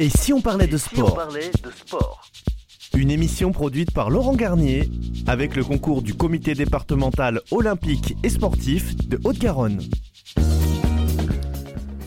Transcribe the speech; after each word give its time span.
Et 0.00 0.10
si 0.10 0.32
on 0.32 0.40
parlait 0.40 0.68
de 0.68 0.78
on 0.98 1.10
parlait 1.10 1.50
sport 1.84 2.30
Une 2.96 3.10
émission 3.10 3.50
produite 3.50 3.90
par 3.90 4.10
Laurent 4.10 4.34
Garnier 4.34 4.88
avec 5.26 5.56
le 5.56 5.64
concours 5.64 6.02
du 6.02 6.14
comité 6.14 6.54
départemental 6.54 7.40
olympique 7.50 8.16
et 8.22 8.28
sportif 8.28 8.96
de 9.08 9.18
Haute-Garonne. 9.24 9.80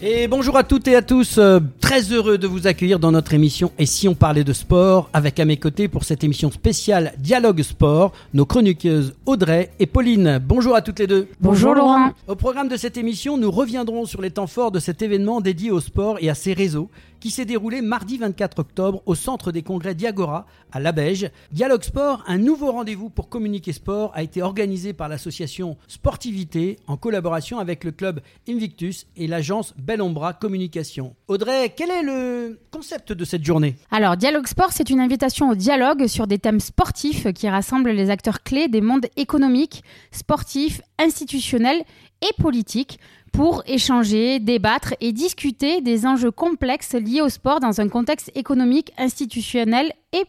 Et 0.02 0.28
bonjour 0.30 0.58
à 0.58 0.64
toutes 0.64 0.88
et 0.88 0.96
à 0.96 1.02
tous, 1.02 1.38
euh, 1.38 1.60
très 1.80 2.12
heureux 2.12 2.38
de 2.38 2.48
vous 2.48 2.66
accueillir 2.66 2.98
dans 2.98 3.12
notre 3.12 3.36
émission 3.36 3.71
Et 3.77 3.86
si 3.86 4.08
on 4.08 4.16
parlait 4.16 4.44
de 4.44 4.54
sport 4.54 5.10
avec 5.14 5.39
à 5.39 5.46
mes 5.46 5.58
côtés 5.58 5.89
pour 5.89 6.05
cette 6.05 6.23
émission 6.23 6.50
spéciale 6.50 7.14
Dialogue 7.20 7.62
Sport, 7.62 8.14
nos 8.34 8.46
chroniqueuses 8.46 9.14
Audrey 9.26 9.70
et 9.80 9.86
Pauline. 9.86 10.39
Bonjour 10.44 10.76
à 10.76 10.82
toutes 10.82 10.98
les 11.00 11.08
deux. 11.08 11.28
Bonjour 11.42 11.76
Laurent. 11.76 12.14
Au 12.28 12.36
programme 12.36 12.70
de 12.70 12.78
cette 12.78 12.98
émission, 12.98 13.38
nous 13.38 13.52
reviendrons 13.52 14.05
sur 14.05 14.21
les 14.21 14.32
temps 14.32 14.48
forts 14.48 14.71
de 14.71 14.80
cet 14.80 15.02
événement 15.02 15.42
dédié 15.42 15.70
au 15.70 15.82
sport 15.82 16.18
et 16.21 16.30
à 16.30 16.36
ses 16.36 16.54
réseaux 16.54 16.89
qui 17.22 17.30
s'est 17.30 17.46
déroulé 17.46 17.82
mardi 17.82 18.18
24 18.18 18.60
octobre 18.60 19.02
au 19.06 19.16
centre 19.16 19.52
des 19.54 19.62
congrès 19.62 19.96
Diagora 19.96 20.46
à 20.71 20.79
Labège. 20.79 21.29
Dialogue 21.52 21.84
Sport, 21.84 22.24
un 22.28 22.39
nouveau 22.39 22.71
rendez-vous 22.71 23.10
pour 23.10 23.29
communiquer 23.29 23.71
sport, 23.71 24.12
a 24.16 24.24
été 24.24 24.42
organisé 24.42 24.92
par 24.92 25.07
l'association 25.07 25.78
Sportivité 25.88 26.79
en 26.88 26.98
collaboration 26.98 27.60
avec 27.60 27.84
le 27.84 27.92
club 27.92 28.21
Invictus 28.50 29.06
et 29.15 29.28
l'agence 29.28 29.74
Bellombra 29.78 30.34
Communication. 30.34 31.15
Audrey, 31.28 31.74
quel 31.78 31.92
est 31.92 32.03
le 32.03 32.59
concept 32.72 33.14
de 33.14 33.23
cette 33.23 33.45
journée? 33.45 33.76
Alors, 33.92 34.17
Dialogue 34.17 34.48
Sport, 34.48 34.72
c'est 34.72 34.90
une 34.90 35.00
invitation 35.00 35.50
au 35.52 35.56
dialogue 35.56 36.08
sur 36.08 36.26
des 36.26 36.40
thèmes 36.40 36.59
sportifs 36.59 37.31
qui 37.34 37.48
rassemblent 37.48 37.92
les 37.92 38.09
acteurs 38.09 38.42
clés 38.42 38.67
des 38.67 38.81
mondes 38.81 39.06
économiques, 39.16 39.84
sportifs, 40.12 40.81
institutionnels 40.98 41.84
et 42.22 42.42
politiques 42.42 43.00
pour 43.31 43.64
échanger, 43.66 44.40
débattre 44.40 44.94
et 45.00 45.14
discuter 45.14 45.81
des 45.81 46.06
enjeux 46.06 46.31
complexes 46.31 46.94
liés 46.94 47.22
au 47.22 47.30
sport 47.30 47.59
dans 47.59 47.81
un 47.81 47.88
contexte 47.88 48.31
économique, 48.36 48.92
institutionnel 48.98 49.94
et. 50.14 50.25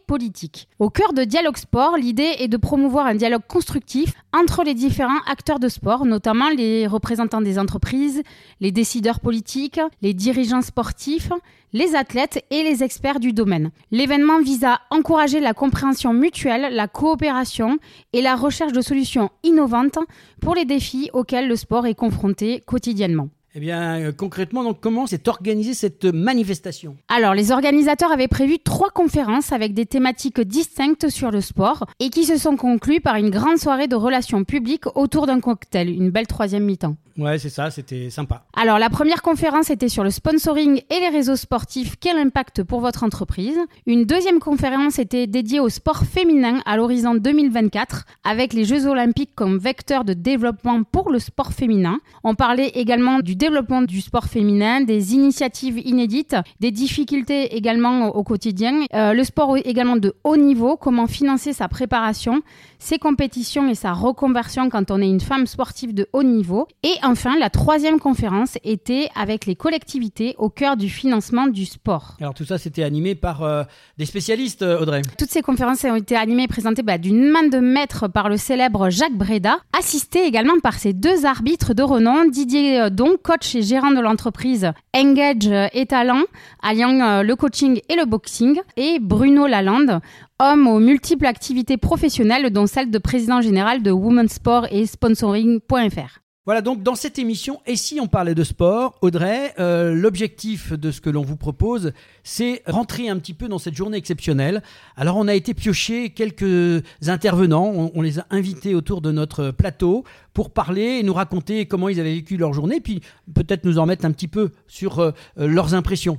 Au 0.78 0.90
cœur 0.90 1.12
de 1.12 1.24
Dialogue 1.24 1.56
Sport, 1.56 1.96
l'idée 1.96 2.36
est 2.38 2.48
de 2.48 2.56
promouvoir 2.56 3.06
un 3.06 3.14
dialogue 3.14 3.46
constructif 3.48 4.12
entre 4.32 4.62
les 4.62 4.74
différents 4.74 5.20
acteurs 5.26 5.58
de 5.58 5.68
sport, 5.68 6.04
notamment 6.04 6.50
les 6.50 6.86
représentants 6.86 7.40
des 7.40 7.58
entreprises, 7.58 8.22
les 8.60 8.70
décideurs 8.70 9.20
politiques, 9.20 9.80
les 10.00 10.14
dirigeants 10.14 10.62
sportifs, 10.62 11.30
les 11.72 11.94
athlètes 11.96 12.44
et 12.50 12.62
les 12.62 12.82
experts 12.84 13.20
du 13.20 13.32
domaine. 13.32 13.70
L'événement 13.90 14.40
vise 14.40 14.64
à 14.64 14.80
encourager 14.90 15.40
la 15.40 15.54
compréhension 15.54 16.12
mutuelle, 16.12 16.74
la 16.74 16.88
coopération 16.88 17.78
et 18.12 18.22
la 18.22 18.36
recherche 18.36 18.72
de 18.72 18.82
solutions 18.82 19.30
innovantes 19.42 19.98
pour 20.40 20.54
les 20.54 20.64
défis 20.64 21.10
auxquels 21.12 21.48
le 21.48 21.56
sport 21.56 21.86
est 21.86 21.94
confronté 21.94 22.62
quotidiennement. 22.66 23.28
Eh 23.54 23.60
bien, 23.60 24.00
euh, 24.00 24.12
concrètement, 24.12 24.64
donc, 24.64 24.80
comment 24.80 25.06
s'est 25.06 25.28
organisée 25.28 25.74
cette 25.74 26.06
manifestation? 26.06 26.96
Alors, 27.08 27.34
les 27.34 27.52
organisateurs 27.52 28.10
avaient 28.10 28.26
prévu 28.26 28.58
trois 28.58 28.88
conférences 28.88 29.52
avec 29.52 29.74
des 29.74 29.84
thématiques 29.84 30.40
distinctes 30.40 31.10
sur 31.10 31.30
le 31.30 31.42
sport 31.42 31.84
et 32.00 32.08
qui 32.08 32.24
se 32.24 32.38
sont 32.38 32.56
conclues 32.56 33.02
par 33.02 33.16
une 33.16 33.28
grande 33.28 33.58
soirée 33.58 33.88
de 33.88 33.96
relations 33.96 34.44
publiques 34.44 34.86
autour 34.94 35.26
d'un 35.26 35.40
cocktail, 35.40 35.90
une 35.90 36.08
belle 36.08 36.26
troisième 36.26 36.64
mi-temps. 36.64 36.96
Ouais, 37.18 37.38
c'est 37.38 37.50
ça, 37.50 37.70
c'était 37.70 38.08
sympa. 38.08 38.46
Alors, 38.56 38.78
la 38.78 38.88
première 38.88 39.20
conférence 39.20 39.68
était 39.68 39.90
sur 39.90 40.02
le 40.02 40.10
sponsoring 40.10 40.80
et 40.88 41.00
les 41.00 41.10
réseaux 41.10 41.36
sportifs, 41.36 41.96
quel 42.00 42.16
impact 42.16 42.62
pour 42.62 42.80
votre 42.80 43.04
entreprise? 43.04 43.58
Une 43.86 44.06
deuxième 44.06 44.38
conférence 44.38 44.98
était 44.98 45.26
dédiée 45.26 45.60
au 45.60 45.68
sport 45.68 46.04
féminin 46.04 46.60
à 46.64 46.78
l'horizon 46.78 47.14
2024, 47.14 48.06
avec 48.24 48.54
les 48.54 48.64
Jeux 48.64 48.86
olympiques 48.86 49.34
comme 49.34 49.58
vecteur 49.58 50.04
de 50.04 50.14
développement 50.14 50.84
pour 50.84 51.10
le 51.10 51.18
sport 51.18 51.52
féminin. 51.52 51.98
On 52.24 52.34
parlait 52.34 52.68
également 52.68 53.20
du 53.20 53.36
développement 53.42 53.82
du 53.82 54.00
sport 54.00 54.26
féminin, 54.26 54.82
des 54.82 55.14
initiatives 55.14 55.78
inédites, 55.84 56.36
des 56.60 56.70
difficultés 56.70 57.56
également 57.56 57.94
au, 58.20 58.22
quotidien, 58.22 58.72
Euh, 58.94 59.12
le 59.14 59.24
sport 59.24 59.56
également 59.56 59.96
de 59.96 60.10
haut 60.22 60.36
niveau, 60.36 60.76
comment 60.76 61.08
financer 61.18 61.52
sa 61.52 61.66
préparation, 61.76 62.42
ses 62.82 62.98
compétitions 62.98 63.68
et 63.68 63.76
sa 63.76 63.92
reconversion 63.92 64.68
quand 64.68 64.90
on 64.90 65.00
est 65.00 65.08
une 65.08 65.20
femme 65.20 65.46
sportive 65.46 65.94
de 65.94 66.08
haut 66.12 66.24
niveau. 66.24 66.66
Et 66.82 66.94
enfin, 67.04 67.38
la 67.38 67.48
troisième 67.48 68.00
conférence 68.00 68.58
était 68.64 69.08
avec 69.14 69.46
les 69.46 69.54
collectivités 69.54 70.34
au 70.36 70.50
cœur 70.50 70.76
du 70.76 70.88
financement 70.88 71.46
du 71.46 71.64
sport. 71.64 72.16
Alors 72.20 72.34
tout 72.34 72.44
ça, 72.44 72.58
c'était 72.58 72.82
animé 72.82 73.14
par 73.14 73.44
euh, 73.44 73.62
des 73.98 74.04
spécialistes, 74.04 74.62
euh, 74.62 74.80
Audrey. 74.80 75.02
Toutes 75.16 75.30
ces 75.30 75.42
conférences 75.42 75.84
ont 75.84 75.94
été 75.94 76.16
animées 76.16 76.42
et 76.42 76.48
présentées 76.48 76.82
bah, 76.82 76.98
d'une 76.98 77.30
main 77.30 77.46
de 77.46 77.58
maître 77.58 78.08
par 78.08 78.28
le 78.28 78.36
célèbre 78.36 78.90
Jacques 78.90 79.16
Breda, 79.16 79.58
assisté 79.78 80.26
également 80.26 80.58
par 80.60 80.74
ses 80.74 80.92
deux 80.92 81.24
arbitres 81.24 81.74
de 81.74 81.84
renom, 81.84 82.24
Didier 82.28 82.80
euh, 82.80 82.90
Don, 82.90 83.14
coach 83.22 83.54
et 83.54 83.62
gérant 83.62 83.92
de 83.92 84.00
l'entreprise 84.00 84.72
Engage 84.92 85.70
et 85.72 85.86
Talent, 85.86 86.22
alliant 86.62 87.00
euh, 87.00 87.22
le 87.22 87.36
coaching 87.36 87.80
et 87.88 87.94
le 87.94 88.06
boxing, 88.06 88.58
et 88.76 88.98
Bruno 89.00 89.46
Lalande, 89.46 90.00
homme 90.42 90.66
aux 90.66 90.80
multiples 90.80 91.26
activités 91.26 91.76
professionnelles, 91.76 92.50
dont 92.50 92.66
celle 92.66 92.90
de 92.90 92.98
président 92.98 93.40
général 93.40 93.82
de 93.82 93.90
Women's 93.90 94.32
Sport 94.32 94.66
et 94.70 94.86
Sponsoring.fr. 94.86 96.22
Voilà, 96.44 96.60
donc 96.60 96.82
dans 96.82 96.96
cette 96.96 97.20
émission, 97.20 97.60
et 97.66 97.76
si 97.76 98.00
on 98.00 98.08
parlait 98.08 98.34
de 98.34 98.42
sport, 98.42 98.98
Audrey, 99.00 99.54
euh, 99.60 99.94
l'objectif 99.94 100.72
de 100.72 100.90
ce 100.90 101.00
que 101.00 101.08
l'on 101.08 101.22
vous 101.22 101.36
propose, 101.36 101.92
c'est 102.24 102.64
rentrer 102.66 103.08
un 103.08 103.16
petit 103.20 103.32
peu 103.32 103.46
dans 103.46 103.60
cette 103.60 103.76
journée 103.76 103.96
exceptionnelle. 103.96 104.60
Alors 104.96 105.16
on 105.18 105.28
a 105.28 105.34
été 105.34 105.54
piocher 105.54 106.10
quelques 106.10 106.82
intervenants, 107.06 107.92
on, 107.94 108.02
les 108.02 108.18
a 108.18 108.26
invités 108.30 108.74
autour 108.74 109.02
de 109.02 109.12
notre 109.12 109.52
plateau 109.52 110.02
pour 110.34 110.50
parler 110.50 110.98
et 110.98 111.04
nous 111.04 111.14
raconter 111.14 111.66
comment 111.66 111.88
ils 111.88 112.00
avaient 112.00 112.14
vécu 112.14 112.36
leur 112.36 112.52
journée, 112.52 112.80
puis 112.80 113.02
peut-être 113.32 113.64
nous 113.64 113.78
en 113.78 113.86
mettre 113.86 114.04
un 114.04 114.10
petit 114.10 114.26
peu 114.26 114.50
sur 114.66 114.98
euh, 114.98 115.12
leurs 115.36 115.74
impressions. 115.74 116.18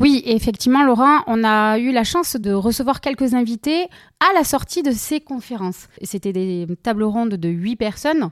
Oui, 0.00 0.22
effectivement, 0.24 0.82
Laurent, 0.82 1.22
on 1.26 1.44
a 1.44 1.78
eu 1.78 1.92
la 1.92 2.04
chance 2.04 2.36
de 2.36 2.52
recevoir 2.52 3.00
quelques 3.00 3.34
invités 3.34 3.88
à 4.20 4.32
la 4.34 4.42
sortie 4.42 4.82
de 4.82 4.90
ces 4.90 5.20
conférences. 5.20 5.88
C'était 6.02 6.32
des 6.32 6.66
tables 6.82 7.04
rondes 7.04 7.34
de 7.34 7.48
huit 7.48 7.76
personnes. 7.76 8.30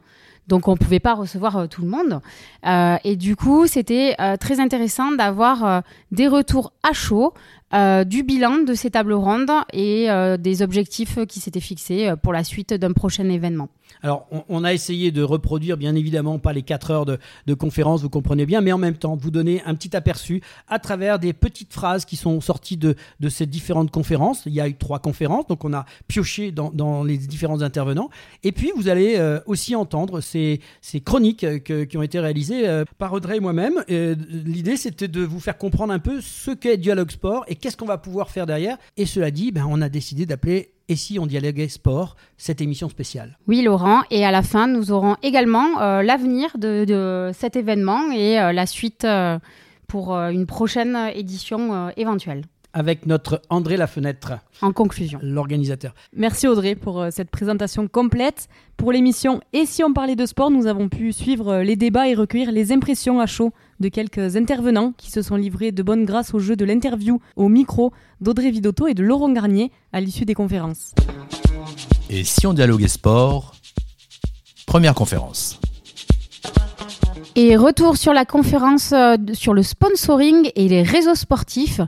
Donc 0.50 0.66
on 0.66 0.72
ne 0.72 0.76
pouvait 0.76 1.00
pas 1.00 1.14
recevoir 1.14 1.56
euh, 1.56 1.66
tout 1.66 1.82
le 1.82 1.88
monde. 1.88 2.20
Euh, 2.66 2.96
et 3.04 3.14
du 3.14 3.36
coup, 3.36 3.68
c'était 3.68 4.16
euh, 4.20 4.36
très 4.36 4.58
intéressant 4.58 5.12
d'avoir 5.12 5.82
des 6.10 6.26
retours 6.26 6.72
à 6.82 6.92
chaud, 6.92 7.32
du 7.72 8.24
bilan 8.24 8.64
de 8.66 8.74
ces 8.74 8.90
tables 8.90 9.12
rondes 9.12 9.52
et 9.72 10.08
des 10.38 10.62
objectifs 10.62 11.24
qui 11.26 11.38
s'étaient 11.38 11.60
fixés 11.60 12.12
pour 12.20 12.32
la 12.32 12.42
suite 12.42 12.74
d'un 12.74 12.92
prochain 12.92 13.28
événement. 13.28 13.68
Alors, 14.02 14.26
on, 14.48 14.64
a 14.64 14.72
essayé 14.72 15.10
de 15.10 15.22
reproduire, 15.22 15.76
bien 15.76 15.94
évidemment, 15.94 16.38
pas 16.38 16.52
les 16.52 16.62
4 16.62 16.90
heures 16.90 17.06
de, 17.06 17.18
conférence, 17.54 18.02
vous 18.02 18.08
comprenez 18.08 18.46
bien, 18.46 18.60
mais 18.60 18.72
en 18.72 18.78
même 18.78 18.96
temps, 18.96 19.16
vous 19.16 19.30
donner 19.30 19.62
un 19.66 19.74
petit 19.74 19.94
aperçu 19.96 20.42
à 20.68 20.78
travers 20.78 21.18
des 21.18 21.32
petites 21.32 21.72
phrases 21.72 22.04
qui 22.04 22.16
sont 22.16 22.40
sorties 22.40 22.76
de, 22.76 22.94
ces 23.28 23.46
différentes 23.46 23.90
conférences. 23.90 24.42
Il 24.46 24.54
y 24.54 24.60
a 24.60 24.68
eu 24.68 24.74
trois 24.74 24.98
conférences, 24.98 25.46
donc 25.46 25.64
on 25.64 25.72
a 25.72 25.84
pioché 26.08 26.52
dans, 26.52 27.04
les 27.04 27.18
différents 27.18 27.62
intervenants. 27.62 28.10
Et 28.42 28.52
puis, 28.52 28.72
vous 28.76 28.88
allez 28.88 29.16
euh, 29.16 29.40
aussi 29.46 29.74
entendre 29.74 30.20
ces, 30.20 30.60
chroniques 31.04 31.46
que- 31.64 31.84
qui 31.84 31.96
ont 31.96 32.02
été 32.02 32.18
réalisées 32.18 32.68
euh, 32.68 32.84
par 32.98 33.12
Audrey 33.12 33.36
et 33.36 33.40
moi-même. 33.40 33.84
Euh, 33.90 34.14
L'idée, 34.30 34.76
c'était 34.76 35.08
de 35.08 35.22
vous 35.22 35.40
faire 35.40 35.58
comprendre 35.58 35.92
un 35.92 35.98
peu 35.98 36.20
ce 36.20 36.50
qu'est 36.50 36.76
Dialogue 36.76 37.10
Sport 37.10 37.44
et 37.48 37.56
qu'est-ce 37.56 37.76
qu'on 37.76 37.86
va 37.86 37.98
pouvoir 37.98 38.30
faire 38.30 38.46
derrière. 38.46 38.78
Et 38.96 39.06
cela 39.06 39.30
dit, 39.30 39.52
ben, 39.52 39.66
on 39.68 39.80
a 39.82 39.88
décidé 39.88 40.26
d'appeler 40.26 40.72
Et 40.90 40.96
si 40.96 41.20
on 41.20 41.26
dialoguait 41.26 41.68
sport, 41.68 42.16
cette 42.36 42.60
émission 42.60 42.88
spéciale? 42.88 43.38
Oui, 43.46 43.62
Laurent. 43.62 44.02
Et 44.10 44.24
à 44.24 44.32
la 44.32 44.42
fin, 44.42 44.66
nous 44.66 44.90
aurons 44.90 45.16
également 45.22 45.80
euh, 45.80 46.02
l'avenir 46.02 46.50
de, 46.58 46.84
de 46.84 47.30
cet 47.32 47.54
événement 47.54 48.10
et 48.10 48.40
euh, 48.40 48.52
la 48.52 48.66
suite 48.66 49.04
euh, 49.04 49.38
pour 49.86 50.12
une 50.16 50.46
prochaine 50.46 50.96
édition 51.14 51.90
éventuelle. 51.96 52.42
Avec 52.72 53.06
notre 53.06 53.42
André 53.50 53.76
Lafenêtre, 53.76 54.34
En 54.62 54.72
conclusion. 54.72 55.18
l'organisateur. 55.22 55.92
Merci 56.14 56.46
Audrey 56.46 56.76
pour 56.76 57.00
euh, 57.00 57.08
cette 57.10 57.30
présentation 57.30 57.88
complète. 57.88 58.48
Pour 58.76 58.92
l'émission 58.92 59.40
Et 59.52 59.66
si 59.66 59.82
on 59.82 59.92
parlait 59.92 60.14
de 60.14 60.24
sport, 60.24 60.50
nous 60.50 60.66
avons 60.66 60.88
pu 60.88 61.12
suivre 61.12 61.48
euh, 61.48 61.62
les 61.64 61.74
débats 61.76 62.08
et 62.08 62.14
recueillir 62.14 62.52
les 62.52 62.70
impressions 62.72 63.18
à 63.20 63.26
chaud 63.26 63.52
de 63.80 63.88
quelques 63.88 64.36
intervenants 64.36 64.92
qui 64.96 65.10
se 65.10 65.20
sont 65.20 65.36
livrés 65.36 65.72
de 65.72 65.82
bonne 65.82 66.04
grâce 66.04 66.32
au 66.32 66.38
jeu 66.38 66.54
de 66.54 66.64
l'interview 66.64 67.20
au 67.34 67.48
micro 67.48 67.92
d'Audrey 68.20 68.50
Vidotto 68.50 68.86
et 68.86 68.94
de 68.94 69.02
Laurent 69.02 69.30
Garnier 69.32 69.72
à 69.92 70.00
l'issue 70.00 70.24
des 70.24 70.34
conférences. 70.34 70.94
Et 72.08 72.22
si 72.24 72.46
on 72.46 72.52
dialoguait 72.52 72.88
sport 72.88 73.54
Première 74.66 74.94
conférence. 74.94 75.58
Et 77.36 77.56
retour 77.56 77.96
sur 77.96 78.12
la 78.12 78.24
conférence 78.24 78.92
euh, 78.92 79.16
sur 79.32 79.54
le 79.54 79.62
sponsoring 79.62 80.50
et 80.54 80.68
les 80.68 80.82
réseaux 80.82 81.14
sportifs. 81.14 81.80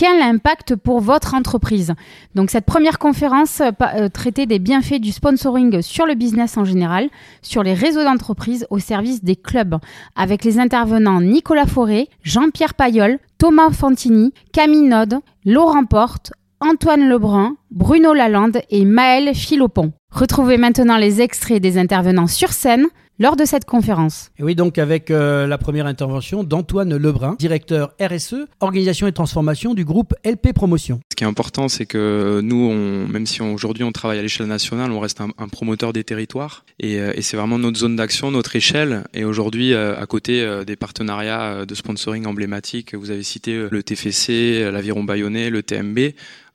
Quel 0.00 0.22
impact 0.22 0.76
pour 0.76 1.00
votre 1.00 1.34
entreprise 1.34 1.92
Donc 2.34 2.48
cette 2.48 2.64
première 2.64 2.98
conférence 2.98 3.60
euh, 3.60 3.70
euh, 3.82 4.08
traitait 4.08 4.46
des 4.46 4.58
bienfaits 4.58 4.98
du 4.98 5.12
sponsoring 5.12 5.82
sur 5.82 6.06
le 6.06 6.14
business 6.14 6.56
en 6.56 6.64
général, 6.64 7.10
sur 7.42 7.62
les 7.62 7.74
réseaux 7.74 8.02
d'entreprise 8.02 8.66
au 8.70 8.78
service 8.78 9.22
des 9.22 9.36
clubs, 9.36 9.76
avec 10.16 10.42
les 10.42 10.58
intervenants 10.58 11.20
Nicolas 11.20 11.66
Forêt, 11.66 12.08
Jean-Pierre 12.22 12.72
Payol, 12.72 13.18
Thomas 13.36 13.72
Fantini, 13.72 14.32
Camille 14.54 14.88
Node, 14.88 15.18
Laurent 15.44 15.84
Porte, 15.84 16.32
Antoine 16.60 17.06
Lebrun, 17.06 17.56
Bruno 17.70 18.14
Lalande 18.14 18.62
et 18.70 18.86
Maël 18.86 19.34
Philopon. 19.34 19.92
Retrouvez 20.10 20.56
maintenant 20.56 20.96
les 20.96 21.20
extraits 21.20 21.60
des 21.60 21.76
intervenants 21.76 22.26
sur 22.26 22.54
scène. 22.54 22.86
Lors 23.20 23.36
de 23.36 23.44
cette 23.44 23.66
conférence. 23.66 24.30
Et 24.38 24.42
oui, 24.42 24.54
donc 24.54 24.78
avec 24.78 25.10
euh, 25.10 25.46
la 25.46 25.58
première 25.58 25.86
intervention 25.86 26.42
d'Antoine 26.42 26.96
Lebrun, 26.96 27.36
directeur 27.38 27.92
RSE, 28.00 28.46
organisation 28.60 29.06
et 29.06 29.12
transformation 29.12 29.74
du 29.74 29.84
groupe 29.84 30.14
LP 30.24 30.54
Promotion. 30.54 31.00
Ce 31.12 31.16
qui 31.16 31.24
est 31.24 31.26
important, 31.26 31.68
c'est 31.68 31.84
que 31.84 32.40
nous, 32.42 32.56
on, 32.56 33.06
même 33.06 33.26
si 33.26 33.42
aujourd'hui 33.42 33.84
on 33.84 33.92
travaille 33.92 34.18
à 34.18 34.22
l'échelle 34.22 34.46
nationale, 34.46 34.90
on 34.90 35.00
reste 35.00 35.20
un, 35.20 35.28
un 35.36 35.48
promoteur 35.48 35.92
des 35.92 36.02
territoires 36.02 36.64
et, 36.78 36.98
euh, 36.98 37.12
et 37.14 37.20
c'est 37.20 37.36
vraiment 37.36 37.58
notre 37.58 37.78
zone 37.78 37.94
d'action, 37.94 38.30
notre 38.30 38.56
échelle. 38.56 39.04
Et 39.12 39.24
aujourd'hui, 39.24 39.74
euh, 39.74 40.00
à 40.00 40.06
côté 40.06 40.30
des 40.66 40.76
partenariats 40.76 41.66
de 41.66 41.74
sponsoring 41.74 42.26
emblématiques, 42.26 42.94
vous 42.94 43.10
avez 43.10 43.22
cité 43.22 43.66
le 43.70 43.82
TFC, 43.82 44.70
l'Aviron 44.72 45.04
Bayonnais, 45.04 45.50
le 45.50 45.62
TMB. 45.62 45.98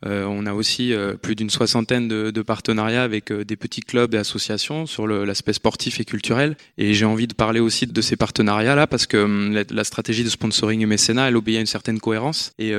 Euh, 0.05 0.25
on 0.25 0.45
a 0.45 0.53
aussi 0.53 0.93
euh, 0.93 1.15
plus 1.15 1.35
d'une 1.35 1.49
soixantaine 1.49 2.07
de, 2.07 2.41
partenariats 2.41 3.03
avec 3.03 3.31
euh, 3.31 3.43
des 3.43 3.55
petits 3.55 3.81
clubs 3.81 4.13
et 4.13 4.17
associations 4.17 4.85
sur 4.85 5.07
l'aspect 5.07 5.53
sportif 5.53 5.99
et 5.99 6.05
culturel. 6.05 6.57
Et 6.77 6.93
j'ai 6.93 7.05
envie 7.05 7.27
de 7.27 7.33
parler 7.33 7.59
aussi 7.59 7.87
de 7.87 8.01
ces 8.01 8.15
partenariats-là 8.15 8.87
parce 8.87 9.07
que 9.07 9.17
hum, 9.17 9.63
la, 9.69 9.83
stratégie 9.83 10.23
de 10.23 10.29
sponsoring 10.29 10.81
et 10.81 10.85
mécénat, 10.85 11.29
elle 11.29 11.37
obéit 11.37 11.57
à 11.57 11.59
une 11.61 11.65
certaine 11.65 11.99
cohérence. 11.99 12.53
Et 12.59 12.73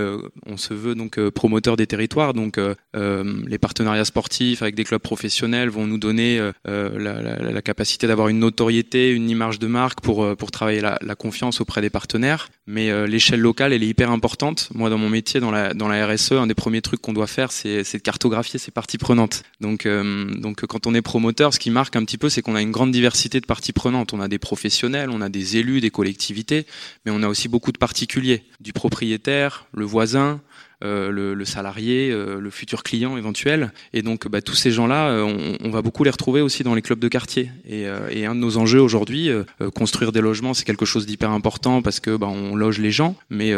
on 0.47 0.57
se 0.57 0.75
veut 0.75 0.95
donc 0.95 1.21
promoteur 1.31 1.77
des 1.77 1.87
territoires. 1.87 2.35
Donc 2.35 2.59
les 2.95 3.59
partenariats 3.59 4.05
sportifs 4.05 4.63
avec 4.63 4.75
des 4.75 4.85
clubs 4.85 5.01
professionnels 5.01 5.69
vont 5.69 5.87
nous 5.87 5.99
donner 5.99 6.41
la, 6.65 7.63
capacité 7.63 8.07
d'avoir 8.07 8.29
une 8.29 8.41
notoriété, 8.41 9.11
une 9.11 9.31
image 9.31 9.59
de 9.59 9.67
marque 9.67 10.01
pour, 10.01 10.37
pour 10.37 10.51
travailler 10.51 10.81
la, 10.81 11.15
confiance 11.15 11.61
auprès 11.61 11.81
des 11.81 11.91
partenaires. 11.91 12.49
Mais 12.67 13.07
l'échelle 13.07 13.41
locale, 13.41 13.73
elle 13.73 13.83
est 13.83 13.89
hyper 13.89 14.11
importante. 14.11 14.69
Moi, 14.75 14.91
dans 14.91 14.99
mon 14.99 15.09
métier, 15.09 15.41
dans 15.41 15.51
la, 15.51 15.75
dans 15.75 15.89
la 15.89 16.07
RSE, 16.07 16.33
un 16.33 16.47
des 16.47 16.55
premiers 16.55 16.83
trucs 16.83 17.01
qu'on 17.01 17.13
doit 17.17 17.27
faire, 17.27 17.51
c'est 17.51 17.83
de 17.83 17.99
cartographier 17.99 18.59
ces 18.59 18.71
parties 18.71 18.99
prenantes. 18.99 19.43
Donc, 19.61 19.87
euh, 19.87 20.31
donc 20.35 20.65
quand 20.67 20.87
on 20.87 20.95
est 20.95 21.03
promoteur, 21.03 21.53
ce 21.53 21.59
qui 21.59 21.71
marque 21.71 21.97
un 21.97 22.05
petit 22.05 22.19
peu, 22.19 22.29
c'est 22.29 22.43
qu'on 22.43 22.55
a 22.55 22.63
une 22.63 22.71
grande 22.71 22.93
diversité 22.93 23.41
de 23.41 23.47
parties 23.47 23.73
prenantes. 23.73 24.13
On 24.13 24.21
a 24.21 24.29
des 24.29 24.39
professionnels, 24.39 25.11
on 25.11 25.21
a 25.21 25.29
des 25.29 25.57
élus, 25.57 25.81
des 25.81 25.91
collectivités, 25.91 26.67
mais 27.05 27.13
on 27.15 27.23
a 27.23 27.29
aussi 27.29 27.49
beaucoup 27.49 27.73
de 27.73 27.79
particuliers, 27.79 28.45
du 28.61 28.73
propriétaire, 28.73 29.67
le 29.73 29.85
voisin, 29.85 30.41
le, 30.83 31.35
le, 31.35 31.45
salarié, 31.47 32.11
euh, 32.11 32.39
le 32.39 32.51
futur 32.51 32.83
client 32.83 33.17
éventuel. 33.17 33.73
Et 33.95 34.03
donc, 34.03 34.29
bah, 34.29 34.43
tous 34.43 34.55
ces 34.55 34.71
gens-là, 34.71 35.09
euh, 35.09 35.23
on, 35.23 35.67
on, 35.67 35.71
va 35.71 35.81
beaucoup 35.81 36.05
les 36.05 36.11
retrouver 36.11 36.43
aussi 36.43 36.65
dans 36.65 36.75
les 36.75 36.83
clubs 36.83 36.99
de 36.99 37.09
quartier. 37.09 37.51
Et, 37.69 37.87
et 38.11 38.27
un 38.27 38.35
de 38.35 38.41
nos 38.41 38.59
enjeux 38.59 38.81
aujourd'hui, 38.81 39.31
construire 39.75 40.13
des 40.13 40.21
logements, 40.21 40.55
c'est 40.55 40.65
quelque 40.65 40.85
chose 40.85 41.07
d'hyper 41.07 41.31
important 41.31 41.83
parce 41.83 42.01
que 42.01 42.17
bah, 42.17 42.29
on 42.29 42.57
loge 42.57 42.79
les 42.79 42.91
gens, 42.91 43.17
mais 43.31 43.53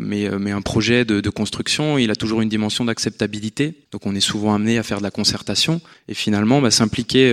mais 0.00 0.28
mais 0.38 0.50
un 0.50 0.62
projet 0.62 1.04
de, 1.04 1.20
de, 1.20 1.30
construction, 1.30 1.98
il 1.98 2.10
a 2.10 2.16
toujours 2.16 2.40
une 2.40 2.48
dimension 2.48 2.84
d'acceptabilité. 2.84 3.74
Donc, 3.92 4.06
on 4.06 4.14
est 4.14 4.20
souvent 4.20 4.54
amené 4.54 4.78
à 4.78 4.82
faire 4.82 4.98
de 4.98 5.02
la 5.02 5.10
concertation 5.10 5.80
et 6.08 6.14
finalement, 6.14 6.60
bah, 6.60 6.70
s'impliquer 6.70 7.30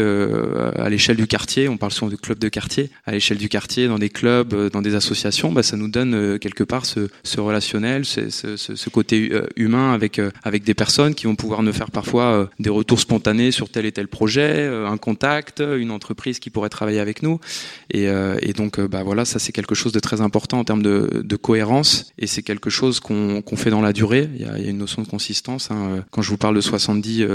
à 0.77 0.89
l'échelle 0.89 1.17
du 1.17 1.27
quartier. 1.27 1.69
On 1.69 1.77
parle 1.77 1.91
souvent 1.91 2.11
de 2.11 2.15
clubs 2.15 2.39
de 2.39 2.49
quartier, 2.49 2.89
à 3.05 3.11
l'échelle 3.11 3.37
du 3.37 3.49
quartier, 3.49 3.87
dans 3.87 3.99
des 3.99 4.09
clubs, 4.09 4.69
dans 4.71 4.81
des 4.81 4.95
associations, 4.95 5.51
bah, 5.51 5.63
ça 5.63 5.77
nous 5.77 5.87
donne 5.87 6.39
quelque 6.39 6.63
part 6.63 6.85
ce, 6.85 7.09
ce 7.23 7.39
relationnel, 7.39 8.05
ce, 8.05 8.29
ce, 8.29 8.57
ce 8.57 8.89
côté 8.89 9.26
euh, 9.26 9.26
humain 9.55 9.93
avec 9.93 10.19
euh, 10.19 10.31
avec 10.43 10.63
des 10.63 10.73
personnes 10.73 11.15
qui 11.15 11.25
vont 11.25 11.35
pouvoir 11.35 11.63
nous 11.63 11.73
faire 11.73 11.91
parfois 11.91 12.23
euh, 12.23 12.45
des 12.59 12.69
retours 12.69 12.99
spontanés 12.99 13.51
sur 13.51 13.69
tel 13.69 13.85
et 13.85 13.91
tel 13.91 14.07
projet, 14.07 14.67
un 14.67 14.97
contact, 14.97 15.61
une 15.61 15.91
entreprise 15.91 16.39
qui 16.39 16.49
pourrait 16.49 16.69
travailler 16.69 16.99
avec 16.99 17.23
nous. 17.23 17.39
Et, 17.91 18.07
donc 18.55 18.79
bah 18.79 19.03
voilà, 19.03 19.25
ça 19.25 19.39
c'est 19.39 19.51
quelque 19.51 19.75
chose 19.75 19.91
de 19.91 19.99
très 19.99 20.21
important 20.21 20.59
en 20.59 20.63
termes 20.63 20.81
de, 20.81 21.35
cohérence 21.35 22.11
et 22.17 22.25
c'est 22.25 22.41
quelque 22.41 22.69
chose 22.69 22.99
qu'on 22.99 23.43
fait 23.55 23.69
dans 23.69 23.81
la 23.81 23.93
durée. 23.93 24.29
Il 24.35 24.41
y, 24.41 24.45
a, 24.45 24.57
il 24.57 24.65
y 24.65 24.67
a, 24.67 24.71
une 24.71 24.79
notion 24.79 25.01
de 25.03 25.07
consistance. 25.07 25.69
Hein. 25.69 26.03
Quand 26.11 26.21
je 26.21 26.29
vous 26.29 26.37
parle 26.37 26.55
de 26.55 26.61
70 26.61 27.25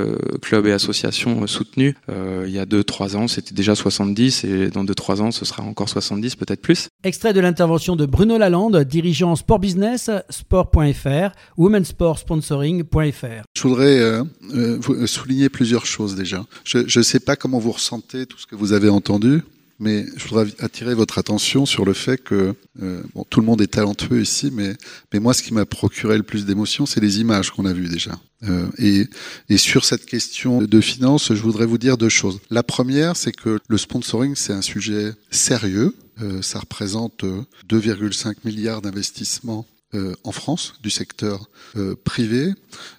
clubs 0.40 0.66
et 0.66 0.72
associations 0.72 1.46
soutenus, 1.46 1.94
il 2.08 2.50
y 2.50 2.58
a 2.58 2.66
2-3 2.66 3.16
ans 3.16 3.28
c'était 3.28 3.54
déjà 3.54 3.74
70 3.74 4.44
et 4.44 4.70
dans 4.70 4.84
2-3 4.84 5.20
ans 5.20 5.30
ce 5.30 5.44
sera 5.44 5.62
encore 5.62 5.88
70 5.88 6.36
peut-être 6.36 6.60
plus. 6.60 6.88
Extrait 7.04 7.32
de 7.32 7.40
l'intervention 7.40 7.96
de 7.96 8.06
Bruno 8.06 8.38
Lalande, 8.38 8.76
dirigeant 8.84 9.36
sport 9.36 9.58
business, 9.58 10.10
sport.fr, 10.30 11.32
Women 11.56 11.81
sportsponsoring.fr. 11.84 13.42
Je 13.54 13.62
voudrais 13.62 13.98
euh, 13.98 14.24
euh, 14.54 15.06
souligner 15.06 15.48
plusieurs 15.48 15.86
choses 15.86 16.14
déjà. 16.14 16.44
Je 16.64 16.98
ne 16.98 17.02
sais 17.02 17.20
pas 17.20 17.36
comment 17.36 17.58
vous 17.58 17.72
ressentez 17.72 18.26
tout 18.26 18.38
ce 18.38 18.46
que 18.46 18.56
vous 18.56 18.72
avez 18.72 18.88
entendu, 18.88 19.42
mais 19.82 20.06
je 20.16 20.28
voudrais 20.28 20.46
attirer 20.60 20.94
votre 20.94 21.18
attention 21.18 21.66
sur 21.66 21.84
le 21.84 21.92
fait 21.92 22.16
que 22.16 22.54
euh, 22.80 23.02
tout 23.30 23.40
le 23.40 23.46
monde 23.46 23.60
est 23.60 23.72
talentueux 23.72 24.22
ici, 24.22 24.50
mais, 24.52 24.74
mais 25.12 25.18
moi, 25.18 25.34
ce 25.34 25.42
qui 25.42 25.52
m'a 25.52 25.66
procuré 25.66 26.16
le 26.16 26.22
plus 26.22 26.46
d'émotion, 26.46 26.86
c'est 26.86 27.00
les 27.00 27.20
images 27.20 27.50
qu'on 27.50 27.66
a 27.66 27.72
vues 27.72 27.88
déjà. 27.88 28.12
Euh, 28.44 28.68
et, 28.78 29.06
et 29.48 29.56
sur 29.56 29.84
cette 29.84 30.06
question 30.06 30.62
de 30.62 30.80
finance, 30.80 31.34
je 31.34 31.42
voudrais 31.42 31.66
vous 31.66 31.78
dire 31.78 31.98
deux 31.98 32.08
choses. 32.08 32.38
La 32.48 32.62
première, 32.62 33.16
c'est 33.16 33.32
que 33.32 33.58
le 33.66 33.76
sponsoring, 33.76 34.36
c'est 34.36 34.52
un 34.52 34.62
sujet 34.62 35.12
sérieux. 35.32 35.96
Euh, 36.22 36.42
ça 36.42 36.60
représente 36.60 37.24
2,5 37.68 38.36
milliards 38.44 38.82
d'investissements 38.82 39.66
euh, 39.94 40.14
en 40.24 40.32
France 40.32 40.72
du 40.82 40.88
secteur 40.88 41.50
euh, 41.76 41.94
privé 42.02 42.54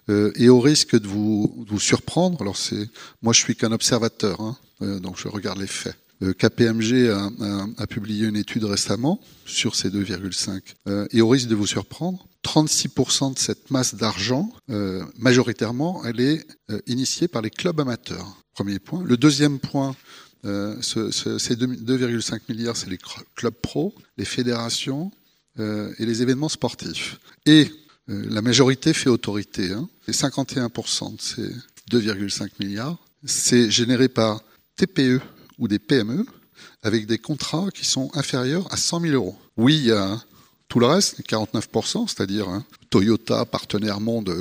euh, 0.09 0.31
et 0.35 0.49
au 0.49 0.59
risque 0.59 0.95
de 0.95 1.07
vous, 1.07 1.65
surprendre. 1.79 2.39
Alors 2.39 2.55
c'est 2.55 2.87
moi 3.23 3.33
je 3.33 3.39
suis 3.39 3.55
qu'un 3.55 3.71
observateur, 3.71 4.39
hein, 4.41 4.55
donc 4.99 5.17
je 5.17 5.27
regarde 5.27 5.57
les 5.57 5.65
faits. 5.65 5.95
KPMG 6.21 7.09
a, 7.79 7.87
publié 7.87 8.27
une 8.27 8.35
étude 8.35 8.63
récemment 8.65 9.19
sur 9.45 9.75
ces 9.75 9.89
2,5 9.89 11.07
et 11.11 11.21
au 11.21 11.27
risque 11.27 11.47
de 11.47 11.55
vous 11.55 11.65
surprendre, 11.65 12.27
36% 12.45 13.33
de 13.33 13.39
cette 13.39 13.71
masse 13.71 13.95
d'argent, 13.95 14.49
majoritairement, 15.17 16.01
elle 16.05 16.21
est 16.21 16.45
initiée 16.85 17.27
par 17.27 17.41
les 17.41 17.49
clubs 17.49 17.79
amateurs. 17.79 18.37
Premier 18.53 18.79
point. 18.79 19.03
Le 19.03 19.17
deuxième 19.17 19.59
point, 19.59 19.95
ce, 20.43 21.09
ce, 21.11 21.39
ces 21.39 21.55
2,5 21.55 22.39
milliards, 22.47 22.77
c'est 22.77 22.89
les 22.89 22.99
clubs 23.35 23.53
pro, 23.61 23.93
les 24.17 24.25
fédérations, 24.25 25.11
et 25.59 26.05
les 26.05 26.21
événements 26.21 26.49
sportifs. 26.49 27.19
Et 27.45 27.69
euh, 28.09 28.25
la 28.29 28.41
majorité 28.41 28.93
fait 28.93 29.09
autorité. 29.09 29.71
Hein, 29.71 29.87
et 30.07 30.11
51% 30.11 31.15
de 31.15 31.21
ces 31.21 31.49
2,5 31.91 32.49
milliards, 32.59 32.97
c'est 33.25 33.69
généré 33.69 34.09
par 34.09 34.41
TPE 34.75 35.21
ou 35.59 35.67
des 35.67 35.79
PME 35.79 36.25
avec 36.81 37.05
des 37.05 37.17
contrats 37.17 37.69
qui 37.73 37.85
sont 37.85 38.11
inférieurs 38.13 38.71
à 38.73 38.77
100 38.77 39.01
000 39.01 39.13
euros. 39.13 39.37
Oui, 39.55 39.77
il 39.77 39.85
y 39.85 39.91
a 39.91 40.21
tout 40.73 40.79
le 40.79 40.87
reste, 40.87 41.21
49%, 41.29 42.07
c'est-à-dire 42.07 42.49
hein, 42.49 42.63
Toyota, 42.89 43.45
partenaire 43.45 43.99
monde 43.99 44.33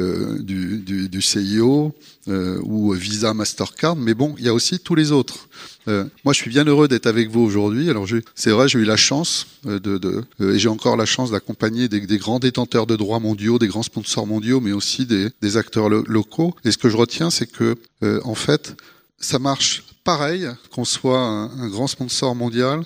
euh, 0.00 0.38
du, 0.40 0.78
du, 1.08 1.22
CIO, 1.22 1.94
euh, 2.26 2.60
ou 2.64 2.90
Visa, 2.94 3.34
Mastercard, 3.34 3.94
mais 3.94 4.14
bon, 4.14 4.34
il 4.38 4.46
y 4.46 4.48
a 4.48 4.52
aussi 4.52 4.80
tous 4.80 4.96
les 4.96 5.12
autres. 5.12 5.46
Euh, 5.86 6.06
moi, 6.24 6.34
je 6.34 6.40
suis 6.40 6.50
bien 6.50 6.64
heureux 6.64 6.88
d'être 6.88 7.06
avec 7.06 7.30
vous 7.30 7.38
aujourd'hui. 7.38 7.88
Alors, 7.88 8.04
c'est 8.34 8.50
vrai, 8.50 8.66
j'ai 8.66 8.80
eu 8.80 8.84
la 8.84 8.96
chance 8.96 9.46
euh, 9.66 9.78
de, 9.78 10.24
euh, 10.40 10.54
et 10.54 10.58
j'ai 10.58 10.68
encore 10.68 10.96
la 10.96 11.06
chance 11.06 11.30
d'accompagner 11.30 11.88
des, 11.88 12.18
grands 12.18 12.40
détenteurs 12.40 12.88
de 12.88 12.96
droits 12.96 13.20
mondiaux, 13.20 13.60
des 13.60 13.68
grands 13.68 13.84
sponsors 13.84 14.26
mondiaux, 14.26 14.60
mais 14.60 14.72
aussi 14.72 15.06
des, 15.06 15.56
acteurs 15.56 15.88
lo 15.88 16.02
locaux. 16.08 16.56
Et 16.64 16.72
ce 16.72 16.78
que 16.78 16.88
je 16.88 16.96
retiens, 16.96 17.30
c'est 17.30 17.46
que, 17.46 17.76
en 18.24 18.34
fait, 18.34 18.74
ça 19.20 19.38
marche 19.38 19.84
pareil 20.02 20.48
qu'on 20.72 20.84
soit 20.84 21.20
un 21.20 21.68
grand 21.68 21.86
sponsor 21.86 22.34
mondial 22.34 22.82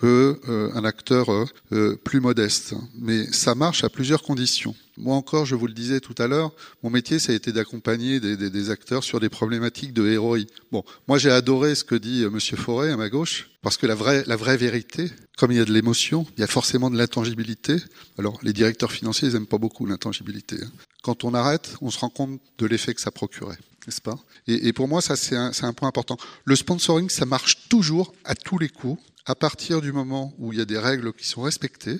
que 0.00 0.38
euh, 0.48 0.70
un 0.74 0.84
acteur 0.84 1.30
euh, 1.30 1.46
euh, 1.72 1.96
plus 1.96 2.20
modeste. 2.20 2.74
Mais 2.98 3.26
ça 3.32 3.54
marche 3.54 3.82
à 3.82 3.88
plusieurs 3.88 4.22
conditions. 4.22 4.74
Moi 4.98 5.14
encore, 5.14 5.46
je 5.46 5.54
vous 5.54 5.66
le 5.66 5.72
disais 5.72 6.00
tout 6.00 6.14
à 6.18 6.26
l'heure, 6.26 6.52
mon 6.82 6.90
métier, 6.90 7.18
ça 7.18 7.32
a 7.32 7.34
été 7.34 7.52
d'accompagner 7.52 8.20
des, 8.20 8.36
des, 8.36 8.48
des, 8.48 8.70
acteurs 8.70 9.04
sur 9.04 9.20
des 9.20 9.28
problématiques 9.28 9.92
de 9.92 10.06
héroï. 10.06 10.46
Bon, 10.72 10.84
moi 11.06 11.18
j'ai 11.18 11.30
adoré 11.30 11.74
ce 11.74 11.84
que 11.84 11.94
dit 11.94 12.24
Monsieur 12.30 12.56
Forêt 12.56 12.90
à 12.90 12.96
ma 12.96 13.10
gauche, 13.10 13.50
parce 13.62 13.76
que 13.76 13.86
la 13.86 13.94
vraie, 13.94 14.24
la 14.26 14.36
vraie 14.36 14.56
vérité, 14.56 15.10
comme 15.36 15.52
il 15.52 15.58
y 15.58 15.60
a 15.60 15.66
de 15.66 15.72
l'émotion, 15.72 16.26
il 16.36 16.40
y 16.40 16.44
a 16.44 16.46
forcément 16.46 16.88
de 16.88 16.96
l'intangibilité. 16.96 17.76
Alors, 18.18 18.38
les 18.42 18.54
directeurs 18.54 18.92
financiers, 18.92 19.28
ils 19.28 19.34
n'aiment 19.34 19.46
pas 19.46 19.58
beaucoup 19.58 19.84
l'intangibilité. 19.84 20.56
Hein. 20.62 20.70
Quand 21.02 21.24
on 21.24 21.34
arrête, 21.34 21.74
on 21.82 21.90
se 21.90 21.98
rend 21.98 22.08
compte 22.08 22.40
de 22.58 22.66
l'effet 22.66 22.94
que 22.94 23.00
ça 23.00 23.10
procurait 23.10 23.58
n'est-ce 23.86 24.00
pas? 24.00 24.18
Et, 24.48 24.66
et, 24.66 24.72
pour 24.72 24.88
moi, 24.88 25.00
ça, 25.00 25.14
c'est 25.14 25.36
un, 25.36 25.52
un, 25.62 25.72
point 25.72 25.88
important. 25.88 26.16
Le 26.44 26.56
sponsoring, 26.56 27.08
ça 27.08 27.24
marche 27.24 27.68
toujours 27.68 28.12
à 28.24 28.34
tous 28.34 28.58
les 28.58 28.68
coups 28.68 29.00
à 29.26 29.34
partir 29.34 29.80
du 29.80 29.92
moment 29.92 30.34
où 30.38 30.52
il 30.52 30.58
y 30.58 30.62
a 30.62 30.64
des 30.64 30.78
règles 30.78 31.12
qui 31.12 31.26
sont 31.26 31.42
respectées, 31.42 31.98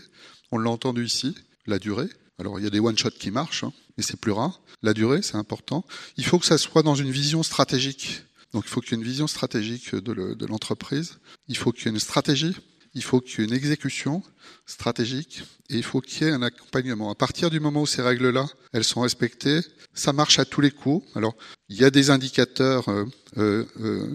on 0.53 0.59
l'a 0.59 0.71
entendu 0.71 1.05
ici, 1.05 1.35
la 1.67 1.79
durée. 1.79 2.09
Alors 2.39 2.59
il 2.59 2.65
y 2.65 2.67
a 2.67 2.71
des 2.71 2.81
one-shots 2.81 3.11
qui 3.19 3.31
marchent, 3.31 3.65
hein, 3.65 3.73
mais 3.97 4.03
c'est 4.03 4.19
plus 4.19 4.33
rare. 4.33 4.61
La 4.83 4.95
durée, 4.95 5.23
c'est 5.23 5.37
important. 5.37 5.85
Il 6.17 6.25
faut 6.25 6.39
que 6.39 6.47
ça 6.47 6.59
soit 6.59 6.83
dans 6.83 6.95
une 6.95 7.11
vision 7.11 7.43
stratégique. 7.43 8.23
Donc 8.53 8.65
il 8.67 8.71
faut 8.71 8.81
qu'il 8.81 8.93
y 8.93 8.95
ait 8.95 9.03
une 9.03 9.09
vision 9.09 9.27
stratégique 9.27 9.95
de 9.95 10.47
l'entreprise. 10.47 11.19
Il 11.49 11.57
faut 11.57 11.73
qu'il 11.73 11.87
y 11.87 11.89
ait 11.89 11.93
une 11.93 11.99
stratégie. 11.99 12.55
Il 12.95 13.03
faut 13.03 13.21
qu'il 13.21 13.41
y 13.41 13.43
ait 13.43 13.47
une 13.47 13.55
exécution 13.55 14.23
stratégique 14.65 15.43
et 15.69 15.77
il 15.77 15.83
faut 15.83 16.01
qu'il 16.01 16.27
y 16.27 16.31
ait 16.31 16.33
un 16.33 16.43
accompagnement. 16.43 17.11
À 17.11 17.15
partir 17.15 17.51
du 17.51 17.61
moment 17.61 17.83
où 17.83 17.87
ces 17.87 18.03
règles-là, 18.03 18.47
elles 18.73 18.85
sont 18.85 19.03
respectées, 19.03 19.61
ça 19.93 20.13
marche 20.13 20.39
à 20.39 20.45
tous 20.45 20.61
les 20.61 20.71
coups. 20.71 21.07
Alors, 21.15 21.35
il 21.69 21.77
y 21.77 21.85
a 21.85 21.91
des 21.91 22.11
indicateurs 22.11 22.89
euh, 22.89 23.05
euh, 23.37 23.67
euh 23.81 24.15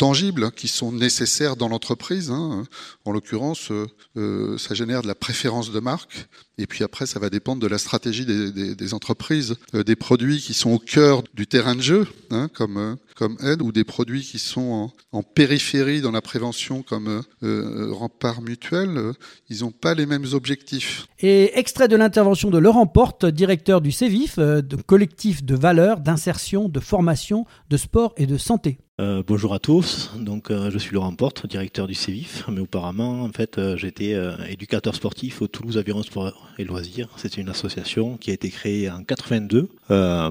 tangibles 0.00 0.44
hein, 0.44 0.52
qui 0.56 0.66
sont 0.66 0.92
nécessaires 0.92 1.56
dans 1.56 1.68
l'entreprise. 1.68 2.30
Hein. 2.30 2.64
En 3.04 3.12
l'occurrence, 3.12 3.70
euh, 4.16 4.56
ça 4.56 4.74
génère 4.74 5.02
de 5.02 5.06
la 5.06 5.14
préférence 5.14 5.72
de 5.72 5.78
marque. 5.78 6.26
Et 6.56 6.66
puis 6.66 6.84
après, 6.84 7.04
ça 7.04 7.18
va 7.18 7.28
dépendre 7.28 7.60
de 7.60 7.66
la 7.66 7.76
stratégie 7.76 8.24
des, 8.24 8.94
entreprises, 8.94 9.56
des 9.72 9.96
produits 9.96 10.40
qui 10.40 10.52
sont 10.52 10.72
au 10.72 10.78
cœur 10.78 11.22
du 11.34 11.46
terrain 11.46 11.74
de 11.74 11.80
jeu, 11.80 12.06
hein, 12.30 12.48
comme 12.52 12.98
comme 13.14 13.36
aide, 13.42 13.62
ou 13.62 13.72
des 13.72 13.84
produits 13.84 14.22
qui 14.22 14.38
sont 14.38 14.90
en, 15.12 15.22
périphérie 15.22 16.00
dans 16.00 16.10
la 16.10 16.20
prévention, 16.20 16.82
comme 16.82 17.22
rempart 17.42 18.42
mutuel. 18.42 19.12
ils 19.48 19.60
n'ont 19.60 19.70
pas 19.70 19.94
les 19.94 20.04
mêmes 20.04 20.26
objectifs. 20.32 21.06
Et 21.18 21.58
extrait 21.58 21.88
de 21.88 21.96
l'intervention 21.96 22.50
de 22.50 22.58
Laurent 22.58 22.86
Porte, 22.86 23.24
directeur 23.24 23.80
du 23.80 23.90
CEVIF, 23.90 24.38
collectif 24.86 25.42
de 25.42 25.54
valeurs, 25.54 26.00
d'insertion, 26.00 26.68
de 26.68 26.80
formation, 26.80 27.46
de 27.70 27.78
sport 27.78 28.12
et 28.18 28.26
de 28.26 28.36
santé. 28.36 28.78
Euh, 29.00 29.22
bonjour 29.26 29.54
à 29.54 29.58
tous. 29.58 30.10
Donc, 30.18 30.50
euh, 30.50 30.70
je 30.70 30.76
suis 30.76 30.92
Laurent 30.92 31.14
Porte, 31.14 31.46
directeur 31.46 31.86
du 31.86 31.94
CEVIF. 31.94 32.44
Mais 32.52 32.60
auparavant, 32.60 33.22
en 33.22 33.30
fait, 33.30 33.56
euh, 33.56 33.74
j'étais 33.78 34.14
éducateur 34.50 34.94
sportif 34.94 35.40
au 35.40 35.46
Toulouse 35.46 35.78
Aviron 35.78 36.02
Sport 36.02 36.48
et 36.58 36.64
Loisirs. 36.64 37.08
C'est 37.16 37.38
une 37.38 37.48
association 37.48 38.18
qui 38.18 38.30
a 38.30 38.34
été 38.34 38.50
créée 38.50 38.90
en 38.90 39.02
82 39.02 39.70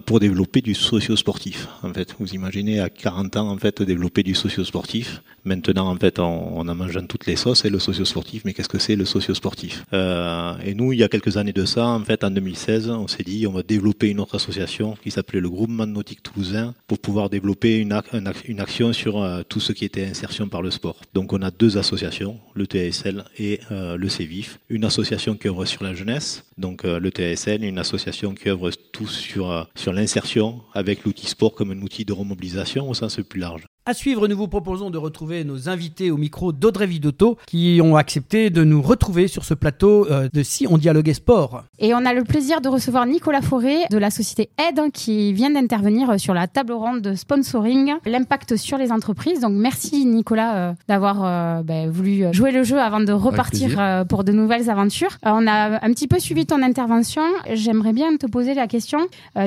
pour 0.06 0.20
développer 0.20 0.62
du 0.62 0.76
socio-sportif. 0.76 1.68
En 1.82 1.92
fait, 1.94 2.16
vous 2.20 2.34
imaginez 2.34 2.80
à 2.80 2.90
40 2.90 3.38
ans, 3.38 3.50
en 3.50 3.58
fait, 3.58 3.82
développer 3.82 4.22
du 4.22 4.36
socio-sportif. 4.36 5.24
Maintenant, 5.46 5.88
en 5.88 5.96
fait, 5.96 6.20
on, 6.20 6.60
on 6.60 6.68
en 6.68 6.76
mange 6.76 6.94
dans 6.94 7.08
toutes 7.08 7.26
les 7.26 7.36
sauces 7.36 7.66
et 7.66 7.70
le 7.70 7.80
socio-sportif. 7.80 8.44
Mais 8.46 8.54
qu'est-ce 8.54 8.70
que 8.70 8.78
c'est 8.78 8.96
le 8.96 9.06
socio-sportif? 9.06 9.84
Et 9.92 10.74
nous, 10.76 10.94
il 10.94 11.00
y 11.00 11.04
a 11.04 11.08
quelques 11.10 11.38
années 11.38 11.54
de 11.54 11.66
ça, 11.66 11.88
en 11.88 12.04
fait, 12.04 12.24
en 12.24 12.30
2016, 12.30 12.90
on 12.90 13.08
s'est 13.08 13.24
dit, 13.24 13.48
on 13.48 13.52
va 13.52 13.64
développer 13.64 14.10
une 14.10 14.20
autre 14.20 14.36
association 14.36 14.96
qui 15.02 15.10
s'appelait 15.10 15.40
le 15.40 15.50
Groupement 15.50 15.88
Nautique 15.88 16.22
Toulousain 16.22 16.76
pour 16.88 17.00
pouvoir 17.00 17.30
développer 17.30 17.78
une, 17.78 18.00
une 18.48 18.59
action 18.60 18.94
sur 18.94 19.22
euh, 19.22 19.44
tout 19.48 19.60
ce 19.60 19.72
qui 19.72 19.86
était 19.86 20.06
insertion 20.06 20.48
par 20.48 20.62
le 20.62 20.72
sport. 20.72 20.98
Donc 21.14 21.34
on 21.34 21.42
a 21.42 21.52
deux 21.52 21.78
associations, 21.78 22.40
le 22.54 22.66
TSL 22.66 23.24
et 23.38 23.60
euh, 23.72 23.98
le 23.98 24.10
CEVIF. 24.10 24.60
Une 24.70 24.86
association 24.86 25.36
qui 25.36 25.48
œuvre 25.48 25.66
sur 25.66 25.84
la 25.84 25.94
jeunesse, 25.94 26.46
donc 26.58 26.86
euh, 26.86 27.00
le 27.00 27.10
TSL, 27.10 27.64
une 27.64 27.80
association 27.80 28.34
qui 28.34 28.50
œuvre 28.50 28.72
tout 28.92 29.08
sur, 29.08 29.68
l'insertion 29.88 30.62
avec 30.74 31.04
l'outil 31.04 31.28
sport 31.28 31.56
comme 31.56 31.72
un 31.72 31.82
outil 31.82 32.06
de 32.06 32.14
remobilisation 32.14 32.90
au 32.90 32.94
sens 32.94 33.20
plus 33.28 33.40
large. 33.40 33.66
À 33.90 33.96
suivre, 33.96 34.28
nous 34.28 34.38
vous 34.38 34.48
proposons 34.48 34.92
de 34.92 35.00
retrouver 35.00 35.44
nos 35.44 35.68
invités 35.68 36.12
au 36.12 36.18
micro 36.18 36.52
d'Audrey 36.52 36.86
Vidotto 36.86 37.40
qui 37.48 37.82
ont 37.84 37.96
accepté 37.96 38.52
de 38.52 38.64
nous 38.64 38.84
retrouver 38.84 39.28
sur 39.28 39.44
ce 39.44 39.56
plateau 39.56 40.06
euh, 40.12 40.30
de 40.32 40.44
Si 40.44 40.68
on 40.70 40.78
dialoguait 40.78 41.16
sport. 41.16 41.64
Et 41.80 41.96
on 41.96 42.06
a 42.06 42.14
le 42.14 42.24
plaisir 42.24 42.62
de 42.62 42.70
recevoir 42.70 43.08
Nicolas 43.08 43.42
Forêt 43.42 43.88
de 43.90 43.98
la 43.98 44.12
société 44.12 44.52
Aide 44.60 44.92
qui 44.94 45.34
vient 45.34 45.50
d'intervenir 45.50 46.20
sur 46.20 46.36
la 46.36 46.46
table 46.46 46.74
ronde 46.74 47.02
de 47.02 47.16
sponsoring, 47.16 47.96
l'impact 48.06 48.58
sur 48.58 48.78
les 48.78 48.92
entreprises. 48.92 49.40
Donc 49.40 49.54
merci 49.54 50.06
Nicolas 50.06 50.56
euh, 50.56 50.74
d'avoir 50.88 51.26
euh, 51.26 51.64
ben, 51.64 51.90
voulu 51.90 52.32
jouer 52.32 52.52
le 52.52 52.62
jeu 52.62 52.80
avant 52.80 53.00
de 53.00 53.12
repartir 53.12 54.06
pour 54.08 54.24
de 54.24 54.32
nouvelles 54.32 54.70
aventures. 54.70 55.18
on 55.24 55.48
a 55.48 55.84
un 55.84 55.92
petit 55.94 56.08
peu 56.08 56.20
suivi 56.20 56.46
ton 56.46 56.62
intervention. 56.62 57.24
J'aimerais 57.52 57.94
bien 57.94 58.18
te 58.18 58.28
poser 58.28 58.54
la 58.54 58.68
question. 58.68 59.00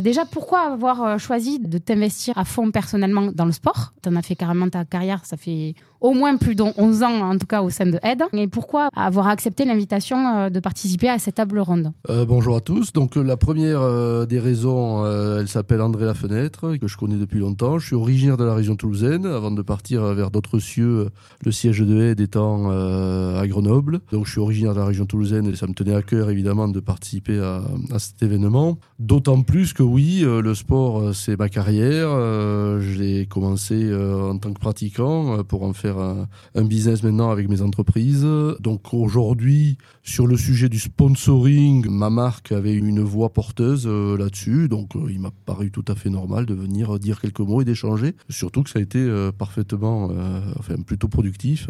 déjà, 0.02 0.24
pourquoi 0.24 0.62
avoir 0.62 1.20
choisi 1.20 1.60
de 1.60 1.78
t'investir 1.78 2.36
à 2.38 2.44
fond 2.44 2.72
personnellement 2.72 3.30
dans 3.32 3.44
le 3.44 3.52
sport? 3.52 3.92
Fait 4.31 4.31
carrément 4.36 4.68
ta 4.68 4.84
carrière, 4.84 5.24
ça 5.24 5.36
fait 5.36 5.74
au 6.02 6.12
moins 6.14 6.36
plus 6.36 6.54
de 6.54 6.64
11 6.76 7.02
ans, 7.04 7.30
en 7.30 7.38
tout 7.38 7.46
cas 7.46 7.62
au 7.62 7.70
sein 7.70 7.86
de 7.86 7.98
Aide. 8.02 8.24
Et 8.32 8.48
pourquoi 8.48 8.90
avoir 8.94 9.28
accepté 9.28 9.64
l'invitation 9.64 10.18
euh, 10.18 10.50
de 10.50 10.60
participer 10.60 11.08
à 11.08 11.18
cette 11.18 11.36
table 11.36 11.60
ronde? 11.60 11.92
Euh, 12.10 12.26
Bonjour 12.26 12.56
à 12.56 12.60
tous. 12.60 12.92
Donc 12.92 13.16
euh, 13.16 13.22
la 13.22 13.36
première 13.36 14.26
des 14.26 14.40
raisons, 14.40 15.06
elle 15.38 15.48
s'appelle 15.48 15.80
André 15.80 16.04
Lafenêtre, 16.04 16.76
que 16.76 16.88
je 16.88 16.96
connais 16.96 17.16
depuis 17.16 17.38
longtemps. 17.38 17.78
Je 17.78 17.86
suis 17.86 17.94
originaire 17.94 18.36
de 18.36 18.44
la 18.44 18.54
région 18.54 18.74
toulousaine, 18.74 19.26
avant 19.26 19.52
de 19.52 19.62
partir 19.62 20.02
vers 20.14 20.30
d'autres 20.30 20.58
cieux, 20.58 21.08
le 21.44 21.52
siège 21.52 21.80
de 21.80 22.02
Aide 22.02 22.20
étant 22.20 22.70
à 22.70 23.46
Grenoble. 23.46 24.00
Donc 24.10 24.26
je 24.26 24.32
suis 24.32 24.40
originaire 24.40 24.74
de 24.74 24.80
la 24.80 24.86
région 24.86 25.06
toulousaine 25.06 25.46
et 25.46 25.54
ça 25.54 25.68
me 25.68 25.74
tenait 25.74 25.94
à 25.94 26.02
cœur 26.02 26.30
évidemment 26.30 26.66
de 26.66 26.80
participer 26.80 27.38
à, 27.38 27.62
à 27.92 27.98
cet 27.98 28.22
événement. 28.22 28.78
D'autant 28.98 29.42
plus 29.42 29.72
que 29.72 29.82
oui, 29.82 30.24
le 30.24 30.54
sport 30.54 31.14
c'est 31.14 31.38
ma 31.38 31.48
carrière. 31.48 32.08
Je 32.10 32.98
l'ai 32.98 33.26
commencé 33.26 33.94
en 33.94 34.36
tant 34.38 34.52
que 34.52 34.60
pratiquant 34.60 35.44
pour 35.44 35.62
en 35.62 35.72
faire 35.72 35.91
un, 35.98 36.64
business 36.64 37.02
maintenant 37.02 37.30
avec 37.30 37.48
mes 37.48 37.62
entreprises. 37.62 38.26
Donc 38.60 38.94
aujourd'hui, 38.94 39.78
sur 40.02 40.26
le 40.26 40.36
sujet 40.36 40.68
du 40.68 40.78
sponsoring, 40.78 41.86
ma 41.88 42.10
marque 42.10 42.52
avait 42.52 42.74
une 42.74 43.00
voix 43.00 43.32
porteuse 43.32 43.86
euh, 43.86 44.16
là-dessus. 44.16 44.68
Donc 44.68 44.96
euh, 44.96 45.10
il 45.10 45.20
m'a 45.20 45.30
paru 45.44 45.70
tout 45.70 45.84
à 45.88 45.94
fait 45.94 46.10
normal 46.10 46.46
de 46.46 46.54
venir 46.54 46.98
dire 46.98 47.20
quelques 47.20 47.40
mots 47.40 47.62
et 47.62 47.64
d'échanger. 47.64 48.14
Surtout 48.28 48.62
que 48.62 48.70
ça 48.70 48.78
a 48.78 48.82
été 48.82 48.98
euh, 48.98 49.32
parfaitement, 49.32 50.10
enfin 50.58 50.76
plutôt 50.82 51.08
productif 51.08 51.68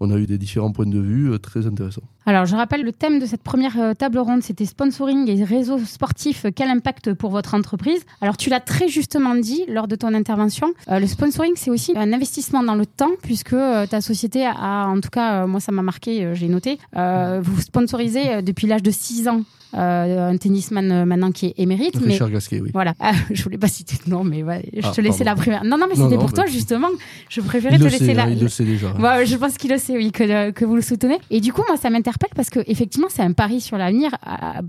on 0.00 0.10
a 0.10 0.16
eu 0.16 0.26
des 0.26 0.38
différents 0.38 0.72
points 0.72 0.86
de 0.86 0.98
vue 0.98 1.32
euh, 1.32 1.38
très 1.38 1.66
intéressants. 1.66 2.08
Alors, 2.28 2.44
je 2.44 2.54
rappelle 2.54 2.82
le 2.82 2.92
thème 2.92 3.20
de 3.20 3.24
cette 3.24 3.42
première 3.42 3.80
euh, 3.80 3.94
table 3.94 4.18
ronde, 4.18 4.42
c'était 4.42 4.66
sponsoring 4.66 5.30
et 5.30 5.42
réseaux 5.44 5.78
sportifs. 5.78 6.44
Quel 6.54 6.68
impact 6.68 7.14
pour 7.14 7.30
votre 7.30 7.54
entreprise? 7.54 8.02
Alors, 8.20 8.36
tu 8.36 8.50
l'as 8.50 8.60
très 8.60 8.86
justement 8.86 9.34
dit 9.34 9.64
lors 9.66 9.88
de 9.88 9.96
ton 9.96 10.12
intervention. 10.12 10.74
Euh, 10.90 10.98
le 10.98 11.06
sponsoring, 11.06 11.52
c'est 11.56 11.70
aussi 11.70 11.94
un 11.96 12.12
investissement 12.12 12.62
dans 12.62 12.74
le 12.74 12.84
temps, 12.84 13.12
puisque 13.22 13.56
ta 13.88 14.02
société 14.02 14.44
a, 14.44 14.88
en 14.88 15.00
tout 15.00 15.08
cas, 15.08 15.46
moi, 15.46 15.58
ça 15.58 15.72
m'a 15.72 15.80
marqué, 15.80 16.34
j'ai 16.34 16.48
noté, 16.48 16.78
vous 16.92 17.60
sponsorisez 17.62 18.42
depuis 18.42 18.66
l'âge 18.66 18.82
de 18.82 18.90
6 18.90 19.28
ans 19.28 19.44
euh, 19.74 20.30
un 20.30 20.36
tennisman 20.38 20.90
euh, 20.90 21.04
maintenant 21.04 21.30
qui 21.30 21.46
est 21.46 21.54
émérite. 21.58 21.96
Richard 21.96 22.28
mais 22.28 22.34
Gasquet, 22.34 22.60
oui. 22.60 22.70
Voilà, 22.72 22.94
ah, 23.00 23.12
je 23.30 23.42
voulais 23.42 23.58
pas 23.58 23.68
citer 23.68 23.96
de 24.02 24.10
nom, 24.10 24.24
mais 24.24 24.42
je 24.72 24.80
ah, 24.82 24.90
te 24.92 25.00
laissais 25.02 25.24
la 25.24 25.34
première. 25.34 25.62
Non, 25.64 25.76
non, 25.76 25.86
mais 25.88 25.94
c'était 25.94 26.16
pour 26.16 26.32
toi 26.32 26.46
justement. 26.46 26.88
Je 27.28 27.40
préférais 27.42 27.78
te 27.78 27.84
laisser 27.84 28.14
la. 28.14 28.30
Il 28.30 28.40
le 28.40 28.48
sait 28.48 28.64
déjà. 28.64 28.94
je 29.24 29.36
pense 29.36 29.58
qu'il 29.58 29.70
le 29.70 29.78
sait, 29.78 29.96
oui, 29.96 30.10
que, 30.10 30.50
que 30.52 30.64
vous 30.64 30.76
le 30.76 30.82
soutenez. 30.82 31.18
Et 31.30 31.40
du 31.40 31.52
coup, 31.52 31.62
moi, 31.68 31.76
ça 31.76 31.90
m'interpelle 31.90 32.17
parce 32.34 32.50
que 32.50 32.60
effectivement, 32.66 33.08
c'est 33.10 33.22
un 33.22 33.32
pari 33.32 33.60
sur 33.60 33.76
l'avenir. 33.78 34.10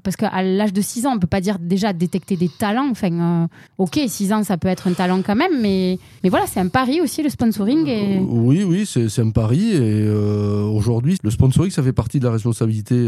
Parce 0.04 0.16
qu'à 0.16 0.42
l'âge 0.42 0.74
de 0.74 0.82
6 0.82 1.06
ans, 1.06 1.14
on 1.16 1.20
peut 1.20 1.28
pas 1.28 1.42
dire 1.42 1.58
déjà 1.60 1.94
détecter 1.94 2.36
des 2.36 2.50
talents. 2.50 2.90
Enfin, 2.90 3.12
euh, 3.12 3.48
ok, 3.78 4.00
6 4.08 4.34
ans, 4.34 4.44
ça 4.44 4.58
peut 4.58 4.68
être 4.68 4.88
un 4.88 4.94
talent 4.94 5.22
quand 5.26 5.36
même, 5.36 5.62
mais, 5.62 6.00
mais 6.24 6.30
voilà, 6.30 6.46
c'est 6.48 6.60
un 6.60 6.68
pari 6.68 7.02
aussi 7.02 7.24
le 7.24 7.30
sponsoring. 7.30 7.88
Et... 7.88 8.20
oui, 8.20 8.64
oui, 8.64 8.86
c'est 8.86 9.22
un 9.22 9.32
pari. 9.32 9.76
Et 9.76 10.10
aujourd'hui, 10.10 11.18
le 11.24 11.32
sponsoring, 11.32 11.72
ça 11.72 11.84
fait 11.84 11.94
partie 11.94 12.20
de 12.20 12.26
la 12.26 12.32
responsabilité 12.32 13.08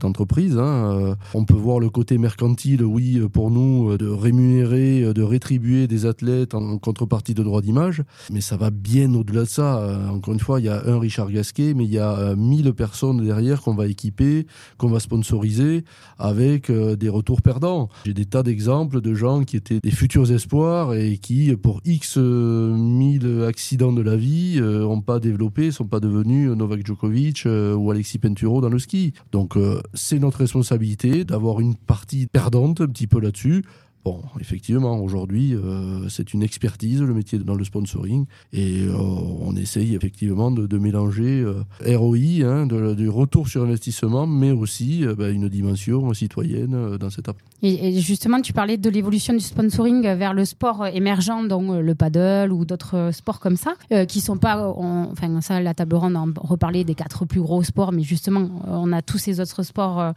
d'entreprise. 0.00 0.56
Hein 0.58 1.16
on 1.34 1.44
peut 1.44 1.54
voir 1.54 1.80
le 1.80 1.90
côté 1.90 2.18
mercantile, 2.18 2.84
oui, 2.84 3.20
pour 3.32 3.50
nous, 3.50 3.96
de 3.96 4.08
rémunérer, 4.08 5.12
de 5.12 5.22
rétribuer 5.22 5.86
des 5.86 6.06
athlètes 6.06 6.54
en 6.54 6.78
contrepartie 6.78 7.34
de 7.34 7.42
droits 7.42 7.62
d'image, 7.62 8.02
mais 8.32 8.40
ça 8.40 8.56
va 8.56 8.70
bien 8.70 9.14
au-delà 9.14 9.42
de 9.42 9.48
ça. 9.48 9.78
Euh, 9.78 10.08
encore 10.08 10.34
une 10.34 10.40
fois, 10.40 10.60
il 10.60 10.66
y 10.66 10.68
a 10.68 10.82
un 10.86 10.98
Richard 10.98 11.30
Gasquet, 11.30 11.74
mais 11.74 11.84
il 11.84 11.90
y 11.90 11.98
a 11.98 12.34
1000 12.36 12.66
euh, 12.66 12.72
personnes 12.72 13.24
derrière 13.24 13.62
qu'on 13.62 13.74
va 13.78 13.86
équiper, 13.86 14.46
qu'on 14.76 14.88
va 14.88 15.00
sponsoriser 15.00 15.84
avec 16.18 16.70
euh, 16.70 16.96
des 16.96 17.08
retours 17.08 17.42
perdants. 17.42 17.88
J'ai 18.04 18.14
des 18.14 18.26
tas 18.26 18.42
d'exemples 18.42 19.00
de 19.00 19.14
gens 19.14 19.44
qui 19.44 19.56
étaient 19.56 19.80
des 19.80 19.90
futurs 19.90 20.30
espoirs 20.30 20.94
et 20.94 21.18
qui, 21.18 21.54
pour 21.56 21.80
X 21.84 22.16
mille 22.18 23.44
accidents 23.46 23.92
de 23.92 24.02
la 24.02 24.16
vie, 24.16 24.60
n'ont 24.60 25.00
pas 25.00 25.20
développé, 25.20 25.70
sont 25.70 25.86
pas 25.86 26.00
devenus 26.00 26.50
Novak 26.50 26.86
Djokovic 26.86 27.46
ou 27.46 27.90
Alexis 27.90 28.18
Penturo 28.18 28.60
dans 28.60 28.68
le 28.68 28.78
ski. 28.78 29.12
Donc, 29.32 29.56
c'est 29.94 30.18
notre 30.18 30.38
responsabilité 30.38 31.24
d'avoir 31.24 31.60
une 31.60 31.76
partie 31.76 32.26
perdante 32.26 32.80
un 32.80 32.88
petit 32.88 33.06
peu 33.06 33.20
là-dessus. 33.20 33.64
Bon, 34.04 34.22
effectivement, 34.40 35.00
aujourd'hui, 35.00 35.54
euh, 35.54 36.08
c'est 36.08 36.32
une 36.32 36.42
expertise, 36.42 37.02
le 37.02 37.12
métier 37.12 37.38
dans 37.38 37.56
le 37.56 37.64
sponsoring, 37.64 38.26
et 38.52 38.82
euh, 38.82 38.94
on 38.94 39.54
essaye 39.56 39.96
effectivement 39.96 40.50
de, 40.50 40.78
mélanger 40.78 41.42
euh, 41.42 41.64
ROI, 41.84 42.44
hein, 42.44 42.66
du 42.66 43.08
retour 43.08 43.48
sur 43.48 43.64
investissement, 43.64 44.26
mais 44.26 44.52
aussi 44.52 45.04
bah, 45.16 45.30
une 45.30 45.48
dimension 45.48 46.14
citoyenne 46.14 46.96
dans 46.96 47.10
cette 47.10 47.28
approche. 47.28 47.44
Et, 47.62 47.98
justement, 48.00 48.40
tu 48.40 48.52
parlais 48.52 48.76
de 48.76 48.88
l'évolution 48.88 49.34
du 49.34 49.40
sponsoring 49.40 50.02
vers 50.02 50.32
le 50.32 50.44
sport 50.44 50.86
émergent, 50.86 51.48
donc 51.48 51.82
le 51.82 51.94
paddle 51.96 52.52
ou 52.52 52.64
d'autres 52.64 53.10
sports 53.12 53.40
comme 53.40 53.56
ça, 53.56 53.74
qui 54.06 54.20
sont 54.20 54.36
pas, 54.36 54.68
enfin 54.68 55.40
ça, 55.40 55.60
la 55.60 55.74
table 55.74 55.96
ronde, 55.96 56.16
on 56.16 56.32
reparlé 56.40 56.84
des 56.84 56.94
quatre 56.94 57.24
plus 57.24 57.40
gros 57.40 57.64
sports, 57.64 57.90
mais 57.90 58.04
justement, 58.04 58.48
on 58.68 58.92
a 58.92 59.02
tous 59.02 59.18
ces 59.18 59.40
autres 59.40 59.64
sports 59.64 60.14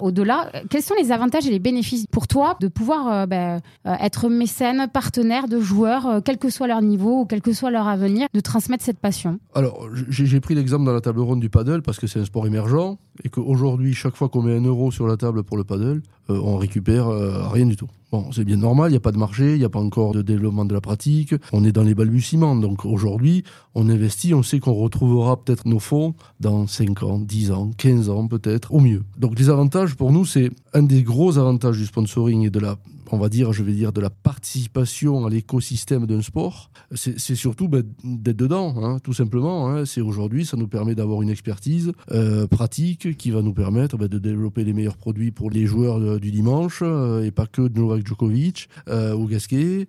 au-delà. 0.00 0.50
Quels 0.70 0.82
sont 0.82 0.94
les 0.98 1.12
avantages 1.12 1.46
et 1.46 1.50
les 1.50 1.58
bénéfices 1.58 2.06
pour 2.06 2.26
toi 2.26 2.56
de 2.60 2.68
pouvoir 2.68 3.17
ben, 3.26 3.60
euh, 3.86 3.94
être 4.00 4.28
mécène, 4.28 4.86
partenaire 4.92 5.48
de 5.48 5.60
joueurs, 5.60 6.06
euh, 6.06 6.20
quel 6.24 6.38
que 6.38 6.50
soit 6.50 6.66
leur 6.66 6.82
niveau 6.82 7.20
ou 7.20 7.24
quel 7.26 7.40
que 7.40 7.52
soit 7.52 7.70
leur 7.70 7.88
avenir, 7.88 8.28
de 8.32 8.40
transmettre 8.40 8.84
cette 8.84 8.98
passion. 8.98 9.38
Alors, 9.54 9.88
j'ai 10.08 10.40
pris 10.40 10.54
l'exemple 10.54 10.84
dans 10.84 10.92
la 10.92 11.00
table 11.00 11.20
ronde 11.20 11.40
du 11.40 11.50
paddle 11.50 11.82
parce 11.82 11.98
que 11.98 12.06
c'est 12.06 12.20
un 12.20 12.24
sport 12.24 12.46
émergent 12.46 12.98
et 13.24 13.28
qu'aujourd'hui, 13.28 13.94
chaque 13.94 14.16
fois 14.16 14.28
qu'on 14.28 14.42
met 14.42 14.54
un 14.54 14.64
euro 14.64 14.90
sur 14.90 15.06
la 15.06 15.16
table 15.16 15.42
pour 15.42 15.56
le 15.56 15.64
paddle, 15.64 16.02
euh, 16.30 16.40
on 16.42 16.56
récupère 16.56 17.08
euh, 17.08 17.48
rien 17.48 17.66
du 17.66 17.76
tout. 17.76 17.88
Bon, 18.10 18.32
c'est 18.32 18.44
bien 18.44 18.56
normal, 18.56 18.90
il 18.90 18.92
n'y 18.92 18.98
a 18.98 19.00
pas 19.00 19.12
de 19.12 19.18
marché, 19.18 19.52
il 19.52 19.58
n'y 19.58 19.64
a 19.64 19.68
pas 19.68 19.80
encore 19.80 20.12
de 20.12 20.22
développement 20.22 20.64
de 20.64 20.72
la 20.72 20.80
pratique, 20.80 21.34
on 21.52 21.64
est 21.64 21.72
dans 21.72 21.82
les 21.82 21.94
balbutiements. 21.94 22.56
Donc 22.56 22.84
aujourd'hui, 22.84 23.44
on 23.74 23.88
investit, 23.90 24.32
on 24.32 24.42
sait 24.42 24.60
qu'on 24.60 24.72
retrouvera 24.72 25.36
peut-être 25.36 25.66
nos 25.66 25.78
fonds 25.78 26.14
dans 26.40 26.66
5 26.66 27.02
ans, 27.02 27.18
10 27.18 27.50
ans, 27.52 27.70
15 27.76 28.08
ans 28.08 28.26
peut-être, 28.26 28.72
au 28.72 28.80
mieux. 28.80 29.02
Donc 29.18 29.38
les 29.38 29.50
avantages 29.50 29.94
pour 29.94 30.12
nous, 30.12 30.24
c'est 30.24 30.50
un 30.72 30.82
des 30.82 31.02
gros 31.02 31.36
avantages 31.38 31.76
du 31.76 31.86
sponsoring 31.86 32.46
et 32.46 32.50
de 32.50 32.60
la 32.60 32.76
on 33.12 33.18
va 33.18 33.28
dire, 33.28 33.52
je 33.52 33.62
vais 33.62 33.72
dire, 33.72 33.92
de 33.92 34.00
la 34.00 34.10
participation 34.10 35.26
à 35.26 35.30
l'écosystème 35.30 36.06
d'un 36.06 36.22
sport, 36.22 36.70
c'est 36.94 37.34
surtout 37.34 37.68
ben, 37.68 37.82
d'être 38.04 38.36
dedans, 38.36 38.74
hein, 38.82 38.98
tout 39.02 39.12
simplement. 39.12 39.68
Hein. 39.68 39.84
C'est 39.84 40.00
aujourd'hui, 40.00 40.44
ça 40.44 40.56
nous 40.56 40.68
permet 40.68 40.94
d'avoir 40.94 41.22
une 41.22 41.30
expertise 41.30 41.92
euh, 42.10 42.46
pratique 42.46 43.07
qui 43.14 43.30
va 43.30 43.42
nous 43.42 43.52
permettre 43.52 43.96
ben, 43.96 44.08
de 44.08 44.18
développer 44.18 44.64
les 44.64 44.72
meilleurs 44.72 44.96
produits 44.96 45.30
pour 45.30 45.50
les 45.50 45.66
joueurs 45.66 46.20
du 46.20 46.30
dimanche 46.30 46.80
euh, 46.82 47.24
et 47.24 47.30
pas 47.30 47.46
que 47.46 47.62
de 47.62 47.78
Novak 47.78 48.06
Djokovic 48.06 48.68
euh, 48.88 49.14
ou 49.14 49.26
Gasquet. 49.26 49.88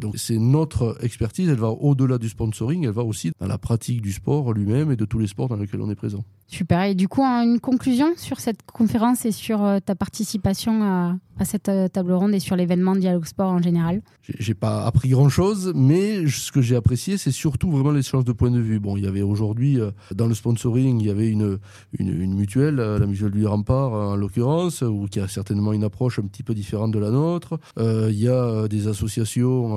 donc 0.00 0.16
c'est 0.16 0.38
notre 0.38 0.96
expertise, 1.02 1.48
elle 1.48 1.58
va 1.58 1.70
au-delà 1.70 2.18
du 2.18 2.28
sponsoring, 2.28 2.84
elle 2.84 2.90
va 2.90 3.04
aussi 3.04 3.32
dans 3.40 3.46
la 3.46 3.58
pratique 3.58 4.00
du 4.00 4.12
sport 4.12 4.52
lui-même 4.52 4.90
et 4.90 4.96
de 4.96 5.04
tous 5.04 5.18
les 5.18 5.26
sports 5.26 5.48
dans 5.48 5.56
lesquels 5.56 5.80
on 5.80 5.90
est 5.90 5.94
présent. 5.94 6.24
Super. 6.54 6.84
Et 6.84 6.94
du 6.94 7.08
coup, 7.08 7.22
une 7.22 7.58
conclusion 7.58 8.12
sur 8.16 8.38
cette 8.38 8.62
conférence 8.62 9.24
et 9.24 9.32
sur 9.32 9.60
ta 9.84 9.94
participation 9.94 10.82
à, 10.84 11.16
cette 11.44 11.70
table 11.92 12.12
ronde 12.12 12.32
et 12.32 12.38
sur 12.38 12.54
l'événement 12.54 12.94
Dialogue 12.94 13.26
Sport 13.26 13.50
en 13.50 13.60
général? 13.60 14.02
J'ai 14.38 14.54
pas 14.54 14.84
appris 14.86 15.10
grand 15.10 15.28
chose, 15.28 15.72
mais 15.74 16.26
ce 16.28 16.50
que 16.50 16.62
j'ai 16.62 16.76
apprécié, 16.76 17.18
c'est 17.18 17.30
surtout 17.30 17.70
vraiment 17.70 17.90
l'échange 17.90 18.24
de 18.24 18.32
points 18.32 18.50
de 18.50 18.58
vue. 18.58 18.80
Bon, 18.80 18.96
il 18.96 19.04
y 19.04 19.06
avait 19.06 19.20
aujourd'hui, 19.20 19.78
euh, 19.78 19.90
dans 20.14 20.26
le 20.26 20.34
sponsoring, 20.34 20.98
il 20.98 21.06
y 21.06 21.10
avait 21.10 21.28
une, 21.28 21.58
une, 21.98 22.34
mutuelle, 22.34 22.80
euh, 22.80 22.98
la 22.98 23.06
mutuelle 23.06 23.32
du 23.32 23.46
Rempart 23.46 23.92
en 23.92 24.16
l'occurrence, 24.16 24.80
ou 24.80 25.08
qui 25.10 25.20
a 25.20 25.28
certainement 25.28 25.74
une 25.74 25.84
approche 25.84 26.18
un 26.18 26.22
petit 26.22 26.42
peu 26.42 26.54
différente 26.54 26.92
de 26.92 26.98
la 26.98 27.10
nôtre. 27.10 27.58
Euh, 27.78 28.08
il 28.10 28.18
y 28.18 28.28
a 28.28 28.66
des 28.68 28.88
associations 28.88 29.76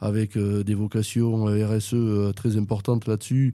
avec 0.00 0.38
des 0.38 0.74
vocations 0.74 1.44
RSE 1.44 2.32
très 2.34 2.56
importantes 2.56 3.06
là-dessus, 3.06 3.52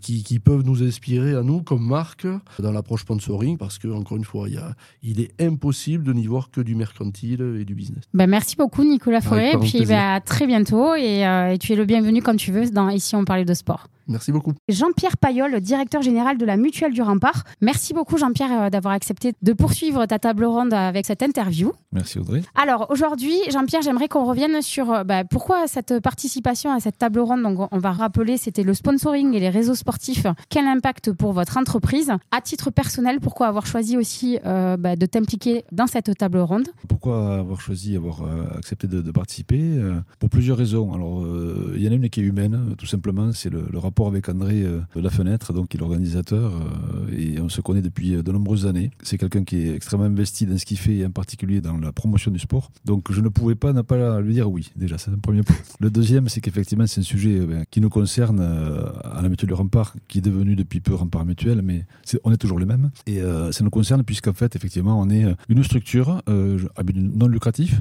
qui, 0.00 0.22
qui, 0.22 0.38
peuvent 0.38 0.64
nous 0.64 0.82
inspirer 0.82 1.34
à 1.34 1.42
nous 1.42 1.62
comme 1.62 1.82
marque 1.90 2.26
dans 2.58 2.72
l'approche 2.72 3.02
sponsoring, 3.02 3.58
parce 3.58 3.78
que 3.78 3.88
encore 3.88 4.16
une 4.16 4.24
fois, 4.24 4.48
il, 4.48 4.54
y 4.54 4.58
a, 4.58 4.74
il 5.02 5.20
est 5.20 5.32
impossible 5.40 6.04
de 6.04 6.12
n'y 6.12 6.26
voir 6.26 6.50
que 6.50 6.62
du 6.62 6.74
mercantile 6.74 7.42
et 7.60 7.64
du 7.64 7.74
business. 7.74 8.04
Bah, 8.14 8.26
merci 8.26 8.56
beaucoup 8.56 8.84
Nicolas 8.84 9.20
Forêt, 9.20 9.52
et 9.52 9.58
puis 9.58 9.84
bah, 9.84 10.14
à 10.14 10.20
très 10.20 10.46
bientôt 10.46 10.92
euh, 10.92 11.48
et, 11.52 11.58
tu 11.58 11.72
es 11.72 11.76
le 11.76 11.84
bienvenu 11.84 12.22
quand 12.22 12.36
tu 12.36 12.52
veux 12.52 12.70
dans 12.70 12.88
Ici 12.88 13.16
on 13.16 13.24
parlait 13.24 13.44
de 13.44 13.54
sport. 13.54 13.88
Merci 14.10 14.32
beaucoup. 14.32 14.52
Jean-Pierre 14.68 15.16
Payol, 15.16 15.60
directeur 15.60 16.02
général 16.02 16.36
de 16.36 16.44
la 16.44 16.56
Mutuelle 16.56 16.92
du 16.92 17.00
Rempart. 17.00 17.44
Merci 17.60 17.94
beaucoup 17.94 18.18
Jean-Pierre 18.18 18.62
euh, 18.62 18.70
d'avoir 18.70 18.92
accepté 18.92 19.34
de 19.40 19.52
poursuivre 19.52 20.04
ta 20.06 20.18
table 20.18 20.44
ronde 20.44 20.74
avec 20.74 21.06
cette 21.06 21.22
interview. 21.22 21.72
Merci 21.92 22.18
Audrey. 22.18 22.42
Alors 22.56 22.86
aujourd'hui, 22.90 23.36
Jean-Pierre, 23.50 23.82
j'aimerais 23.82 24.08
qu'on 24.08 24.24
revienne 24.24 24.62
sur 24.62 24.90
euh, 24.90 25.04
bah, 25.04 25.22
pourquoi 25.22 25.68
cette 25.68 26.00
participation 26.00 26.72
à 26.72 26.80
cette 26.80 26.98
table 26.98 27.20
ronde. 27.20 27.42
Donc 27.42 27.68
on 27.70 27.78
va 27.78 27.92
rappeler, 27.92 28.36
c'était 28.36 28.64
le 28.64 28.74
sponsoring 28.74 29.32
et 29.34 29.40
les 29.40 29.48
réseaux 29.48 29.76
sportifs. 29.76 30.26
Quel 30.48 30.66
impact 30.66 31.12
pour 31.12 31.32
votre 31.32 31.56
entreprise? 31.56 32.12
À 32.32 32.40
titre 32.40 32.70
personnel, 32.70 33.20
pourquoi 33.20 33.46
avoir 33.46 33.66
choisi 33.66 33.96
aussi 33.96 34.40
euh, 34.44 34.76
bah, 34.76 34.96
de 34.96 35.06
t'impliquer 35.06 35.64
dans 35.70 35.86
cette 35.86 36.18
table 36.18 36.38
ronde? 36.38 36.68
Pourquoi 36.88 37.38
avoir 37.38 37.60
choisi, 37.60 37.94
avoir 37.94 38.24
accepté 38.56 38.88
de, 38.88 39.10
participer 39.12 39.80
Pour 40.18 40.30
plusieurs 40.30 40.56
raisons. 40.56 40.92
Alors 40.92 41.24
il 41.76 41.82
y 41.82 41.88
en 41.88 41.92
a 41.92 41.94
une 41.94 42.08
qui 42.10 42.20
est 42.20 42.24
humaine, 42.24 42.74
tout 42.76 42.86
simplement, 42.86 43.30
c'est 43.32 43.50
le, 43.50 43.66
le 43.70 43.78
rapport 43.78 43.99
avec 44.08 44.28
André 44.28 44.62
euh, 44.62 44.80
de 44.94 45.00
La 45.00 45.10
Fenêtre, 45.10 45.52
donc 45.52 45.68
qui 45.68 45.76
est 45.76 45.80
l'organisateur, 45.80 46.52
euh, 46.54 47.16
et 47.16 47.40
on 47.40 47.48
se 47.48 47.60
connaît 47.60 47.82
depuis 47.82 48.14
euh, 48.14 48.22
de 48.22 48.32
nombreuses 48.32 48.66
années. 48.66 48.90
C'est 49.02 49.18
quelqu'un 49.18 49.44
qui 49.44 49.68
est 49.68 49.74
extrêmement 49.74 50.06
investi 50.06 50.46
dans 50.46 50.56
ce 50.58 50.64
qu'il 50.64 50.78
fait, 50.78 50.96
et 50.96 51.06
en 51.06 51.10
particulier 51.10 51.60
dans 51.60 51.76
la 51.76 51.92
promotion 51.92 52.30
du 52.30 52.38
sport. 52.38 52.70
Donc 52.84 53.12
je 53.12 53.20
ne 53.20 53.28
pouvais 53.28 53.54
pas 53.54 53.72
ne 53.72 53.82
pas 53.82 54.20
lui 54.20 54.34
dire 54.34 54.50
oui, 54.50 54.70
déjà, 54.76 54.98
c'est 54.98 55.10
un 55.10 55.18
premier 55.18 55.42
point. 55.42 55.56
Le 55.80 55.90
deuxième, 55.90 56.28
c'est 56.28 56.40
qu'effectivement, 56.40 56.86
c'est 56.86 57.00
un 57.00 57.04
sujet 57.04 57.40
ben, 57.40 57.64
qui 57.70 57.80
nous 57.80 57.90
concerne 57.90 58.40
à 58.40 59.22
la 59.22 59.28
mutuelle 59.28 59.48
du 59.48 59.54
Rempart, 59.54 59.94
qui 60.08 60.18
est 60.18 60.22
devenu 60.22 60.56
depuis 60.56 60.80
peu 60.80 60.94
Rempart 60.94 61.24
Mutuel, 61.24 61.62
mais 61.62 61.86
on 62.24 62.32
est 62.32 62.36
toujours 62.36 62.58
les 62.58 62.66
mêmes. 62.66 62.90
Et 63.06 63.20
ça 63.50 63.64
nous 63.64 63.70
concerne 63.70 64.02
puisqu'en 64.04 64.32
fait, 64.32 64.56
effectivement, 64.56 65.00
on 65.00 65.10
est 65.10 65.24
une 65.48 65.62
structure 65.64 66.22
à 66.76 66.82
but 66.82 66.96
non 66.96 67.26
lucratif 67.26 67.80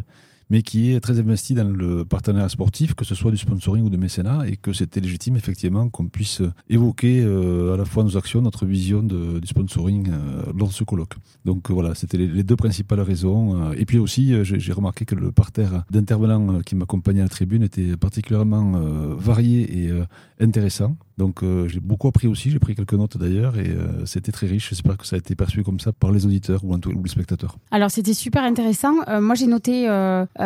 mais 0.49 0.61
qui 0.61 0.91
est 0.93 0.99
très 0.99 1.19
investi 1.19 1.53
dans 1.53 1.69
le 1.69 2.05
partenariat 2.05 2.49
sportif, 2.49 2.93
que 2.93 3.05
ce 3.05 3.15
soit 3.15 3.31
du 3.31 3.37
sponsoring 3.37 3.83
ou 3.83 3.89
du 3.89 3.97
mécénat, 3.97 4.47
et 4.47 4.57
que 4.57 4.73
c'était 4.73 4.99
légitime 4.99 5.35
effectivement 5.35 5.89
qu'on 5.89 6.07
puisse 6.07 6.41
évoquer 6.69 7.21
euh, 7.23 7.73
à 7.73 7.77
la 7.77 7.85
fois 7.85 8.03
nos 8.03 8.17
actions, 8.17 8.41
notre 8.41 8.65
vision 8.65 9.03
du 9.03 9.47
sponsoring 9.47 10.09
euh, 10.09 10.43
lors 10.57 10.69
de 10.69 10.73
ce 10.73 10.83
colloque. 10.83 11.15
Donc 11.45 11.69
euh, 11.69 11.73
voilà, 11.73 11.95
c'était 11.95 12.17
les, 12.17 12.43
deux 12.43 12.55
principales 12.55 13.01
raisons. 13.01 13.71
Et 13.73 13.85
puis 13.85 13.99
aussi, 13.99 14.33
j'ai 14.43 14.73
remarqué 14.73 15.05
que 15.05 15.15
le 15.15 15.31
parterre 15.31 15.83
d'intervenants 15.91 16.61
qui 16.61 16.75
m'accompagnaient 16.75 17.21
à 17.21 17.23
la 17.23 17.29
tribune 17.29 17.63
était 17.63 17.95
particulièrement 17.97 18.79
varié 19.17 19.85
et 19.85 19.91
intéressant. 20.39 20.97
Donc 21.19 21.43
euh, 21.43 21.67
j'ai 21.67 21.81
beaucoup 21.81 22.07
appris 22.07 22.27
aussi, 22.27 22.49
j'ai 22.49 22.59
pris 22.59 22.75
quelques 22.75 22.93
notes 22.93 23.17
d'ailleurs 23.17 23.59
et 23.59 23.67
euh, 23.67 24.05
c'était 24.05 24.31
très 24.31 24.47
riche. 24.47 24.69
J'espère 24.69 24.97
que 24.97 25.05
ça 25.05 25.17
a 25.17 25.19
été 25.19 25.35
perçu 25.35 25.63
comme 25.63 25.81
ça 25.81 25.91
par 25.91 26.13
les 26.13 26.25
auditeurs 26.25 26.63
ou, 26.63 26.73
ou 26.73 27.03
les 27.03 27.09
spectateurs. 27.09 27.57
Alors 27.71 27.91
c'était 27.91 28.13
super 28.13 28.41
intéressant. 28.41 28.93
Euh, 29.09 29.19
moi 29.19 29.35
j'ai 29.35 29.47
noté 29.47 29.69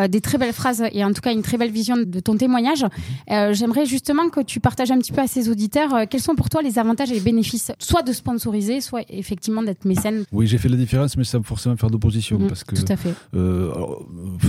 des 0.09 0.21
très 0.21 0.39
belles 0.39 0.53
phrases 0.53 0.83
et 0.91 1.05
en 1.05 1.13
tout 1.13 1.21
cas 1.21 1.31
une 1.31 1.43
très 1.43 1.57
belle 1.57 1.69
vision 1.69 1.95
de 1.95 2.19
ton 2.19 2.35
témoignage. 2.35 2.85
J'aimerais 3.29 3.85
justement 3.85 4.29
que 4.29 4.41
tu 4.41 4.59
partages 4.59 4.89
un 4.89 4.97
petit 4.97 5.11
peu 5.11 5.21
à 5.21 5.27
ces 5.27 5.47
auditeurs 5.47 6.07
quels 6.09 6.21
sont 6.21 6.33
pour 6.33 6.49
toi 6.49 6.63
les 6.63 6.79
avantages 6.79 7.11
et 7.11 7.15
les 7.15 7.19
bénéfices, 7.31 7.71
soit 7.77 8.01
de 8.01 8.11
sponsoriser, 8.11 8.81
soit 8.81 9.03
effectivement 9.09 9.61
d'être 9.61 9.85
mécène. 9.85 10.23
Oui, 10.31 10.47
j'ai 10.47 10.57
fait 10.57 10.69
la 10.69 10.77
différence, 10.77 11.15
mais 11.17 11.23
sans 11.23 11.43
forcément 11.43 11.77
faire 11.77 11.91
d'opposition 11.91 12.39
mhm, 12.39 12.47
parce 12.47 12.63
que 12.63 12.75
tout 12.75 12.91
à 12.91 12.97
fait. 12.97 13.13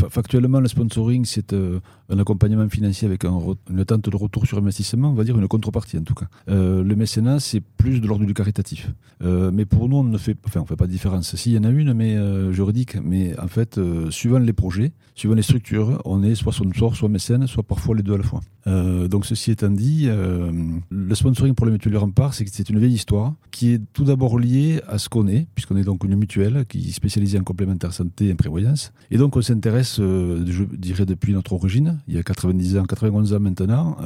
factuellement 0.09 0.61
le 0.61 0.69
sponsoring 0.69 1.27
c'est 1.27 1.53
un 1.53 2.19
accompagnement 2.19 2.69
financier 2.71 3.07
avec 3.07 3.27
un, 3.27 3.39
une 3.69 3.81
attente 3.81 4.09
de 4.09 4.17
retour 4.17 4.47
sur 4.47 4.57
investissement, 4.57 5.11
on 5.11 5.15
va 5.15 5.25
dire 5.25 5.39
une 5.39 5.49
contrepartie 5.49 5.99
en 5.99 6.03
tout 6.03 6.14
euh, 6.49 6.83
le 6.83 6.97
mécénat, 6.97 7.41
c'est 7.41 7.61
plus 7.61 8.01
de 8.01 8.07
l'ordre 8.07 8.27
du 8.27 8.35
caritatif. 8.35 8.91
Euh, 9.23 9.51
mais 9.53 9.65
pour 9.65 9.89
nous, 9.89 9.97
on 9.97 10.05
ne 10.05 10.19
fait, 10.19 10.35
pas 10.35 10.87
de 10.87 10.91
différence. 10.91 11.35
Si, 11.37 11.53
il 11.53 11.55
y 11.55 11.59
en 11.59 11.65
a 11.65 11.71
une, 11.71 11.95
mais 11.95 12.17
euh, 12.17 12.53
juridique. 12.53 12.97
Mais 13.03 13.39
en 13.39 13.49
fait, 13.49 13.81
suivant 14.11 14.39
les 14.39 14.53
projets, 14.53 14.93
suivant 15.15 15.35
les 15.35 15.43
structures, 15.43 16.01
on 16.05 16.23
est 16.23 16.35
soit 16.35 16.53
sponsor, 16.53 16.97
soit 16.97 17.09
mécène, 17.09 17.47
soit 17.47 17.63
parfois 17.63 17.97
les 17.97 18.03
deux 18.03 18.15
à 18.15 18.19
la 18.19 18.25
fois. 18.25 18.41
Donc, 18.67 19.27
ceci 19.27 19.51
étant 19.51 19.71
dit, 19.71 20.09
le 20.09 21.15
sponsoring 21.15 21.55
pour 21.55 21.67
les 21.67 21.73
mutuelles 21.73 21.97
Rempart, 21.97 22.35
c'est 22.35 22.45
c'est 22.49 22.71
une 22.71 22.79
vieille 22.79 22.95
histoire 22.95 23.35
qui 23.51 23.73
est 23.73 23.81
tout 23.93 24.05
d'abord 24.05 24.39
liée 24.39 24.81
à 24.89 24.99
ce 24.99 25.09
qu'on 25.09 25.27
est, 25.27 25.47
puisqu'on 25.55 25.77
est 25.77 25.85
donc 25.85 26.05
une 26.05 26.15
mutuelle 26.17 26.65
qui 26.69 26.89
est 26.89 26.93
spécialisée 26.93 27.39
en 27.39 27.43
complémentaire 27.43 27.93
santé 27.93 28.29
et 28.29 28.35
prévoyance. 28.35 28.93
Et 29.11 29.19
donc, 29.19 29.37
on 29.37 29.43
s'intéresse, 29.43 29.97
je 29.99 30.65
dirais 30.77 31.07
depuis 31.07 31.33
notre 31.33 31.53
origine, 31.53 31.99
il 32.09 32.15
y 32.15 32.19
a 32.19 32.23
90 32.23 32.79
ans, 32.79 32.85
91 32.85 33.35
ans 33.35 33.41
maintenant, 33.41 33.97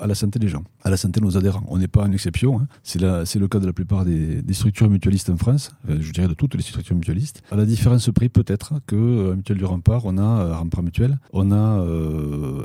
à 0.00 0.06
la 0.06 0.14
santé 0.14 0.38
des 0.38 0.48
gens, 0.48 0.64
à 0.82 0.90
la 0.90 0.96
santé 0.96 1.20
de 1.20 1.24
nos 1.24 1.36
adhérents 1.36 1.58
on 1.66 1.78
n'est 1.78 1.88
pas 1.88 2.06
une 2.06 2.14
exception. 2.14 2.60
Hein. 2.60 2.68
C'est 2.82 2.98
le 3.38 3.48
cas 3.48 3.58
de 3.58 3.66
la 3.66 3.72
plupart 3.72 4.04
des, 4.04 4.42
structures 4.52 4.90
mutualistes 4.90 5.30
en 5.30 5.36
France, 5.36 5.72
euh, 5.88 5.98
je 6.00 6.12
dirais 6.12 6.26
de 6.26 6.34
toutes 6.34 6.54
les 6.54 6.62
structures 6.62 6.96
mutualistes. 6.96 7.42
À 7.50 7.56
la 7.56 7.64
différence 7.64 8.10
près, 8.10 8.28
peut-être 8.28 8.74
que 8.86 8.96
euh, 8.96 9.36
Mutuelle 9.36 9.58
du 9.58 9.64
Rempart, 9.64 10.04
on 10.04 10.18
a, 10.18 10.22
euh, 10.22 10.56
Rempart 10.56 10.82
Mutuel, 10.82 11.18
on 11.32 11.52
a 11.52 11.84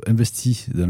investi 0.08 0.66
dans 0.74 0.88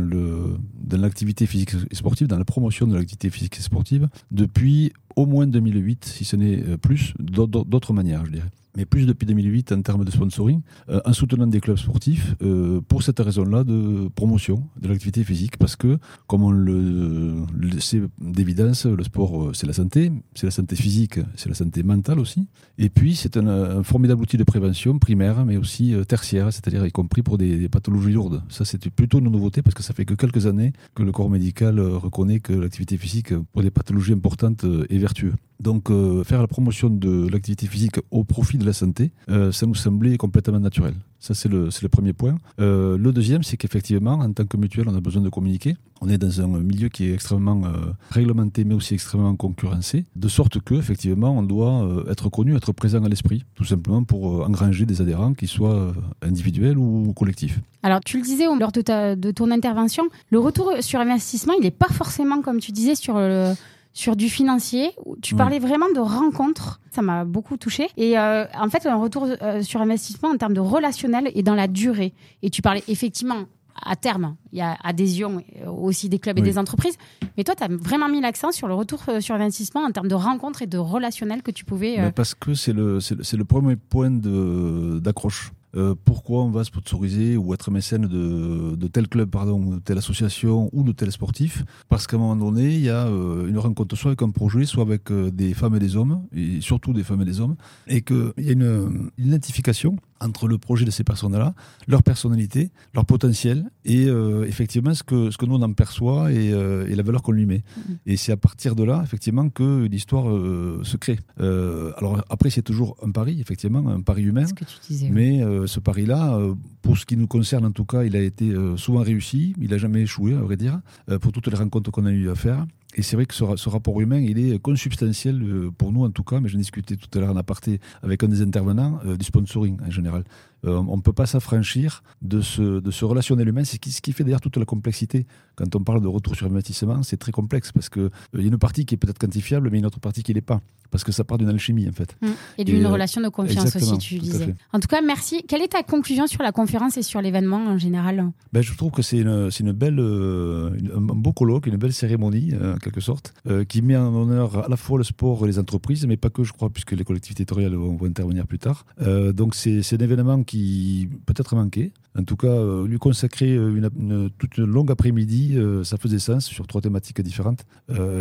l'activité 0.98 1.46
physique 1.46 1.72
et 1.92 1.96
sportive, 1.96 2.28
dans 2.28 2.38
la 2.38 2.46
promotion 2.46 2.88
de 2.88 2.96
l'activité 2.96 3.30
physique 3.30 3.58
et 3.58 3.62
sportive 3.62 4.10
depuis 4.32 4.94
au 5.16 5.26
moins 5.26 5.48
2008, 5.48 6.06
si 6.06 6.26
ce 6.26 6.36
n'est 6.36 6.78
plus, 6.78 7.14
d'autres 7.20 7.94
manières, 7.94 8.26
je 8.26 8.32
dirais 8.32 8.50
mais 8.76 8.86
plus 8.86 9.06
depuis 9.06 9.26
2008 9.26 9.72
en 9.72 9.82
termes 9.82 10.06
de 10.06 10.12
sponsoring, 10.12 10.62
euh, 10.90 11.00
en 11.06 11.14
soutenant 11.14 11.48
des 11.48 11.60
clubs 11.60 11.78
sportifs 11.78 12.36
euh, 12.42 12.82
pour 12.82 13.04
cette 13.04 13.20
raison-là 13.20 13.64
de 13.64 14.10
promotion 14.16 14.64
de 14.80 14.88
l'activité 14.88 15.24
physique, 15.24 15.58
parce 15.58 15.76
que, 15.76 15.98
comme 16.28 16.44
on 16.44 16.52
le, 16.52 17.46
sait 17.80 18.02
d'évidence, 18.20 18.86
le 18.86 19.04
sport, 19.04 19.44
euh, 19.44 19.54
c'est 19.54 19.68
la 19.68 19.74
santé, 19.74 20.12
c'est 20.34 20.48
la 20.48 20.52
santé 20.52 20.76
physique, 20.76 21.20
c'est 21.36 21.50
la 21.50 21.56
santé 21.56 21.84
mentale 21.84 22.20
aussi, 22.20 22.48
et 22.78 22.90
puis 22.90 23.16
c'est 23.16 23.38
un, 23.38 23.84
formidable 23.84 24.22
outil 24.22 24.38
de 24.38 24.44
prévention 24.44 24.98
primaire, 25.00 25.46
mais 25.46 25.58
aussi 25.58 25.94
tertiaire, 26.08 26.52
c'est-à-dire 26.52 26.86
y 26.86 26.92
compris 26.92 27.22
pour 27.22 27.38
des, 27.38 27.70
pathologies 27.70 28.12
lourdes. 28.12 28.44
Ça, 28.50 28.66
c'était 28.66 28.90
plutôt 28.90 29.20
une 29.20 29.30
nouveauté, 29.30 29.62
parce 29.62 29.74
que 29.74 29.84
ça 29.84 29.94
fait 29.94 30.06
que 30.06 30.14
quelques 30.14 30.46
années 30.46 30.74
que 30.96 31.04
le 31.04 31.12
corps 31.12 31.30
médical 31.30 31.80
reconnaît 31.80 32.40
que 32.40 32.54
l'activité 32.54 32.98
physique, 32.98 33.34
pour 33.52 33.62
des 33.62 33.72
pathologies 33.72 34.14
importantes, 34.14 34.66
est 34.90 34.98
vertueux. 34.98 35.34
Donc, 35.64 35.90
faire 36.26 36.42
la 36.42 36.48
promotion 36.48 36.90
de 36.90 37.30
l'activité 37.30 37.68
physique 37.68 37.96
au 38.12 38.26
profit 38.26 38.58
de 38.58 38.66
la 38.66 38.74
santé, 38.74 39.12
euh, 39.30 39.54
ça 39.54 39.66
nous 39.66 39.76
semblait 39.76 40.18
complètement 40.18 40.60
naturel. 40.60 40.94
Ça, 41.20 41.34
c'est 41.34 41.48
le, 41.48 41.70
le, 41.82 41.88
premier 41.88 42.12
point. 42.12 42.36
Euh, 42.60 42.98
le 42.98 43.14
deuxième, 43.14 43.44
c'est 43.44 43.56
qu'effectivement, 43.56 44.16
en 44.16 44.34
tant 44.34 44.44
que 44.44 44.58
mutuelle, 44.58 44.88
on 44.90 44.96
a 44.96 45.00
besoin 45.00 45.22
de 45.22 45.30
communiquer. 45.30 45.78
On 46.02 46.10
est 46.10 46.18
dans 46.18 46.42
un 46.42 46.48
milieu 46.48 46.90
qui 46.90 47.06
est 47.06 47.14
extrêmement 47.14 47.62
euh, 47.64 47.94
réglementé, 48.10 48.66
mais 48.66 48.74
aussi 48.74 48.94
extrêmement 48.94 49.34
concurrencé, 49.38 50.04
de 50.18 50.28
sorte 50.28 50.60
que, 50.60 50.76
effectivement, 50.76 51.32
on 51.32 51.44
doit 51.44 52.04
être 52.10 52.28
connu, 52.28 52.58
être 52.58 52.74
présent 52.74 53.02
à 53.06 53.08
l'esprit, 53.08 53.46
tout 53.56 53.64
simplement 53.64 54.04
pour 54.04 54.46
engranger 54.46 54.86
des 54.86 55.00
adhérents, 55.00 55.34
qui 55.34 55.48
soient 55.48 55.94
individuels 56.22 56.78
ou 56.78 57.14
collectifs. 57.14 57.62
Alors, 57.84 58.02
tu 58.02 58.18
le 58.18 58.24
disais 58.24 58.46
lors 58.60 58.74
de, 58.74 58.82
ta, 58.82 59.16
de 59.16 59.32
ton 59.32 59.50
intervention, 59.50 60.04
le 60.30 60.40
retour 60.40 60.74
sur 60.82 61.00
investissement, 61.00 61.54
il 61.58 61.64
n'est 61.64 61.72
pas 61.72 61.88
forcément, 61.88 62.42
comme 62.42 62.60
tu 62.60 62.74
disais, 62.74 62.96
sur 62.96 63.18
le 63.18 63.54
sur 63.94 64.16
du 64.16 64.28
financier. 64.30 64.92
Tu 65.22 65.36
parlais 65.36 65.60
vraiment 65.60 65.86
de 65.94 66.00
rencontres. 66.00 66.80
Ça 66.92 67.02
m'a 67.02 67.26
beaucoup 67.26 67.58
touché. 67.58 67.90
Et 67.98 68.18
euh, 68.18 68.46
en 68.60 68.70
fait, 68.70 68.86
un 68.88 68.96
retour 68.96 69.28
euh, 69.42 69.62
sur 69.62 69.82
investissement 69.82 70.30
en 70.30 70.38
termes 70.38 70.54
de 70.56 70.60
relationnel 70.60 71.32
et 71.36 71.44
dans 71.44 71.56
la 71.56 71.68
durée. 71.68 72.14
Et 72.42 72.50
tu 72.50 72.62
parlais 72.62 72.84
effectivement 72.88 73.44
à 73.84 73.96
terme, 73.96 74.36
il 74.52 74.60
y 74.60 74.62
a 74.62 74.78
adhésion 74.84 75.44
euh, 75.66 75.70
aussi 75.70 76.08
des 76.08 76.20
clubs 76.20 76.38
et 76.38 76.42
des 76.44 76.60
entreprises. 76.60 76.96
Mais 77.38 77.44
toi, 77.44 77.56
tu 77.56 77.64
as 77.64 77.68
vraiment 77.70 78.08
mis 78.08 78.22
l'accent 78.22 78.52
sur 78.52 78.68
le 78.68 78.76
retour 78.76 79.00
sur 79.20 79.34
investissement 79.34 79.82
en 79.82 79.92
termes 79.92 80.08
de 80.08 80.14
rencontres 80.16 80.62
et 80.62 80.68
de 80.68 80.78
relationnel 80.78 81.42
que 81.42 81.50
tu 81.52 81.66
pouvais. 81.66 82.00
euh, 82.00 82.12
Parce 82.12 82.36
que 82.36 82.54
c'est 82.54 82.72
le, 82.74 83.00
le, 83.00 83.38
le 83.38 83.46
premier 83.46 83.76
point 83.76 84.12
d'accroche. 84.12 85.52
Euh, 85.76 85.96
pourquoi 86.06 86.44
on 86.44 86.52
va 86.52 86.64
sponsoriser 86.64 87.36
ou 87.36 87.54
être 87.54 87.72
mécène 87.72 88.08
de, 88.08 88.88
tel 88.88 89.08
club, 89.08 89.30
pardon, 89.30 89.60
de 89.60 89.80
telle 89.80 89.98
association 89.98 90.70
ou 90.72 90.84
de 90.84 90.92
tel 90.92 91.12
sportif? 91.12 91.64
Parce 91.90 92.06
qu'à 92.06 92.18
un 92.18 92.20
moment 92.20 92.36
donné, 92.36 92.76
il 92.76 92.82
y 92.82 92.90
a 92.90 93.08
euh, 93.08 93.48
une 93.48 93.58
rencontre 93.58 93.96
soit 93.96 94.12
avec 94.12 94.22
un 94.22 94.30
projet, 94.30 94.66
soit 94.66 94.84
avec 94.84 95.12
euh, 95.12 95.32
des 95.32 95.54
femmes 95.54 95.76
et 95.76 95.80
des 95.80 95.96
hommes, 95.96 96.24
et 96.36 96.62
surtout 96.62 96.94
des 96.94 97.04
femmes 97.04 97.22
et 97.22 97.26
des 97.26 97.42
hommes, 97.42 97.56
et 97.88 98.02
qu'il 98.02 98.34
y 98.38 98.50
a 98.50 98.54
une 98.54 99.10
identification 99.18 99.98
entre 100.24 100.48
le 100.48 100.58
projet 100.58 100.86
de 100.86 100.92
ces 100.92 101.04
personnes-là, 101.04 101.54
leur 101.88 102.04
personnalité, 102.04 102.72
leur 102.94 103.06
potentiel, 103.06 103.70
et 103.86 104.06
euh, 104.06 104.46
effectivement 104.48 104.94
ce 104.94 105.04
que, 105.04 105.30
ce 105.32 105.38
que 105.38 105.46
nous 105.46 105.56
on 105.56 105.62
en 105.62 105.74
perçoit 105.74 106.32
et, 106.32 106.52
euh, 106.52 106.88
et 106.88 106.96
la 106.96 107.04
valeur 107.04 107.22
qu'on 107.22 107.34
lui 107.34 107.46
met. 107.46 107.64
Et 108.06 108.18
c'est 108.18 108.32
à 108.32 108.38
partir 108.38 108.76
de 108.76 108.84
là, 108.84 109.02
effectivement, 109.04 109.50
que 109.50 109.86
l'histoire 109.86 110.30
euh, 110.30 110.82
se 110.84 110.98
crée. 110.98 111.20
Alors 111.38 112.24
après, 112.30 112.50
c'est 112.50 112.62
toujours 112.62 112.98
un 113.04 113.12
pari, 113.12 113.40
effectivement, 113.42 113.88
un 113.90 114.02
pari 114.02 114.24
humain. 114.24 114.48
ce 114.48 114.54
que 114.54 114.66
tu 114.66 114.78
disais. 114.88 115.10
Mais 115.10 115.42
ce 115.66 115.80
pari-là, 115.80 116.40
pour 116.82 116.98
ce 116.98 117.06
qui 117.06 117.18
nous 117.18 117.28
concerne 117.28 117.66
en 117.66 117.72
tout 117.72 117.86
cas, 117.86 118.04
il 118.04 118.16
a 118.16 118.22
été 118.22 118.54
souvent 118.78 119.02
réussi. 119.02 119.54
Il 119.60 119.72
n'a 119.72 119.78
jamais 119.78 120.02
échoué, 120.02 120.34
à 120.34 120.42
vrai 120.42 120.58
dire, 120.58 120.80
pour 121.22 121.32
toutes 121.32 121.48
les 121.48 121.58
rencontres 121.58 121.92
qu'on 121.92 122.06
a 122.06 122.12
eu 122.12 122.30
à 122.30 122.36
faire. 122.36 122.66
Et 122.96 123.02
c'est 123.02 123.16
vrai 123.16 123.26
que 123.26 123.34
ce, 123.34 123.44
ra- 123.44 123.58
ce 123.58 123.70
rapport 123.70 124.00
humain, 124.02 124.20
il 124.20 124.38
est 124.38 124.60
consubstantiel 124.60 125.42
euh, 125.42 125.72
pour 125.78 125.92
nous 125.92 126.04
en 126.04 126.12
tout 126.12 126.24
cas, 126.24 126.40
mais 126.40 126.50
j'en 126.50 126.58
discutais 126.60 126.96
tout 126.96 127.08
à 127.18 127.22
l'heure 127.22 127.32
en 127.32 127.38
aparté 127.38 127.80
avec 128.02 128.24
un 128.24 128.28
des 128.28 128.42
intervenants 128.42 129.00
euh, 129.06 129.18
du 129.18 129.26
sponsoring 129.26 129.78
en 129.86 129.90
général. 129.90 130.24
Euh, 130.66 130.82
on 130.88 130.96
ne 130.96 131.02
peut 131.02 131.12
pas 131.12 131.26
s'affranchir 131.26 132.04
de 132.22 132.40
ce, 132.40 132.80
de 132.80 132.90
ce 132.92 133.04
relationnel 133.04 133.50
humain. 133.50 133.66
C'est 133.66 133.84
ce 133.84 134.02
qui, 134.02 134.14
fait 134.14 134.24
d'ailleurs 134.24 134.40
toute 134.40 134.56
la 134.56 134.64
complexité. 134.64 135.26
Quand 135.56 135.76
on 135.76 135.84
parle 135.84 136.02
de 136.02 136.08
retour 136.08 136.36
sur 136.36 136.48
investissement, 136.48 137.04
c'est 137.04 137.18
très 137.18 137.34
complexe 137.34 137.74
parce 137.74 137.90
qu'il 137.90 138.10
y 138.36 138.44
a 138.46 138.48
une 138.48 138.58
partie 138.58 138.86
qui 138.86 138.96
est 138.96 138.98
peut-être 138.98 139.20
quantifiable, 139.20 139.70
mais 139.72 139.80
une 139.80 139.86
autre 139.86 140.00
partie 140.00 140.24
qui 140.24 140.32
ne 140.32 140.36
l'est 140.36 140.42
pas. 140.42 140.62
Parce 140.90 141.04
que 141.04 141.12
ça 141.12 141.26
part 141.26 141.38
d'une 141.38 141.50
alchimie 141.50 141.90
en 141.90 141.92
fait. 141.92 142.16
Mm. 142.22 142.28
Et 142.60 142.64
d'une 142.64 142.86
relation 142.88 143.20
de 143.20 143.28
confiance 143.28 143.76
aussi, 143.76 143.98
tu 143.98 144.20
disais. 144.20 144.56
En 144.72 144.80
tout 144.80 144.88
cas, 144.88 145.02
merci. 145.02 145.44
Quelle 145.48 145.64
est 145.64 145.70
ta 145.74 145.84
conclusion 145.84 146.28
sur 146.28 146.44
la 146.44 146.54
conférence 146.54 146.96
et 146.98 147.02
sur 147.02 147.20
l'événement 147.20 147.66
en 147.66 147.78
général? 147.78 148.32
Ben, 148.54 148.62
je 148.62 148.74
trouve 148.78 148.92
que 148.92 149.02
c'est 149.02 149.18
une, 149.18 149.50
une 149.60 149.72
belle, 149.74 150.00
une- 150.00 150.92
un 150.96 151.02
beau 151.02 151.34
colloque, 151.34 151.68
une 151.68 151.76
belle 151.78 151.94
cérémonie, 151.94 152.54
quelque 152.84 153.02
sorte, 153.02 153.34
euh, 153.48 153.64
qui 153.64 153.82
met 153.82 153.96
en 153.98 154.14
honneur 154.14 154.66
à 154.66 154.68
la 154.70 154.78
fois 154.78 154.98
le 154.98 155.04
sport 155.04 155.44
et 155.44 155.48
les 155.48 155.58
entreprises, 155.60 156.06
mais 156.06 156.18
pas 156.18 156.30
que, 156.30 156.44
je 156.44 156.54
crois, 156.54 156.70
puisque 156.70 156.92
les 156.92 157.04
collectivités 157.04 157.46
territoriales 157.46 157.76
vont, 157.76 157.96
vont 157.96 158.06
intervenir 158.06 158.46
plus 158.46 158.60
tard. 158.60 158.86
Euh, 159.02 159.32
donc 159.34 159.56
c'est 159.56 159.82
c'est 159.82 160.00
un 160.00 160.04
événement 160.04 160.44
qui 160.44 161.10
peut-être 161.26 161.56
manqué. 161.56 161.92
En 162.20 162.24
tout 162.24 162.36
cas, 162.36 162.48
euh, 162.48 162.86
lui 162.88 163.00
consacrer 163.00 163.56
une, 163.56 163.90
une- 164.00 164.30
toute 164.38 164.58
une 164.58 164.66
longue 164.66 164.92
après-midi, 164.92 165.58
ça 165.84 165.98
faisait 165.98 166.20
sens 166.20 166.46
sur 166.46 166.68
trois 166.68 166.82
thématiques 166.82 167.22
différentes. 167.22 167.64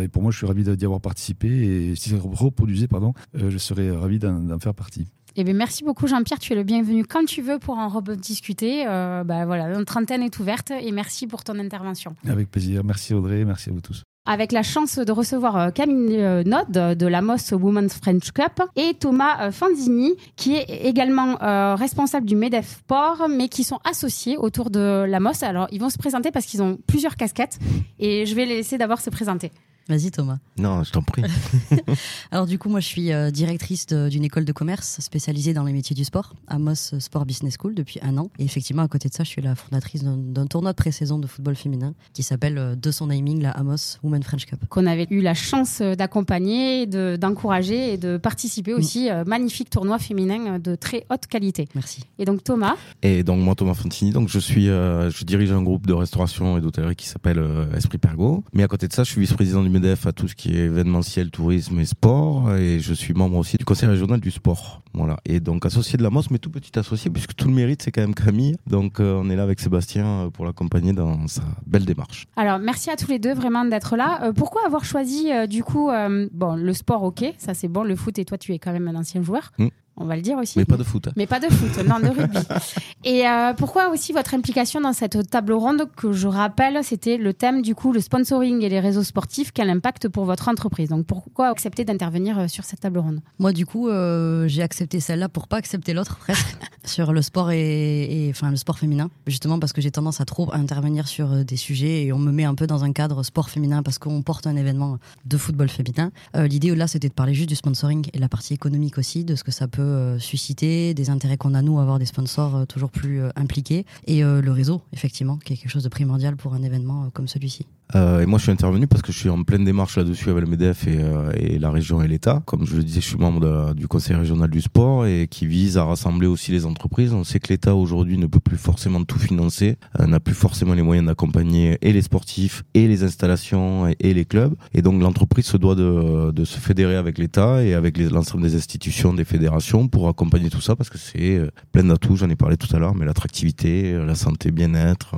Et 0.03 0.07
pour 0.07 0.21
moi, 0.23 0.31
je 0.31 0.37
suis 0.37 0.47
ravi 0.47 0.63
d'y 0.63 0.85
avoir 0.85 1.01
participé. 1.01 1.47
Et 1.47 1.95
si 1.95 2.09
ça 2.09 2.15
reproduisait, 2.19 2.87
pardon, 2.87 3.13
je 3.35 3.57
serais 3.57 3.91
ravi 3.91 4.17
d'en 4.19 4.39
d'en 4.39 4.59
faire 4.59 4.73
partie. 4.73 5.05
Eh 5.35 5.43
bien, 5.43 5.53
merci 5.55 5.83
beaucoup, 5.83 6.05
Jean-Pierre. 6.07 6.37
Tu 6.39 6.53
es 6.53 6.55
le 6.55 6.63
bienvenu 6.63 7.05
quand 7.05 7.25
tu 7.25 7.41
veux 7.41 7.57
pour 7.57 7.75
en 7.77 7.87
rediscuter. 7.87 8.85
Euh, 8.87 9.23
bah, 9.23 9.45
voilà, 9.47 9.67
notre 9.73 9.85
trentaine 9.85 10.21
est 10.21 10.39
ouverte 10.39 10.69
et 10.71 10.91
merci 10.91 11.25
pour 11.25 11.43
ton 11.43 11.57
intervention. 11.57 12.15
Avec 12.27 12.51
plaisir. 12.51 12.83
Merci 12.83 13.13
Audrey, 13.15 13.43
merci 13.43 13.69
à 13.69 13.73
vous 13.73 13.81
tous. 13.81 14.03
Avec 14.25 14.53
la 14.53 14.63
chance 14.63 14.99
de 14.99 15.11
recevoir 15.11 15.57
euh, 15.57 15.69
Camille 15.69 16.15
euh, 16.17 16.43
Nod 16.45 16.77
euh, 16.77 16.95
de 16.95 17.05
la 17.07 17.21
MOS 17.21 17.51
Women's 17.51 17.93
French 17.95 18.31
Cup 18.31 18.61
et 18.77 18.93
Thomas 18.93 19.51
Fandini, 19.51 20.13
qui 20.37 20.55
est 20.55 20.85
également 20.85 21.35
responsable 21.75 22.25
du 22.25 22.35
MEDEF 22.35 22.77
Sport, 22.77 23.27
mais 23.29 23.49
qui 23.49 23.65
sont 23.65 23.79
associés 23.83 24.37
autour 24.37 24.69
de 24.69 25.05
la 25.07 25.19
MOS. 25.19 25.43
Alors, 25.43 25.67
ils 25.71 25.81
vont 25.81 25.89
se 25.89 25.97
présenter 25.97 26.31
parce 26.31 26.45
qu'ils 26.45 26.61
ont 26.61 26.77
plusieurs 26.87 27.17
casquettes 27.17 27.59
et 27.99 28.25
je 28.25 28.33
vais 28.33 28.45
les 28.45 28.55
laisser 28.55 28.77
d'abord 28.77 29.01
se 29.01 29.09
présenter. 29.09 29.51
Vas-y 29.89 30.11
Thomas. 30.11 30.37
Non, 30.57 30.83
je 30.83 30.91
t'en 30.91 31.01
prie. 31.01 31.23
Alors 32.31 32.45
du 32.47 32.57
coup, 32.57 32.69
moi 32.69 32.79
je 32.79 32.87
suis 32.87 33.11
euh, 33.11 33.31
directrice 33.31 33.85
d'une 33.87 34.23
école 34.23 34.45
de 34.45 34.51
commerce 34.51 34.97
spécialisée 34.99 35.53
dans 35.53 35.63
les 35.63 35.73
métiers 35.73 35.95
du 35.95 36.03
sport, 36.03 36.33
Amos 36.47 36.75
Sport 36.99 37.25
Business 37.25 37.55
School, 37.59 37.75
depuis 37.75 37.99
un 38.01 38.17
an. 38.17 38.29
Et 38.39 38.43
effectivement, 38.45 38.83
à 38.83 38.87
côté 38.87 39.09
de 39.09 39.13
ça, 39.13 39.23
je 39.23 39.29
suis 39.29 39.41
la 39.41 39.55
fondatrice 39.55 40.03
d'un 40.03 40.47
tournoi 40.47 40.71
de 40.71 40.75
pré-saison 40.77 41.19
de 41.19 41.27
football 41.27 41.55
féminin 41.55 41.93
qui 42.13 42.23
s'appelle 42.23 42.57
euh, 42.57 42.75
de 42.75 42.91
son 42.91 43.07
naming 43.07 43.41
la 43.41 43.51
Amos 43.51 43.97
Women 44.03 44.23
French 44.23 44.45
Cup. 44.45 44.59
qu'on 44.69 44.85
avait 44.85 45.07
eu 45.09 45.21
la 45.21 45.33
chance 45.33 45.79
euh, 45.81 45.95
d'accompagner, 45.95 46.85
de- 46.87 47.17
d'encourager 47.19 47.93
et 47.93 47.97
de 47.97 48.17
participer 48.17 48.73
aussi. 48.73 49.09
euh, 49.09 49.23
magnifique 49.25 49.69
tournoi 49.69 49.99
féminin 49.99 50.59
de 50.59 50.75
très 50.75 51.05
haute 51.09 51.27
qualité. 51.27 51.67
Merci. 51.75 52.01
Et 52.19 52.25
donc 52.25 52.43
Thomas, 52.43 52.75
Et 53.01 53.23
donc 53.23 53.41
moi 53.41 53.55
Thomas 53.55 53.73
Fantini, 53.73 54.11
donc 54.11 54.29
je 54.29 54.39
suis, 54.39 54.69
euh, 54.69 55.09
je 55.09 55.23
dirige 55.25 55.51
un 55.51 55.61
groupe 55.61 55.87
de 55.87 55.93
restauration 55.93 56.57
et 56.57 56.61
d'hôtellerie 56.61 56.95
qui 56.95 57.07
s'appelle 57.07 57.39
euh, 57.39 57.65
Esprit 57.75 57.97
Pergo. 57.97 58.43
Mais 58.53 58.63
à 58.63 58.67
côté 58.67 58.87
de 58.87 58.93
ça, 58.93 59.03
je 59.03 59.11
suis 59.11 59.21
vice-président 59.21 59.61
du 59.63 59.69
Medef 59.73 60.05
à 60.05 60.11
tout 60.11 60.27
ce 60.27 60.35
qui 60.35 60.55
est 60.55 60.65
événementiel, 60.65 61.31
tourisme 61.31 61.79
et 61.79 61.85
sport. 61.85 62.55
Et 62.55 62.79
je 62.79 62.93
suis 62.93 63.13
membre 63.13 63.37
aussi 63.37 63.57
du 63.57 63.65
conseil 63.65 63.89
régional 63.89 64.19
du 64.19 64.31
sport. 64.31 64.81
Voilà. 64.93 65.17
Et 65.25 65.39
donc 65.39 65.65
associé 65.65 65.97
de 65.97 66.03
la 66.03 66.11
MOS, 66.11 66.25
mais 66.29 66.37
tout 66.37 66.51
petit 66.51 66.77
associé 66.77 67.09
puisque 67.09 67.33
tout 67.33 67.47
le 67.47 67.53
mérite 67.53 67.81
c'est 67.81 67.91
quand 67.91 68.01
même 68.01 68.13
Camille. 68.13 68.55
Donc 68.67 68.99
euh, 68.99 69.19
on 69.21 69.29
est 69.29 69.35
là 69.35 69.43
avec 69.43 69.59
Sébastien 69.59 70.05
euh, 70.05 70.29
pour 70.29 70.45
l'accompagner 70.45 70.93
dans 70.93 71.27
sa 71.27 71.41
belle 71.65 71.85
démarche. 71.85 72.27
alors 72.35 72.59
merci 72.59 72.91
à 72.91 72.95
tous 72.95 73.07
les 73.07 73.19
deux 73.19 73.33
vraiment 73.33 73.65
d'être 73.65 73.95
là. 73.95 74.23
Euh, 74.23 74.33
pourquoi 74.33 74.61
avoir 74.65 74.85
choisi 74.85 75.31
euh, 75.31 75.47
du 75.47 75.63
coup, 75.63 75.89
bon 76.31 76.55
le 76.55 76.73
sport 76.73 77.03
ok, 77.03 77.25
ça 77.37 77.53
c'est 77.53 77.67
bon, 77.67 77.83
le 77.83 77.95
foot 77.95 78.19
et 78.19 78.25
toi 78.25 78.37
tu 78.37 78.53
es 78.53 78.59
quand 78.59 78.71
même 78.71 78.87
un 78.87 78.95
ancien 78.95 79.23
joueur. 79.23 79.51
Mm. 79.57 79.67
On 79.95 80.05
va 80.05 80.15
le 80.15 80.21
dire 80.23 80.37
aussi. 80.37 80.57
Mais 80.57 80.65
pas 80.65 80.77
de 80.77 80.83
foot. 80.83 81.09
Mais 81.15 81.27
pas 81.27 81.39
de 81.39 81.47
foot, 81.47 81.85
non, 81.85 81.99
de 81.99 82.07
rugby. 82.07 82.37
Et 83.03 83.27
euh, 83.27 83.53
pourquoi 83.53 83.89
aussi 83.89 84.11
votre 84.13 84.33
implication 84.33 84.81
dans 84.81 84.93
cette 84.93 85.29
table 85.29 85.53
ronde 85.53 85.87
que 85.95 86.11
je 86.13 86.27
rappelle, 86.27 86.79
c'était 86.83 87.17
le 87.17 87.33
thème 87.33 87.61
du 87.61 87.75
coup, 87.75 87.91
le 87.91 87.99
sponsoring 87.99 88.61
et 88.63 88.69
les 88.69 88.79
réseaux 88.79 89.03
sportifs, 89.03 89.51
quel 89.53 89.69
impact 89.69 90.07
pour 90.09 90.25
votre 90.25 90.47
entreprise? 90.47 90.89
Donc 90.89 91.05
pourquoi 91.05 91.49
accepter 91.49 91.85
d'intervenir 91.85 92.39
euh, 92.39 92.47
sur 92.47 92.63
cette 92.63 92.79
table 92.79 92.97
ronde? 92.99 93.19
Moi 93.39 93.51
du 93.53 93.65
coup, 93.67 93.87
euh, 93.89 94.47
j'ai 94.47 94.63
accepté 94.63 94.99
celle-là 94.99 95.29
pour 95.29 95.47
pas 95.47 95.57
accepter 95.57 95.93
l'autre 95.93 96.17
presque 96.17 96.55
sur 96.85 97.13
le 97.13 97.21
sport 97.21 97.51
et, 97.51 98.27
et- 98.27 98.29
enfin 98.31 98.49
le 98.49 98.55
sport 98.57 98.79
féminin, 98.79 99.09
justement 99.27 99.59
parce 99.59 99.73
que 99.73 99.81
j'ai 99.81 99.91
tendance 99.91 100.21
à 100.21 100.25
trop 100.25 100.51
intervenir 100.53 101.07
sur 101.07 101.45
des 101.45 101.55
sujets 101.57 102.05
et 102.05 102.13
on 102.13 102.17
me 102.19 102.31
met 102.31 102.45
un 102.45 102.55
peu 102.55 102.65
dans 102.67 102.83
un 102.83 102.93
cadre 102.93 103.21
sport 103.23 103.49
féminin 103.49 103.83
parce 103.83 103.99
qu'on 103.99 104.21
porte 104.23 104.47
un 104.47 104.55
événement 104.55 104.97
de 105.25 105.37
football 105.37 105.69
féminin. 105.69 106.11
Euh, 106.35 106.47
L'idée 106.47 106.73
là, 106.73 106.87
c'était 106.87 107.09
de 107.09 107.13
parler 107.13 107.33
juste 107.35 107.49
du 107.49 107.55
sponsoring 107.55 108.07
et 108.13 108.17
la 108.17 108.29
partie 108.29 108.53
économique 108.53 108.97
aussi, 108.97 109.23
de 109.23 109.35
ce 109.35 109.43
que 109.43 109.51
ça 109.51 109.67
peut 109.67 109.82
euh, 109.83 110.19
susciter, 110.19 110.93
des 110.93 111.09
intérêts 111.09 111.37
qu'on 111.37 111.53
a 111.53 111.61
nous 111.61 111.79
à 111.79 111.81
avoir 111.81 111.99
des 111.99 112.05
sponsors 112.05 112.55
euh, 112.55 112.65
toujours 112.65 112.89
plus 112.89 113.21
euh, 113.21 113.29
impliqués 113.35 113.85
et 114.07 114.21
le 114.21 114.51
réseau 114.51 114.81
effectivement, 114.93 115.37
qui 115.37 115.53
est 115.53 115.57
quelque 115.57 115.71
chose 115.71 115.83
de 115.83 115.89
primordial 115.89 116.35
pour 116.35 116.53
un 116.53 116.63
événement 116.63 117.09
comme 117.13 117.27
celui-ci. 117.27 117.65
Euh, 117.95 118.21
et 118.21 118.25
moi, 118.25 118.39
je 118.39 118.43
suis 118.43 118.51
intervenu 118.51 118.87
parce 118.87 119.01
que 119.01 119.11
je 119.11 119.17
suis 119.17 119.29
en 119.29 119.43
pleine 119.43 119.63
démarche 119.63 119.97
là-dessus 119.97 120.29
avec 120.29 120.43
le 120.43 120.49
MEDEF 120.49 120.87
et, 120.87 120.97
euh, 120.99 121.31
la 121.59 121.71
région 121.71 122.01
et 122.01 122.07
l'État. 122.07 122.41
Comme 122.45 122.65
je 122.65 122.75
le 122.75 122.83
disais, 122.83 123.01
je 123.01 123.07
suis 123.07 123.17
membre 123.17 123.73
du 123.73 123.87
Conseil 123.87 124.15
régional 124.15 124.49
du 124.49 124.61
sport 124.61 125.05
et 125.05 125.27
qui 125.29 125.45
vise 125.45 125.77
à 125.77 125.83
rassembler 125.83 126.27
aussi 126.27 126.51
les 126.51 126.65
entreprises. 126.65 127.13
On 127.13 127.23
sait 127.23 127.39
que 127.39 127.49
l'État 127.49 127.75
aujourd'hui 127.75 128.17
ne 128.17 128.25
peut 128.25 128.39
plus 128.39 128.57
forcément 128.57 129.03
tout 129.03 129.19
financer, 129.19 129.77
euh, 129.99 130.07
n'a 130.07 130.19
plus 130.19 130.33
forcément 130.33 130.73
les 130.73 130.81
moyens 130.81 131.07
d'accompagner 131.07 131.77
et 131.81 131.93
les 131.93 132.01
sportifs 132.01 132.63
et 132.73 132.87
les 132.87 133.03
installations 133.03 133.87
et, 133.99 134.13
les 134.13 134.25
clubs. 134.25 134.55
Et 134.73 134.81
donc 134.81 135.01
l'entreprise 135.01 135.45
se 135.45 135.57
doit 135.57 135.75
de, 135.75 136.31
de 136.31 136.45
se 136.45 136.59
fédérer 136.59 136.95
avec 136.95 137.17
l'État 137.17 137.63
et 137.63 137.73
avec 137.73 137.97
l'ensemble 137.97 138.43
des 138.43 138.55
institutions, 138.55 139.13
des 139.13 139.25
fédérations 139.25 139.87
pour 139.87 140.07
accompagner 140.07 140.49
tout 140.49 140.61
ça 140.61 140.75
parce 140.75 140.89
que 140.89 140.97
c'est 140.97 141.37
euh, 141.37 141.49
plein 141.71 141.83
d'atouts. 141.83 142.15
J'en 142.15 142.29
ai 142.29 142.35
parlé 142.35 142.57
tout 142.57 142.73
à 142.75 142.79
l'heure, 142.79 142.95
mais 142.95 143.05
l'attractivité, 143.05 143.93
la 143.93 144.15
santé, 144.15 144.51
bien-être 144.51 145.15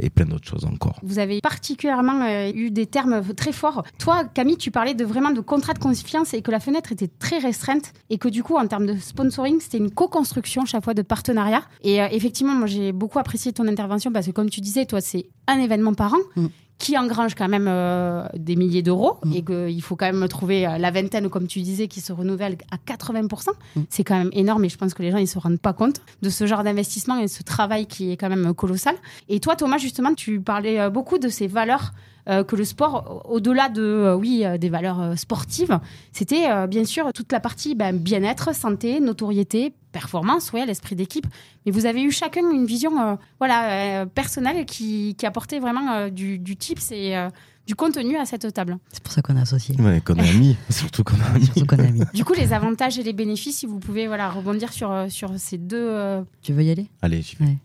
et 0.00 0.10
plein 0.10 0.24
d'autres 0.24 0.48
choses 0.48 0.64
encore. 0.64 0.98
Vous 1.02 1.18
avez 1.18 1.40
particulièrement 1.40 2.01
euh, 2.10 2.52
eu 2.54 2.70
des 2.70 2.86
termes 2.86 3.22
très 3.34 3.52
forts. 3.52 3.84
Toi, 3.98 4.24
Camille, 4.24 4.56
tu 4.56 4.70
parlais 4.70 4.94
de 4.94 5.04
vraiment 5.04 5.30
de 5.30 5.40
contrat 5.40 5.74
de 5.74 5.78
confiance 5.78 6.34
et 6.34 6.42
que 6.42 6.50
la 6.50 6.60
fenêtre 6.60 6.92
était 6.92 7.08
très 7.08 7.38
restreinte 7.38 7.92
et 8.10 8.18
que 8.18 8.28
du 8.28 8.42
coup, 8.42 8.56
en 8.56 8.66
termes 8.66 8.86
de 8.86 8.96
sponsoring, 8.96 9.60
c'était 9.60 9.78
une 9.78 9.90
co-construction 9.90 10.64
chaque 10.64 10.84
fois 10.84 10.94
de 10.94 11.02
partenariat. 11.02 11.62
Et 11.82 12.02
euh, 12.02 12.08
effectivement, 12.10 12.54
moi, 12.54 12.66
j'ai 12.66 12.92
beaucoup 12.92 13.18
apprécié 13.18 13.52
ton 13.52 13.66
intervention 13.68 14.12
parce 14.12 14.26
que, 14.26 14.32
comme 14.32 14.50
tu 14.50 14.60
disais, 14.60 14.86
toi, 14.86 15.00
c'est 15.00 15.26
un 15.46 15.58
événement 15.58 15.94
par 15.94 16.14
an. 16.14 16.18
Mm. 16.36 16.46
Qui 16.82 16.98
engrange 16.98 17.36
quand 17.36 17.48
même 17.48 17.68
euh, 17.68 18.26
des 18.34 18.56
milliers 18.56 18.82
d'euros 18.82 19.18
et 19.32 19.42
qu'il 19.42 19.80
faut 19.82 19.94
quand 19.94 20.12
même 20.12 20.26
trouver 20.26 20.66
euh, 20.66 20.78
la 20.78 20.90
vingtaine, 20.90 21.30
comme 21.30 21.46
tu 21.46 21.60
disais, 21.60 21.86
qui 21.86 22.00
se 22.00 22.12
renouvelle 22.12 22.56
à 22.72 22.76
80%. 22.76 23.50
C'est 23.88 24.02
quand 24.02 24.18
même 24.18 24.30
énorme 24.32 24.64
et 24.64 24.68
je 24.68 24.76
pense 24.76 24.92
que 24.92 25.00
les 25.00 25.12
gens 25.12 25.20
ne 25.20 25.24
se 25.24 25.38
rendent 25.38 25.60
pas 25.60 25.74
compte 25.74 26.00
de 26.22 26.28
ce 26.28 26.44
genre 26.44 26.64
d'investissement 26.64 27.18
et 27.20 27.28
ce 27.28 27.44
travail 27.44 27.86
qui 27.86 28.10
est 28.10 28.16
quand 28.16 28.28
même 28.28 28.52
colossal. 28.52 28.96
Et 29.28 29.38
toi, 29.38 29.54
Thomas, 29.54 29.78
justement, 29.78 30.12
tu 30.12 30.40
parlais 30.40 30.80
euh, 30.80 30.90
beaucoup 30.90 31.18
de 31.18 31.28
ces 31.28 31.46
valeurs 31.46 31.92
euh, 32.28 32.44
que 32.44 32.54
le 32.56 32.64
sport, 32.64 33.22
au- 33.26 33.34
au-delà 33.36 33.68
de, 33.68 33.82
euh, 33.82 34.14
oui, 34.14 34.42
euh, 34.44 34.58
des 34.58 34.68
valeurs 34.68 35.00
euh, 35.00 35.16
sportives, 35.16 35.78
c'était 36.12 36.50
euh, 36.50 36.66
bien 36.66 36.84
sûr 36.84 37.12
toute 37.12 37.32
la 37.32 37.40
partie 37.40 37.74
ben, 37.74 37.96
bien-être, 37.96 38.54
santé, 38.54 39.00
notoriété, 39.00 39.72
performance, 39.92 40.52
ouais, 40.52 40.64
l'esprit 40.66 40.96
d'équipe. 40.96 41.26
Mais 41.66 41.72
vous 41.72 41.86
avez 41.86 42.02
eu 42.02 42.10
chacun 42.10 42.48
une 42.50 42.64
vision 42.66 42.98
euh, 43.00 43.14
voilà, 43.38 44.02
euh, 44.02 44.06
personnelle 44.06 44.64
qui, 44.66 45.14
qui 45.18 45.26
apportait 45.26 45.58
vraiment 45.58 45.90
euh, 45.92 46.10
du, 46.10 46.38
du 46.38 46.56
tips 46.56 46.92
et 46.92 47.16
euh, 47.16 47.28
du 47.66 47.74
contenu 47.76 48.16
à 48.16 48.24
cette 48.24 48.52
table. 48.52 48.78
C'est 48.92 49.02
pour 49.02 49.12
ça 49.12 49.22
qu'on 49.22 49.36
est 49.36 49.40
associés. 49.40 49.76
Ouais, 49.80 50.00
qu'on 50.00 50.16
est 50.16 50.28
amis, 50.30 50.56
surtout 50.70 51.04
qu'on. 51.04 51.14
Surtout 51.54 51.74
est 51.76 51.80
amis. 51.80 52.02
Du 52.14 52.24
coup, 52.24 52.32
les 52.34 52.52
avantages 52.52 52.98
et 52.98 53.02
les 53.04 53.12
bénéfices, 53.12 53.58
si 53.58 53.66
vous 53.66 53.78
pouvez 53.78 54.06
voilà, 54.08 54.30
rebondir 54.30 54.72
sur, 54.72 55.06
sur 55.08 55.30
ces 55.38 55.58
deux. 55.58 55.76
euh, 55.78 56.22
Tu 56.42 56.52
veux 56.52 56.62
y 56.64 56.70
aller? 56.70 56.88
Allez, 57.02 57.22
j'y 57.22 57.36
vais. 57.36 57.44
Ouais. 57.44 57.58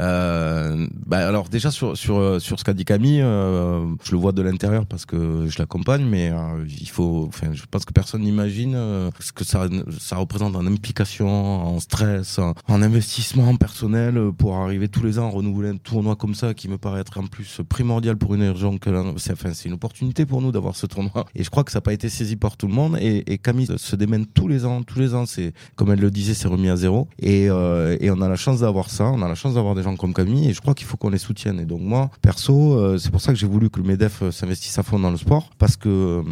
Euh, 0.00 0.88
bah 1.06 1.26
alors 1.28 1.48
déjà 1.48 1.70
sur 1.70 1.96
sur 1.96 2.40
sur 2.40 2.58
ce 2.58 2.64
qu'a 2.64 2.74
dit 2.74 2.84
Camille, 2.84 3.22
euh, 3.22 3.86
je 4.02 4.10
le 4.10 4.18
vois 4.18 4.32
de 4.32 4.42
l'intérieur 4.42 4.86
parce 4.86 5.06
que 5.06 5.46
je 5.48 5.58
l'accompagne, 5.60 6.04
mais 6.04 6.30
euh, 6.32 6.64
il 6.66 6.88
faut, 6.88 7.26
enfin, 7.28 7.52
je 7.52 7.62
pense 7.70 7.84
que 7.84 7.92
personne 7.92 8.22
n'imagine 8.22 8.74
euh, 8.74 9.10
ce 9.20 9.30
que 9.32 9.44
ça 9.44 9.68
ça 10.00 10.16
représente 10.16 10.56
en 10.56 10.66
implication, 10.66 11.28
en 11.28 11.78
stress, 11.78 12.40
en, 12.40 12.54
en 12.66 12.82
investissement 12.82 13.54
personnel 13.54 14.16
euh, 14.18 14.32
pour 14.32 14.56
arriver 14.56 14.88
tous 14.88 15.04
les 15.04 15.18
ans 15.20 15.28
à 15.28 15.30
renouveler 15.30 15.68
un 15.68 15.76
tournoi 15.76 16.16
comme 16.16 16.34
ça 16.34 16.54
qui 16.54 16.68
me 16.68 16.76
paraît 16.76 17.00
être 17.00 17.18
en 17.18 17.26
plus 17.26 17.60
primordial 17.68 18.16
pour 18.16 18.34
une 18.34 18.42
région 18.42 18.78
que 18.78 18.90
c'est 19.16 19.32
enfin 19.32 19.50
c'est 19.54 19.68
une 19.68 19.74
opportunité 19.74 20.26
pour 20.26 20.42
nous 20.42 20.50
d'avoir 20.50 20.74
ce 20.74 20.86
tournoi. 20.86 21.24
Et 21.36 21.44
je 21.44 21.50
crois 21.50 21.62
que 21.62 21.70
ça 21.70 21.78
n'a 21.78 21.82
pas 21.82 21.92
été 21.92 22.08
saisi 22.08 22.34
par 22.34 22.56
tout 22.56 22.66
le 22.66 22.74
monde. 22.74 22.98
Et, 23.00 23.32
et 23.32 23.38
Camille 23.38 23.68
se 23.76 23.96
démène 23.96 24.26
tous 24.26 24.48
les 24.48 24.64
ans, 24.64 24.82
tous 24.82 24.98
les 24.98 25.14
ans 25.14 25.24
c'est 25.24 25.52
comme 25.76 25.92
elle 25.92 26.00
le 26.00 26.10
disait 26.10 26.34
c'est 26.34 26.48
remis 26.48 26.68
à 26.68 26.76
zéro. 26.76 27.06
Et 27.20 27.48
euh, 27.48 27.96
et 28.00 28.10
on 28.10 28.20
a 28.20 28.28
la 28.28 28.36
chance 28.36 28.60
d'avoir 28.60 28.90
ça, 28.90 29.04
on 29.06 29.22
a 29.22 29.28
la 29.28 29.36
chance 29.36 29.53
d'avoir 29.54 29.74
des 29.74 29.82
gens 29.82 29.96
comme 29.96 30.14
Camille 30.14 30.48
et 30.48 30.52
je 30.52 30.60
crois 30.60 30.74
qu'il 30.74 30.86
faut 30.86 30.96
qu'on 30.96 31.10
les 31.10 31.18
soutienne. 31.18 31.60
Et 31.60 31.64
donc 31.64 31.80
moi 31.80 32.10
perso 32.22 32.74
euh, 32.74 32.98
c'est 32.98 33.10
pour 33.10 33.20
ça 33.20 33.32
que 33.32 33.38
j'ai 33.38 33.46
voulu 33.46 33.70
que 33.70 33.80
le 33.80 33.86
Medef 33.86 34.22
euh, 34.22 34.30
s'investisse 34.30 34.78
à 34.78 34.82
fond 34.82 34.98
dans 34.98 35.10
le 35.10 35.16
sport 35.16 35.50
parce 35.58 35.76
que 35.76 35.88
euh, 35.88 36.22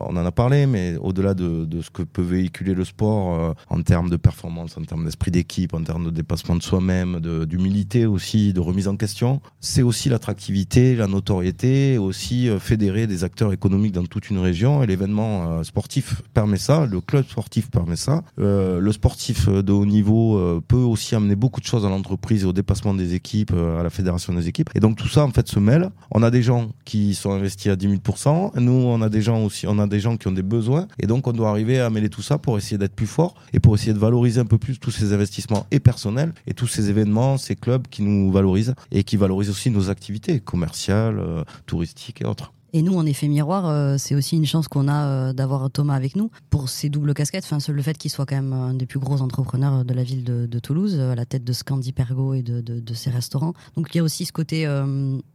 on 0.00 0.16
en 0.16 0.24
a 0.24 0.32
parlé 0.32 0.66
mais 0.66 0.96
au-delà 1.00 1.34
de, 1.34 1.66
ce 1.80 1.90
que 1.90 2.02
peut 2.02 2.22
véhiculer 2.22 2.74
le 2.74 2.84
sport 2.84 3.54
en 3.68 3.82
termes 3.82 4.10
de 4.10 4.16
performance, 4.16 4.76
en 4.76 4.82
termes 4.82 5.04
d'esprit 5.04 5.30
d'équipe, 5.30 5.74
en 5.74 5.82
termes 5.82 6.04
de 6.04 6.10
dépassement 6.10 6.56
de 6.56 6.62
soi-même, 6.62 7.20
d'humilité 7.46 8.06
aussi, 8.06 8.52
de 8.52 8.60
remise 8.60 8.88
en 8.88 8.96
question, 8.96 9.40
c'est 9.60 9.82
aussi 9.82 10.08
l'attractivité, 10.08 10.94
la 10.96 11.06
notoriété, 11.06 11.98
aussi 11.98 12.48
fédérer 12.58 13.06
des 13.06 13.24
acteurs 13.24 13.52
économiques 13.52 13.92
dans 13.92 14.04
toute 14.04 14.30
une 14.30 14.38
région. 14.38 14.82
Et 14.82 14.86
l'événement 14.86 15.62
sportif 15.64 16.22
permet 16.34 16.58
ça, 16.58 16.86
le 16.86 17.00
club 17.00 17.26
sportif 17.26 17.70
permet 17.70 17.96
ça, 17.96 18.22
le 18.36 18.92
sportif 18.92 19.48
de 19.48 19.72
haut 19.72 19.86
niveau 19.86 20.60
peut 20.68 20.76
aussi 20.76 21.14
amener 21.14 21.36
beaucoup 21.36 21.60
de 21.60 21.66
choses 21.66 21.86
à 21.86 21.88
l'entreprise 21.88 22.39
au 22.44 22.52
dépassement 22.52 22.94
des 22.94 23.14
équipes, 23.14 23.52
euh, 23.54 23.80
à 23.80 23.82
la 23.82 23.90
fédération 23.90 24.32
des 24.32 24.48
équipes 24.48 24.70
et 24.74 24.80
donc 24.80 24.96
tout 24.96 25.08
ça 25.08 25.24
en 25.24 25.30
fait 25.30 25.48
se 25.48 25.58
mêle. 25.58 25.90
On 26.10 26.22
a 26.22 26.30
des 26.30 26.42
gens 26.42 26.70
qui 26.84 27.14
sont 27.14 27.32
investis 27.32 27.70
à 27.70 27.76
10 27.76 27.88
000%, 27.98 28.58
nous 28.60 28.72
on 28.72 29.02
a 29.02 29.08
des 29.08 29.22
gens 29.22 29.44
aussi, 29.44 29.66
on 29.66 29.78
a 29.78 29.86
des 29.86 30.00
gens 30.00 30.16
qui 30.16 30.28
ont 30.28 30.32
des 30.32 30.42
besoins 30.42 30.88
et 30.98 31.06
donc 31.06 31.26
on 31.26 31.32
doit 31.32 31.50
arriver 31.50 31.80
à 31.80 31.90
mêler 31.90 32.08
tout 32.08 32.22
ça 32.22 32.38
pour 32.38 32.58
essayer 32.58 32.78
d'être 32.78 32.94
plus 32.94 33.06
fort 33.06 33.34
et 33.52 33.60
pour 33.60 33.74
essayer 33.74 33.92
de 33.92 33.98
valoriser 33.98 34.40
un 34.40 34.46
peu 34.46 34.58
plus 34.58 34.78
tous 34.78 34.90
ces 34.90 35.12
investissements 35.12 35.66
et 35.70 35.80
personnels 35.80 36.32
et 36.46 36.54
tous 36.54 36.66
ces 36.66 36.90
événements, 36.90 37.38
ces 37.38 37.56
clubs 37.56 37.86
qui 37.88 38.02
nous 38.02 38.30
valorisent 38.30 38.74
et 38.90 39.04
qui 39.04 39.16
valorisent 39.16 39.50
aussi 39.50 39.70
nos 39.70 39.90
activités 39.90 40.40
commerciales, 40.40 41.18
euh, 41.18 41.44
touristiques 41.66 42.22
et 42.22 42.24
autres. 42.24 42.52
Et 42.72 42.82
nous, 42.82 42.96
en 42.96 43.06
effet 43.06 43.28
miroir, 43.28 43.66
euh, 43.66 43.96
c'est 43.98 44.14
aussi 44.14 44.36
une 44.36 44.46
chance 44.46 44.68
qu'on 44.68 44.86
a 44.86 45.04
euh, 45.06 45.32
d'avoir 45.32 45.70
Thomas 45.70 45.94
avec 45.94 46.14
nous 46.14 46.30
pour 46.50 46.68
ses 46.68 46.88
doubles 46.88 47.14
casquettes. 47.14 47.44
Enfin, 47.44 47.58
le 47.72 47.82
fait 47.82 47.98
qu'il 47.98 48.10
soit 48.10 48.26
quand 48.26 48.36
même 48.36 48.52
un 48.52 48.74
des 48.74 48.86
plus 48.86 49.00
gros 49.00 49.22
entrepreneurs 49.22 49.84
de 49.84 49.94
la 49.94 50.04
ville 50.04 50.24
de, 50.24 50.58
Toulouse, 50.60 50.96
euh, 50.98 51.12
à 51.12 51.14
la 51.14 51.26
tête 51.26 51.44
de 51.44 51.52
Scandi 51.52 51.92
Pergo 51.92 52.34
et 52.34 52.42
de, 52.42 52.94
ses 52.94 53.10
restaurants. 53.10 53.54
Donc 53.76 53.94
il 53.94 53.98
y 53.98 54.00
a 54.00 54.02
aussi 54.04 54.24
ce 54.24 54.32
côté 54.32 54.66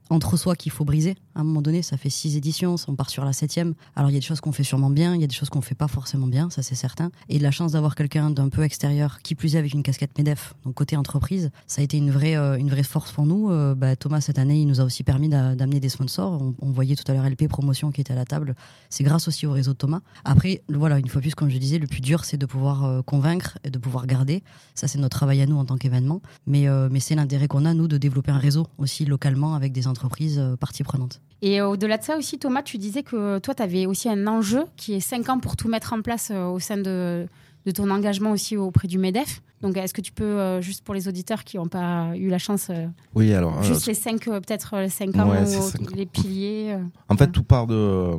entre 0.10 0.38
soi 0.38 0.56
qu'il 0.56 0.71
faut 0.71 0.86
briser. 0.86 1.15
À 1.34 1.41
un 1.41 1.43
moment 1.43 1.62
donné, 1.62 1.82
ça 1.82 1.98
fait 1.98 2.10
six 2.10 2.38
éditions, 2.38 2.76
on 2.88 2.95
part 2.95 3.10
sur 3.10 3.26
la 3.26 3.34
septième. 3.34 3.74
Alors 3.95 4.12
il 4.12 4.13
y 4.13 4.17
a 4.17 4.19
des 4.19 4.26
choses 4.26 4.41
qu'on 4.41 4.52
fait 4.52 4.63
sûrement 4.63 4.89
bien, 4.89 5.15
il 5.15 5.21
y 5.21 5.24
a 5.24 5.28
des 5.28 5.34
choses 5.34 5.50
qu'on 5.50 5.62
fait 5.62 5.76
pas 5.76 5.88
forcément 5.88 6.28
bien, 6.28 6.50
ça 6.50 6.62
c'est 6.62 6.76
certain. 6.76 7.12
Et 7.30 7.39
la 7.39 7.52
chance 7.52 7.71
d'avoir 7.71 7.95
quelqu'un 7.95 8.30
d'un 8.30 8.50
peu 8.50 8.63
extérieur, 8.63 9.19
qui 9.24 9.36
plus 9.36 9.56
est 9.56 9.58
avec 9.58 9.74
une 9.74 9.84
casquette 9.84 10.17
Medef, 10.17 10.54
donc 10.63 10.76
côté 10.76 10.95
entreprise, 10.95 11.50
ça 11.65 11.82
a 11.82 11.84
été 11.84 11.98
une 11.98 12.12
vraie, 12.12 12.36
une 12.36 12.69
vraie 12.69 12.84
force 12.84 13.12
pour 13.12 13.26
nous. 13.26 13.50
Bah, 13.76 13.95
Thomas 13.95 14.21
cette 14.21 14.38
année, 14.38 14.60
il 14.60 14.67
nous 14.67 14.80
a 14.80 14.84
aussi 14.84 15.04
permis 15.04 15.30
d'a- 15.30 15.56
d'amener 15.56 15.80
des 15.80 15.89
sponsors. 15.89 16.41
On, 16.41 16.54
on 16.62 16.71
voyait 16.71 16.95
tout 16.95 17.10
à 17.10 17.13
l'heure 17.15 17.24
LP 17.29 17.47
Promotion 17.47 17.91
qui 17.91 18.01
était 18.01 18.13
à 18.13 18.15
la 18.15 18.25
table. 18.25 18.55
C'est 18.89 19.03
grâce 19.03 19.27
aussi 19.27 19.45
au 19.45 19.51
réseau 19.51 19.73
de 19.73 19.77
Thomas. 19.77 20.01
Après, 20.23 20.61
voilà, 20.69 20.99
une 20.99 21.07
fois 21.07 21.21
plus, 21.21 21.35
comme 21.35 21.49
je 21.49 21.57
disais, 21.57 21.79
le 21.79 21.88
plus 21.88 22.01
dur 22.01 22.25
c'est 22.25 22.38
de 22.38 22.45
pouvoir 22.45 22.85
euh, 22.85 23.01
convaincre 23.01 23.57
et 23.63 23.69
de 23.69 23.77
pouvoir 23.77 24.07
garder. 24.07 24.43
Ça 24.73 24.88
c'est 24.88 24.99
notre 24.99 25.17
travail 25.17 25.41
à 25.41 25.45
nous 25.45 25.57
en 25.57 25.65
tant 25.65 25.77
qu'événement. 25.77 26.21
Mais, 26.47 26.67
euh, 26.67 26.89
mais 26.91 26.99
c'est 26.99 27.15
l'intérêt 27.15 27.47
qu'on 27.47 27.65
a 27.65 27.73
nous 27.73 27.88
de 27.88 27.97
développer 27.97 28.31
un 28.31 28.38
réseau 28.38 28.67
aussi 28.77 29.05
localement 29.05 29.55
avec 29.55 29.71
des 29.71 29.88
entreprises 29.88 30.39
euh, 30.39 30.55
parties 30.55 30.83
prenantes. 30.83 31.21
Et 31.41 31.61
au-delà 31.61 31.97
de 31.97 32.03
ça 32.03 32.17
aussi, 32.17 32.39
Thomas, 32.39 32.63
tu 32.63 32.77
disais 32.77 33.03
que 33.03 33.39
toi, 33.39 33.53
tu 33.53 33.61
avais 33.61 33.85
aussi 33.85 34.09
un 34.09 34.25
enjeu 34.25 34.63
qui 34.77 34.93
est 34.93 34.99
5 34.99 35.29
ans 35.29 35.39
pour 35.39 35.55
tout 35.55 35.67
mettre 35.67 35.93
en 35.93 36.01
place 36.01 36.31
au 36.31 36.59
sein 36.59 36.77
de 36.77 37.27
ton 37.73 37.91
engagement 37.91 38.31
aussi 38.31 38.57
auprès 38.57 38.88
du 38.88 38.97
MEDEF. 38.97 39.41
Donc, 39.62 39.78
est-ce 39.78 39.94
que 39.94 40.02
tu 40.02 40.12
peux, 40.12 40.24
euh, 40.24 40.62
juste 40.62 40.84
pour 40.84 40.94
les 40.94 41.08
auditeurs 41.08 41.44
qui 41.44 41.58
n'ont 41.58 41.68
pas 41.68 42.12
eu 42.15 42.28
la 42.28 42.38
chance, 42.38 42.68
euh, 42.70 42.88
Oui, 43.15 43.34
alors. 43.34 43.63
juste 43.63 43.88
euh, 43.88 43.91
les 43.91 43.94
5, 43.96 44.26
peut-être 44.26 44.78
les 44.78 44.89
5 44.89 45.15
ans, 45.15 45.30
Ouais, 45.32 45.41
ou 45.41 45.46
c'est 45.46 45.62
cinq 45.62 45.82
ans. 45.91 45.96
les 45.96 46.06
piliers 46.06 46.78
En 47.10 47.15
fait, 47.15 47.32
tout 47.32 47.44
part 47.44 47.65
de. 47.65 48.12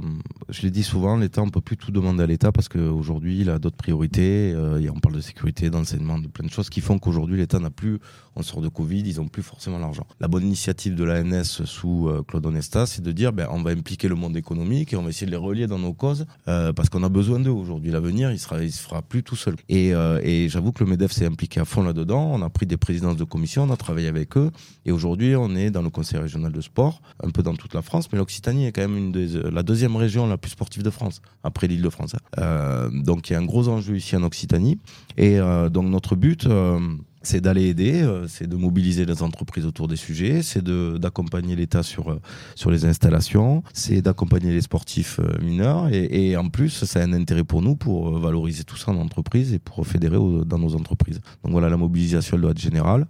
Je 0.49 0.63
l'ai 0.63 0.71
dit 0.71 0.83
souvent, 0.83 1.17
l'État, 1.17 1.43
on 1.43 1.51
peut 1.51 1.61
plus 1.61 1.77
tout 1.77 1.91
demander 1.93 2.23
à 2.23 2.27
l'État 2.27 2.53
parce 2.53 2.69
qu'aujourd'hui, 2.69 3.41
il 3.41 3.51
a 3.51 3.59
d'autres 3.59 3.77
priorités. 3.77 4.51
et 4.81 4.91
on 4.91 4.99
parle 4.99 5.17
de 5.17 5.21
sécurité, 5.21 5.71
d'enseignement, 5.71 6.19
de 6.19 6.27
plein 6.29 6.47
de 6.47 6.51
choses 6.51 6.71
qui 6.71 6.81
font 6.81 6.99
qu'aujourd'hui, 6.99 7.37
l'État 7.37 7.59
n'a 7.59 7.71
plus. 7.71 7.99
On 8.35 8.43
sort 8.43 8.61
de 8.61 8.69
Covid, 8.69 9.01
ils 9.07 9.17
n'ont 9.17 9.29
plus 9.29 9.43
forcément 9.43 9.79
l'argent. 9.79 10.07
La 10.21 10.29
bonne 10.29 10.43
initiative 10.45 10.95
de 10.95 11.05
l'ANS 11.05 11.43
sous 11.65 12.11
Claude 12.29 12.45
Onesta, 12.47 12.87
c'est 12.87 13.03
de 13.03 13.13
dire 13.13 13.33
ben, 13.33 13.47
on 13.51 13.63
va 13.63 13.71
impliquer 13.71 14.09
le 14.09 14.15
monde 14.15 14.37
économique 14.37 14.93
et 14.93 14.97
on 14.97 15.03
va 15.03 15.09
essayer 15.11 15.27
de 15.27 15.31
les 15.31 15.37
relier 15.37 15.67
dans 15.67 15.79
nos 15.79 15.93
causes 15.95 16.27
parce 16.45 16.89
qu'on 16.89 17.03
a 17.03 17.09
besoin 17.09 17.41
d'eux 17.41 17.51
aujourd'hui. 17.51 17.91
L'avenir, 17.91 18.31
il 18.33 18.39
sera, 18.39 18.63
il 18.63 18.73
se 18.73 18.83
fera 18.83 19.03
plus 19.03 19.23
tout 19.23 19.37
seul. 19.37 19.57
Et, 19.69 19.89
et 20.23 20.49
j'avoue 20.49 20.73
que 20.73 20.83
le 20.85 20.91
MEDEF 20.91 21.13
s'est 21.27 21.33
impliqué 21.33 21.61
à 21.61 21.65
fond 21.65 21.83
là-dedans. 21.83 22.31
On 22.33 22.43
a 22.43 22.49
pris 22.49 22.67
des 22.67 22.77
présidences 22.77 23.17
de 23.17 23.25
commission, 23.25 23.65
on 23.65 23.71
a 23.71 23.77
travaillé 23.77 24.09
avec 24.09 24.37
eux. 24.37 24.51
Et 24.85 24.93
aujourd'hui, 24.93 25.35
on 25.37 25.55
est 25.55 25.71
dans 25.71 25.83
le 25.83 25.91
conseil 25.91 26.19
régional 26.21 26.53
de 26.53 26.61
sport, 26.61 27.01
un 27.23 27.31
peu 27.31 27.43
dans 27.43 27.55
toute 27.55 27.75
la 27.75 27.83
France, 27.83 28.09
mais 28.13 28.19
l'Occitanie 28.19 28.67
est 28.67 28.73
quand 28.73 28.89
même 28.89 29.13
la 29.53 29.63
deuxième 29.63 29.97
région 29.97 30.27
la 30.27 30.39
plus 30.39 30.51
sportive 30.51 30.83
de 30.83 30.91
France, 30.91 31.21
après 31.43 31.67
l'île 31.67 31.83
de 31.83 31.91
France. 31.91 32.15
hein. 32.15 32.19
Euh, 32.39 32.91
donc 32.93 33.29
il 33.29 33.33
y 33.33 33.37
a 33.37 33.39
un 33.39 33.45
gros 33.45 33.69
enjeu 33.69 33.97
ici 33.97 34.17
en 34.17 34.23
Occitanie. 34.23 34.79
Et 35.17 35.39
euh, 35.39 35.69
donc 35.69 35.87
notre 35.87 36.17
but, 36.17 36.47
euh, 36.47 36.79
c'est 37.27 37.41
d'aller 37.41 37.67
aider, 37.67 38.03
euh, 38.03 38.29
c'est 38.29 38.47
de 38.47 38.57
mobiliser 38.57 39.05
les 39.05 39.23
entreprises 39.23 39.67
autour 39.67 39.89
des 39.89 39.97
sujets, 39.97 40.43
c'est 40.43 40.63
d'accompagner 40.65 41.57
l'État 41.57 41.83
sur, 41.83 42.13
euh, 42.13 42.21
sur 42.55 42.71
les 42.71 42.85
installations, 42.85 43.65
c'est 43.73 44.01
d'accompagner 44.01 44.53
les 44.53 44.61
sportifs 44.61 45.19
euh, 45.19 45.43
mineurs. 45.43 45.89
Et, 45.93 46.37
en 46.37 46.49
plus, 46.49 46.85
ça 46.85 47.01
a 47.01 47.03
un 47.03 47.13
intérêt 47.13 47.43
pour 47.43 47.63
nous 47.63 47.75
pour 47.75 48.17
valoriser 48.19 48.63
tout 48.63 48.77
ça 48.77 48.93
en 48.93 48.97
entreprise 48.97 49.53
et 49.53 49.59
pour 49.59 49.85
fédérer 49.87 50.19
dans 50.47 50.59
nos 50.59 50.75
entreprises. 50.77 51.21
Donc 51.43 51.53
voilà, 51.53 51.69
la 51.69 51.77
mobilisation 51.77 52.39
doit 52.39 52.53
être 52.53 52.61
générale. 52.61 53.07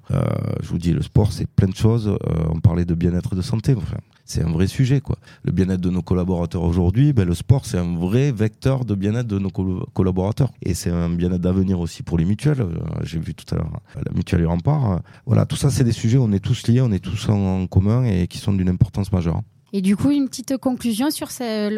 Je 0.63 0.69
vous 0.69 0.79
dis, 0.79 0.93
le 0.93 1.03
sport, 1.03 1.33
c'est 1.33 1.47
plein 1.47 1.69
de 1.69 1.75
choses. 1.75 2.17
On 2.49 2.61
parlait 2.61 2.85
de 2.85 2.95
bien-être 2.95 3.35
et 3.35 3.37
de 3.37 3.43
santé. 3.43 3.75
Enfin, 3.77 3.97
c'est 4.27 4.43
un 4.45 4.51
vrai 4.51 4.67
sujet, 4.67 5.01
quoi. 5.01 5.17
Le 5.45 5.53
bien-être 5.53 5.81
de 5.81 5.89
nos 5.91 6.03
collaborateurs 6.03 6.63
aujourd'hui, 6.65 7.13
ben, 7.13 7.27
le 7.27 7.35
sport, 7.35 7.65
c'est 7.65 7.79
un 7.79 7.97
vrai 7.97 8.33
vecteur 8.33 8.85
de 8.85 8.95
bien-être 8.95 9.27
de 9.29 9.39
nos 9.39 9.51
col- 9.51 9.85
collaborateurs. 9.95 10.53
Et 10.63 10.75
c'est 10.75 10.91
un 10.91 11.09
bien-être 11.09 11.41
d'avenir 11.41 11.81
aussi 11.81 12.03
pour 12.03 12.19
les 12.19 12.25
mutuelles. 12.25 12.61
Euh, 12.61 12.75
J'ai 13.05 13.19
vu 13.21 13.35
tout 13.35 13.47
à 13.55 13.59
l'heure 13.59 13.81
euh, 13.97 14.01
la 14.05 14.13
mutuelle 14.13 14.41
du 14.41 14.47
rempart. 14.47 14.91
Euh, 14.93 14.99
Voilà, 15.27 15.47
tout 15.47 15.57
ça, 15.57 15.71
c'est 15.71 15.85
des 15.85 15.93
sujets, 15.93 16.19
on 16.19 16.33
est 16.33 16.41
tous 16.41 16.67
liés, 16.69 16.81
on 16.83 16.93
est 16.93 16.99
tous 17.03 17.29
en 17.31 17.67
commun 17.67 18.05
et 18.05 18.27
qui 18.27 18.39
sont 18.39 18.53
d'une 18.53 18.69
importance 18.69 19.13
majeure. 19.13 19.41
Et 19.73 19.83
du 19.83 19.97
coup, 19.97 20.11
une 20.11 20.29
petite 20.29 20.57
conclusion 20.59 21.11
sur 21.11 21.29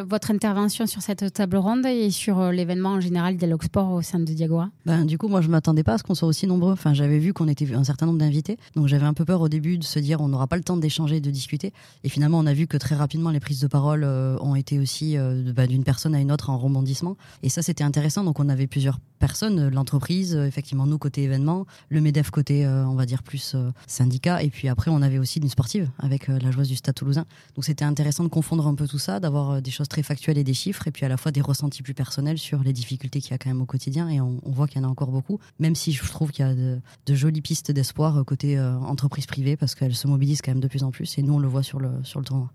votre 0.06 0.30
intervention 0.30 0.86
sur 0.86 1.00
cette 1.00 1.32
table 1.32 1.56
ronde 1.56 1.86
et 1.86 2.10
sur 2.10 2.38
euh, 2.38 2.52
l'événement 2.52 2.90
en 2.90 3.00
général 3.00 3.38
Dialogue 3.38 3.62
Sport 3.62 3.92
au 3.92 4.02
sein 4.02 4.18
de 4.18 4.26
Diagora. 4.26 4.68
Ben, 4.84 5.06
du 5.06 5.16
coup, 5.16 5.26
moi, 5.28 5.40
je 5.40 5.48
m'attendais 5.48 5.82
pas 5.82 5.94
à 5.94 5.98
ce 5.98 6.02
qu'on 6.02 6.14
soit 6.14 6.28
aussi 6.28 6.46
nombreux. 6.46 6.72
Enfin, 6.72 6.92
j'avais 6.92 7.18
vu 7.18 7.32
qu'on 7.32 7.48
était 7.48 7.74
un 7.74 7.84
certain 7.84 8.04
nombre 8.04 8.18
d'invités. 8.18 8.58
Donc, 8.76 8.88
j'avais 8.88 9.06
un 9.06 9.14
peu 9.14 9.24
peur 9.24 9.40
au 9.40 9.48
début 9.48 9.78
de 9.78 9.84
se 9.84 9.98
dire 9.98 10.20
on 10.20 10.28
n'aura 10.28 10.46
pas 10.46 10.56
le 10.56 10.62
temps 10.62 10.76
d'échanger, 10.76 11.20
de 11.20 11.30
discuter. 11.30 11.72
Et 12.04 12.10
finalement, 12.10 12.38
on 12.38 12.46
a 12.46 12.52
vu 12.52 12.66
que 12.66 12.76
très 12.76 12.94
rapidement, 12.94 13.30
les 13.30 13.40
prises 13.40 13.60
de 13.60 13.66
parole 13.66 14.04
euh, 14.04 14.36
ont 14.40 14.54
été 14.54 14.78
aussi 14.78 15.16
euh, 15.16 15.50
ben, 15.54 15.66
d'une 15.66 15.84
personne 15.84 16.14
à 16.14 16.20
une 16.20 16.30
autre 16.30 16.50
en 16.50 16.58
rebondissement. 16.58 17.16
Et 17.42 17.48
ça, 17.48 17.62
c'était 17.62 17.84
intéressant. 17.84 18.22
Donc, 18.22 18.38
on 18.38 18.50
avait 18.50 18.66
plusieurs 18.66 18.98
personnes, 19.18 19.70
l'entreprise, 19.70 20.36
effectivement, 20.36 20.86
nous, 20.86 20.98
côté 20.98 21.22
événement, 21.22 21.66
le 21.88 22.02
MEDEF, 22.02 22.30
côté, 22.30 22.64
on 22.64 22.94
va 22.94 23.04
dire, 23.04 23.24
plus 23.24 23.56
syndicat. 23.88 24.44
Et 24.44 24.48
puis 24.50 24.68
après, 24.68 24.92
on 24.92 25.02
avait 25.02 25.18
aussi 25.18 25.40
une 25.40 25.48
sportive 25.48 25.90
avec 25.98 26.28
la 26.28 26.52
joueuse 26.52 26.68
du 26.68 26.76
Stade 26.76 26.94
toulousain. 26.94 27.24
Donc, 27.56 27.64
c'était 27.64 27.77
intéressant 27.84 28.24
de 28.24 28.28
confondre 28.28 28.66
un 28.66 28.74
peu 28.74 28.86
tout 28.86 28.98
ça, 28.98 29.20
d'avoir 29.20 29.50
euh, 29.50 29.60
des 29.60 29.70
choses 29.70 29.88
très 29.88 30.02
factuelles 30.02 30.38
et 30.38 30.44
des 30.44 30.54
chiffres, 30.54 30.86
et 30.86 30.90
puis 30.90 31.04
à 31.04 31.08
la 31.08 31.16
fois 31.16 31.32
des 31.32 31.40
ressentis 31.40 31.82
plus 31.82 31.94
personnels 31.94 32.38
sur 32.38 32.62
les 32.62 32.72
difficultés 32.72 33.20
qu'il 33.20 33.32
y 33.32 33.34
a 33.34 33.38
quand 33.38 33.50
même 33.50 33.62
au 33.62 33.66
quotidien. 33.66 34.08
Et 34.08 34.20
on, 34.20 34.40
voit 34.44 34.66
qu'il 34.66 34.80
y 34.80 34.84
en 34.84 34.88
a 34.88 34.90
encore 34.90 35.10
beaucoup, 35.10 35.38
même 35.58 35.74
si 35.74 35.92
je 35.92 36.02
trouve 36.04 36.30
qu'il 36.30 36.44
y 36.44 36.48
a 36.48 36.54
de, 36.54 36.80
jolies 37.14 37.40
pistes 37.40 37.70
d'espoir 37.70 38.18
euh, 38.18 38.24
côté 38.24 38.58
euh, 38.58 38.76
entreprise 38.78 39.26
privée, 39.26 39.56
parce 39.56 39.74
qu'elles 39.74 39.94
se 39.94 40.06
mobilisent 40.06 40.42
quand 40.42 40.52
même 40.52 40.60
de 40.60 40.68
plus 40.68 40.82
en 40.82 40.90
plus, 40.90 41.18
et 41.18 41.22
nous, 41.22 41.34
on 41.34 41.38
le 41.38 41.48
voit 41.48 41.62
sur 41.62 41.80
le, 41.80 41.90
sur 42.02 42.20
le 42.20 42.24
tournoi. 42.24 42.50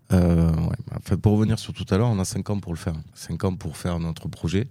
Pour 1.22 1.34
revenir 1.34 1.60
sur 1.60 1.74
tout 1.74 1.86
à 1.90 1.98
l'heure, 1.98 2.10
on 2.10 2.20
a 2.20 2.26
5 2.26 2.50
ans 2.50 2.60
pour 2.60 2.74
le 2.74 2.78
faire. 2.78 2.96
5 3.14 3.44
ans 3.44 3.56
pour 3.56 3.78
faire 3.78 4.00
notre 4.00 4.28
projet. 4.28 4.68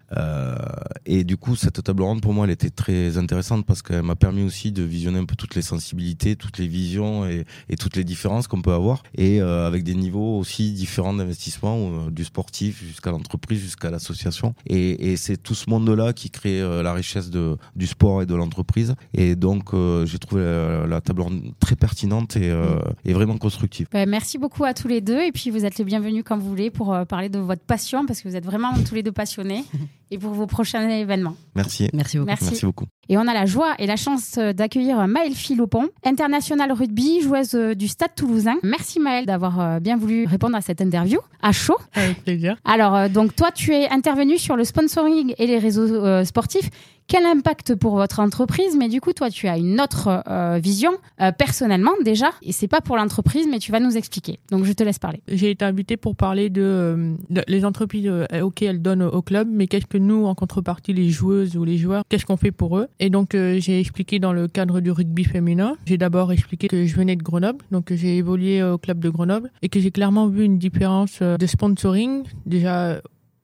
Et 1.07 1.25
du 1.25 1.37
coup, 1.37 1.57
cette 1.57 1.83
table 1.83 2.03
ronde, 2.03 2.21
pour 2.21 2.33
moi, 2.33 2.47
elle 2.47 2.53
était 2.53 2.71
très 2.71 3.19
intéressante 3.19 3.65
parce 3.67 3.83
qu'elle 3.83 4.03
m'a 4.03 4.17
permis 4.17 4.43
aussi 4.43 4.73
de 4.73 4.83
visionner 4.83 5.19
un 5.19 5.25
peu 5.25 5.37
toutes 5.37 5.55
les 5.55 5.63
sensibilités, 5.63 6.37
toutes 6.37 6.59
les 6.59 6.67
visions 6.67 7.27
et, 7.27 7.45
et 7.69 7.77
toutes 7.77 7.97
les 7.97 8.05
différences 8.05 8.47
qu'on 8.47 8.63
peut 8.63 8.73
avoir. 8.73 9.03
Et 9.17 9.41
avec 9.41 9.85
des 9.85 9.95
niveaux 9.95 10.42
aussi 10.43 10.73
différents 10.73 11.19
investissements, 11.19 11.79
euh, 11.79 12.11
du 12.11 12.25
sportif 12.25 12.85
jusqu'à 12.85 13.11
l'entreprise, 13.11 13.61
jusqu'à 13.61 13.91
l'association. 13.91 14.55
Et, 14.67 15.13
et 15.13 15.17
c'est 15.17 15.37
tout 15.37 15.55
ce 15.55 15.71
monde-là 15.71 16.13
qui 16.13 16.31
crée 16.31 16.61
euh, 16.61 16.83
la 16.83 16.93
richesse 16.93 17.31
de, 17.31 17.57
du 17.77 17.87
sport 17.87 18.23
et 18.23 18.27
de 18.27 18.35
l'entreprise. 18.35 18.95
Et 19.15 19.35
donc, 19.37 19.73
euh, 19.73 20.05
j'ai 20.07 20.19
trouvé 20.19 20.43
la, 20.43 20.87
la 20.87 21.01
table 21.01 21.23
ronde 21.23 21.43
très 21.61 21.77
pertinente 21.77 22.37
et, 22.37 22.51
euh, 22.51 22.79
et 23.05 23.13
vraiment 23.13 23.39
constructive. 23.39 23.87
Bah, 23.93 24.07
merci 24.07 24.39
beaucoup 24.39 24.65
à 24.65 24.75
tous 24.75 24.89
les 24.89 25.01
deux. 25.01 25.21
Et 25.21 25.33
puis, 25.33 25.51
vous 25.51 25.65
êtes 25.65 25.79
les 25.79 25.85
bienvenus 25.85 26.25
quand 26.27 26.37
vous 26.37 26.49
voulez 26.49 26.71
pour 26.71 26.93
euh, 26.93 27.05
parler 27.05 27.29
de 27.29 27.39
votre 27.39 27.63
passion, 27.63 28.07
parce 28.07 28.21
que 28.21 28.29
vous 28.29 28.37
êtes 28.37 28.45
vraiment 28.45 28.73
tous 28.87 28.95
les 28.95 29.03
deux 29.03 29.13
passionnés, 29.13 29.65
et 30.13 30.19
pour 30.19 30.33
vos 30.33 30.47
prochains 30.47 30.89
événements. 30.89 31.35
Merci. 31.55 31.89
Merci 31.95 32.19
beaucoup. 32.19 32.27
Merci. 32.29 32.65
beaucoup. 32.65 32.87
Et 33.09 33.17
on 33.17 33.27
a 33.27 33.35
la 33.35 33.47
joie 33.47 33.75
et 33.79 33.87
la 33.87 33.97
chance 33.97 34.37
euh, 34.39 34.53
d'accueillir 34.53 35.09
Maëlle 35.09 35.35
Philopon, 35.35 35.89
internationale 36.05 36.71
rugby, 36.71 37.23
joueuse 37.23 37.55
euh, 37.55 37.75
du 37.75 37.89
Stade 37.89 38.15
toulousain. 38.15 38.57
Merci 38.63 39.01
Maëlle 39.01 39.27
d'avoir 39.27 39.59
euh, 39.61 39.81
bien 39.81 39.97
voulu 39.97 40.27
répondre 40.27 40.55
à 40.55 40.61
cette 40.61 40.81
interview 40.83 41.19
à 41.41 41.53
chaud. 41.53 41.79
Avec 41.95 42.23
plaisir. 42.23 42.57
Alors, 42.65 43.09
donc 43.09 43.35
toi, 43.35 43.51
tu 43.53 43.73
es 43.73 43.89
intervenu 43.89 44.39
sur 44.39 44.55
le 44.57 44.65
sponsoring 44.65 45.35
et 45.39 45.47
les 45.47 45.59
réseaux 45.59 45.83
euh, 45.83 46.25
sportifs. 46.25 46.71
Quel 47.07 47.27
impact 47.27 47.75
pour 47.75 47.97
votre 47.97 48.21
entreprise? 48.21 48.77
Mais 48.79 48.89
du 48.89 49.01
coup, 49.01 49.13
toi, 49.13 49.31
tu 49.31 49.49
as 49.49 49.59
une 49.59 49.81
autre 49.81 50.23
euh, 50.29 50.59
vision, 50.63 50.93
euh, 51.21 51.33
personnellement 51.33 51.93
déjà. 52.05 52.31
Et 52.43 52.53
c'est 52.53 52.69
pas 52.69 52.81
pour 52.81 52.97
l'entreprise, 52.97 53.47
mais 53.51 53.59
tu 53.59 53.73
vas 53.73 53.81
nous 53.81 53.97
expliquer. 53.97 54.39
Donc, 54.51 54.65
je 54.65 54.73
te 54.73 54.83
laisse 54.83 54.99
parler. 54.99 55.21
J'ai 55.29 55.51
été 55.51 55.65
invité 55.65 55.97
pour 55.97 56.17
parler 56.17 56.49
de, 56.51 56.63
euh, 56.63 57.15
les 57.49 57.65
entreprises, 57.65 58.11
ok, 58.43 58.63
elles 58.63 58.81
donnent 58.81 59.03
au 59.03 59.23
club, 59.23 59.49
mais 59.51 59.67
qu'est-ce 59.67 59.87
que 59.87 59.99
nous, 59.99 60.25
en 60.27 60.35
contrepartie, 60.35 60.93
les 60.93 61.11
joueuses 61.11 61.57
ou 61.57 61.65
les 61.65 61.77
joueurs, 61.77 62.05
qu'est-ce 62.09 62.27
qu'on 62.27 62.37
fait 62.37 62.53
pour 62.53 62.79
eux? 62.79 62.89
Et 63.01 63.11
donc, 63.11 63.31
j'ai 63.33 63.81
expliqué 63.81 64.19
dans 64.19 64.33
le 64.33 64.49
cadre 64.49 64.81
du 64.81 64.91
rugby 64.91 65.25
féminin. 65.25 65.77
J'ai 65.87 65.99
d'abord 65.99 66.33
expliqué 66.33 66.69
que 66.69 66.87
je 66.87 66.95
venais 66.95 67.17
de 67.17 67.23
Grenoble, 67.23 67.65
donc 67.71 67.93
j'ai 67.93 68.17
évolué 68.17 68.63
au 68.63 68.79
club 68.79 69.01
de 69.01 69.11
Grenoble 69.11 69.51
et 69.63 69.69
que 69.69 69.81
j'ai 69.81 69.91
clairement 69.91 70.29
vu 70.29 70.45
une 70.45 70.59
différence 70.59 71.21
de 71.23 71.47
sponsoring. 71.47 72.23
Déjà, 72.47 73.01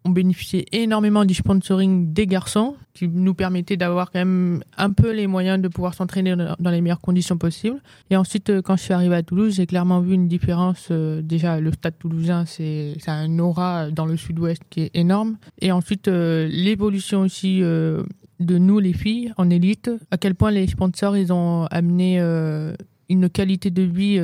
on 0.08 0.10
bénéficiait 0.10 0.64
énormément 0.72 1.24
du 1.26 1.34
sponsoring 1.34 2.12
des 2.12 2.26
garçons, 2.26 2.74
qui 2.94 3.08
nous 3.08 3.34
permettait 3.34 3.76
d'avoir 3.76 4.10
quand 4.10 4.18
même 4.20 4.62
un 4.76 4.90
peu 4.90 5.12
les 5.12 5.26
moyens 5.26 5.60
de 5.60 5.68
pouvoir 5.68 5.94
s'entraîner 5.94 6.34
dans 6.36 6.70
les 6.70 6.80
meilleures 6.80 7.00
conditions 7.00 7.36
possibles. 7.36 7.80
Et 8.10 8.16
ensuite, 8.16 8.48
euh, 8.50 8.62
quand 8.62 8.76
je 8.76 8.82
suis 8.82 8.94
arrivé 8.94 9.14
à 9.14 9.22
Toulouse, 9.22 9.54
j'ai 9.54 9.66
clairement 9.66 10.00
vu 10.00 10.14
une 10.14 10.26
différence. 10.26 10.88
euh, 10.90 11.20
Déjà, 11.22 11.60
le 11.60 11.70
stade 11.72 11.98
toulousain, 11.98 12.44
c'est 12.46 12.96
un 13.06 13.38
aura 13.38 13.90
dans 13.90 14.06
le 14.06 14.16
sud-ouest 14.16 14.62
qui 14.70 14.80
est 14.82 14.90
énorme. 14.94 15.36
Et 15.60 15.70
ensuite, 15.70 16.08
euh, 16.08 16.48
l'évolution 16.50 17.20
aussi 17.20 17.60
de 17.60 18.58
nous, 18.58 18.78
les 18.78 18.94
filles, 18.94 19.32
en 19.36 19.50
élite, 19.50 19.90
à 20.10 20.16
quel 20.16 20.34
point 20.34 20.50
les 20.50 20.66
sponsors, 20.66 21.16
ils 21.16 21.32
ont 21.32 21.66
amené 21.70 22.18
une 23.08 23.28
qualité 23.28 23.70
de 23.70 23.82
vie. 23.82 24.18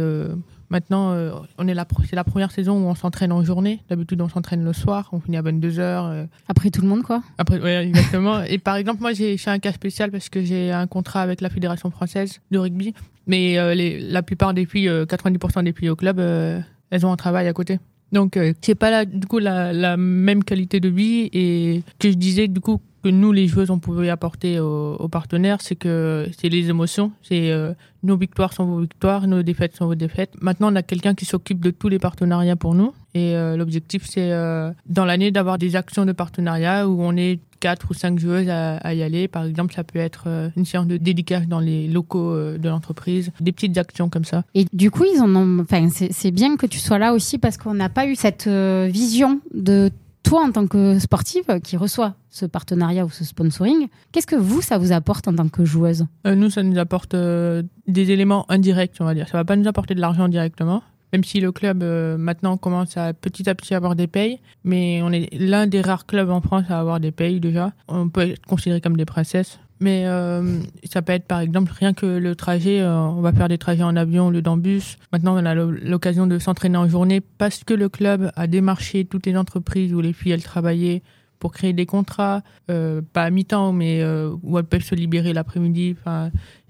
Euh, 0.74 0.78
Maintenant, 0.84 1.12
euh, 1.12 1.32
on 1.58 1.68
est 1.68 1.74
c'est 2.08 2.16
la 2.16 2.24
première 2.24 2.50
saison 2.50 2.84
où 2.84 2.88
on 2.88 2.94
s'entraîne 2.94 3.32
en 3.32 3.44
journée. 3.44 3.80
D'habitude, 3.88 4.20
on 4.20 4.28
s'entraîne 4.28 4.64
le 4.64 4.72
soir, 4.72 5.08
on 5.12 5.20
finit 5.20 5.37
à 5.37 5.42
22h. 5.42 6.26
Après 6.48 6.70
tout 6.70 6.82
le 6.82 6.88
monde, 6.88 7.02
quoi. 7.02 7.22
Après, 7.38 7.60
ouais, 7.60 7.87
exactement. 7.87 8.42
Et 8.42 8.58
par 8.58 8.76
exemple, 8.76 9.00
moi, 9.00 9.12
j'ai 9.12 9.37
fait 9.37 9.50
un 9.50 9.58
cas 9.58 9.72
spécial 9.72 10.10
parce 10.10 10.28
que 10.28 10.42
j'ai 10.42 10.72
un 10.72 10.87
contrat 10.87 11.22
avec 11.22 11.40
la 11.40 11.48
Fédération 11.48 11.90
française 11.90 12.40
de 12.50 12.58
rugby. 12.58 12.94
Mais 13.26 13.58
euh, 13.58 13.74
les, 13.74 14.00
la 14.00 14.22
plupart 14.22 14.54
des 14.54 14.66
filles, 14.66 14.88
euh, 14.88 15.06
90% 15.06 15.64
des 15.64 15.72
filles 15.72 15.88
au 15.88 15.96
club, 15.96 16.18
euh, 16.18 16.60
elles 16.90 17.06
ont 17.06 17.12
un 17.12 17.16
travail 17.16 17.48
à 17.48 17.52
côté. 17.52 17.78
Donc, 18.12 18.37
euh, 18.37 18.52
c'est 18.60 18.74
pas 18.74 18.90
là, 18.90 19.04
du 19.04 19.26
coup, 19.26 19.38
la, 19.38 19.72
la 19.72 19.96
même 19.96 20.44
qualité 20.44 20.80
de 20.80 20.88
vie. 20.88 21.30
Et 21.32 21.82
que 21.98 22.10
je 22.10 22.16
disais, 22.16 22.48
du 22.48 22.60
coup, 22.60 22.80
que 23.05 23.11
nous, 23.11 23.33
les 23.33 23.47
joueuses, 23.47 23.71
on 23.71 23.79
pouvait 23.79 24.09
apporter 24.09 24.59
aux, 24.59 25.09
partenaires, 25.09 25.59
c'est 25.61 25.77
que 25.77 26.27
c'est 26.38 26.49
les 26.49 26.71
émotions. 26.71 27.12
C'est 27.23 27.51
euh, 27.51 27.75
nos 28.03 28.17
victoires 28.17 28.55
sont 28.55 28.64
vos 28.64 28.81
victoires, 28.81 29.27
nos 29.27 29.43
défaites 29.43 29.77
sont 29.77 29.85
vos 29.85 29.95
défaites. 29.95 30.33
Maintenant, 30.40 30.73
on 30.73 30.75
a 30.75 30.83
quelqu'un 30.83 31.14
qui 31.14 31.27
s'occupe 31.27 31.61
de 31.61 31.71
tous 31.71 31.90
les 31.90 31.99
partenariats 31.99 32.57
pour 32.57 32.75
nous. 32.75 32.95
Et 33.12 33.37
euh, 33.37 33.59
l'objectif, 33.59 34.07
c'est 34.07 34.33
euh, 34.33 34.71
dans 34.87 35.05
l'année 35.05 35.31
d'avoir 35.31 35.59
des 35.59 35.77
actions 35.77 36.07
de 36.07 36.12
partenariat 36.12 36.88
où 36.88 37.03
on 37.03 37.14
est 37.14 37.40
quatre 37.61 37.90
ou 37.90 37.95
cinq 37.95 38.19
joueuses 38.19 38.49
à, 38.49 38.95
y 38.95 39.03
aller. 39.03 39.29
Par 39.29 39.45
exemple, 39.45 39.75
ça 39.75 39.85
peut 39.85 39.99
être 39.99 40.51
une 40.57 40.64
séance 40.64 40.87
de 40.87 40.97
dédicace 40.97 41.47
dans 41.47 41.61
les 41.61 41.87
locaux 41.87 42.35
de 42.35 42.69
l'entreprise, 42.69 43.33
des 43.40 43.53
petites 43.53 43.77
actions 43.77 44.09
comme 44.09 44.25
ça. 44.25 44.45
Et 44.55 44.64
du 44.73 44.90
coup, 44.90 45.05
ils 45.05 45.21
en 45.21 45.35
ont. 45.35 45.61
Enfin, 45.61 45.88
c'est 45.90 46.31
bien 46.31 46.57
que 46.57 46.67
tu 46.67 46.79
sois 46.79 46.99
là 46.99 47.12
aussi 47.12 47.38
parce 47.38 47.57
qu'on 47.59 47.75
n'a 47.75 47.88
pas 47.88 48.07
eu 48.07 48.17
cette 48.17 48.49
vision 48.49 49.40
de 49.55 49.90
toi 50.24 50.42
en 50.42 50.50
tant 50.50 50.66
que 50.66 50.98
sportive 50.98 51.60
qui 51.62 51.76
reçoit 51.76 52.14
ce 52.30 52.46
partenariat 52.46 53.04
ou 53.04 53.10
ce 53.10 53.24
sponsoring. 53.24 53.88
Qu'est-ce 54.10 54.26
que 54.26 54.34
vous, 54.34 54.60
ça 54.60 54.78
vous 54.78 54.90
apporte 54.90 55.28
en 55.28 55.34
tant 55.34 55.48
que 55.48 55.64
joueuse? 55.64 56.06
Euh, 56.26 56.34
nous, 56.34 56.50
ça 56.50 56.64
nous 56.64 56.78
apporte 56.78 57.14
euh, 57.14 57.62
des 57.87 58.10
éléments 58.10 58.50
indirects, 58.50 58.96
on 58.98 59.04
va 59.04 59.14
dire. 59.14 59.28
Ça 59.28 59.38
va 59.38 59.44
pas 59.44 59.54
nous 59.54 59.68
apporter 59.68 59.94
de 59.94 60.00
l'argent 60.00 60.26
directement, 60.28 60.82
même 61.12 61.22
si 61.22 61.38
le 61.40 61.52
club 61.52 61.82
euh, 61.82 62.16
maintenant 62.16 62.56
commence 62.56 62.96
à 62.96 63.12
petit 63.12 63.48
à 63.48 63.54
petit 63.54 63.74
avoir 63.74 63.94
des 63.94 64.08
payes. 64.08 64.40
Mais 64.64 65.00
on 65.02 65.12
est 65.12 65.28
l'un 65.32 65.66
des 65.66 65.80
rares 65.80 66.06
clubs 66.06 66.30
en 66.30 66.40
France 66.40 66.64
à 66.70 66.80
avoir 66.80 66.98
des 66.98 67.12
payes 67.12 67.38
déjà. 67.38 67.72
On 67.87 68.08
peut 68.08 68.30
être 68.30 68.46
considéré 68.46 68.80
comme 68.80 68.96
des 68.96 69.04
princesses. 69.04 69.60
Mais 69.80 70.04
euh, 70.06 70.60
ça 70.84 71.02
peut 71.02 71.12
être 71.12 71.26
par 71.26 71.40
exemple 71.40 71.72
rien 71.72 71.92
que 71.94 72.06
le 72.06 72.37
trajet, 72.37 72.80
euh, 72.80 72.96
on 72.96 73.20
va 73.20 73.32
faire 73.32 73.48
des 73.48 73.58
trajets 73.58 73.82
en 73.82 73.96
avion 73.96 74.28
au 74.28 74.30
lieu 74.30 74.40
d'en 74.42 74.56
bus. 74.56 74.98
Maintenant, 75.12 75.34
on 75.34 75.44
a 75.44 75.54
l'o- 75.54 75.70
l'occasion 75.72 76.26
de 76.26 76.38
s'entraîner 76.38 76.78
en 76.78 76.88
journée 76.88 77.20
parce 77.20 77.64
que 77.64 77.74
le 77.74 77.88
club 77.88 78.30
a 78.37 78.46
démarché 78.46 79.04
toutes 79.04 79.26
les 79.26 79.37
entreprises 79.37 79.92
où 79.92 80.00
les 80.00 80.12
filles 80.12 80.32
elles 80.32 80.42
travaillaient 80.44 81.02
pour 81.40 81.52
créer 81.52 81.72
des 81.72 81.84
contrats, 81.87 82.42
euh, 82.70 83.02
pas 83.12 83.24
à 83.24 83.30
mi-temps, 83.30 83.72
mais 83.72 84.02
où 84.42 84.58
elles 84.58 84.64
peuvent 84.64 84.82
se 84.84 84.94
libérer 84.94 85.32
l'après-midi. 85.34 85.96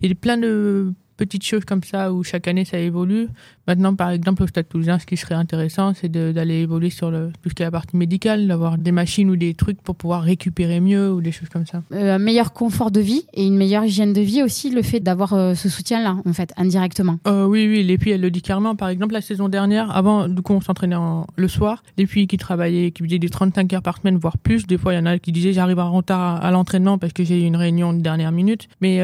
Il 0.00 0.08
y 0.08 0.12
a 0.12 0.14
plein 0.16 0.36
de 0.38 0.92
petites 1.16 1.44
choses 1.44 1.64
comme 1.64 1.82
ça 1.82 2.12
où 2.12 2.22
chaque 2.24 2.48
année 2.48 2.64
ça 2.64 2.78
évolue. 2.78 3.28
Maintenant, 3.66 3.94
par 3.94 4.10
exemple, 4.10 4.42
au 4.42 4.46
Stade 4.46 4.68
Toulousain, 4.68 4.98
ce 4.98 5.06
qui 5.06 5.16
serait 5.16 5.34
intéressant, 5.34 5.94
c'est 5.94 6.10
d'aller 6.10 6.56
évoluer 6.60 6.90
sur 6.90 7.10
le, 7.10 7.30
tout 7.42 7.48
ce 7.48 7.54
qui 7.54 7.62
est 7.62 7.64
la 7.66 7.70
partie 7.70 7.96
médicale, 7.96 8.46
d'avoir 8.46 8.76
des 8.76 8.92
machines 8.92 9.30
ou 9.30 9.36
des 9.36 9.54
trucs 9.54 9.80
pour 9.80 9.96
pouvoir 9.96 10.22
récupérer 10.22 10.80
mieux 10.80 11.10
ou 11.12 11.20
des 11.22 11.32
choses 11.32 11.48
comme 11.48 11.64
ça. 11.66 11.82
Euh, 11.92 12.16
Un 12.16 12.18
meilleur 12.18 12.52
confort 12.52 12.90
de 12.90 13.00
vie 13.00 13.24
et 13.32 13.46
une 13.46 13.56
meilleure 13.56 13.84
hygiène 13.84 14.12
de 14.12 14.20
vie 14.20 14.42
aussi, 14.42 14.70
le 14.70 14.82
fait 14.82 15.00
d'avoir 15.00 15.32
euh, 15.32 15.54
ce 15.54 15.68
soutien-là, 15.70 16.16
en 16.26 16.32
fait, 16.34 16.52
indirectement. 16.58 17.18
Euh, 17.26 17.46
oui, 17.46 17.66
oui, 17.68 17.82
les 17.84 17.96
filles, 17.96 18.12
elles 18.12 18.20
le 18.20 18.30
disent 18.30 18.42
clairement. 18.42 18.76
Par 18.76 18.88
exemple, 18.90 19.14
la 19.14 19.22
saison 19.22 19.48
dernière, 19.48 19.94
avant, 19.96 20.28
du 20.28 20.42
coup, 20.42 20.52
on 20.52 20.60
s'entraînait 20.60 20.94
en- 20.96 21.26
le 21.36 21.48
soir. 21.48 21.82
Les 21.96 22.06
filles 22.06 22.26
qui 22.26 22.36
travaillaient, 22.36 22.90
qui 22.90 23.02
faisaient 23.02 23.18
des 23.18 23.30
35 23.30 23.72
heures 23.72 23.82
par 23.82 23.96
semaine, 23.98 24.18
voire 24.18 24.36
plus. 24.36 24.66
Des 24.66 24.76
fois, 24.76 24.92
il 24.92 24.96
y 24.96 25.00
en 25.00 25.06
a 25.06 25.18
qui 25.18 25.32
disaient 25.32 25.52
j'arrive 25.54 25.78
en 25.78 25.90
retard 25.90 26.20
à, 26.20 26.36
à 26.38 26.50
l'entraînement 26.50 26.98
parce 26.98 27.12
que 27.14 27.24
j'ai 27.24 27.40
eu 27.42 27.46
une 27.46 27.56
réunion 27.56 27.92
de 27.94 28.00
dernière 28.00 28.32
minute. 28.32 28.68
Mais 28.80 29.00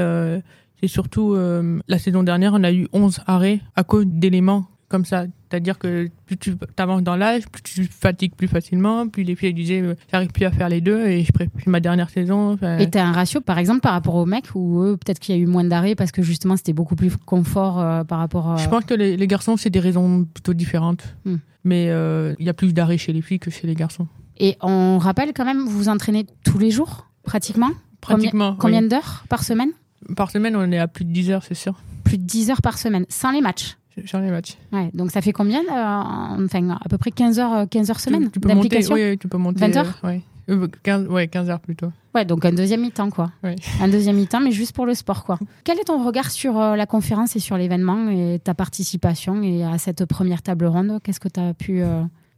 c'est 0.81 0.89
surtout, 0.89 1.35
euh, 1.35 1.79
la 1.89 1.99
saison 1.99 2.23
dernière, 2.23 2.53
on 2.55 2.65
a 2.65 2.73
eu 2.73 2.89
11 2.93 3.21
arrêts 3.27 3.61
à 3.77 3.85
cause 3.85 4.07
d'éléments 4.07 4.67
comme 4.91 5.05
ça. 5.05 5.25
C'est-à-dire 5.49 5.79
que 5.79 6.09
plus 6.27 6.37
tu 6.37 6.55
avances 6.77 7.03
dans 7.03 7.17
l'âge, 7.17 7.49
plus 7.49 7.63
tu 7.63 7.85
fatigues 7.85 8.35
plus 8.35 8.49
facilement. 8.49 9.09
Puis 9.09 9.25
les 9.25 9.37
filles 9.37 9.55
disaient 9.55 9.81
euh, 9.81 9.95
j'arrive 10.11 10.31
plus 10.31 10.45
à 10.45 10.51
faire 10.51 10.69
les 10.69 10.81
deux 10.81 11.07
et 11.07 11.23
je 11.25 11.33
préfère 11.33 11.53
ma 11.67 11.81
dernière 11.81 12.11
saison. 12.11 12.53
Enfin, 12.53 12.79
Et 12.79 12.91
tu 12.91 12.99
as 12.99 13.07
un 13.07 13.13
ratio, 13.13 13.41
par 13.41 13.59
exemple, 13.59 13.81
par 13.81 13.93
rapport 13.93 14.17
aux 14.17 14.27
mecs, 14.27 14.55
où 14.55 14.83
eux, 14.83 14.97
peut-être 14.97 15.21
qu'il 15.21 15.35
y 15.35 15.39
a 15.39 15.41
eu 15.41 15.47
moins 15.47 15.65
d'arrêts 15.65 15.95
parce 15.95 16.11
que 16.11 16.23
justement, 16.23 16.57
c'était 16.57 16.73
beaucoup 16.73 16.97
plus 16.97 17.17
confort 17.17 17.81
euh, 17.81 18.05
par 18.05 18.19
rapport. 18.19 18.51
à... 18.51 18.57
Je 18.57 18.69
pense 18.69 18.85
que 18.85 18.95
les, 18.95 19.17
les 19.17 19.27
garçons, 19.27 19.57
c'est 19.57 19.71
des 19.71 19.81
raisons 19.81 20.25
plutôt 20.25 20.55
différentes. 20.55 21.17
Hmm. 21.25 21.37
Mais 21.63 21.87
euh, 21.89 22.35
il 22.39 22.47
y 22.47 22.49
a 22.49 22.55
plus 22.55 22.73
d'arrêts 22.73 22.99
chez 22.99 23.13
les 23.13 23.23
filles 23.23 23.39
que 23.39 23.51
chez 23.51 23.67
les 23.67 23.75
garçons. 23.75 24.09
Et 24.39 24.57
on 24.61 24.99
rappelle 24.99 25.33
quand 25.35 25.45
même, 25.45 25.61
vous 25.61 25.71
vous 25.71 25.89
entraînez 25.89 26.27
tous 26.45 26.59
les 26.59 26.71
jours, 26.71 27.07
pratiquement? 27.23 27.71
Pratiquement, 28.01 28.57
Combien, 28.59 28.83
d'heures 28.83 29.25
par 29.29 29.45
semaine? 29.45 29.71
Par 30.17 30.31
semaine, 30.31 30.57
on 30.57 30.71
est 30.73 30.79
à 30.79 30.89
plus 30.89 31.05
de 31.05 31.13
10 31.13 31.31
heures, 31.31 31.43
c'est 31.45 31.55
sûr. 31.55 31.75
Plus 32.05 32.19
de 32.19 32.25
10 32.25 32.51
heures 32.51 32.63
par 32.63 32.79
semaine, 32.79 33.05
sans 33.09 33.31
les 33.31 33.41
matchs 33.41 33.77
Sans 34.07 34.21
les 34.21 34.31
matchs. 34.31 34.57
Ouais, 34.73 34.91
donc 34.95 35.11
ça 35.11 35.21
fait 35.21 35.33
combien 35.33 35.61
euh, 35.61 35.73
en- 35.73 36.43
Enfin, 36.45 36.71
à 36.83 36.89
peu 36.89 36.97
près 36.99 37.11
15 37.11 37.39
heures, 37.39 37.69
15 37.69 37.91
heures 37.91 38.01
semaine 38.01 38.31
Tu 38.31 38.41
peux 38.41 38.49
monter, 38.49 38.69
d'application 38.69 38.95
oui, 38.95 39.19
tu 39.19 39.29
peux 39.29 39.37
monter. 39.39 39.61
20 39.61 39.77
heures 39.77 39.99
euh, 40.05 40.09
ouais. 40.09 40.23
Euh, 40.49 40.67
15, 40.83 41.07
ouais, 41.09 41.29
15 41.29 41.51
heures 41.51 41.61
plutôt. 41.61 41.93
Ouais, 42.15 42.25
donc 42.25 42.45
un 42.45 42.51
deuxième 42.53 42.81
mi-temps, 42.81 43.11
quoi. 43.11 43.31
Oui. 43.45 43.55
Un 43.81 43.87
deuxième 43.89 44.17
mi-temps, 44.17 44.41
mais 44.41 44.51
juste 44.51 44.75
pour 44.75 44.85
le 44.87 44.95
sport, 44.95 45.25
quoi. 45.25 45.39
Quel 45.65 45.79
est 45.79 45.85
ton 45.85 46.03
regard 46.05 46.31
sur 46.31 46.59
euh, 46.59 46.75
la 46.75 46.87
conférence 46.87 47.37
et 47.37 47.39
sur 47.39 47.57
l'événement 47.57 48.09
et 48.11 48.41
ta 48.43 48.55
participation 48.55 49.43
et 49.43 49.63
à 49.65 49.79
cette 49.79 50.05
première 50.07 50.43
table 50.43 50.65
ronde? 50.67 50.99
Qu'est-ce 51.05 51.21
que 51.21 51.29
tu 51.29 51.39
as 51.39 51.55
pu... 51.55 51.83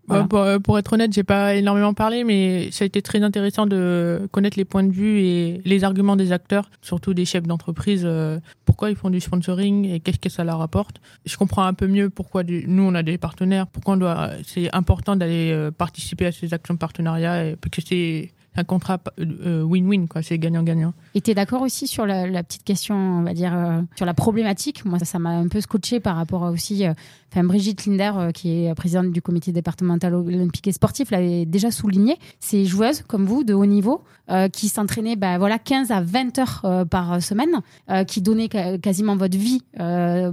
voilà. 0.07 0.25
Euh, 0.25 0.27
pour, 0.27 0.39
euh, 0.41 0.59
pour 0.59 0.79
être 0.79 0.93
honnête, 0.93 1.13
j'ai 1.13 1.23
pas 1.23 1.55
énormément 1.55 1.95
parlé, 1.95 2.25
mais 2.25 2.71
ça 2.71 2.85
a 2.85 2.87
été 2.87 3.03
très 3.03 3.23
intéressant 3.23 3.67
de 3.67 4.29
connaître 4.33 4.59
les 4.59 4.65
points 4.65 4.85
de 4.85 4.93
vue 4.93 5.21
et 5.21 5.61
les 5.65 5.85
arguments 5.85 6.17
des 6.17 6.33
acteurs, 6.33 6.71
surtout 6.81 7.15
des 7.15 7.25
chefs 7.25 7.47
d'entreprise, 7.47 8.03
euh, 8.05 8.39
pourquoi 8.65 8.91
ils 8.91 8.97
font 8.97 9.11
du 9.11 9.21
sponsoring 9.21 9.89
et 9.89 10.01
qu'est-ce 10.01 10.19
que 10.19 10.29
ça 10.29 10.45
leur 10.45 10.61
apporte. 10.61 11.01
Je 11.25 11.37
comprends 11.37 11.65
un 11.65 11.75
peu 11.75 11.87
mieux 11.87 12.11
pourquoi 12.11 12.43
nous 12.45 12.83
on 12.83 12.95
a 12.95 13.03
des 13.03 13.19
partenaires, 13.19 13.67
pourquoi 13.67 13.95
on 13.95 13.99
doit, 13.99 14.31
c'est 14.45 14.75
important 14.75 15.17
d'aller 15.17 15.71
participer 15.77 16.27
à 16.27 16.33
ces 16.33 16.53
actions 16.53 16.75
de 16.75 16.79
partenariat, 16.79 17.47
et, 17.47 17.57
que 17.71 17.81
c'est 17.81 18.33
un 18.55 18.65
contrat 18.65 18.99
euh, 19.19 19.63
win-win, 19.63 20.09
quoi, 20.09 20.23
c'est 20.23 20.39
gagnant-gagnant. 20.39 20.93
Et 21.15 21.21
tu 21.21 21.33
d'accord 21.33 21.63
aussi 21.63 21.87
sur 21.87 22.05
la, 22.05 22.43
petite 22.43 22.65
question, 22.65 22.95
on 22.95 23.23
va 23.23 23.33
dire, 23.33 23.55
euh, 23.55 23.81
sur 23.97 24.05
la 24.05 24.15
problématique? 24.15 24.85
Moi, 24.85 24.99
ça 24.99 25.19
m'a 25.19 25.31
un 25.31 25.49
peu 25.49 25.61
scotché 25.61 26.01
par 26.01 26.17
rapport 26.17 26.45
à 26.45 26.51
aussi. 26.51 26.87
euh, 26.87 26.93
Enfin, 27.35 27.45
Brigitte 27.45 27.87
Linder, 27.87 28.29
qui 28.35 28.67
est 28.67 28.75
présidente 28.75 29.11
du 29.11 29.23
comité 29.23 29.53
départemental 29.53 30.15
olympique 30.15 30.69
et 30.69 30.73
sportif, 30.73 31.11
l'avait 31.11 31.47
déjà 31.47 31.71
souligné. 31.71 32.19
Ces 32.41 32.67
joueuses, 32.67 33.01
comme 33.09 33.25
vous, 33.25 33.43
de 33.43 33.55
haut 33.55 33.65
niveau, 33.65 34.05
qui 34.53 34.69
s'entraînaient 34.69 35.17
bah, 35.17 35.39
voilà, 35.39 35.59
15 35.59 35.93
à 35.93 36.03
20 36.03 36.39
heures 36.39 36.87
par 36.91 37.23
semaine, 37.23 37.63
qui 38.07 38.21
donnaient 38.21 38.51
quasiment 38.83 39.17
votre 39.17 39.39
vie 39.39 39.63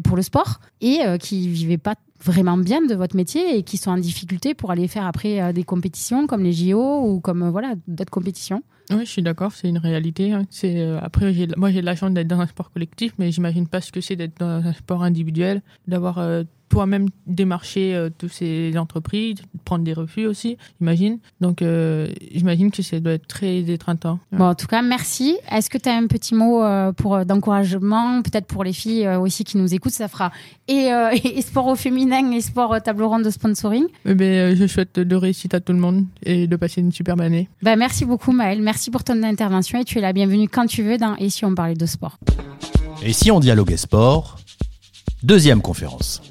pour 0.04 0.18
le 0.18 0.22
sport 0.22 0.60
et 0.82 1.00
qui 1.22 1.48
vivaient 1.48 1.78
pas 1.78 1.96
vraiment 2.24 2.58
bien 2.58 2.86
de 2.86 2.96
votre 2.96 3.16
métier 3.16 3.58
et 3.58 3.64
qui 3.64 3.78
sont 3.78 3.92
en 3.92 3.98
difficulté 3.98 4.54
pour 4.54 4.72
aller 4.72 4.88
faire 4.88 5.06
après 5.06 5.42
euh, 5.42 5.54
des 5.54 5.64
compétitions 5.64 6.28
comme 6.28 6.44
les 6.44 6.54
JO 6.54 7.02
ou 7.06 7.20
comme 7.20 7.44
euh, 7.44 7.50
voilà 7.50 7.76
d'autres 7.88 8.12
compétitions. 8.12 8.64
Oui, 8.92 9.06
je 9.06 9.10
suis 9.10 9.22
d'accord, 9.22 9.52
c'est 9.52 9.70
une 9.70 9.78
réalité. 9.78 10.34
hein. 10.34 10.46
C'est 10.50 10.80
euh, 10.82 11.00
après, 11.02 11.32
moi 11.58 11.72
j'ai 11.72 11.82
de 11.82 11.86
la 11.86 11.96
chance 11.96 12.12
d'être 12.12 12.28
dans 12.28 12.40
un 12.40 12.48
sport 12.48 12.72
collectif, 12.72 13.14
mais 13.20 13.32
j'imagine 13.32 13.68
pas 13.68 13.82
ce 13.82 13.92
que 13.92 14.02
c'est 14.02 14.16
d'être 14.16 14.40
dans 14.40 14.66
un 14.66 14.74
sport 14.74 15.04
individuel, 15.04 15.62
d'avoir 15.88 16.20
toi-même 16.70 17.08
démarché 17.28 17.96
euh, 17.96 18.10
toutes 18.16 18.32
ces 18.32 18.78
entreprises, 18.78 19.38
prendre 19.66 19.84
des 19.84 19.94
refus 19.94 20.26
aussi, 20.26 20.58
j'imagine. 20.80 21.20
Donc, 21.42 21.62
euh, 21.62 22.08
j'imagine 22.34 22.72
que 22.72 22.82
ça 22.82 23.00
doit 23.00 23.14
être 23.14 23.28
très 23.28 23.60
étreintant. 23.60 24.20
Bon, 24.32 24.46
en 24.46 24.56
tout 24.56 24.68
cas, 24.68 24.82
merci. 24.82 25.38
Est-ce 25.52 25.70
que 25.70 25.78
tu 25.78 25.90
as 25.90 25.96
un 25.96 26.08
petit 26.08 26.36
mot 26.36 26.64
euh, 26.64 26.92
pour 26.94 27.16
euh, 27.16 27.24
d'encouragement, 27.26 28.22
peut-être 28.22 28.46
pour 28.46 28.64
les 28.64 28.74
filles 28.74 29.06
euh, 29.06 29.20
aussi 29.20 29.44
qui 29.44 29.58
nous 29.58 29.74
écoutent, 29.74 29.94
ça 29.94 30.08
fera 30.08 30.32
et, 30.68 30.92
euh, 30.94 31.10
et 31.24 31.42
sport 31.42 31.68
au 31.68 31.76
féminin 31.76 32.32
et 32.32 32.42
sport 32.42 32.74
euh, 32.74 32.80
table 32.80 33.04
ronde 33.04 33.24
de 33.24 33.30
sponsoring. 33.30 33.86
Eh 34.06 34.14
ben, 34.14 34.56
je 34.56 34.68
souhaite 34.68 35.00
de 35.00 35.16
réussite 35.16 35.54
à 35.54 35.60
tout 35.60 35.74
le 35.74 35.80
monde 35.80 36.06
et 36.24 36.48
de 36.48 36.56
passer 36.56 36.82
une 36.82 36.92
superbe 36.92 37.22
année. 37.22 37.50
Ben, 37.62 37.76
merci 37.78 38.06
beaucoup 38.06 38.32
Maëlle, 38.32 38.62
merci 38.62 38.92
pour 38.92 39.04
ton 39.04 39.22
intervention 39.24 39.80
et 39.80 39.86
tu 39.86 39.98
es 39.98 40.02
la 40.02 40.14
bienvenue 40.14 40.48
quand 40.48 40.68
tu 40.68 40.84
veux 40.84 40.98
dans 40.98 41.16
Et 41.18 41.30
si 41.30 41.46
on 41.46 41.56
parlait 41.56 41.74
de 41.74 41.86
sport? 41.86 42.18
Et 43.04 43.14
si 43.14 43.32
on 43.32 43.40
dialoguait 43.40 43.78
sport? 43.78 44.38
Deuxième 45.24 45.62
conférence. 45.62 46.22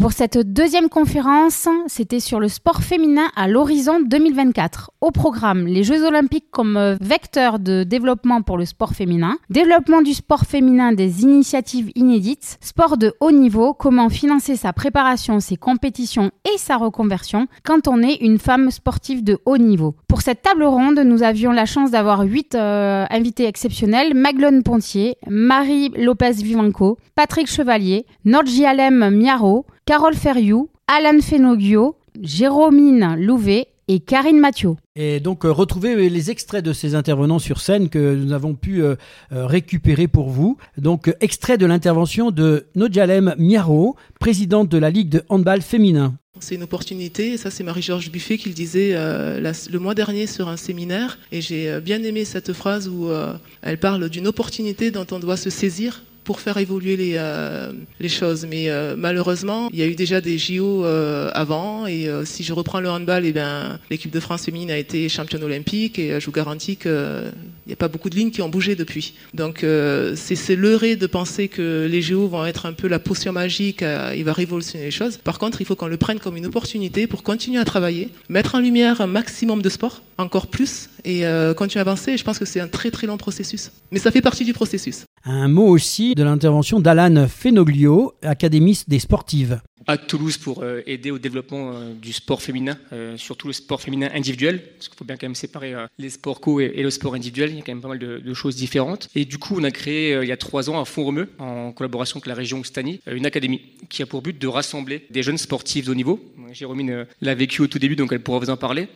Pour 0.00 0.12
cette 0.12 0.38
deuxième 0.38 0.88
conférence, 0.88 1.68
c'était 1.86 2.18
sur 2.18 2.40
le 2.40 2.48
sport 2.48 2.82
féminin 2.82 3.28
à 3.36 3.46
l'horizon 3.46 4.00
2024. 4.00 4.90
Au 5.00 5.12
programme, 5.12 5.66
les 5.66 5.84
Jeux 5.84 6.04
olympiques 6.04 6.50
comme 6.50 6.96
vecteur 7.00 7.60
de 7.60 7.84
développement 7.84 8.42
pour 8.42 8.58
le 8.58 8.64
sport 8.64 8.92
féminin, 8.92 9.36
développement 9.50 10.02
du 10.02 10.12
sport 10.12 10.46
féminin 10.46 10.92
des 10.92 11.22
initiatives 11.22 11.92
inédites, 11.94 12.58
sport 12.60 12.96
de 12.96 13.14
haut 13.20 13.30
niveau, 13.30 13.72
comment 13.72 14.08
financer 14.08 14.56
sa 14.56 14.72
préparation, 14.72 15.38
ses 15.38 15.56
compétitions 15.56 16.32
et 16.52 16.58
sa 16.58 16.76
reconversion 16.76 17.46
quand 17.62 17.86
on 17.86 18.02
est 18.02 18.16
une 18.16 18.38
femme 18.38 18.72
sportive 18.72 19.22
de 19.22 19.38
haut 19.46 19.58
niveau. 19.58 19.94
Pour 20.08 20.22
cette 20.22 20.42
table 20.42 20.64
ronde, 20.64 20.98
nous 20.98 21.22
avions 21.22 21.52
la 21.52 21.66
chance 21.66 21.92
d'avoir 21.92 22.22
huit 22.22 22.56
euh, 22.56 23.06
invités 23.10 23.46
exceptionnels, 23.46 24.14
Maglone 24.14 24.64
Pontier, 24.64 25.16
Marie 25.28 25.90
Lopez-Vivanco, 25.96 26.98
Patrick 27.14 27.46
Chevalier, 27.46 28.06
Nordji 28.24 28.66
Alem 28.66 29.10
Miaro, 29.10 29.66
Carole 29.86 30.14
Ferriou, 30.14 30.70
Alan 30.86 31.20
Fenoglio, 31.20 31.96
Jérômine 32.22 33.16
Louvet 33.18 33.66
et 33.86 34.00
Karine 34.00 34.40
Mathieu. 34.40 34.76
Et 34.96 35.20
donc, 35.20 35.44
euh, 35.44 35.50
retrouvez 35.52 36.08
les 36.08 36.30
extraits 36.30 36.64
de 36.64 36.72
ces 36.72 36.94
intervenants 36.94 37.38
sur 37.38 37.60
scène 37.60 37.90
que 37.90 38.14
nous 38.14 38.32
avons 38.32 38.54
pu 38.54 38.82
euh, 38.82 38.96
euh, 39.32 39.46
récupérer 39.46 40.08
pour 40.08 40.30
vous. 40.30 40.56
Donc, 40.78 41.08
euh, 41.08 41.12
extrait 41.20 41.58
de 41.58 41.66
l'intervention 41.66 42.30
de 42.30 42.64
Nodjalem 42.76 43.34
Miaro, 43.36 43.96
présidente 44.18 44.70
de 44.70 44.78
la 44.78 44.88
Ligue 44.88 45.10
de 45.10 45.22
handball 45.28 45.60
féminin. 45.60 46.14
C'est 46.40 46.54
une 46.54 46.62
opportunité, 46.62 47.34
et 47.34 47.36
ça 47.36 47.50
c'est 47.50 47.62
Marie-Georges 47.62 48.10
Buffet 48.10 48.38
qui 48.38 48.48
le 48.48 48.54
disait 48.54 48.92
euh, 48.94 49.38
la- 49.38 49.52
le 49.70 49.78
mois 49.78 49.94
dernier 49.94 50.26
sur 50.26 50.48
un 50.48 50.56
séminaire, 50.56 51.18
et 51.30 51.40
j'ai 51.42 51.78
bien 51.80 52.02
aimé 52.02 52.24
cette 52.24 52.52
phrase 52.54 52.88
où 52.88 53.08
euh, 53.08 53.34
elle 53.62 53.78
parle 53.78 54.08
d'une 54.08 54.26
opportunité 54.26 54.90
dont 54.90 55.06
on 55.12 55.18
doit 55.20 55.36
se 55.36 55.50
saisir 55.50 56.02
pour 56.24 56.40
faire 56.40 56.56
évoluer 56.56 56.96
les, 56.96 57.14
euh, 57.16 57.72
les 58.00 58.08
choses. 58.08 58.46
Mais 58.48 58.70
euh, 58.70 58.94
malheureusement, 58.96 59.68
il 59.72 59.78
y 59.78 59.82
a 59.82 59.86
eu 59.86 59.94
déjà 59.94 60.20
des 60.20 60.38
JO 60.38 60.84
euh, 60.84 61.30
avant, 61.34 61.86
et 61.86 62.08
euh, 62.08 62.24
si 62.24 62.42
je 62.42 62.52
reprends 62.52 62.80
le 62.80 62.90
handball, 62.90 63.24
eh 63.26 63.32
ben, 63.32 63.78
l'équipe 63.90 64.10
de 64.10 64.20
France 64.20 64.44
féminine 64.44 64.70
a 64.70 64.78
été 64.78 65.08
championne 65.08 65.44
olympique, 65.44 65.98
et 65.98 66.12
euh, 66.12 66.20
je 66.20 66.26
vous 66.26 66.32
garantis 66.32 66.76
qu'il 66.76 67.32
n'y 67.66 67.72
a 67.72 67.76
pas 67.76 67.88
beaucoup 67.88 68.10
de 68.10 68.16
lignes 68.16 68.30
qui 68.30 68.42
ont 68.42 68.48
bougé 68.48 68.74
depuis. 68.74 69.14
Donc 69.34 69.62
euh, 69.62 70.14
c'est 70.16 70.34
c'est 70.34 70.56
leurré 70.56 70.96
de 70.96 71.06
penser 71.06 71.48
que 71.48 71.86
les 71.90 72.02
JO 72.02 72.26
vont 72.26 72.44
être 72.46 72.66
un 72.66 72.72
peu 72.72 72.88
la 72.88 72.98
potion 72.98 73.32
magique, 73.32 73.84
il 74.16 74.24
va 74.24 74.32
révolutionner 74.32 74.84
les 74.84 74.90
choses. 74.90 75.18
Par 75.18 75.38
contre, 75.38 75.60
il 75.60 75.64
faut 75.64 75.76
qu'on 75.76 75.86
le 75.86 75.96
prenne 75.96 76.18
comme 76.18 76.36
une 76.36 76.46
opportunité 76.46 77.06
pour 77.06 77.22
continuer 77.22 77.58
à 77.58 77.64
travailler, 77.64 78.08
mettre 78.28 78.54
en 78.54 78.60
lumière 78.60 79.00
un 79.00 79.06
maximum 79.06 79.62
de 79.62 79.68
sport, 79.68 80.02
encore 80.18 80.46
plus, 80.48 80.88
et 81.04 81.22
continuer 81.56 81.80
à 81.80 81.82
avancer. 81.82 82.12
Et 82.12 82.16
je 82.16 82.24
pense 82.24 82.38
que 82.38 82.44
c'est 82.44 82.60
un 82.60 82.68
très 82.68 82.90
très 82.90 83.06
long 83.06 83.16
processus. 83.16 83.70
Mais 83.90 83.98
ça 83.98 84.10
fait 84.10 84.22
partie 84.22 84.44
du 84.44 84.52
processus. 84.52 85.04
Un 85.24 85.48
mot 85.48 85.68
aussi 85.68 86.14
de 86.14 86.22
l'intervention 86.22 86.80
d'Alan 86.80 87.26
Fenoglio, 87.28 88.12
académiste 88.22 88.90
des 88.90 88.98
sportives. 88.98 89.60
À 89.86 89.96
Toulouse 89.96 90.38
pour 90.38 90.62
euh, 90.62 90.82
aider 90.86 91.10
au 91.10 91.18
développement 91.18 91.72
euh, 91.72 91.92
du 91.94 92.12
sport 92.12 92.42
féminin, 92.42 92.76
euh, 92.92 93.16
surtout 93.16 93.46
le 93.46 93.52
sport 93.52 93.80
féminin 93.80 94.08
individuel, 94.14 94.62
parce 94.74 94.88
qu'il 94.88 94.98
faut 94.98 95.04
bien 95.04 95.16
quand 95.16 95.26
même 95.26 95.34
séparer 95.34 95.74
les 95.98 96.10
sports 96.10 96.40
co 96.40 96.60
et, 96.60 96.82
le 96.82 96.90
sport 96.90 97.14
individuel, 97.14 97.50
il 97.50 97.56
y 97.56 97.58
a 97.58 97.62
quand 97.62 97.72
même 97.72 97.80
pas 97.80 97.88
mal 97.88 97.98
de, 97.98 98.34
choses 98.34 98.56
différentes. 98.56 99.08
Et 99.14 99.24
du 99.24 99.38
coup, 99.38 99.54
on 99.58 99.64
a 99.64 99.70
créé 99.70 100.18
il 100.20 100.28
y 100.28 100.32
a 100.32 100.36
trois 100.36 100.68
ans 100.68 100.80
à 100.80 100.84
Font-Romeu, 100.84 101.28
en 101.38 101.72
collaboration 101.72 102.18
avec 102.18 102.26
la 102.26 102.34
région 102.34 102.58
Occitanie, 102.58 103.00
une 103.06 103.26
académie 103.26 103.60
qui 103.88 104.02
a 104.02 104.06
pour 104.06 104.22
but 104.22 104.36
de 104.36 104.46
rassembler 104.48 105.06
des 105.10 105.22
jeunes 105.22 105.38
sportifs 105.38 105.86
de 105.86 105.92
haut 105.92 105.94
niveau. 105.94 106.20
Jérôme 106.52 107.06
l'a 107.20 107.34
vécu 107.34 107.62
au 107.62 107.66
tout 107.66 107.78
début, 107.78 107.96
donc 107.96 108.12
elle 108.12 108.20
pourra 108.20 108.38
vous 108.38 108.50
en 108.50 108.56
parler, 108.56 108.88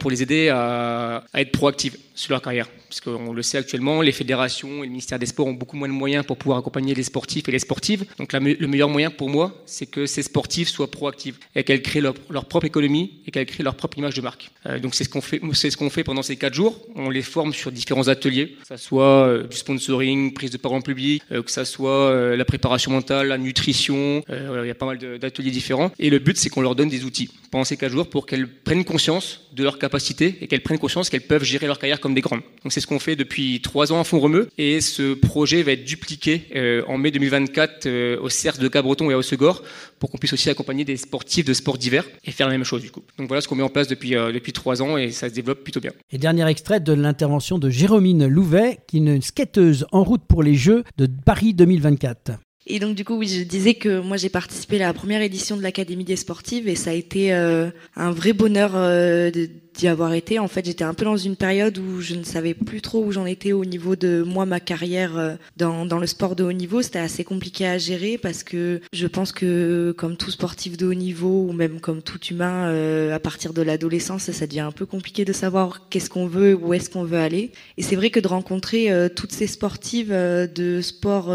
pour 0.00 0.10
les 0.10 0.22
aider 0.22 0.48
à, 0.48 1.24
être 1.34 1.52
proactives 1.52 1.96
sur 2.14 2.32
leur 2.32 2.42
carrière. 2.42 2.68
Parce 2.88 3.00
qu'on 3.00 3.32
le 3.32 3.42
sait 3.42 3.58
actuellement, 3.58 4.02
les 4.02 4.12
fédérations 4.12 4.82
et 4.82 4.86
le 4.86 4.90
ministère 4.90 5.18
des 5.18 5.26
Sports 5.26 5.46
ont 5.46 5.52
beaucoup 5.52 5.76
moins 5.76 5.88
de 5.88 5.92
moyens 5.92 6.24
pour 6.24 6.36
pouvoir 6.36 6.58
accompagner 6.58 6.94
les 6.94 7.02
sportifs 7.02 7.48
et 7.48 7.52
les 7.52 7.58
sportives. 7.58 8.04
Donc 8.18 8.32
le 8.32 8.66
meilleur 8.66 8.88
moyen 8.88 9.10
pour 9.10 9.28
moi, 9.28 9.52
c'est 9.66 9.86
que 9.86 10.03
ces 10.06 10.22
sportives 10.22 10.68
soient 10.68 10.90
proactives 10.90 11.38
et 11.54 11.64
qu'elles 11.64 11.82
créent 11.82 12.00
leur, 12.00 12.14
propre 12.14 12.66
économie 12.66 13.20
et 13.26 13.30
qu'elles 13.30 13.46
créent 13.46 13.62
leur 13.62 13.74
propre 13.74 13.98
image 13.98 14.14
de 14.14 14.20
marque. 14.20 14.50
Euh, 14.66 14.78
donc 14.78 14.94
c'est 14.94 15.04
ce 15.04 15.08
qu'on 15.08 15.20
fait, 15.20 15.40
c'est 15.52 15.70
ce 15.70 15.76
qu'on 15.76 15.90
fait 15.90 16.04
pendant 16.04 16.22
ces 16.22 16.36
quatre 16.36 16.54
jours. 16.54 16.80
On 16.94 17.10
les 17.10 17.22
forme 17.22 17.52
sur 17.52 17.72
différents 17.72 18.08
ateliers, 18.08 18.56
que 18.60 18.66
ça 18.66 18.76
soit 18.76 19.26
euh, 19.26 19.42
du 19.44 19.56
sponsoring, 19.56 20.32
prise 20.32 20.50
de 20.50 20.56
parole 20.56 20.78
en 20.78 20.82
public, 20.82 21.22
euh, 21.32 21.42
que 21.42 21.50
ça 21.50 21.64
soit 21.64 22.34
la 22.36 22.44
préparation 22.44 22.90
mentale, 22.90 23.28
la 23.28 23.38
nutrition. 23.38 24.22
il 24.28 24.66
y 24.66 24.70
a 24.70 24.74
pas 24.74 24.86
mal 24.86 24.98
d'ateliers 25.18 25.50
différents. 25.50 25.90
Et 25.98 26.10
le 26.10 26.18
but, 26.18 26.36
c'est 26.36 26.48
qu'on 26.48 26.62
leur 26.62 26.74
donne 26.74 26.88
des 26.88 27.04
outils 27.04 27.30
pendant 27.50 27.64
ces 27.64 27.76
quatre 27.76 27.92
jours 27.92 28.08
pour 28.08 28.26
qu'elles 28.26 28.48
prennent 28.48 28.84
conscience 28.84 29.40
de 29.52 29.62
leurs 29.62 29.78
capacités 29.78 30.36
et 30.40 30.48
qu'elles 30.48 30.62
prennent 30.62 30.78
conscience 30.78 31.08
qu'elles 31.10 31.22
peuvent 31.22 31.44
gérer 31.44 31.66
leur 31.66 31.78
carrière 31.78 32.00
comme 32.00 32.14
des 32.14 32.20
grandes. 32.20 32.42
Donc 32.62 32.72
c'est 32.72 32.80
ce 32.80 32.86
qu'on 32.86 32.98
fait 32.98 33.16
depuis 33.16 33.60
trois 33.60 33.92
ans 33.92 34.00
à 34.00 34.04
Font-Romeu 34.04 34.48
et 34.58 34.80
ce 34.80 35.14
projet 35.14 35.62
va 35.62 35.72
être 35.72 35.84
dupliqué 35.84 36.42
en 36.88 36.98
mai 36.98 37.10
2024 37.10 37.86
euh, 37.86 38.18
au 38.20 38.28
CERF 38.28 38.58
de 38.58 38.68
Cabreton 38.68 39.10
et 39.10 39.14
à 39.14 39.18
Haussegor 39.18 39.62
pour 39.98 40.10
qu'on 40.10 40.18
puisse 40.18 40.32
aussi 40.32 40.50
accompagner 40.50 40.84
des 40.84 40.96
sportifs 40.96 41.44
de 41.44 41.52
sport 41.54 41.78
d'hiver 41.78 42.04
et 42.24 42.30
faire 42.30 42.46
la 42.48 42.52
même 42.54 42.64
chose 42.64 42.82
du 42.82 42.90
coup. 42.90 43.02
Donc 43.18 43.28
voilà 43.28 43.40
ce 43.40 43.48
qu'on 43.48 43.54
met 43.56 43.62
en 43.62 43.68
place 43.68 43.88
depuis, 43.88 44.16
euh, 44.16 44.32
depuis 44.32 44.52
trois 44.52 44.82
ans 44.82 44.96
et 44.96 45.10
ça 45.10 45.28
se 45.28 45.34
développe 45.34 45.62
plutôt 45.62 45.80
bien. 45.80 45.92
Et 46.10 46.18
dernier 46.18 46.46
extrait 46.48 46.80
de 46.80 46.92
l'intervention 46.92 47.58
de 47.58 47.70
Jérômine 47.70 48.26
Louvet, 48.26 48.78
qui 48.86 48.96
est 48.96 49.00
une 49.00 49.22
skateuse 49.22 49.86
en 49.92 50.02
route 50.04 50.22
pour 50.28 50.42
les 50.42 50.54
Jeux 50.54 50.84
de 50.98 51.06
Paris 51.06 51.54
2024. 51.54 52.32
Et 52.66 52.78
donc 52.78 52.94
du 52.96 53.04
coup, 53.04 53.16
oui, 53.16 53.28
je 53.28 53.42
disais 53.42 53.74
que 53.74 54.00
moi 54.00 54.16
j'ai 54.16 54.30
participé 54.30 54.76
à 54.82 54.86
la 54.86 54.94
première 54.94 55.20
édition 55.20 55.56
de 55.56 55.62
l'Académie 55.62 56.04
des 56.04 56.16
sportives 56.16 56.66
et 56.66 56.74
ça 56.76 56.90
a 56.90 56.94
été 56.94 57.34
euh, 57.34 57.68
un 57.94 58.10
vrai 58.10 58.32
bonheur 58.32 58.70
euh, 58.74 59.30
de- 59.30 59.50
d'y 59.74 59.88
avoir 59.88 60.12
été. 60.14 60.38
En 60.38 60.48
fait, 60.48 60.64
j'étais 60.64 60.84
un 60.84 60.94
peu 60.94 61.04
dans 61.04 61.16
une 61.16 61.36
période 61.36 61.78
où 61.78 62.00
je 62.00 62.14
ne 62.14 62.24
savais 62.24 62.54
plus 62.54 62.80
trop 62.80 63.04
où 63.04 63.12
j'en 63.12 63.26
étais 63.26 63.52
au 63.52 63.64
niveau 63.64 63.96
de 63.96 64.22
moi, 64.26 64.46
ma 64.46 64.60
carrière 64.60 65.16
euh, 65.16 65.34
dans, 65.56 65.86
dans 65.86 65.98
le 65.98 66.06
sport 66.06 66.36
de 66.36 66.44
haut 66.44 66.52
niveau. 66.52 66.82
C'était 66.82 66.98
assez 66.98 67.24
compliqué 67.24 67.66
à 67.66 67.78
gérer 67.78 68.18
parce 68.18 68.42
que 68.42 68.80
je 68.92 69.06
pense 69.06 69.32
que 69.32 69.94
comme 69.96 70.16
tout 70.16 70.30
sportif 70.30 70.76
de 70.76 70.86
haut 70.86 70.94
niveau 70.94 71.46
ou 71.48 71.52
même 71.52 71.80
comme 71.80 72.02
tout 72.02 72.20
humain, 72.30 72.68
euh, 72.68 73.14
à 73.14 73.18
partir 73.18 73.52
de 73.52 73.62
l'adolescence, 73.62 74.30
ça 74.30 74.46
devient 74.46 74.60
un 74.60 74.72
peu 74.72 74.86
compliqué 74.86 75.24
de 75.24 75.32
savoir 75.32 75.88
qu'est-ce 75.88 76.10
qu'on 76.10 76.26
veut, 76.26 76.54
où 76.54 76.74
est-ce 76.74 76.90
qu'on 76.90 77.04
veut 77.04 77.18
aller. 77.18 77.52
Et 77.76 77.82
c'est 77.82 77.96
vrai 77.96 78.10
que 78.10 78.20
de 78.20 78.28
rencontrer 78.28 78.90
euh, 78.90 79.08
toutes 79.08 79.32
ces 79.32 79.46
sportives 79.46 80.12
euh, 80.12 80.46
de 80.46 80.80
sports 80.80 81.34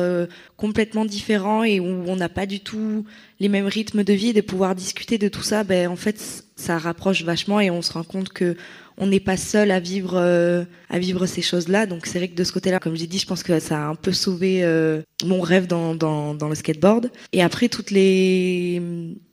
complètement 0.57 1.05
différents 1.05 1.63
et 1.63 1.79
où 1.79 1.85
on 1.85 2.15
n'a 2.15 2.29
pas 2.29 2.45
du 2.45 2.59
tout 2.59 3.05
les 3.39 3.49
mêmes 3.49 3.67
rythmes 3.67 4.03
de 4.03 4.13
vie, 4.13 4.33
de 4.33 4.41
pouvoir 4.41 4.75
discuter 4.75 5.17
de 5.17 5.27
tout 5.27 5.41
ça, 5.41 5.63
ben 5.63 5.87
en 5.87 5.95
fait 5.95 6.43
ça 6.55 6.77
rapproche 6.77 7.23
vachement 7.23 7.59
et 7.59 7.71
on 7.71 7.81
se 7.81 7.93
rend 7.93 8.03
compte 8.03 8.29
que 8.29 8.55
on 8.97 9.07
n'est 9.07 9.21
pas 9.21 9.37
seul 9.37 9.71
à 9.71 9.79
vivre 9.79 10.15
euh, 10.15 10.65
à 10.89 10.99
vivre 10.99 11.25
ces 11.25 11.41
choses-là. 11.41 11.85
Donc 11.85 12.05
c'est 12.05 12.19
vrai 12.19 12.27
que 12.27 12.35
de 12.35 12.43
ce 12.43 12.51
côté-là, 12.51 12.79
comme 12.79 12.95
j'ai 12.95 13.07
dit, 13.07 13.17
je 13.17 13.25
pense 13.25 13.43
que 13.43 13.59
ça 13.59 13.77
a 13.77 13.87
un 13.87 13.95
peu 13.95 14.11
sauvé 14.11 14.63
euh, 14.63 15.01
mon 15.23 15.39
rêve 15.39 15.67
dans, 15.67 15.95
dans, 15.95 16.33
dans 16.35 16.49
le 16.49 16.55
skateboard. 16.55 17.09
Et 17.31 17.41
après 17.41 17.69
toutes 17.69 17.91
les 17.91 18.81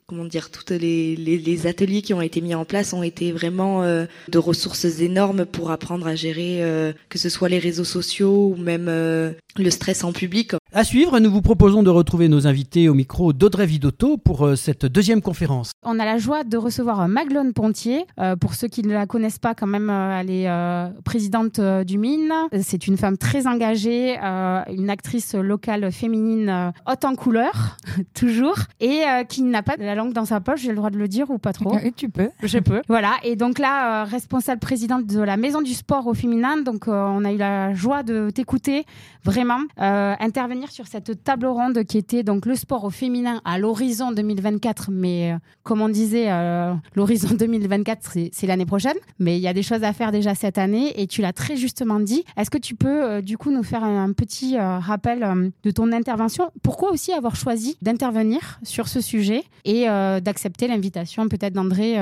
comment 0.07 0.23
dire, 0.23 0.49
toutes 0.49 0.71
les, 0.71 1.17
les, 1.17 1.37
les 1.37 1.67
ateliers 1.67 2.01
qui 2.01 2.13
ont 2.13 2.21
été 2.21 2.39
mis 2.39 2.55
en 2.55 2.63
place 2.63 2.93
ont 2.93 3.03
été 3.03 3.33
vraiment 3.33 3.83
euh, 3.83 4.05
de 4.29 4.37
ressources 4.37 4.85
énormes 5.01 5.45
pour 5.45 5.69
apprendre 5.69 6.07
à 6.07 6.15
gérer 6.15 6.63
euh, 6.63 6.93
que 7.09 7.17
ce 7.17 7.27
soit 7.27 7.49
les 7.49 7.59
réseaux 7.59 7.83
sociaux 7.83 8.53
ou 8.53 8.55
même 8.55 8.87
euh, 8.87 9.33
le 9.57 9.69
stress 9.69 10.05
en 10.05 10.13
public. 10.13 10.53
À 10.77 10.83
suivre, 10.83 11.19
nous 11.19 11.31
vous 11.31 11.41
proposons 11.41 11.81
de 11.81 11.89
retrouver 11.89 12.29
nos 12.29 12.45
invités 12.45 12.87
au 12.87 12.93
micro 12.93 13.33
d'Audrey 13.33 13.65
Vidotto 13.65 14.17
pour 14.17 14.45
euh, 14.45 14.55
cette 14.55 14.85
deuxième 14.85 15.23
conférence. 15.23 15.71
On 15.81 15.97
a 15.97 16.05
la 16.05 16.19
joie 16.19 16.43
de 16.43 16.55
recevoir 16.55 17.01
euh, 17.01 17.07
Maglone 17.07 17.51
Pontier. 17.51 18.05
Euh, 18.19 18.35
pour 18.35 18.53
ceux 18.53 18.67
qui 18.67 18.83
ne 18.83 18.93
la 18.93 19.07
connaissent 19.07 19.39
pas, 19.39 19.55
quand 19.55 19.65
même, 19.65 19.89
elle 19.89 20.29
est 20.29 20.47
euh, 20.47 20.89
présidente 21.03 21.59
du 21.59 21.97
Mine. 21.97 22.31
C'est 22.61 22.85
une 22.85 22.95
femme 22.95 23.17
très 23.17 23.47
engagée, 23.47 24.19
euh, 24.23 24.61
une 24.71 24.91
actrice 24.91 25.33
locale 25.33 25.91
féminine 25.91 26.49
euh, 26.49 26.69
haute 26.85 27.05
en 27.05 27.15
couleur, 27.15 27.77
toujours, 28.13 28.57
et 28.79 29.01
euh, 29.07 29.23
qui 29.23 29.41
n'a 29.41 29.63
pas 29.63 29.77
la 29.79 29.95
langue 29.95 30.13
dans 30.13 30.25
sa 30.25 30.41
poche. 30.41 30.61
J'ai 30.61 30.69
le 30.69 30.75
droit 30.75 30.91
de 30.91 30.99
le 30.99 31.07
dire 31.07 31.31
ou 31.31 31.39
pas 31.39 31.53
trop 31.53 31.75
Et 31.79 31.91
tu 31.95 32.09
peux. 32.09 32.29
Je 32.43 32.59
peux. 32.59 32.83
Voilà. 32.87 33.15
Et 33.23 33.35
donc 33.35 33.57
là, 33.57 34.03
euh, 34.03 34.05
responsable 34.05 34.59
présidente 34.59 35.07
de 35.07 35.21
la 35.21 35.37
Maison 35.37 35.63
du 35.63 35.73
Sport 35.73 36.05
au 36.05 36.13
féminin. 36.13 36.61
Donc 36.61 36.87
euh, 36.87 36.91
on 36.91 37.25
a 37.25 37.31
eu 37.31 37.37
la 37.37 37.73
joie 37.73 38.03
de 38.03 38.29
t'écouter 38.29 38.85
vraiment 39.25 39.61
euh, 39.81 40.13
intervenir 40.19 40.66
sur 40.71 40.87
cette 40.87 41.23
table 41.23 41.45
ronde 41.45 41.83
qui 41.83 41.97
était 41.97 42.23
donc 42.23 42.45
le 42.45 42.55
sport 42.55 42.83
au 42.83 42.89
féminin 42.89 43.41
à 43.45 43.59
l'horizon 43.59 44.11
2024. 44.11 44.89
Mais 44.91 45.33
euh, 45.33 45.37
comme 45.63 45.81
on 45.81 45.89
disait, 45.89 46.31
euh, 46.31 46.73
l'horizon 46.95 47.29
2024, 47.39 48.17
c'est 48.31 48.47
l'année 48.47 48.65
prochaine. 48.65 48.97
Mais 49.19 49.37
il 49.37 49.41
y 49.41 49.47
a 49.47 49.53
des 49.53 49.63
choses 49.63 49.83
à 49.83 49.93
faire 49.93 50.11
déjà 50.11 50.35
cette 50.35 50.57
année 50.57 50.99
et 51.01 51.07
tu 51.07 51.21
l'as 51.21 51.33
très 51.33 51.55
justement 51.55 51.99
dit. 51.99 52.23
Est-ce 52.37 52.49
que 52.49 52.57
tu 52.57 52.75
peux 52.75 53.03
euh, 53.03 53.21
du 53.21 53.37
coup 53.37 53.51
nous 53.51 53.63
faire 53.63 53.83
un, 53.83 54.11
petit 54.13 54.57
rappel 54.57 55.51
de 55.63 55.71
ton 55.71 55.91
intervention? 55.91 56.49
Pourquoi 56.63 56.91
aussi 56.91 57.11
avoir 57.11 57.35
choisi 57.35 57.77
d'intervenir 57.81 58.59
sur 58.63 58.87
ce 58.87 59.01
sujet 59.01 59.43
et 59.65 59.85
d'accepter 59.85 60.67
l'invitation 60.67 61.27
peut-être 61.27 61.53
d'André 61.53 61.97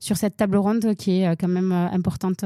sur 0.00 0.16
cette 0.16 0.36
table 0.36 0.56
ronde 0.56 0.94
qui 0.96 1.22
est 1.22 1.36
quand 1.36 1.48
même 1.48 1.72
importante 1.72 2.44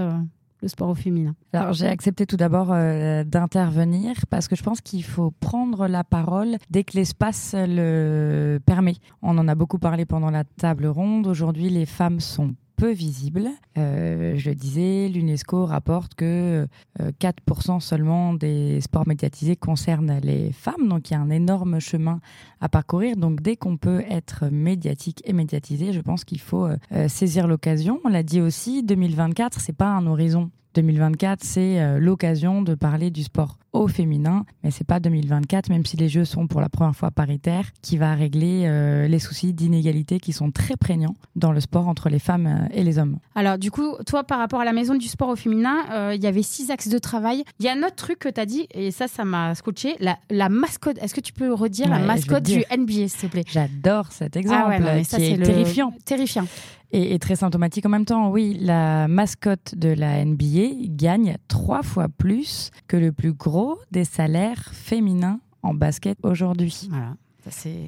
le 0.62 0.68
sport 0.68 0.88
au 0.88 0.94
féminin 0.94 1.34
Alors 1.52 1.72
j'ai 1.72 1.86
accepté 1.86 2.26
tout 2.26 2.36
d'abord 2.36 2.72
euh, 2.72 3.24
d'intervenir 3.24 4.14
parce 4.30 4.48
que 4.48 4.56
je 4.56 4.62
pense 4.62 4.80
qu'il 4.80 5.04
faut 5.04 5.32
prendre 5.40 5.86
la 5.86 6.04
parole 6.04 6.56
dès 6.70 6.84
que 6.84 6.96
l'espace 6.96 7.54
le 7.56 8.59
permet. 8.64 8.96
On 9.22 9.38
en 9.38 9.48
a 9.48 9.54
beaucoup 9.54 9.78
parlé 9.78 10.04
pendant 10.04 10.30
la 10.30 10.44
table 10.44 10.86
ronde. 10.86 11.26
Aujourd'hui, 11.26 11.70
les 11.70 11.86
femmes 11.86 12.20
sont 12.20 12.54
peu 12.79 12.93
visibles. 12.93 13.51
Euh, 13.76 14.35
je 14.37 14.51
le 14.51 14.55
disais, 14.55 15.09
l'UNESCO 15.09 15.66
rapporte 15.66 16.14
que 16.14 16.66
4% 16.99 17.76
euh, 17.76 17.81
seulement 17.81 18.35
des 18.35 18.81
sports 18.81 19.07
médiatisés 19.07 19.57
concernent 19.57 20.20
les 20.22 20.53
femmes, 20.53 20.89
donc 20.89 21.11
il 21.11 21.14
y 21.14 21.16
a 21.16 21.20
un 21.20 21.31
énorme 21.31 21.81
chemin 21.81 22.20
à 22.61 22.68
parcourir. 22.68 23.16
Donc 23.16 23.43
dès 23.43 23.57
qu'on 23.57 23.76
peut 23.76 24.05
être 24.09 24.47
médiatique 24.51 25.22
et 25.24 25.33
médiatisé, 25.33 25.93
je 25.93 26.01
pense 26.01 26.24
qu'il 26.24 26.41
faut 26.41 26.68
saisir 27.09 27.49
l'occasion. 27.49 28.01
On 28.05 28.09
l'a 28.09 28.22
dit 28.22 28.41
aussi, 28.41 28.85
2024, 28.85 29.61
c'est 29.61 29.76
pas 29.76 29.89
un 29.89 30.07
horizon 30.07 30.51
2024, 30.79 31.43
c'est 31.43 31.81
euh, 31.81 31.99
l'occasion 31.99 32.62
de 32.62 32.76
parler 32.76 33.11
du 33.11 33.24
sport 33.24 33.59
au 33.72 33.89
féminin, 33.89 34.45
mais 34.62 34.70
c'est 34.70 34.87
pas 34.87 35.01
2024, 35.01 35.70
même 35.70 35.85
si 35.85 35.97
les 35.97 36.09
Jeux 36.09 36.24
sont 36.24 36.47
pour 36.47 36.61
la 36.61 36.68
première 36.68 36.95
fois 36.95 37.11
paritaires, 37.11 37.66
qui 37.83 37.99
va 37.99 38.14
régler 38.14 38.62
euh, 38.66 39.09
les 39.09 39.18
soucis 39.18 39.53
d'inégalité 39.53 40.20
qui 40.20 40.33
sont 40.33 40.53
très 40.53 40.76
prégnants 40.76 41.16
dans 41.35 41.51
le 41.51 41.59
sport 41.59 41.89
entre 41.89 42.09
les 42.09 42.20
femmes 42.20 42.47
euh, 42.47 42.68
et 42.72 42.85
les 42.85 43.01
hommes. 43.01 43.18
Alors 43.35 43.59
du 43.59 43.72
coup, 43.72 43.97
toi, 44.07 44.22
par 44.22 44.39
rapport 44.39 44.61
à 44.61 44.64
la 44.64 44.72
maison 44.72 44.95
du 44.95 45.09
sport 45.09 45.31
au 45.31 45.37
féminin, 45.37 46.12
il 46.14 46.22
y 46.22 46.29
avait 46.29 46.43
six 46.43 46.70
axes 46.70 46.89
de 46.89 46.99
travail. 46.99 47.43
Il 47.59 47.66
y 47.66 47.68
a 47.68 47.72
un 47.72 47.83
autre 47.83 47.97
truc 47.97 48.20
que 48.20 48.29
tu 48.29 48.41
as 48.41 48.47
dit, 48.47 48.68
et 48.72 48.93
ça, 48.93 49.09
ça 49.09 49.24
m'a 49.24 49.57
scotché, 49.57 49.97
la, 49.99 50.49
mascotte. 50.49 50.99
Est-ce 51.03 51.14
que 51.14 51.20
tu 51.20 51.33
peux 51.33 51.53
redire 51.53 51.89
la 51.89 51.99
mascotte 51.99 52.45
du 52.45 52.64
NBA, 52.76 53.09
s'il 53.09 53.20
te 53.20 53.26
plaît? 53.26 53.45
J'adore 53.49 54.12
cet 54.12 54.37
ah 54.37 54.41
exemple, 54.41 54.76
qui 55.09 55.24
est, 55.24 55.43
terrifiant. 55.43 55.93
Terrifiant 56.05 56.47
et, 56.93 57.18
très 57.18 57.36
symptomatique 57.36 57.86
en 57.86 57.91
même 57.91 58.05
temps. 58.05 58.30
Oui, 58.30 58.57
la 58.61 59.09
mascotte 59.09 59.74
de 59.74 59.89
la 59.89 60.24
NBA 60.24 60.86
gagne 60.89 61.36
trois 61.49 61.82
fois 61.82 62.09
plus 62.09 62.70
que 62.86 62.97
le 62.97 63.12
plus 63.12 63.32
gros 63.32 63.78
des 63.91 64.05
salaires 64.05 64.70
féminins 64.72 65.41
en 65.62 65.74
basket 65.74 66.18
aujourd'hui. 66.22 66.89
Voilà. 66.91 67.14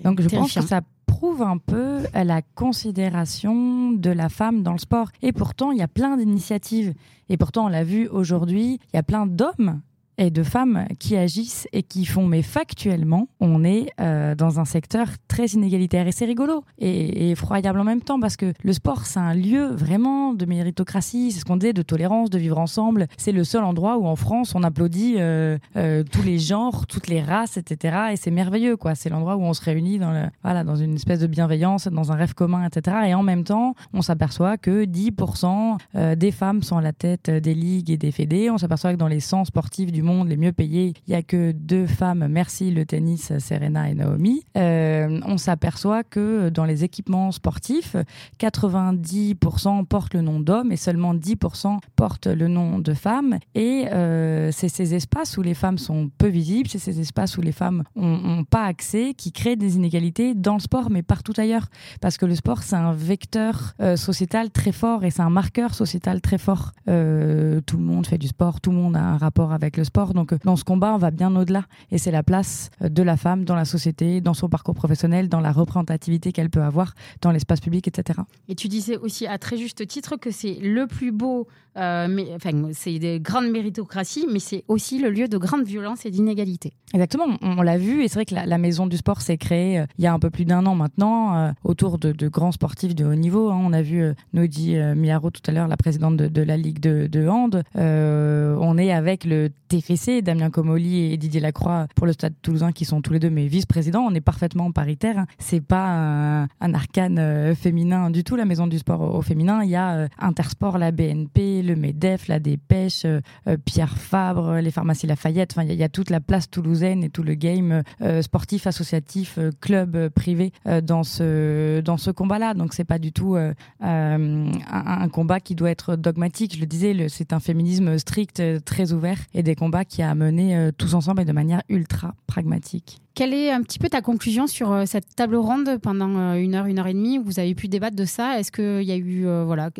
Donc 0.05 0.21
je 0.21 0.29
pense 0.29 0.55
que 0.55 0.63
ça 0.63 0.81
prouve 1.07 1.43
un 1.43 1.59
peu 1.59 2.05
la 2.15 2.41
considération 2.55 3.93
de 3.93 4.11
la 4.11 4.29
femme 4.29 4.63
dans 4.63 4.73
le 4.73 4.79
sport. 4.79 5.11
Et 5.23 5.33
pourtant, 5.33 5.71
il 5.71 5.79
y 5.79 5.83
a 5.83 5.89
plein 5.89 6.17
d'initiatives. 6.17 6.95
Et 7.29 7.37
pourtant, 7.37 7.67
on 7.67 7.69
l'a 7.69 7.85
vu 7.85 8.09
aujourd'hui, 8.09 8.81
il 8.93 8.97
y 8.97 8.99
a 8.99 9.03
plein 9.03 9.27
d'hommes 9.27 9.81
et 10.21 10.31
de 10.31 10.43
femmes 10.43 10.85
qui 10.99 11.17
agissent 11.17 11.67
et 11.73 11.83
qui 11.83 12.05
font, 12.05 12.27
mais 12.27 12.43
factuellement, 12.43 13.29
on 13.41 13.65
est 13.65 13.87
euh, 14.01 14.35
dans 14.35 14.61
un 14.61 14.67
secteur 14.67 15.09
très 15.29 15.47
inégalitaire. 15.47 16.07
Et 16.07 16.13
c'est 16.13 16.27
rigolo 16.27 16.63
et, 16.79 17.31
effroyable 17.31 17.81
en 17.81 17.85
même 17.85 18.03
temps 18.03 18.21
parce 18.21 18.37
que 18.37 18.53
le 18.63 18.73
sport, 18.75 19.07
c'est 19.07 19.19
un 19.19 19.35
lieu 19.35 19.69
vraiment 19.69 20.35
de 20.35 20.45
méritocratie, 20.45 21.33
c'est 21.33 21.41
ce 21.41 21.45
qu'on 21.47 21.57
disait, 21.57 21.73
de 21.73 21.81
tolérance, 21.81 22.29
de 22.29 22.39
vivre 22.39 22.59
ensemble. 22.59 23.07
C'est 23.17 23.33
le 23.33 23.45
seul 23.45 23.65
endroit 23.65 23.97
où 23.97 24.07
en 24.07 24.15
France, 24.15 24.55
on 24.55 24.63
applaudit 24.63 25.15
euh, 25.17 25.57
euh, 25.77 26.05
tous 26.05 26.23
les 26.23 26.39
genres, 26.39 26.87
toutes 26.87 27.09
les 27.09 27.23
races, 27.23 27.57
etc. 27.57 27.97
Et 28.13 28.17
c'est 28.17 28.31
merveilleux, 28.31 28.77
quoi. 28.77 28.95
C'est 28.95 29.09
l'endroit 29.09 29.37
où 29.37 29.43
on 29.43 29.55
se 29.55 29.65
réunit 29.65 29.99
dans, 29.99 30.13
le, 30.13 30.25
voilà, 30.43 30.65
dans 30.65 30.77
une 30.77 30.97
espèce 30.97 31.21
de 31.21 31.29
bienveillance, 31.29 31.89
dans 31.89 32.13
un 32.13 32.17
rêve 32.17 32.35
commun, 32.35 32.67
etc. 32.67 32.99
Et 33.07 33.15
en 33.15 33.23
même 33.23 33.45
temps, 33.45 33.75
on 33.95 34.03
s'aperçoit 34.03 34.59
que 34.59 34.85
10% 34.85 36.17
des 36.17 36.31
femmes 36.31 36.63
sont 36.63 36.77
à 36.77 36.83
la 36.83 36.93
tête 36.93 37.31
des 37.31 37.55
ligues 37.55 37.91
et 37.91 37.97
des 37.97 38.11
fédés. 38.11 38.51
On 38.51 38.59
s'aperçoit 38.59 38.93
que 38.93 38.99
dans 38.99 39.09
les 39.09 39.21
100 39.21 39.47
sportifs 39.47 39.91
du 39.91 40.03
monde, 40.03 40.10
les 40.25 40.37
mieux 40.37 40.53
payés, 40.53 40.95
il 41.07 41.13
y 41.13 41.15
a 41.15 41.23
que 41.23 41.53
deux 41.53 41.87
femmes, 41.87 42.27
merci 42.29 42.71
le 42.71 42.85
tennis, 42.85 43.33
Serena 43.39 43.89
et 43.89 43.95
Naomi. 43.95 44.43
Euh, 44.57 45.21
on 45.25 45.39
s'aperçoit 45.39 46.05
que 46.05 46.49
dans 46.49 46.65
les 46.65 46.85
équipements 46.85 47.33
sportifs, 47.33 47.97
90% 48.39 49.85
portent 49.87 50.15
le 50.15 50.23
nom 50.23 50.41
d'hommes 50.41 50.73
et 50.73 50.77
seulement 50.77 51.15
10% 51.15 51.79
portent 51.97 52.27
le 52.27 52.49
nom 52.49 52.79
de 52.79 52.95
femmes. 52.95 53.39
Et 53.55 53.87
euh, 53.93 54.51
c'est 54.53 54.69
ces 54.69 54.95
espaces 54.95 55.37
où 55.37 55.43
les 55.43 55.55
femmes 55.55 55.79
sont 55.79 56.11
peu 56.19 56.29
visibles, 56.29 56.69
c'est 56.69 56.79
ces 56.79 57.01
espaces 57.01 57.37
où 57.37 57.41
les 57.41 57.53
femmes 57.53 57.85
n'ont 57.97 58.45
pas 58.45 58.65
accès 58.65 59.15
qui 59.17 59.33
créent 59.33 59.57
des 59.57 59.77
inégalités 59.77 60.35
dans 60.35 60.55
le 60.55 60.61
sport, 60.61 60.91
mais 60.91 61.03
partout 61.03 61.35
ailleurs. 61.37 61.69
Parce 62.01 62.17
que 62.17 62.27
le 62.27 62.35
sport, 62.35 62.63
c'est 62.63 62.77
un 62.77 62.93
vecteur 62.93 63.75
euh, 63.81 63.97
sociétal 63.97 64.51
très 64.51 64.73
fort 64.73 65.05
et 65.05 65.11
c'est 65.11 65.23
un 65.23 65.31
marqueur 65.31 65.75
sociétal 65.75 66.21
très 66.21 66.39
fort. 66.39 66.73
tout 66.87 67.77
le 67.77 67.85
monde 67.85 68.07
fait 68.07 68.19
du 68.19 68.29
sport, 68.29 68.61
tout 68.61 68.71
le 68.71 68.77
monde 68.77 68.97
a 68.97 69.03
un 69.03 69.17
rapport 69.17 69.53
avec 69.53 69.77
le 69.77 69.85
sport 69.85 69.90
donc 70.15 70.33
euh, 70.33 70.39
dans 70.45 70.57
ce 70.57 70.65
combat, 70.65 70.95
on 70.95 70.99
va 70.99 71.11
bien 71.11 71.35
au-delà. 71.37 71.65
Et 71.91 71.99
c'est 71.99 72.11
la 72.11 72.23
place 72.23 72.71
euh, 72.83 72.89
de 72.89 73.03
la 73.03 73.17
femme 73.17 73.45
dans 73.45 73.55
la 73.55 73.65
société, 73.65 74.21
dans 74.21 74.35
son 74.35 74.49
parcours 74.49 74.75
professionnel, 74.75 75.29
dans 75.29 75.41
la 75.41 75.53
représentativité 75.53 76.33
qu'elle 76.33 76.51
peut 76.51 76.63
avoir 76.63 76.95
dans 77.21 77.31
l'espace 77.31 77.61
public, 77.61 77.89
etc. 77.89 78.21
Et 78.49 78.55
tu 78.55 78.69
disais 78.69 78.97
aussi 78.97 79.27
à 79.27 79.39
très 79.39 79.57
juste 79.57 79.87
titre 79.87 80.17
que 80.17 80.31
c'est 80.31 80.55
le 80.61 80.87
plus 80.87 81.13
beau, 81.13 81.47
euh, 81.77 82.09
mais, 82.09 82.29
enfin, 82.35 82.51
c'est 82.73 82.99
des 82.99 83.21
grandes 83.21 83.51
méritocraties, 83.51 84.27
mais 84.31 84.41
c'est 84.41 84.65
aussi 84.69 84.99
le 84.99 85.11
lieu 85.11 85.29
de 85.29 85.39
grande 85.39 85.65
violence 85.65 86.05
et 86.07 86.11
d'inégalité. 86.11 86.73
Exactement, 86.93 87.27
on, 87.43 87.63
l'a 87.63 87.79
vu, 87.79 88.03
et 88.03 88.09
c'est 88.09 88.15
vrai 88.15 88.25
que 88.25 88.35
la, 88.35 88.59
maison 88.59 88.87
du 88.87 88.97
sport 88.97 89.21
s'est 89.21 89.39
créée 89.39 89.85
il 89.99 90.05
y 90.05 90.07
a 90.07 90.13
un 90.13 90.19
peu 90.19 90.31
plus 90.31 90.45
d'un 90.45 90.67
an 90.67 90.75
maintenant, 90.75 91.55
autour 91.65 91.99
de, 91.99 92.29
grands 92.29 92.53
sportifs 92.53 92.95
de 92.95 93.05
haut 93.05 93.15
niveau. 93.15 93.51
Hein. 93.51 93.61
On 93.63 93.73
a 93.73 93.83
vu 93.83 94.13
Nodi 94.33 94.77
Miaro 94.97 95.31
tout 95.31 95.43
à 95.47 95.53
l'heure, 95.53 95.69
la 95.69 95.77
présidente 95.77 96.17
de, 96.17 96.43
la 96.43 96.57
Ligue 96.57 96.81
de, 96.81 97.07
de 97.07 97.29
hand. 97.29 97.63
on 97.77 98.79
est 98.79 98.93
avec 98.93 99.25
le 99.25 99.51
TF 99.81 100.23
Damien 100.23 100.51
Comoli 100.51 101.13
et 101.13 101.17
Didier 101.17 101.41
Lacroix 101.41 101.87
pour 101.95 102.07
le 102.07 102.13
Stade 102.13 102.35
Toulousain 102.43 102.73
qui 102.73 102.85
sont 102.85 103.01
tous 103.01 103.13
les 103.13 103.19
deux 103.19 103.31
mes 103.31 103.47
vice-présidents. 103.47 104.03
On 104.03 104.15
est 104.15 104.21
parfaitement 104.21 104.71
paritaire. 104.73 105.19
Hein. 105.19 105.27
C'est 105.39 105.61
pas 105.61 106.47
un, 106.61 106.75
arcane 106.75 107.19
euh, 107.19 107.55
féminin 107.55 108.11
du 108.11 108.25
tout. 108.25 108.37
La 108.37 108.45
maison 108.45 108.67
du 108.67 108.79
sport 108.79 109.15
au, 109.15 109.23
féminin, 109.23 109.63
il 109.65 109.71
y 109.71 109.77
a 109.77 109.93
euh, 109.93 110.09
Intersport, 110.19 110.79
la 110.79 110.91
BNP, 110.93 111.63
le 111.63 111.77
Medef, 111.77 112.29
la 112.29 112.39
Dépêche, 112.39 113.05
euh, 113.05 113.21
Pierre 113.65 113.97
Fabre, 113.97 114.57
les 114.57 114.71
pharmacies 114.71 115.07
Lafayette. 115.07 115.53
Enfin, 115.53 115.65
il 115.65 115.73
y, 115.75 115.83
a 115.83 115.89
toute 115.89 116.11
la 116.11 116.21
place 116.21 116.51
toulousaine 116.51 117.03
et 117.05 117.11
tout 117.11 117.23
le 117.23 117.35
game 117.35 117.83
sportif, 118.23 118.67
associatif, 118.67 119.39
club 119.61 120.09
privé 120.11 120.53
dans 120.83 121.03
ce 121.03 121.81
dans 121.81 121.97
ce 121.97 122.11
combat-là. 122.11 122.55
Donc 122.55 122.75
c'est 122.75 122.85
pas 122.85 122.99
du 122.99 123.13
tout 123.13 123.37
un, 123.81 125.09
combat 125.13 125.41
qui 125.41 125.55
doit 125.55 125.71
être 125.71 125.97
dogmatique. 125.97 126.55
Je 126.55 126.61
le 126.61 126.67
disais, 126.67 127.09
c'est 127.09 127.33
un 127.33 127.41
féminisme 127.41 127.99
strict, 127.99 128.43
très 128.65 128.93
ouvert 128.93 129.19
et 129.35 129.43
des 129.43 129.55
combats 129.55 129.70
qui 129.85 130.03
a 130.03 130.15
mené 130.15 130.57
euh, 130.57 130.71
tous 130.77 130.95
ensemble 130.95 131.23
et 131.23 131.25
de 131.25 131.33
manière 131.33 131.63
ultra 131.69 132.15
pragmatique. 132.27 133.01
Quelle 133.15 133.35
est 133.35 133.51
un 133.51 133.63
petit 133.63 133.79
peu 133.79 133.89
ta 133.89 134.01
conclusion 134.01 134.47
sur 134.47 134.73
euh, 134.73 134.85
cette 134.87 135.15
table 135.15 135.37
ronde 135.37 135.79
pendant 135.83 136.17
euh, 136.17 136.35
une 136.35 136.55
heure, 136.55 136.67
une 136.67 136.79
heure 136.79 136.87
et 136.87 136.95
demie? 136.95 137.19
Vous 137.19 137.39
avez 137.39 137.55
pu 137.55 137.69
débattre 137.69 137.97
de 137.97 138.05
ça. 138.05 138.39
Est-ce 138.39 138.53
qu'il 138.53 138.83
y 138.83 138.93
a 138.93 138.97
eu, 138.97 139.27
voilà, 139.45 139.71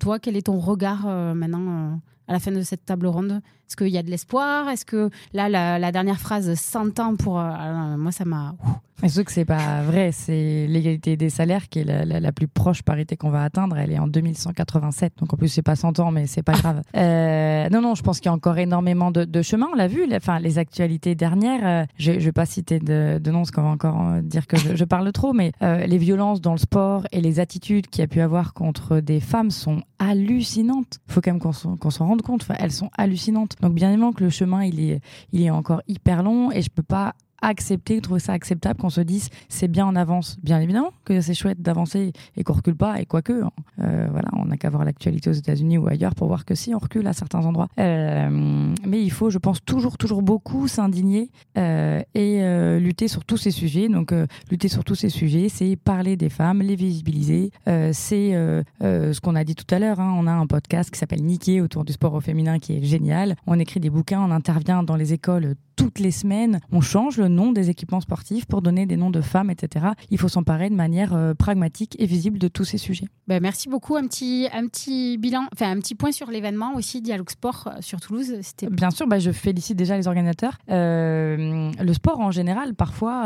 toi, 0.00 0.18
quel 0.18 0.36
est 0.36 0.46
ton 0.46 0.58
regard 0.58 1.06
maintenant 1.34 2.00
à 2.28 2.32
la 2.32 2.38
fin 2.38 2.52
de 2.52 2.62
cette 2.62 2.84
table 2.84 3.06
ronde? 3.06 3.40
Est-ce 3.68 3.76
qu'il 3.76 3.88
y 3.88 3.98
a 3.98 4.02
de 4.02 4.10
l'espoir? 4.10 4.68
Est-ce 4.68 4.84
que 4.84 5.10
là, 5.32 5.48
la, 5.48 5.92
dernière 5.92 6.20
phrase 6.20 6.54
s'entend 6.54 7.16
pour. 7.16 7.34
moi, 7.34 8.12
ça 8.12 8.24
m'a. 8.24 8.54
Mais 9.02 9.08
ce 9.08 9.20
que 9.20 9.32
c'est 9.32 9.44
pas 9.44 9.82
vrai, 9.82 10.12
c'est 10.12 10.66
l'égalité 10.68 11.16
des 11.16 11.28
salaires 11.28 11.68
qui 11.68 11.80
est 11.80 11.84
la, 11.84 12.32
plus 12.32 12.46
proche 12.46 12.82
parité 12.82 13.16
qu'on 13.16 13.28
va 13.28 13.42
atteindre. 13.42 13.76
Elle 13.76 13.92
est 13.92 13.98
en 13.98 14.06
2187, 14.06 15.14
donc 15.18 15.34
en 15.34 15.36
plus 15.36 15.48
c'est 15.48 15.62
pas 15.62 15.76
100 15.76 15.98
ans, 15.98 16.10
mais 16.10 16.26
c'est 16.26 16.42
pas 16.42 16.52
grave. 16.58 16.82
Euh, 16.96 17.68
non, 17.70 17.82
non, 17.82 17.94
je 17.94 18.02
pense 18.02 18.20
qu'il 18.20 18.26
y 18.26 18.28
a 18.30 18.32
encore 18.32 18.56
énormément 18.56 19.10
de, 19.10 19.42
chemin. 19.42 19.66
On 19.72 19.76
l'a 19.76 19.88
vu, 19.88 20.06
enfin 20.14 20.38
les 20.38 20.58
actualités 20.58 21.14
dernières. 21.14 21.66
Euh, 21.66 21.84
je, 21.98 22.12
je 22.12 22.24
vais 22.24 22.32
pas 22.32 22.46
citer 22.46 22.78
de, 22.78 23.18
de 23.22 23.30
noms, 23.30 23.40
parce 23.40 23.50
qu'on 23.50 23.62
va 23.62 23.68
encore 23.68 24.00
euh, 24.00 24.22
dire 24.22 24.46
que 24.46 24.56
je, 24.56 24.84
parle 24.84 25.10
trop, 25.12 25.32
mais 25.32 25.52
les 25.60 25.98
violences 25.98 26.40
dans 26.40 26.52
le 26.52 26.58
sport 26.58 27.06
et 27.10 27.20
les 27.20 27.40
attitudes 27.40 27.88
qu'il 27.88 28.00
y 28.00 28.04
a 28.04 28.08
pu 28.08 28.20
avoir 28.20 28.54
contre 28.54 29.00
des 29.00 29.20
femmes 29.20 29.50
sont 29.50 29.82
hallucinantes. 29.98 30.98
Faut 31.08 31.20
quand 31.20 31.32
même 31.32 31.40
qu'on 31.40 31.90
s'en 31.90 32.06
rende 32.06 32.22
compte. 32.22 32.42
Enfin, 32.42 32.54
elles 32.58 32.72
sont 32.72 32.90
hallucinantes. 32.96 33.53
Donc 33.60 33.74
bien 33.74 33.88
évidemment 33.88 34.12
que 34.12 34.24
le 34.24 34.30
chemin 34.30 34.64
il 34.64 34.80
est, 34.80 35.00
il 35.32 35.42
est 35.42 35.50
encore 35.50 35.82
hyper 35.88 36.22
long 36.22 36.50
et 36.50 36.62
je 36.62 36.70
peux 36.70 36.82
pas 36.82 37.14
accepter, 37.46 38.00
trouver 38.00 38.20
ça 38.20 38.32
acceptable 38.32 38.80
qu'on 38.80 38.90
se 38.90 39.00
dise 39.00 39.30
c'est 39.48 39.68
bien 39.68 39.86
en 39.86 39.96
avance. 39.96 40.38
Bien 40.42 40.60
évidemment 40.60 40.90
que 41.04 41.20
c'est 41.20 41.34
chouette 41.34 41.60
d'avancer 41.60 42.12
et 42.36 42.44
qu'on 42.44 42.54
recule 42.54 42.76
pas, 42.76 43.00
et 43.00 43.06
quoique, 43.06 43.44
hein. 43.44 43.50
euh, 43.80 44.08
voilà, 44.10 44.28
on 44.32 44.46
n'a 44.46 44.56
qu'à 44.56 44.70
voir 44.70 44.84
l'actualité 44.84 45.30
aux 45.30 45.34
États-Unis 45.34 45.78
ou 45.78 45.86
ailleurs 45.86 46.14
pour 46.14 46.28
voir 46.28 46.44
que 46.44 46.54
si, 46.54 46.74
on 46.74 46.78
recule 46.78 47.06
à 47.06 47.12
certains 47.12 47.44
endroits. 47.44 47.68
Euh, 47.78 48.74
mais 48.86 49.02
il 49.02 49.10
faut, 49.10 49.30
je 49.30 49.38
pense, 49.38 49.64
toujours, 49.64 49.98
toujours 49.98 50.22
beaucoup 50.22 50.68
s'indigner 50.68 51.30
euh, 51.58 52.02
et 52.14 52.40
lutter 52.80 53.08
sur 53.08 53.24
tous 53.24 53.36
ces 53.36 53.50
sujets. 53.50 53.88
Donc, 53.88 54.12
lutter 54.50 54.68
sur 54.68 54.84
tous 54.84 54.94
ces 54.94 55.08
sujets, 55.08 55.48
c'est 55.48 55.76
parler 55.76 56.16
des 56.16 56.28
femmes, 56.28 56.60
les 56.60 56.76
visibiliser. 56.76 57.50
c'est 57.66 58.32
ce 58.80 59.20
qu'on 59.20 59.34
a 59.34 59.44
dit 59.44 59.54
tout 59.54 59.72
à 59.74 59.78
l'heure. 59.78 60.00
Hein. 60.00 60.14
on 60.18 60.26
a 60.26 60.32
un 60.32 60.46
podcast 60.46 60.90
qui 60.90 60.98
s'appelle 60.98 61.22
Niquer 61.22 61.60
autour 61.60 61.84
du 61.84 61.92
sport 61.92 62.14
au 62.14 62.20
féminin 62.20 62.58
qui 62.58 62.76
est 62.76 62.82
génial. 62.82 63.36
On 63.46 63.58
écrit 63.58 63.80
des 63.80 63.90
bouquins, 63.90 64.20
on 64.20 64.30
intervient 64.30 64.82
dans 64.82 64.96
les 64.96 65.12
écoles 65.12 65.54
toutes 65.76 65.98
les 65.98 66.10
semaines, 66.10 66.60
on 66.72 66.80
change 66.80 67.18
le 67.18 67.28
nom 67.28 67.52
des 67.52 67.70
équipements 67.70 68.00
sportifs 68.00 68.46
pour 68.46 68.62
donner 68.62 68.86
des 68.86 68.96
noms 68.96 69.10
de 69.10 69.20
femmes, 69.20 69.50
etc. 69.50 69.86
Il 70.10 70.18
faut 70.18 70.28
s'emparer 70.28 70.70
de 70.70 70.74
manière 70.74 71.14
euh, 71.14 71.34
pragmatique 71.34 71.96
et 71.98 72.06
visible 72.06 72.38
de 72.38 72.48
tous 72.48 72.64
ces 72.64 72.78
sujets. 72.78 73.06
Ben, 73.26 73.40
merci 73.40 73.68
beaucoup. 73.68 73.96
Un 73.96 74.06
petit, 74.06 74.48
un 74.52 74.66
petit 74.66 75.18
bilan, 75.18 75.46
enfin 75.52 75.70
un 75.70 75.78
petit 75.78 75.94
point 75.94 76.12
sur 76.12 76.30
l'événement 76.30 76.74
aussi, 76.74 77.00
Dialogue 77.00 77.30
Sport 77.30 77.64
euh, 77.66 77.70
sur 77.80 78.00
Toulouse. 78.00 78.34
C'était 78.42 78.68
Bien 78.68 78.90
sûr, 78.90 79.06
bah, 79.06 79.18
je 79.18 79.30
félicite 79.30 79.76
déjà 79.76 79.96
les 79.96 80.06
organisateurs. 80.06 80.58
Euh, 80.70 81.70
le 81.78 81.92
sport 81.92 82.20
en 82.20 82.30
général, 82.30 82.74
parfois, 82.74 83.24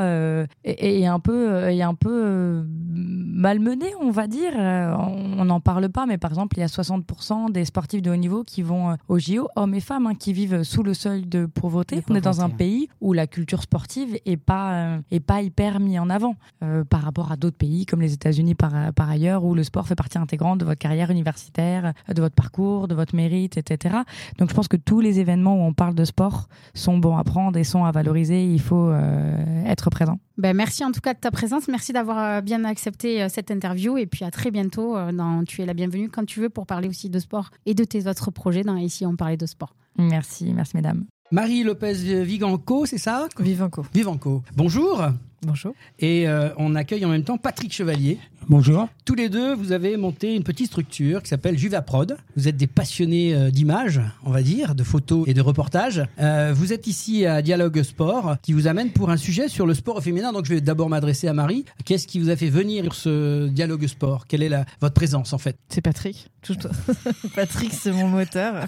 est, 0.64 1.00
est, 1.00 1.06
un 1.06 1.20
peu, 1.20 1.68
est 1.68 1.82
un 1.82 1.94
peu 1.94 2.64
malmené, 2.90 3.86
on 4.00 4.10
va 4.10 4.26
dire. 4.26 4.52
on 4.56 5.44
n'en 5.44 5.60
parle 5.60 5.88
pas, 5.88 6.06
mais 6.06 6.18
par 6.18 6.30
exemple, 6.30 6.56
il 6.56 6.60
y 6.60 6.64
a 6.64 6.66
60% 6.66 7.52
des 7.52 7.64
sportifs 7.64 8.02
de 8.02 8.10
haut 8.10 8.16
niveau 8.16 8.44
qui 8.44 8.62
vont 8.62 8.96
au 9.08 9.18
JO, 9.18 9.48
hommes 9.56 9.74
et 9.74 9.80
femmes, 9.80 10.06
hein, 10.06 10.14
qui 10.14 10.32
vivent 10.32 10.62
sous 10.62 10.82
le 10.82 10.94
seuil 10.94 11.22
de 11.22 11.46
pauvreté. 11.46 12.02
On 12.08 12.14
est 12.14 12.20
dans 12.20 12.37
un 12.40 12.50
pays 12.50 12.88
où 13.00 13.12
la 13.12 13.26
culture 13.26 13.62
sportive 13.62 14.18
est 14.24 14.36
pas, 14.36 14.98
est 15.10 15.20
pas 15.20 15.42
hyper 15.42 15.80
mise 15.80 15.98
en 15.98 16.10
avant 16.10 16.36
par 16.88 17.02
rapport 17.02 17.32
à 17.32 17.36
d'autres 17.36 17.56
pays 17.56 17.86
comme 17.86 18.00
les 18.00 18.12
États-Unis 18.12 18.54
par, 18.54 18.92
par 18.94 19.10
ailleurs, 19.10 19.44
où 19.44 19.54
le 19.54 19.62
sport 19.62 19.86
fait 19.86 19.94
partie 19.94 20.18
intégrante 20.18 20.58
de 20.58 20.64
votre 20.64 20.78
carrière 20.78 21.10
universitaire, 21.10 21.92
de 22.12 22.20
votre 22.20 22.34
parcours, 22.34 22.88
de 22.88 22.94
votre 22.94 23.14
mérite, 23.14 23.56
etc. 23.56 23.96
Donc 24.38 24.50
je 24.50 24.54
pense 24.54 24.68
que 24.68 24.76
tous 24.76 25.00
les 25.00 25.20
événements 25.20 25.56
où 25.56 25.66
on 25.66 25.74
parle 25.74 25.94
de 25.94 26.04
sport 26.04 26.48
sont 26.74 26.98
bons 26.98 27.16
à 27.16 27.24
prendre 27.24 27.58
et 27.58 27.64
sont 27.64 27.84
à 27.84 27.92
valoriser. 27.92 28.44
Il 28.44 28.60
faut 28.60 28.92
être 29.66 29.90
présent. 29.90 30.18
Ben, 30.36 30.56
merci 30.56 30.84
en 30.84 30.92
tout 30.92 31.00
cas 31.00 31.14
de 31.14 31.18
ta 31.18 31.30
présence. 31.30 31.68
Merci 31.68 31.92
d'avoir 31.92 32.42
bien 32.42 32.64
accepté 32.64 33.28
cette 33.28 33.50
interview. 33.50 33.98
Et 33.98 34.06
puis 34.06 34.24
à 34.24 34.30
très 34.30 34.50
bientôt. 34.50 34.96
Dans, 35.12 35.44
tu 35.44 35.62
es 35.62 35.66
la 35.66 35.74
bienvenue 35.74 36.08
quand 36.08 36.24
tu 36.24 36.40
veux 36.40 36.48
pour 36.48 36.66
parler 36.66 36.88
aussi 36.88 37.10
de 37.10 37.18
sport 37.18 37.50
et 37.66 37.74
de 37.74 37.84
tes 37.84 38.06
autres 38.06 38.30
projets 38.30 38.62
dans 38.62 38.76
Ici 38.76 39.04
on 39.04 39.16
parlait 39.16 39.36
de 39.36 39.46
sport. 39.46 39.74
Merci, 39.98 40.52
merci 40.54 40.76
mesdames. 40.76 41.04
Marie 41.30 41.62
Lopez 41.62 42.24
Viganco, 42.24 42.86
c'est 42.86 42.96
ça? 42.96 43.28
Vivanco. 43.38 43.84
Vivanco. 43.92 44.42
Bonjour. 44.56 45.02
Bonjour. 45.42 45.74
Et 45.98 46.26
euh, 46.26 46.48
on 46.56 46.74
accueille 46.74 47.04
en 47.04 47.10
même 47.10 47.22
temps 47.22 47.36
Patrick 47.36 47.70
Chevalier. 47.70 48.18
Bonjour. 48.46 48.88
Tous 49.04 49.14
les 49.14 49.28
deux, 49.28 49.54
vous 49.54 49.72
avez 49.72 49.96
monté 49.96 50.34
une 50.34 50.42
petite 50.42 50.68
structure 50.68 51.22
qui 51.22 51.28
s'appelle 51.28 51.58
Juvaprod. 51.58 52.16
Vous 52.36 52.48
êtes 52.48 52.56
des 52.56 52.66
passionnés 52.66 53.34
euh, 53.34 53.50
d'images, 53.50 54.00
on 54.24 54.30
va 54.30 54.42
dire, 54.42 54.74
de 54.74 54.82
photos 54.84 55.26
et 55.26 55.34
de 55.34 55.40
reportages. 55.40 56.02
Euh, 56.18 56.52
vous 56.54 56.72
êtes 56.72 56.86
ici 56.86 57.26
à 57.26 57.42
Dialogue 57.42 57.82
Sport, 57.82 58.36
qui 58.40 58.52
vous 58.54 58.66
amène 58.66 58.90
pour 58.90 59.10
un 59.10 59.16
sujet 59.16 59.48
sur 59.48 59.66
le 59.66 59.74
sport 59.74 60.02
féminin. 60.02 60.32
Donc 60.32 60.46
je 60.46 60.54
vais 60.54 60.60
d'abord 60.60 60.88
m'adresser 60.88 61.28
à 61.28 61.34
Marie. 61.34 61.64
Qu'est-ce 61.84 62.06
qui 62.06 62.18
vous 62.20 62.30
a 62.30 62.36
fait 62.36 62.48
venir 62.50 62.84
sur 62.84 62.94
ce 62.94 63.48
Dialogue 63.48 63.86
Sport? 63.86 64.26
Quelle 64.26 64.42
est 64.42 64.48
la, 64.48 64.64
votre 64.80 64.94
présence 64.94 65.32
en 65.32 65.38
fait? 65.38 65.56
C'est 65.68 65.82
Patrick. 65.82 66.30
Patrick, 67.34 67.72
c'est 67.72 67.92
mon 67.92 68.08
moteur. 68.08 68.66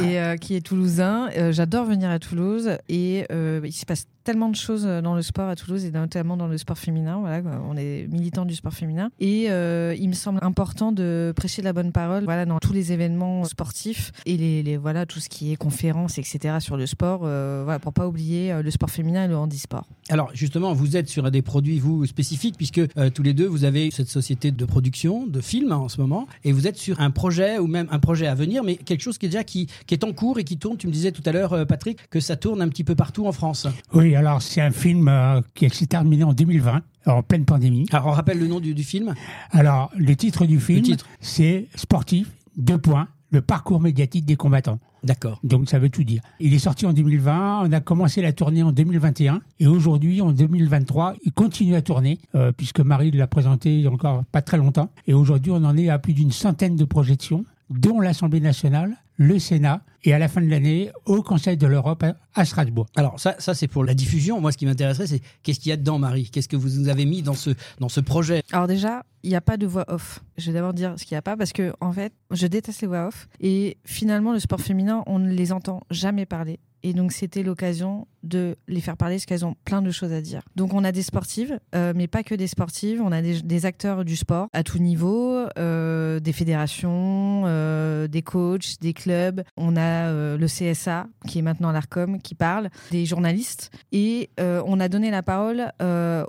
et 0.00 0.38
qui 0.40 0.54
est 0.54 0.60
toulousain. 0.60 1.28
J'adore 1.50 1.86
venir 1.86 2.10
à 2.10 2.18
Toulouse 2.18 2.70
et 2.88 3.24
il 3.30 3.72
se 3.72 3.86
passe 3.86 4.06
tellement 4.24 4.48
de 4.48 4.56
choses 4.56 4.86
euh, 4.86 5.00
dans 5.00 5.14
le 5.14 5.22
sport 5.22 5.48
à 5.48 5.56
Toulouse 5.56 5.84
et 5.84 5.90
notamment 5.90 6.36
dans 6.36 6.46
le 6.46 6.58
sport 6.58 6.78
féminin. 6.78 7.18
Voilà, 7.20 7.42
on 7.68 7.76
est 7.76 8.06
militant 8.08 8.44
du 8.50 8.56
sport 8.56 8.74
féminin 8.74 9.10
et 9.20 9.46
euh, 9.50 9.94
il 9.98 10.08
me 10.08 10.14
semble 10.14 10.38
important 10.42 10.92
de 10.92 11.32
prêcher 11.34 11.62
la 11.62 11.72
bonne 11.72 11.92
parole. 11.92 12.24
Voilà, 12.24 12.44
dans 12.44 12.58
tous 12.58 12.72
les 12.72 12.92
événements 12.92 13.44
sportifs 13.44 14.12
et 14.26 14.36
les, 14.36 14.76
voilà 14.76 15.06
tout 15.06 15.20
ce 15.20 15.28
qui 15.28 15.52
est 15.52 15.56
conférences 15.56 16.18
etc 16.18 16.56
sur 16.60 16.76
le 16.76 16.86
sport. 16.86 17.22
Euh, 17.24 17.62
voilà, 17.64 17.78
pour 17.78 17.92
pas 17.92 18.06
oublier 18.06 18.52
le 18.62 18.70
sport 18.70 18.90
féminin 18.90 19.24
et 19.24 19.28
le 19.28 19.36
handisport. 19.36 19.86
Alors 20.08 20.30
justement, 20.34 20.72
vous 20.72 20.96
êtes 20.96 21.08
sur 21.08 21.30
des 21.30 21.42
produits 21.42 21.78
vous 21.78 22.06
spécifiques 22.06 22.56
puisque 22.56 22.80
tous 23.14 23.22
les 23.22 23.32
deux 23.32 23.46
vous 23.46 23.64
avez 23.64 23.90
cette 23.90 24.08
société 24.08 24.50
de 24.50 24.64
production 24.64 25.26
de 25.26 25.40
films 25.40 25.72
en 25.72 25.88
ce 25.88 26.00
moment 26.00 26.26
et 26.44 26.52
vous 26.52 26.66
êtes 26.66 26.76
sur 26.76 27.00
un 27.00 27.10
projet 27.10 27.58
ou 27.58 27.66
même 27.66 27.86
un 27.90 27.98
projet 27.98 28.26
à 28.26 28.34
venir, 28.34 28.64
mais 28.64 28.76
quelque 28.76 29.02
chose 29.02 29.18
qui 29.18 29.26
est 29.26 29.30
déjà 29.30 29.44
qui, 29.44 29.68
qui 29.86 29.94
est 29.94 30.04
en 30.04 30.12
cours 30.12 30.38
et 30.38 30.44
qui 30.44 30.58
tourne. 30.58 30.76
Tu 30.76 30.86
me 30.86 30.92
disais 30.92 31.12
tout 31.12 31.22
à 31.24 31.32
l'heure, 31.32 31.66
Patrick, 31.66 31.98
que 32.10 32.20
ça 32.20 32.36
tourne 32.36 32.62
un 32.62 32.68
petit 32.68 32.84
peu 32.84 32.94
partout 32.94 33.26
en 33.26 33.32
France. 33.32 33.66
Oui, 33.92 34.14
alors 34.14 34.42
c'est 34.42 34.60
un 34.60 34.70
film 34.70 35.08
euh, 35.08 35.40
qui 35.54 35.68
s'est 35.70 35.86
terminé 35.86 36.24
en 36.24 36.32
2020, 36.32 36.82
en 37.06 37.22
pleine 37.22 37.44
pandémie. 37.44 37.86
Alors 37.92 38.06
on 38.06 38.12
rappelle 38.12 38.38
le 38.38 38.46
nom 38.46 38.60
du, 38.60 38.74
film 38.82 39.14
Alors 39.50 39.90
le 39.96 40.14
titre 40.16 40.46
du 40.46 40.60
film, 40.60 40.84
c'est 41.20 41.68
Sportif, 41.74 42.30
deux 42.56 42.78
points, 42.78 43.08
le 43.30 43.40
parcours 43.40 43.80
médiatique 43.80 44.24
des 44.24 44.36
combattants. 44.36 44.78
D'accord. 45.02 45.40
Donc 45.44 45.68
ça 45.70 45.78
veut 45.78 45.88
tout 45.88 46.04
dire. 46.04 46.20
Il 46.40 46.52
est 46.52 46.58
sorti 46.58 46.84
en 46.84 46.92
2020, 46.92 47.62
on 47.64 47.72
a 47.72 47.80
commencé 47.80 48.20
la 48.20 48.32
tournée 48.32 48.62
en 48.62 48.72
2021 48.72 49.40
et 49.58 49.66
aujourd'hui 49.66 50.20
en 50.20 50.32
2023, 50.32 51.14
il 51.24 51.32
continue 51.32 51.74
à 51.74 51.82
tourner 51.82 52.18
euh, 52.34 52.52
puisque 52.52 52.80
Marie 52.80 53.10
l'a 53.10 53.26
présenté 53.26 53.74
il 53.74 53.80
y 53.80 53.86
a 53.86 53.90
encore 53.90 54.24
pas 54.30 54.42
très 54.42 54.58
longtemps 54.58 54.90
et 55.06 55.14
aujourd'hui 55.14 55.52
on 55.52 55.64
en 55.64 55.76
est 55.76 55.88
à 55.88 55.98
plus 55.98 56.12
d'une 56.12 56.32
centaine 56.32 56.76
de 56.76 56.84
projections 56.84 57.44
dont 57.70 58.00
l'Assemblée 58.00 58.40
nationale, 58.40 58.96
le 59.16 59.38
Sénat 59.38 59.82
et 60.02 60.14
à 60.14 60.18
la 60.18 60.28
fin 60.28 60.40
de 60.40 60.48
l'année 60.48 60.90
au 61.04 61.22
Conseil 61.22 61.56
de 61.56 61.66
l'Europe 61.66 62.04
à 62.34 62.44
Strasbourg. 62.44 62.86
Alors 62.96 63.20
ça, 63.20 63.36
ça 63.38 63.54
c'est 63.54 63.68
pour 63.68 63.84
la 63.84 63.94
diffusion. 63.94 64.40
Moi, 64.40 64.50
ce 64.50 64.56
qui 64.56 64.66
m'intéresserait, 64.66 65.06
c'est 65.06 65.20
qu'est-ce 65.42 65.60
qu'il 65.60 65.70
y 65.70 65.72
a 65.72 65.76
dedans, 65.76 65.98
Marie? 65.98 66.30
Qu'est-ce 66.30 66.48
que 66.48 66.56
vous 66.56 66.80
nous 66.80 66.88
avez 66.88 67.04
mis 67.04 67.22
dans 67.22 67.34
ce, 67.34 67.50
dans 67.78 67.88
ce 67.88 68.00
projet? 68.00 68.42
Alors 68.52 68.66
déjà, 68.66 69.04
il 69.22 69.30
n'y 69.30 69.36
a 69.36 69.40
pas 69.40 69.56
de 69.56 69.66
voix 69.66 69.84
off. 69.88 70.22
Je 70.38 70.46
vais 70.46 70.54
d'abord 70.54 70.72
dire 70.72 70.94
ce 70.96 71.04
qu'il 71.04 71.14
n'y 71.14 71.18
a 71.18 71.22
pas 71.22 71.36
parce 71.36 71.52
que 71.52 71.72
en 71.80 71.92
fait, 71.92 72.12
je 72.30 72.46
déteste 72.46 72.80
les 72.80 72.88
voix 72.88 73.08
off 73.08 73.28
et 73.40 73.76
finalement, 73.84 74.32
le 74.32 74.40
sport 74.40 74.60
féminin, 74.60 75.02
on 75.06 75.18
ne 75.18 75.30
les 75.30 75.52
entend 75.52 75.82
jamais 75.90 76.26
parler. 76.26 76.58
Et 76.82 76.92
donc, 76.92 77.12
c'était 77.12 77.42
l'occasion 77.42 78.06
de 78.22 78.56
les 78.68 78.80
faire 78.80 78.96
parler 78.96 79.16
parce 79.16 79.26
qu'elles 79.26 79.44
ont 79.44 79.56
plein 79.64 79.82
de 79.82 79.90
choses 79.90 80.12
à 80.12 80.20
dire. 80.20 80.42
Donc, 80.56 80.74
on 80.74 80.84
a 80.84 80.92
des 80.92 81.02
sportives, 81.02 81.58
euh, 81.74 81.92
mais 81.94 82.06
pas 82.06 82.22
que 82.22 82.34
des 82.34 82.46
sportives. 82.46 83.00
On 83.02 83.12
a 83.12 83.22
des, 83.22 83.66
acteurs 83.66 84.04
du 84.04 84.16
sport 84.16 84.48
à 84.52 84.62
tout 84.62 84.78
niveau, 84.78 85.46
euh, 85.58 86.20
des 86.20 86.32
fédérations, 86.32 87.42
euh, 87.46 88.08
des 88.08 88.22
coachs, 88.22 88.80
des 88.80 88.94
clubs. 88.94 89.42
On 89.56 89.76
a 89.76 90.10
le 90.10 90.46
CSA, 90.46 91.06
qui 91.26 91.38
est 91.38 91.42
maintenant 91.42 91.72
l'ARCOM, 91.72 92.20
qui 92.20 92.34
parle, 92.34 92.70
des 92.90 93.04
journalistes. 93.04 93.70
Et 93.92 94.30
on 94.38 94.80
a 94.80 94.88
donné 94.88 95.10
la 95.10 95.22
parole 95.22 95.72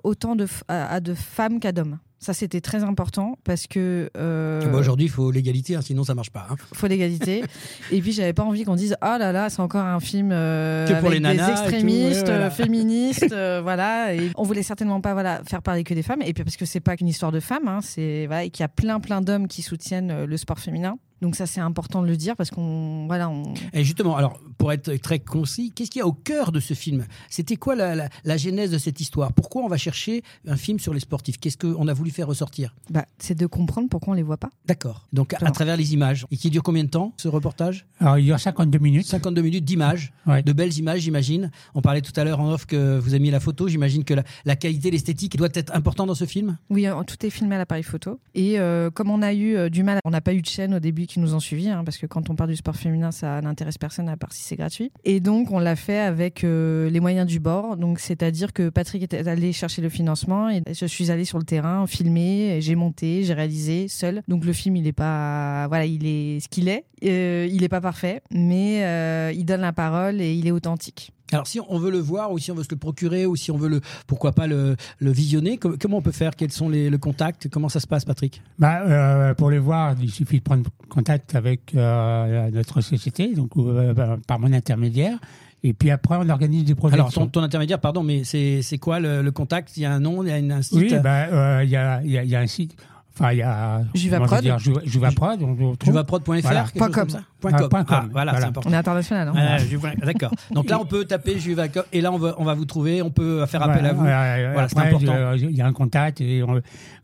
autant 0.04 0.36
de, 0.36 0.47
à 0.68 0.99
de 0.99 1.14
femmes 1.14 1.60
qu'à 1.60 1.72
d'hommes. 1.72 1.99
Ça, 2.24 2.34
c'était 2.34 2.62
très 2.62 2.84
important 2.84 3.40
parce 3.44 3.66
que. 3.66 4.12
Euh... 4.16 4.64
Bah, 4.72 4.78
aujourd'hui, 4.78 5.08
il 5.08 5.10
faut 5.10 5.32
l'égalité, 5.32 5.76
hein, 5.76 5.82
sinon 5.82 6.04
ça 6.04 6.14
marche 6.14 6.30
pas. 6.30 6.46
Il 6.50 6.54
hein. 6.54 6.58
faut 6.74 6.86
l'égalité. 6.86 7.44
et 7.92 8.00
puis, 8.00 8.12
j'avais 8.12 8.34
pas 8.34 8.44
envie 8.44 8.64
qu'on 8.64 8.76
dise 8.76 8.96
Ah 9.02 9.18
là 9.18 9.32
là, 9.32 9.50
c'est 9.50 9.60
encore 9.60 9.84
un 9.84 10.00
film 10.00 10.30
euh, 10.32 10.86
pour 11.00 11.10
avec 11.10 11.20
les 11.20 11.36
des 11.36 11.50
extrémistes, 11.50 12.30
euh, 12.30 12.52
féministes, 12.52 13.26
euh, 13.32 13.62
voilà. 13.64 14.14
Et 14.14 14.30
on 14.36 14.44
voulait 14.44 14.62
certainement 14.62 15.02
pas 15.02 15.14
voilà 15.14 15.42
faire 15.50 15.64
parler 15.64 15.84
que 15.84 15.96
des 15.96 16.04
femmes. 16.04 16.22
Et 16.22 16.34
puis 16.34 16.44
parce 16.44 16.58
que 16.58 16.66
c'est 16.66 16.80
pas 16.80 16.96
qu'une 16.96 17.08
histoire 17.08 17.32
de 17.32 17.40
femmes, 17.40 17.68
hein, 17.68 17.80
c'est 17.82 18.28
voilà, 18.28 18.44
et 18.44 18.52
qu'il 18.52 18.62
y 18.62 18.66
a 18.66 18.70
plein 18.70 19.00
plein 19.00 19.22
d'hommes 19.22 19.48
qui 19.48 19.64
soutiennent 19.64 20.26
le 20.26 20.38
sport 20.38 20.60
féminin. 20.60 20.98
Donc 21.22 21.36
ça, 21.36 21.46
c'est 21.46 21.62
important 21.62 22.02
de 22.02 22.08
le 22.08 22.18
dire 22.18 22.36
parce 22.36 22.50
qu'on 22.50 23.06
voilà. 23.08 23.30
On... 23.30 23.54
Et 23.74 23.84
justement, 23.84 24.16
alors 24.16 24.40
pour 24.58 24.72
être 24.72 24.96
très 24.98 25.20
concis, 25.20 25.72
qu'est-ce 25.72 25.92
qu'il 25.92 26.00
y 26.00 26.04
a 26.04 26.08
au 26.08 26.14
cœur 26.14 26.52
de 26.52 26.60
ce 26.60 26.74
film? 26.74 27.06
C'était 27.30 27.56
quoi 27.56 27.76
la, 27.76 28.10
la, 28.24 28.38
genèse 28.38 28.72
de 28.72 28.78
cette 28.78 29.00
histoire? 29.00 29.34
Pourquoi 29.34 29.64
on 29.64 29.68
va 29.68 29.78
chercher 29.78 30.24
un 30.48 30.58
film 30.58 30.80
sur 30.80 30.94
les 30.94 31.00
sportifs? 31.00 31.40
Qu'est-ce 31.40 31.58
qu'on 31.58 31.88
a 31.88 31.94
voulu 31.94 32.12
faire 32.12 32.28
ressortir? 32.28 32.76
Bah, 32.90 33.06
c'est 33.18 33.38
de 33.38 33.46
comprendre 33.46 33.90
pourquoi 33.90 34.14
on 34.14 34.16
les 34.16 34.24
voit 34.24 34.38
pas. 34.38 34.50
D'accord. 34.66 35.08
Donc 35.14 35.34
à, 35.34 35.52
travers 35.52 35.78
les 35.78 35.94
images. 35.94 36.26
Et 36.32 36.38
qui 36.38 36.50
dure 36.50 36.64
combien 36.64 36.84
de 36.84 36.90
temps 36.90 37.14
ce 37.18 37.28
reportage? 37.28 37.86
Alors 38.00 38.18
il 38.18 38.26
dure 38.26 38.40
52 38.40 38.80
minutes. 38.80 39.06
52 39.06 39.42
minutes 39.42 39.66
d'images, 39.66 40.14
de 40.28 40.54
belles 40.54 40.78
images, 40.78 41.02
j'imagine. 41.02 41.52
On 41.76 41.82
parlait 41.82 42.02
tout 42.02 42.14
à 42.16 42.24
l'heure 42.24 42.40
en 42.40 42.54
off 42.54 42.66
que 42.66 42.98
vous 43.00 43.14
avez 43.14 43.20
mis 43.20 43.32
la 43.32 43.40
photo. 43.40 43.68
J'imagine 43.68 44.04
que 44.04 44.14
la, 44.46 44.56
qualité, 44.56 44.92
l'esthétique 44.92 45.38
doit 45.38 45.50
être 45.54 45.76
important 45.76 46.06
dans 46.06 46.16
ce 46.16 46.26
film? 46.26 46.58
Oui, 46.70 46.88
euh, 46.88 47.04
tout 47.04 47.26
est 47.26 47.30
filmé 47.30 47.56
à 47.56 47.58
l'appareil 47.58 47.84
photo. 47.84 48.20
Et 48.34 48.60
euh, 48.60 48.90
comme 48.90 49.10
on 49.10 49.22
a 49.22 49.34
eu 49.34 49.56
euh, 49.56 49.70
du 49.70 49.84
mal, 49.84 50.00
on 50.06 50.12
n'a 50.12 50.22
pas 50.22 50.34
eu 50.34 50.42
de 50.42 50.48
chaîne 50.48 50.74
au 50.74 50.80
début 50.80 51.08
qui 51.12 51.20
nous 51.20 51.36
ont 51.36 51.39
suivis, 51.39 51.70
hein, 51.70 51.84
parce 51.84 51.97
que 51.97 52.05
quand 52.05 52.30
on 52.30 52.36
parle 52.36 52.49
du 52.49 52.55
sport 52.55 52.76
féminin, 52.76 53.12
ça 53.12 53.41
n'intéresse 53.41 53.78
personne 53.78 54.09
à 54.09 54.18
part 54.18 54.32
si 54.32 54.43
c'est 54.43 54.55
gratuit. 54.55 54.91
Et 55.03 55.20
donc, 55.20 55.51
on 55.51 55.59
l'a 55.59 55.76
fait 55.76 55.99
avec 55.99 56.43
euh, 56.43 56.89
les 56.89 56.99
moyens 56.99 57.28
du 57.28 57.39
bord. 57.39 57.78
Donc, 57.78 57.99
c'est-à-dire 57.99 58.53
que 58.53 58.70
Patrick 58.70 59.03
est 59.03 59.28
allé 59.28 59.51
chercher 59.53 59.82
le 59.82 59.89
financement 59.89 60.49
et 60.49 60.62
je 60.72 60.86
suis 60.86 61.12
allée 61.12 61.26
sur 61.26 61.38
le 61.38 61.43
terrain 61.43 61.86
filmer, 61.88 62.59
j'ai 62.62 62.76
monté, 62.76 63.24
j'ai 63.24 63.34
réalisé 63.34 63.88
seul. 63.88 64.22
Donc, 64.28 64.45
le 64.45 64.53
film, 64.53 64.76
il 64.76 64.88
est 64.88 64.93
pas, 64.93 65.68
voilà, 65.68 65.86
il 65.86 66.05
est 66.05 66.39
ce 66.39 66.47
qu'il 66.47 66.70
est. 66.70 66.86
Euh, 67.03 67.47
il 67.49 67.62
n'est 67.62 67.70
pas 67.70 67.82
parfait, 67.82 68.22
mais 68.32 68.84
euh, 68.84 69.34
il 69.36 69.45
donne 69.45 69.62
la 69.62 69.74
parole 69.74 70.22
et 70.22 70.34
il 70.34 70.47
est 70.47 70.51
authentique. 70.51 71.12
Alors, 71.32 71.48
si 71.48 71.60
on 71.68 71.78
veut 71.78 71.92
le 71.92 72.00
voir, 72.00 72.32
ou 72.32 72.40
si 72.40 72.52
on 72.52 72.56
veut 72.56 72.64
se 72.64 72.70
le 72.72 72.78
procurer, 72.78 73.26
ou 73.26 73.36
si 73.36 73.52
on 73.52 73.58
veut 73.58 73.70
le, 73.70 73.82
pourquoi 74.08 74.34
pas 74.34 74.48
le, 74.48 74.76
le 75.00 75.12
visionner, 75.12 75.58
comment 75.58 75.98
on 75.98 76.02
peut 76.02 76.12
faire? 76.12 76.36
Quels 76.36 76.52
sont 76.52 76.70
les 76.70 76.90
le 76.90 76.98
contacts 76.98 77.48
Comment 77.50 77.70
ça 77.70 77.80
se 77.80 77.88
passe, 77.88 78.06
Patrick? 78.06 78.42
Bah, 78.60 78.82
euh, 78.82 79.34
Pour 79.34 79.50
les 79.50 79.60
voir, 79.60 79.96
il 80.02 80.12
suffit 80.12 80.40
de 80.40 80.44
prendre 80.44 80.70
contact 80.90 81.36
avec 81.36 81.74
euh, 81.76 82.52
notre 82.52 82.82
société, 82.82 83.34
donc 83.34 83.52
euh, 83.58 83.94
bah, 83.94 84.18
par 84.28 84.40
mon 84.40 84.52
intermédiaire. 84.52 85.18
Et 85.64 85.74
puis 85.74 85.92
après, 85.92 86.16
on 86.20 86.28
organise 86.30 86.66
des 86.66 86.74
projets. 86.74 86.96
Alors, 86.96 87.14
ton, 87.14 87.28
ton, 87.28 87.44
intermédiaire, 87.44 87.80
pardon, 87.80 88.02
mais 88.02 88.24
c'est 88.24 88.78
quoi 88.80 89.00
le, 89.00 89.22
le, 89.22 89.32
contact? 89.32 89.78
Il 89.78 89.84
y 89.84 89.86
a 89.86 89.92
un 89.92 90.00
nom, 90.00 90.24
il 90.24 90.30
y 90.30 90.52
a 90.52 90.56
un 90.56 90.62
site? 90.64 90.78
Oui, 90.78 90.94
bah, 91.02 91.64
il 91.64 91.70
y, 91.70 91.76
a, 91.76 92.02
il, 92.04 92.12
y 92.12 92.18
a, 92.18 92.24
il 92.24 92.30
y 92.30 92.36
a 92.36 92.40
un 92.40 92.48
site. 92.48 92.76
Enfin, 93.22 93.34
il 93.34 93.38
y 93.38 93.42
a. 93.42 93.82
Juvaprod. 93.94 94.44
Juvaprod. 94.86 95.40
Juvaprod.fr. 95.84 96.42
Voilà. 96.42 96.66
Point 96.76 96.92
com. 96.92 97.08
Point 97.40 97.52
com. 97.52 97.70
Ah, 97.90 98.06
voilà, 98.12 98.32
voilà. 98.32 98.48
important. 98.48 98.70
On 98.70 98.74
est 98.74 98.78
international, 98.78 99.28
non 99.28 99.34
ah, 99.38 99.58
D'accord. 100.06 100.32
Donc 100.52 100.70
là, 100.70 100.80
on 100.80 100.86
peut 100.86 101.06
taper 101.06 101.40
Juvacom 101.40 101.84
et 101.94 102.02
là, 102.02 102.12
on 102.12 102.18
va, 102.18 102.36
on 102.38 102.44
va 102.44 102.54
vous 102.54 102.66
trouver. 102.66 103.02
On 103.02 103.12
peut 103.12 103.46
faire 103.46 103.62
appel 103.62 103.86
à 103.86 103.94
vous. 103.94 104.02
Voilà, 104.02 104.68
c'est 104.68 104.80
important. 104.80 105.34
Il 105.36 105.56
y 105.56 105.62
a 105.62 105.68
un 105.68 105.74
contact. 105.74 106.22
Et 106.22 106.44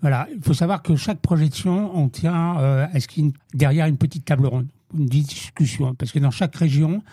voilà. 0.01 0.27
Il 0.33 0.41
faut 0.41 0.53
savoir 0.53 0.81
que 0.81 0.95
chaque 0.95 1.19
projection, 1.19 1.91
on 1.95 2.09
tient 2.09 2.57
euh, 2.59 2.87
à 2.91 2.99
ce 2.99 3.07
qu'il 3.07 3.31
derrière 3.53 3.85
une 3.87 3.97
petite 3.97 4.25
table 4.25 4.47
ronde 4.47 4.67
une 4.97 5.05
discussion, 5.05 5.95
parce 5.95 6.11
que 6.11 6.19
dans 6.19 6.31
chaque 6.31 6.55
région, 6.55 7.03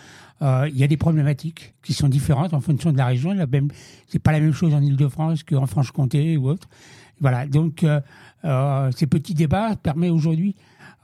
euh, 0.42 0.68
il 0.72 0.78
y 0.78 0.84
a 0.84 0.86
des 0.86 0.96
problématiques 0.96 1.74
qui 1.82 1.94
sont 1.94 2.08
différentes 2.08 2.54
en 2.54 2.60
fonction 2.60 2.92
de 2.92 2.98
la 2.98 3.06
région. 3.06 3.34
C'est 4.08 4.18
pas 4.18 4.32
la 4.32 4.40
même 4.40 4.52
chose 4.52 4.74
en 4.74 4.82
Ile-de-France 4.82 5.42
qu'en 5.42 5.66
Franche-Comté 5.66 6.36
ou 6.36 6.48
autre. 6.48 6.68
Voilà, 7.20 7.46
donc 7.46 7.84
euh, 7.84 8.00
euh, 8.44 8.90
ces 8.94 9.06
petits 9.06 9.34
débats 9.34 9.76
permettent 9.76 10.12
aujourd'hui 10.12 10.54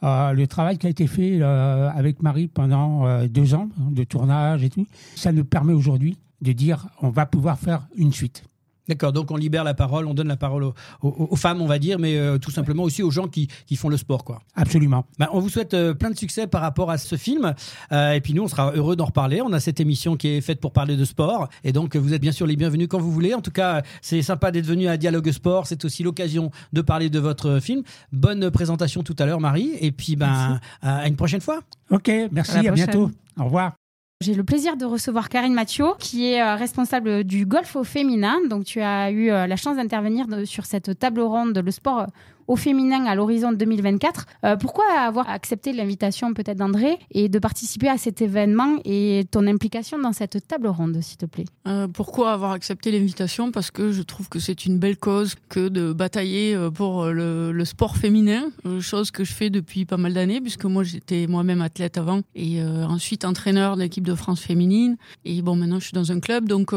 le 0.02 0.46
travail 0.46 0.78
qui 0.78 0.86
a 0.86 0.90
été 0.90 1.06
fait 1.06 1.42
avec 1.42 2.22
Marie 2.22 2.48
pendant 2.48 3.26
deux 3.26 3.54
ans 3.54 3.68
de 3.76 4.02
tournage 4.02 4.64
et 4.64 4.70
tout. 4.70 4.86
Ça 5.14 5.30
nous 5.30 5.44
permet 5.44 5.74
aujourd'hui 5.74 6.16
de 6.40 6.52
dire 6.52 6.86
on 7.02 7.10
va 7.10 7.26
pouvoir 7.26 7.58
faire 7.58 7.86
une 7.96 8.10
suite. 8.10 8.49
D'accord, 8.90 9.12
donc 9.12 9.30
on 9.30 9.36
libère 9.36 9.62
la 9.62 9.72
parole, 9.72 10.08
on 10.08 10.14
donne 10.14 10.26
la 10.26 10.36
parole 10.36 10.72
aux, 11.00 11.36
femmes, 11.36 11.62
on 11.62 11.66
va 11.66 11.78
dire, 11.78 12.00
mais 12.00 12.16
euh, 12.16 12.38
tout 12.38 12.50
simplement 12.50 12.82
aussi 12.82 13.04
aux 13.04 13.12
gens 13.12 13.28
qui, 13.28 13.48
font 13.76 13.88
le 13.88 13.96
sport. 13.96 14.24
quoi. 14.24 14.42
Absolument. 14.56 15.04
Ben, 15.16 15.28
on 15.32 15.38
vous 15.38 15.48
souhaite 15.48 15.74
euh, 15.74 15.94
plein 15.94 16.10
de 16.10 16.18
succès 16.18 16.48
par 16.48 16.60
rapport 16.60 16.90
à 16.90 16.98
ce 16.98 17.14
film. 17.14 17.54
Euh, 17.92 18.14
et 18.14 18.20
puis 18.20 18.34
nous, 18.34 18.42
on 18.42 18.48
sera 18.48 18.72
heureux 18.74 18.96
d'en 18.96 19.04
reparler. 19.04 19.42
On 19.42 19.52
a 19.52 19.60
cette 19.60 19.78
émission 19.78 20.16
qui 20.16 20.26
est 20.26 20.40
faite 20.40 20.60
pour 20.60 20.72
parler 20.72 20.96
de 20.96 21.04
sport. 21.04 21.48
Et 21.62 21.70
donc, 21.70 21.94
vous 21.94 22.14
êtes 22.14 22.20
bien 22.20 22.32
sûr 22.32 22.48
les 22.48 22.56
bienvenus 22.56 22.88
quand 22.90 22.98
vous 22.98 23.12
voulez. 23.12 23.32
En 23.32 23.42
tout 23.42 23.52
cas, 23.52 23.82
c'est 24.02 24.22
sympa 24.22 24.50
d'être 24.50 24.66
venu 24.66 24.88
à 24.88 24.96
Dialogue 24.96 25.30
Sport. 25.30 25.68
C'est 25.68 25.84
aussi 25.84 26.02
l'occasion 26.02 26.50
de 26.72 26.80
parler 26.80 27.10
de 27.10 27.20
votre 27.20 27.60
film. 27.60 27.84
Bonne 28.10 28.50
présentation 28.50 29.04
tout 29.04 29.14
à 29.20 29.24
l'heure, 29.24 29.38
Marie. 29.38 29.70
Et 29.80 29.92
puis, 29.92 30.16
ben, 30.16 30.58
à 30.82 31.06
une 31.06 31.14
prochaine 31.14 31.40
fois. 31.40 31.60
Ok, 31.90 32.10
merci, 32.32 32.66
à 32.66 32.72
bientôt. 32.72 33.12
Au 33.38 33.44
revoir. 33.44 33.79
J'ai 34.22 34.34
le 34.34 34.44
plaisir 34.44 34.76
de 34.76 34.84
recevoir 34.84 35.30
Karine 35.30 35.54
Mathieu, 35.54 35.86
qui 35.98 36.26
est 36.26 36.42
euh, 36.42 36.54
responsable 36.54 37.24
du 37.24 37.46
golf 37.46 37.74
au 37.74 37.84
féminin. 37.84 38.36
Donc, 38.50 38.64
tu 38.64 38.82
as 38.82 39.10
eu 39.10 39.30
euh, 39.30 39.46
la 39.46 39.56
chance 39.56 39.78
d'intervenir 39.78 40.26
sur 40.44 40.66
cette 40.66 40.98
table 40.98 41.22
ronde, 41.22 41.56
le 41.56 41.70
sport 41.70 42.06
au 42.46 42.56
féminin 42.56 43.04
à 43.06 43.14
l'horizon 43.14 43.52
2024. 43.52 44.26
Euh, 44.44 44.56
pourquoi 44.56 44.84
avoir 44.92 45.28
accepté 45.28 45.72
l'invitation 45.72 46.34
peut-être 46.34 46.58
d'André 46.58 46.98
et 47.12 47.28
de 47.28 47.38
participer 47.38 47.88
à 47.88 47.98
cet 47.98 48.22
événement 48.22 48.78
et 48.84 49.24
ton 49.30 49.46
implication 49.46 49.98
dans 49.98 50.12
cette 50.12 50.46
table 50.46 50.68
ronde, 50.68 51.00
s'il 51.00 51.16
te 51.16 51.26
plaît? 51.26 51.44
Euh, 51.68 51.88
Pourquoi 51.88 52.32
avoir 52.32 52.52
accepté 52.52 52.90
l'invitation? 52.90 53.52
Parce 53.52 53.70
que 53.70 53.92
je 53.92 54.02
trouve 54.02 54.28
que 54.28 54.38
c'est 54.38 54.66
une 54.66 54.78
belle 54.78 54.96
cause 54.96 55.34
que 55.48 55.68
de 55.68 55.92
batailler 55.92 56.54
euh, 56.54 56.70
pour 56.70 57.06
le, 57.06 57.64
sport 57.64 57.96
féminin, 57.96 58.50
chose 58.80 59.10
que 59.10 59.22
je 59.22 59.32
fais 59.32 59.50
depuis 59.50 59.84
pas 59.84 59.98
mal 59.98 60.14
d'années, 60.14 60.40
puisque 60.40 60.64
moi 60.64 60.82
j'étais 60.82 61.26
moi-même 61.26 61.60
athlète 61.60 61.98
avant 61.98 62.22
et 62.34 62.60
ensuite 62.62 63.24
entraîneur 63.24 63.76
de 63.76 63.82
l'équipe 63.82 64.04
de 64.04 64.14
France 64.14 64.40
féminine. 64.40 64.96
Et 65.24 65.42
bon, 65.42 65.56
maintenant 65.56 65.78
je 65.78 65.84
suis 65.84 65.92
dans 65.92 66.10
un 66.10 66.20
club, 66.20 66.48
donc 66.48 66.74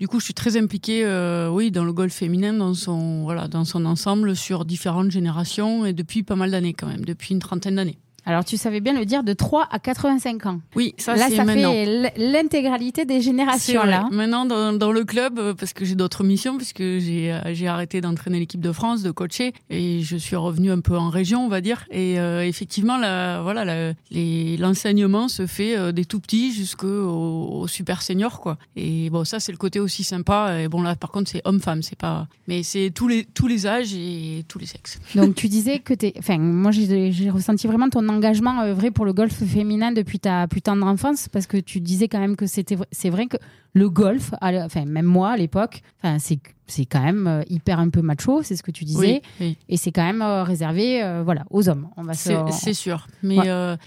du 0.00 0.08
coup 0.08 0.18
je 0.18 0.24
suis 0.24 0.34
très 0.34 0.56
impliquée, 0.56 1.06
oui, 1.52 1.70
dans 1.70 1.84
le 1.84 1.92
golf 1.92 2.14
féminin, 2.14 2.54
dans 2.54 2.74
son 2.74 3.24
voilà, 3.24 3.46
dans 3.46 3.64
son 3.64 3.84
ensemble, 3.84 4.34
sur 4.34 4.64
différentes 4.64 5.11
génération 5.12 5.86
et 5.86 5.92
depuis 5.92 6.22
pas 6.22 6.36
mal 6.36 6.50
d'années 6.50 6.74
quand 6.74 6.88
même, 6.88 7.04
depuis 7.04 7.34
une 7.34 7.40
trentaine 7.40 7.76
d'années. 7.76 7.98
Alors, 8.24 8.44
tu 8.44 8.56
savais 8.56 8.80
bien 8.80 8.92
le 8.92 9.04
dire, 9.04 9.24
de 9.24 9.32
3 9.32 9.68
à 9.70 9.78
85 9.80 10.46
ans. 10.46 10.60
Oui, 10.76 10.94
ça 10.96 11.16
Là, 11.16 11.28
ça 11.28 11.44
fait 11.44 12.12
l'intégralité 12.16 13.04
des 13.04 13.20
générations. 13.20 13.84
Là. 13.84 14.08
Maintenant, 14.12 14.44
dans, 14.44 14.72
dans, 14.72 14.92
le 14.92 15.04
club, 15.04 15.38
euh, 15.38 15.54
parce 15.54 15.72
que 15.72 15.84
j'ai 15.84 15.96
d'autres 15.96 16.22
missions, 16.22 16.56
puisque 16.56 16.82
j'ai 16.82 17.32
euh, 17.32 17.68
arrêté 17.68 18.00
d'entraîner 18.00 18.38
l'équipe 18.38 18.60
de 18.60 18.70
France, 18.70 19.02
de 19.02 19.10
coacher, 19.10 19.52
et 19.70 20.02
je 20.02 20.16
suis 20.16 20.36
revenu 20.36 20.70
un 20.70 20.80
peu 20.80 20.96
en 20.96 21.10
région, 21.10 21.44
on 21.44 21.48
va 21.48 21.60
dire. 21.60 21.84
Et 21.90 22.20
euh, 22.20 22.46
effectivement, 22.46 22.96
la, 22.96 23.42
voilà, 23.42 23.92
l'enseignement 24.10 25.26
se 25.28 25.46
fait 25.46 25.92
des 25.92 26.04
tout 26.04 26.20
petits 26.20 26.52
jusqu'au 26.52 27.66
super 27.66 28.02
senior, 28.02 28.40
quoi. 28.40 28.56
Et 28.76 29.10
bon, 29.10 29.24
ça, 29.24 29.40
c'est 29.40 29.52
le 29.52 29.58
côté 29.58 29.80
aussi 29.80 30.04
sympa. 30.04 30.60
Et 30.60 30.68
bon, 30.68 30.82
là, 30.82 30.94
par 30.94 31.10
contre, 31.10 31.30
c'est 31.30 31.42
homme-femme, 31.44 31.82
c'est 31.82 31.98
pas. 31.98 32.28
Mais 32.46 32.62
c'est 32.62 32.92
tous 32.94 33.08
les, 33.08 33.24
tous 33.24 33.48
les 33.48 33.66
âges 33.66 33.94
et 33.94 34.44
tous 34.46 34.60
les 34.60 34.66
sexes. 34.66 35.00
Donc, 35.16 35.34
tu 35.34 35.48
disais 35.48 35.80
que 35.80 35.94
t'es. 35.94 36.12
Enfin, 36.18 36.38
moi, 36.38 36.70
j'ai 36.70 37.30
ressenti 37.30 37.66
vraiment 37.66 37.88
ton 37.88 38.08
engagement 38.12 38.60
euh, 38.60 38.74
vrai 38.74 38.90
pour 38.90 39.04
le 39.04 39.12
golf 39.12 39.32
féminin 39.32 39.92
depuis 39.92 40.18
ta 40.18 40.46
plus 40.46 40.62
tendre 40.62 40.86
enfance? 40.86 41.28
Parce 41.28 41.46
que 41.46 41.56
tu 41.56 41.80
disais 41.80 42.08
quand 42.08 42.20
même 42.20 42.36
que 42.36 42.46
c'était, 42.46 42.76
c'est 42.90 43.10
vrai 43.10 43.26
que 43.26 43.36
le 43.72 43.88
golf, 43.88 44.32
enfin 44.40 44.84
même 44.84 45.06
moi 45.06 45.30
à 45.30 45.36
l'époque, 45.36 45.82
enfin 45.98 46.18
c'est 46.18 46.38
c'est 46.66 46.86
quand 46.86 47.02
même 47.02 47.26
euh, 47.26 47.42
hyper 47.48 47.78
un 47.78 47.90
peu 47.90 48.02
macho, 48.02 48.42
c'est 48.42 48.56
ce 48.56 48.62
que 48.62 48.70
tu 48.70 48.84
disais, 48.84 49.22
et 49.40 49.76
c'est 49.76 49.92
quand 49.92 50.04
même 50.04 50.22
euh, 50.22 50.42
réservé 50.42 51.02
voilà 51.24 51.44
aux 51.50 51.68
hommes. 51.68 51.88
On 51.96 52.02
va 52.02 52.14
c'est 52.14 52.74
sûr, 52.74 53.06
mais 53.22 53.38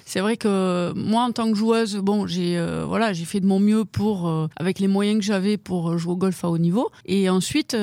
c'est 0.05 0.19
vrai 0.19 0.37
que 0.37 0.93
moi 0.95 1.23
en 1.23 1.31
tant 1.31 1.49
que 1.51 1.57
joueuse, 1.57 1.97
bon 1.97 2.27
j'ai 2.27 2.63
voilà 2.87 3.13
j'ai 3.13 3.25
fait 3.25 3.39
de 3.39 3.47
mon 3.47 3.59
mieux 3.59 3.85
pour 3.85 4.49
avec 4.57 4.79
les 4.79 4.87
moyens 4.87 5.19
que 5.19 5.25
j'avais 5.25 5.57
pour 5.57 5.97
jouer 5.97 6.13
au 6.13 6.17
golf 6.17 6.43
à 6.43 6.49
haut 6.49 6.57
niveau, 6.57 6.89
et 7.05 7.29
ensuite 7.29 7.75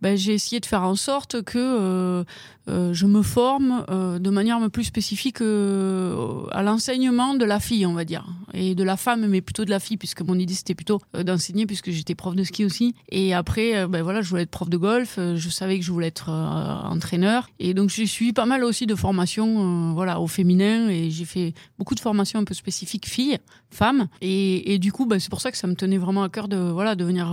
ben, 0.00 0.16
j'ai 0.16 0.34
essayé 0.34 0.60
de 0.60 0.66
faire 0.66 0.82
en 0.82 0.96
sorte 0.96 1.42
que 1.42 2.24
euh, 2.70 2.92
je 2.92 3.06
me 3.06 3.22
forme 3.22 3.84
euh, 3.90 4.18
de 4.18 4.30
manière 4.30 4.58
plus 4.70 4.84
spécifique 4.84 5.40
euh, 5.40 6.44
à 6.52 6.62
l'enseignement 6.62 7.34
de 7.34 7.44
la 7.44 7.58
fille, 7.58 7.84
on 7.86 7.94
va 7.94 8.04
dire, 8.04 8.26
et 8.54 8.74
de 8.74 8.84
la 8.84 8.96
femme, 8.96 9.26
mais 9.26 9.40
plutôt 9.40 9.64
de 9.64 9.70
la 9.70 9.80
fille, 9.80 9.96
puisque 9.96 10.22
mon 10.22 10.38
idée 10.38 10.54
c'était 10.54 10.74
plutôt 10.74 11.00
d'enseigner, 11.14 11.66
puisque 11.66 11.90
j'étais 11.90 12.14
prof 12.14 12.36
de 12.36 12.44
ski 12.44 12.64
aussi. 12.64 12.94
Et 13.10 13.34
après, 13.34 13.86
ben 13.88 14.02
voilà, 14.02 14.22
je 14.22 14.29
voulais 14.30 14.42
être 14.42 14.50
prof 14.50 14.68
de 14.68 14.76
golf, 14.76 15.18
je 15.18 15.48
savais 15.48 15.78
que 15.78 15.84
je 15.84 15.92
voulais 15.92 16.08
être 16.08 16.30
entraîneur, 16.30 17.48
et 17.58 17.74
donc 17.74 17.90
j'ai 17.90 18.06
suivi 18.06 18.32
pas 18.32 18.46
mal 18.46 18.64
aussi 18.64 18.86
de 18.86 18.94
formations, 18.94 19.92
voilà, 19.94 20.20
au 20.20 20.26
féminin, 20.26 20.88
et 20.88 21.10
j'ai 21.10 21.24
fait 21.24 21.54
beaucoup 21.78 21.94
de 21.94 22.00
formations 22.00 22.38
un 22.38 22.44
peu 22.44 22.54
spécifiques 22.54 23.06
filles, 23.06 23.38
femmes, 23.70 24.08
et, 24.20 24.78
du 24.78 24.92
coup, 24.92 25.06
ben, 25.06 25.18
c'est 25.18 25.30
pour 25.30 25.40
ça 25.40 25.50
que 25.50 25.56
ça 25.56 25.66
me 25.66 25.74
tenait 25.74 25.98
vraiment 25.98 26.22
à 26.22 26.28
cœur 26.28 26.48
de 26.48 26.56
voilà 26.56 26.94
de 26.94 27.04
venir 27.04 27.26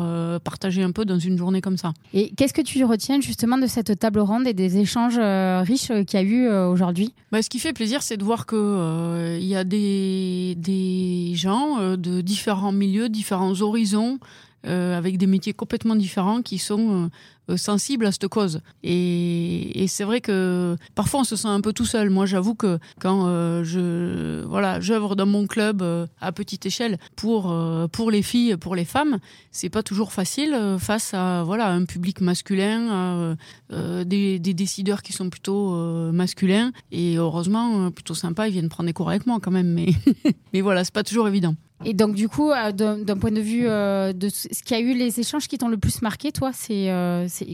partager 0.43 0.83
un 0.83 0.91
peu 0.91 1.05
dans 1.05 1.19
une 1.19 1.37
journée 1.37 1.61
comme 1.61 1.77
ça. 1.77 1.93
Et 2.13 2.31
qu'est-ce 2.35 2.53
que 2.53 2.61
tu 2.61 2.83
retiens 2.83 3.21
justement 3.21 3.57
de 3.57 3.67
cette 3.67 3.97
table 3.99 4.19
ronde 4.19 4.47
et 4.47 4.53
des 4.53 4.77
échanges 4.77 5.17
euh, 5.17 5.61
riche 5.61 5.91
euh, 5.91 6.03
qu'il 6.03 6.19
y 6.19 6.23
a 6.23 6.25
eu 6.25 6.47
euh, 6.47 6.67
aujourd'hui? 6.67 7.13
Bah, 7.31 7.41
Ce 7.41 7.49
qui 7.49 7.59
fait 7.59 7.73
plaisir, 7.73 8.01
c'est 8.01 8.17
de 8.17 8.23
voir 8.23 8.45
qu'il 8.45 9.43
y 9.43 9.55
a 9.55 9.63
des, 9.63 10.55
des 10.57 11.33
gens 11.35 11.95
de 11.97 12.21
différents 12.21 12.71
milieux, 12.71 13.09
différents 13.09 13.61
horizons, 13.61 14.19
avec 14.63 15.17
des 15.17 15.27
métiers 15.27 15.53
complètement 15.53 15.95
différents 15.95 16.41
qui 16.41 16.57
sont 16.57 17.09
euh, 17.49 17.55
sensible 17.55 18.05
à 18.05 18.11
cette 18.11 18.27
cause. 18.27 18.59
Et, 18.83 19.85
c'est 19.87 20.03
vrai 20.03 20.19
que 20.19 20.75
parfois 20.95 21.21
on 21.21 21.23
se 21.23 21.37
sent 21.37 21.47
un 21.47 21.61
peu 21.61 21.71
tout 21.71 21.85
seul. 21.85 22.09
Moi, 22.09 22.25
j'avoue 22.25 22.55
que 22.55 22.77
quand 22.99 23.27
euh, 23.27 23.63
je 23.63 24.43
voilà, 24.45 24.81
j'œuvre 24.81 25.15
dans 25.15 25.25
mon 25.25 25.47
club 25.47 25.81
euh, 25.81 26.07
à 26.19 26.33
petite 26.33 26.65
échelle 26.65 26.97
pour 27.15 27.55
pour 27.93 28.11
les 28.11 28.21
filles, 28.21 28.57
pour 28.57 28.75
les 28.75 28.83
femmes, 28.83 29.19
c'est 29.51 29.69
pas 29.69 29.81
toujours 29.81 30.11
facile 30.11 30.75
face 30.77 31.13
à 31.13 31.43
voilà 31.43 31.69
un 31.69 31.85
public 31.85 32.19
masculin, 32.19 33.37
des, 33.69 34.39
des, 34.39 34.53
décideurs 34.53 35.01
qui 35.01 35.13
sont 35.13 35.29
plutôt 35.29 35.71
masculins. 36.11 36.71
Et 36.91 37.15
heureusement, 37.15 37.91
plutôt 37.91 38.13
sympa, 38.13 38.47
ils 38.47 38.51
viennent 38.51 38.69
prendre 38.69 38.87
des 38.87 38.93
cours 38.93 39.09
avec 39.09 39.25
moi 39.25 39.39
quand 39.41 39.51
même. 39.51 39.67
Mais 39.67 39.87
mais 40.53 40.61
voilà, 40.61 40.83
c'est 40.83 40.93
pas 40.93 41.03
toujours 41.03 41.27
évident. 41.27 41.55
Et 41.85 41.93
donc, 41.93 42.15
du 42.15 42.27
coup, 42.27 42.51
d'un 42.73 43.17
point 43.17 43.31
de 43.31 43.41
vue 43.41 43.63
de 43.63 44.29
ce 44.29 44.63
qui 44.63 44.73
a 44.73 44.79
eu 44.79 44.93
les 44.93 45.19
échanges 45.19 45.47
qui 45.47 45.57
t'ont 45.57 45.69
le 45.69 45.77
plus 45.77 46.01
marqué, 46.01 46.31
toi, 46.31 46.51
c'est 46.53 46.87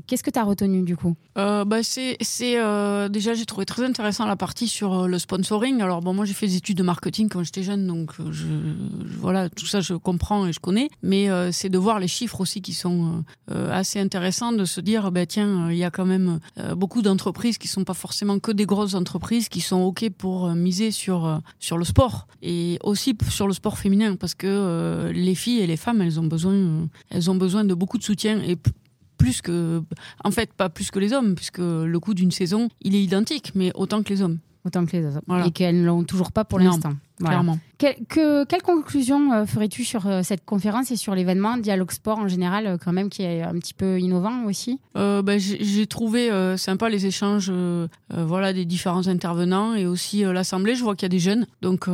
Qu'est-ce 0.07 0.23
que 0.23 0.29
tu 0.31 0.39
as 0.39 0.43
retenu 0.43 0.83
du 0.83 0.95
coup? 0.95 1.15
Euh, 1.37 1.65
bah, 1.65 1.77
c'est, 1.81 2.17
euh, 2.41 3.09
déjà 3.09 3.33
j'ai 3.33 3.45
trouvé 3.45 3.65
très 3.65 3.83
intéressant 3.83 4.25
la 4.25 4.35
partie 4.35 4.67
sur 4.67 4.93
euh, 4.93 5.07
le 5.07 5.17
sponsoring. 5.19 5.81
Alors 5.81 6.01
bon, 6.01 6.13
moi 6.13 6.25
j'ai 6.25 6.33
fait 6.33 6.47
des 6.47 6.57
études 6.57 6.77
de 6.77 6.83
marketing 6.83 7.29
quand 7.29 7.43
j'étais 7.43 7.63
jeune, 7.63 7.87
donc 7.87 8.11
voilà 9.19 9.49
tout 9.49 9.65
ça 9.65 9.81
je 9.81 9.93
comprends 9.93 10.45
et 10.47 10.53
je 10.53 10.59
connais. 10.59 10.89
Mais 11.01 11.29
c'est 11.51 11.69
de 11.69 11.77
voir 11.77 11.99
les 11.99 12.07
chiffres 12.07 12.41
aussi 12.41 12.61
qui 12.61 12.73
sont 12.73 13.23
assez 13.49 13.99
intéressants, 13.99 14.51
de 14.51 14.65
se 14.65 14.81
dire 14.81 15.11
bah 15.11 15.25
tiens 15.25 15.71
il 15.71 15.77
y 15.77 15.83
a 15.83 15.91
quand 15.91 16.05
même 16.05 16.39
beaucoup 16.75 17.01
d'entreprises 17.01 17.57
qui 17.57 17.67
sont 17.67 17.83
pas 17.83 17.93
forcément 17.93 18.39
que 18.39 18.51
des 18.51 18.65
grosses 18.65 18.93
entreprises 18.93 19.49
qui 19.49 19.61
sont 19.61 19.81
ok 19.81 20.09
pour 20.09 20.49
miser 20.49 20.91
sur 20.91 21.41
sur 21.59 21.77
le 21.77 21.85
sport 21.85 22.27
et 22.41 22.77
aussi 22.83 23.15
sur 23.29 23.47
le 23.47 23.53
sport 23.53 23.77
féminin 23.77 24.12
parce 24.15 24.35
que 24.35 25.11
les 25.13 25.35
filles 25.35 25.59
et 25.59 25.67
les 25.67 25.77
femmes 25.77 26.01
elles 26.01 26.19
ont 26.19 26.27
besoin 26.27 26.87
elles 27.09 27.29
ont 27.29 27.35
besoin 27.35 27.63
de 27.63 27.73
beaucoup 27.73 27.97
de 27.97 28.03
soutien 28.03 28.41
et 28.41 28.57
plus 29.23 29.41
que, 29.41 29.81
en 30.23 30.31
fait, 30.31 30.51
pas 30.51 30.67
plus 30.67 30.91
que 30.91 30.99
les 30.99 31.13
hommes, 31.13 31.35
puisque 31.35 31.59
le 31.59 31.97
coût 31.99 32.13
d'une 32.13 32.31
saison, 32.31 32.67
il 32.81 32.93
est 32.93 33.01
identique, 33.01 33.53
mais 33.55 33.71
autant 33.73 34.03
que 34.03 34.09
les 34.09 34.21
hommes. 34.21 34.39
Autant 34.65 34.85
que 34.85 34.95
les 34.95 35.05
hommes. 35.05 35.43
Et 35.45 35.51
qu'elles 35.51 35.79
ne 35.79 35.85
l'ont 35.85 36.03
toujours 36.03 36.31
pas 36.31 36.43
pour 36.43 36.59
l'instant. 36.59 36.93
Clairement. 37.23 37.57
que, 37.77 38.43
quelle 38.43 38.61
conclusion 38.61 39.31
euh, 39.31 39.45
ferais-tu 39.45 39.85
sur 39.85 40.07
euh, 40.07 40.23
cette 40.23 40.43
conférence 40.43 40.91
et 40.91 40.97
sur 40.97 41.15
l'événement 41.15 41.55
Dialogue 41.55 41.91
Sport 41.91 42.19
en 42.19 42.27
général, 42.27 42.67
euh, 42.67 42.77
quand 42.77 42.91
même, 42.91 43.09
qui 43.09 43.23
est 43.23 43.41
un 43.41 43.53
petit 43.53 43.73
peu 43.73 43.97
innovant 43.99 44.43
aussi? 44.45 44.79
Bah, 44.93 45.37
J'ai 45.37 45.87
trouvé 45.87 46.29
sympa 46.57 46.89
les 46.89 47.05
échanges 47.05 47.51
voilà, 48.09 48.51
des 48.51 48.65
différents 48.65 49.07
intervenants 49.07 49.73
et 49.73 49.85
aussi 49.85 50.23
l'Assemblée. 50.23 50.75
Je 50.75 50.83
vois 50.83 50.95
qu'il 50.95 51.05
y 51.05 51.07
a 51.07 51.09
des 51.09 51.19
jeunes, 51.19 51.45
donc 51.61 51.87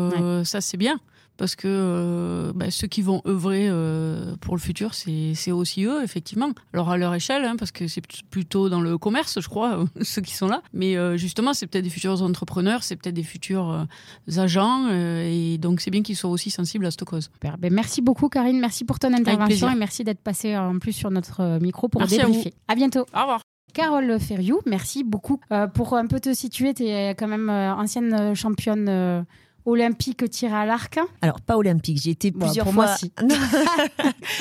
ça 0.44 0.62
c'est 0.62 0.78
bien 0.78 1.00
parce 1.40 1.56
que 1.56 1.68
euh, 1.70 2.52
bah, 2.54 2.70
ceux 2.70 2.88
qui 2.88 3.02
vont 3.02 3.22
œuvrer 3.26 3.68
euh, 3.70 4.36
pour 4.42 4.58
le 4.58 4.62
futur, 4.62 4.94
c'est 4.94 5.52
aussi 5.52 5.86
eux, 5.86 6.04
effectivement. 6.04 6.52
Alors 6.74 6.90
à 6.90 6.98
leur 6.98 7.16
échelle, 7.16 7.46
hein, 7.46 7.56
parce 7.58 7.72
que 7.72 7.88
c'est 7.88 8.04
plutôt 8.30 8.68
dans 8.68 8.82
le 8.82 8.98
commerce, 8.98 9.40
je 9.40 9.48
crois, 9.48 9.86
ceux 10.02 10.22
qui 10.22 10.36
sont 10.36 10.50
là. 10.50 10.62
Mais 10.74 10.98
euh, 10.98 11.16
justement, 11.16 11.54
c'est 11.54 11.66
peut-être 11.66 11.86
des 11.86 11.90
futurs 11.90 12.22
entrepreneurs, 12.22 12.84
c'est 12.84 12.98
peut-être 12.98 13.16
des 13.16 13.24
futurs 13.24 13.88
agents, 14.36 14.90
et 14.90 15.58
donc 15.60 15.80
c'est 15.80 15.92
bien 15.92 16.04
qu'ils 16.04 16.18
soient 16.18 16.30
aussi 16.30 16.52
sensibles 16.52 16.86
à 16.86 16.92
cette 16.92 17.06
cause. 17.06 17.32
Ben, 17.42 17.56
merci 17.72 18.02
beaucoup, 18.02 18.28
Karine. 18.28 18.60
Merci 18.60 18.84
pour 18.84 19.00
ton 19.00 19.14
intervention 19.14 19.72
et 19.72 19.76
merci 19.76 20.04
d'être 20.04 20.20
passée 20.20 20.58
en 20.58 20.78
plus 20.78 20.92
sur 20.92 21.10
notre 21.10 21.60
micro 21.62 21.88
pour 21.88 22.06
débriefer. 22.06 22.54
À, 22.68 22.76
bientôt. 22.76 23.06
Au 23.16 23.22
revoir. 23.22 23.42
Carole 23.74 24.20
Ferriou, 24.20 24.60
merci 24.66 25.06
beaucoup. 25.06 25.40
pour 25.74 25.94
un 25.94 26.08
peu 26.08 26.20
te 26.20 26.34
situer, 26.34 26.74
tu 26.74 26.84
es 26.84 27.12
quand 27.12 27.28
même 27.28 27.50
ancienne 27.50 28.36
championne 28.36 29.26
olympique 29.66 30.30
tiré 30.30 30.53
à 30.53 30.66
l'arc 30.66 30.99
Alors, 31.22 31.41
pas 31.41 31.57
olympique, 31.57 31.99
j'ai 32.01 32.12
été 32.12 32.32
plusieurs 32.32 32.66
pour 32.66 32.74
fois. 32.74 32.86
moi, 32.86 32.95
si. 32.95 33.12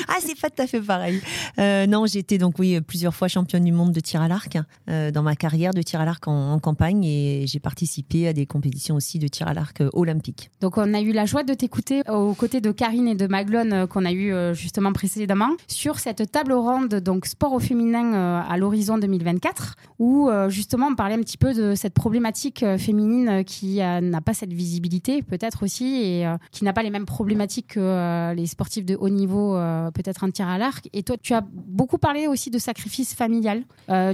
ah, 0.07 0.17
c'est 0.19 0.39
pas 0.39 0.49
tout 0.49 0.61
à 0.61 0.67
fait 0.67 0.81
pareil. 0.81 1.21
Euh, 1.59 1.85
non, 1.87 2.05
j'ai 2.05 2.19
été 2.19 2.37
donc, 2.37 2.59
oui, 2.59 2.79
plusieurs 2.81 3.13
fois 3.13 3.27
championne 3.27 3.63
du 3.63 3.71
monde 3.71 3.91
de 3.91 3.99
tir 3.99 4.21
à 4.21 4.27
l'arc 4.27 4.57
euh, 4.89 5.11
dans 5.11 5.23
ma 5.23 5.35
carrière 5.35 5.73
de 5.73 5.81
tir 5.81 6.01
à 6.01 6.05
l'arc 6.05 6.27
en, 6.27 6.53
en 6.53 6.59
campagne 6.59 7.03
et 7.05 7.45
j'ai 7.47 7.59
participé 7.59 8.27
à 8.27 8.33
des 8.33 8.45
compétitions 8.45 8.95
aussi 8.95 9.19
de 9.19 9.27
tir 9.27 9.47
à 9.47 9.53
l'arc 9.53 9.81
euh, 9.81 9.89
olympique. 9.93 10.49
Donc 10.61 10.77
on 10.77 10.93
a 10.93 11.01
eu 11.01 11.11
la 11.11 11.25
joie 11.25 11.43
de 11.43 11.53
t'écouter 11.53 12.01
aux 12.09 12.33
côtés 12.33 12.61
de 12.61 12.71
Karine 12.71 13.07
et 13.07 13.15
de 13.15 13.27
Maglone 13.27 13.87
qu'on 13.87 14.05
a 14.05 14.11
eu 14.11 14.33
justement 14.53 14.93
précédemment 14.93 15.49
sur 15.67 15.99
cette 15.99 16.31
table 16.31 16.53
ronde 16.53 16.95
donc 16.95 17.25
sport 17.25 17.53
au 17.53 17.59
féminin 17.59 18.43
à 18.47 18.57
l'horizon 18.57 18.97
2024 18.97 19.75
où 19.99 20.29
justement 20.47 20.87
on 20.87 20.95
parlait 20.95 21.15
un 21.15 21.21
petit 21.21 21.37
peu 21.37 21.53
de 21.53 21.75
cette 21.75 21.93
problématique 21.93 22.65
féminine 22.77 23.43
qui 23.45 23.77
n'a 23.77 24.21
pas 24.21 24.33
cette 24.33 24.53
visibilité 24.53 25.08
peut-être 25.27 25.63
aussi 25.63 26.03
et 26.03 26.27
euh, 26.27 26.37
qui 26.51 26.63
n'a 26.63 26.73
pas 26.73 26.83
les 26.83 26.89
mêmes 26.89 27.05
problématiques 27.05 27.67
que 27.67 27.79
euh, 27.79 28.33
les 28.33 28.47
sportifs 28.47 28.85
de 28.85 28.95
haut 28.95 29.09
niveau 29.09 29.55
euh, 29.55 29.91
peut-être 29.91 30.23
en 30.23 30.29
tir 30.31 30.47
à 30.47 30.57
l'arc 30.57 30.87
et 30.93 31.03
toi 31.03 31.15
tu 31.21 31.33
as 31.33 31.41
beaucoup 31.41 31.97
parlé 31.97 32.27
aussi 32.27 32.49
de 32.49 32.59
sacrifice 32.59 33.13
familial 33.13 33.63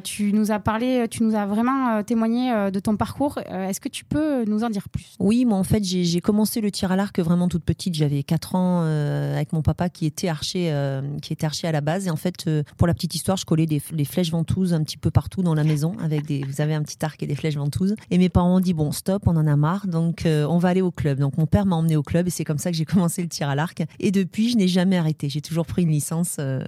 tu 0.03 0.33
nous 0.33 0.51
as 0.51 0.59
parlé 0.59 1.07
tu 1.09 1.23
nous 1.23 1.35
as 1.35 1.45
vraiment 1.45 2.01
témoigné 2.03 2.71
de 2.71 2.79
ton 2.79 2.95
parcours 2.95 3.39
est-ce 3.39 3.79
que 3.79 3.89
tu 3.89 4.05
peux 4.05 4.45
nous 4.45 4.63
en 4.63 4.69
dire 4.69 4.89
plus? 4.89 5.15
Oui, 5.19 5.45
moi 5.45 5.57
en 5.57 5.63
fait 5.63 5.83
j'ai 5.83 6.21
commencé 6.21 6.61
le 6.61 6.71
tir 6.71 6.91
à 6.91 6.95
l'arc 6.95 7.19
vraiment 7.19 7.47
toute 7.47 7.63
petite. 7.63 7.93
J'avais 7.95 8.23
4 8.23 8.55
ans 8.55 8.81
avec 8.81 9.53
mon 9.53 9.61
papa 9.61 9.89
qui 9.89 10.05
était 10.05 10.27
archer, 10.27 10.73
qui 11.21 11.33
était 11.33 11.45
archer 11.45 11.67
à 11.67 11.71
la 11.71 11.81
base. 11.81 12.07
Et 12.07 12.09
en 12.09 12.15
fait, 12.15 12.49
pour 12.77 12.87
la 12.87 12.93
petite 12.93 13.15
histoire, 13.15 13.37
je 13.37 13.45
collais 13.45 13.65
des, 13.65 13.79
flèches 13.79 14.31
ventouses 14.31 14.73
un 14.73 14.83
petit 14.83 14.97
peu 14.97 15.11
partout 15.11 15.41
dans 15.41 15.53
la 15.53 15.63
maison 15.63 15.95
avec 16.01 16.25
des. 16.25 16.43
Vous 16.43 16.61
avez 16.61 16.73
un 16.73 16.83
petit 16.83 17.03
arc 17.03 17.21
et 17.21 17.27
des 17.27 17.35
flèches 17.35 17.57
ventouses. 17.57 17.95
Et 18.11 18.17
mes 18.17 18.29
parents 18.29 18.57
ont 18.57 18.61
dit 18.61 18.73
bon 18.73 18.91
stop, 18.91 19.23
on 19.25 19.35
en 19.35 19.47
a 19.47 19.55
marre, 19.55 19.87
donc 19.87 20.23
on 20.25 20.57
va 20.57 20.69
aller 20.69 20.81
au 20.85 20.91
club. 20.91 21.19
Donc 21.19 21.37
mon 21.37 21.45
père 21.45 21.65
m'a 21.65 21.75
emmené 21.75 21.95
au 21.95 22.03
club 22.03 22.27
et 22.27 22.29
c'est 22.29 22.43
comme 22.43 22.57
ça 22.57 22.71
que 22.71 22.77
j'ai 22.77 22.85
commencé 22.95 23.21
le 23.21 23.27
tir 23.27 23.49
à 23.49 23.55
l'arc. 23.55 23.83
Et 23.99 24.11
depuis, 24.11 24.49
je 24.49 24.57
n'ai 24.57 24.67
jamais 24.67 24.97
arrêté. 24.97 25.29
J'ai 25.29 25.41
toujours 25.41 25.65
pris 25.65 25.83
une 25.83 25.91
licence 25.91 26.37
euh, 26.39 26.61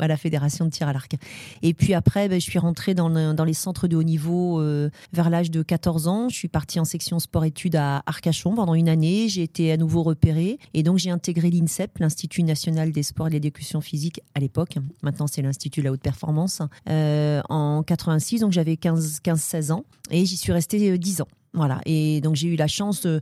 à 0.00 0.06
la 0.06 0.16
fédération 0.16 0.64
de 0.64 0.70
tir 0.70 0.88
à 0.88 0.92
l'arc. 0.92 1.16
Et 1.62 1.74
puis 1.74 1.94
après, 1.94 2.28
ben, 2.28 2.40
je 2.40 2.44
suis 2.44 2.58
rentrée 2.58 2.94
dans, 2.94 3.34
dans 3.34 3.44
les 3.44 3.54
centres 3.54 3.88
de 3.88 3.96
haut 3.96 4.02
niveau 4.02 4.60
euh, 4.60 4.90
vers 5.12 5.30
l'âge 5.30 5.50
de 5.50 5.62
14 5.62 6.08
ans. 6.08 6.28
Je 6.28 6.36
suis 6.36 6.48
partie 6.48 6.80
en 6.80 6.84
section 6.84 7.18
sport-études 7.18 7.76
à 7.76 8.02
Arcachon 8.06 8.54
pendant 8.54 8.74
une 8.74 8.88
année. 8.88 9.28
J'ai 9.28 9.42
été 9.42 9.72
à 9.72 9.76
nouveau 9.76 10.02
repérée 10.02 10.58
et 10.74 10.82
donc 10.82 10.98
j'ai 10.98 11.10
intégré 11.10 11.50
l'INSEP, 11.50 11.98
l'Institut 11.98 12.42
national 12.42 12.92
des 12.92 13.02
sports 13.02 13.28
et 13.28 13.30
de 13.30 13.34
l'éducation 13.34 13.80
physique 13.80 14.20
à 14.34 14.40
l'époque. 14.40 14.76
Maintenant, 15.02 15.26
c'est 15.26 15.42
l'Institut 15.42 15.80
de 15.80 15.86
la 15.86 15.92
haute 15.92 16.02
performance. 16.02 16.62
euh, 16.88 17.40
en 17.48 17.82
86, 17.82 18.40
donc 18.40 18.52
j'avais 18.52 18.74
15-16 18.74 19.72
ans 19.72 19.84
et 20.10 20.24
j'y 20.24 20.36
suis 20.36 20.52
restée 20.52 20.90
euh, 20.90 20.98
10 20.98 21.22
ans. 21.22 21.28
Voilà, 21.54 21.80
et 21.84 22.20
donc 22.22 22.34
j'ai 22.36 22.48
eu 22.48 22.56
la 22.56 22.66
chance, 22.66 23.02
de- 23.02 23.20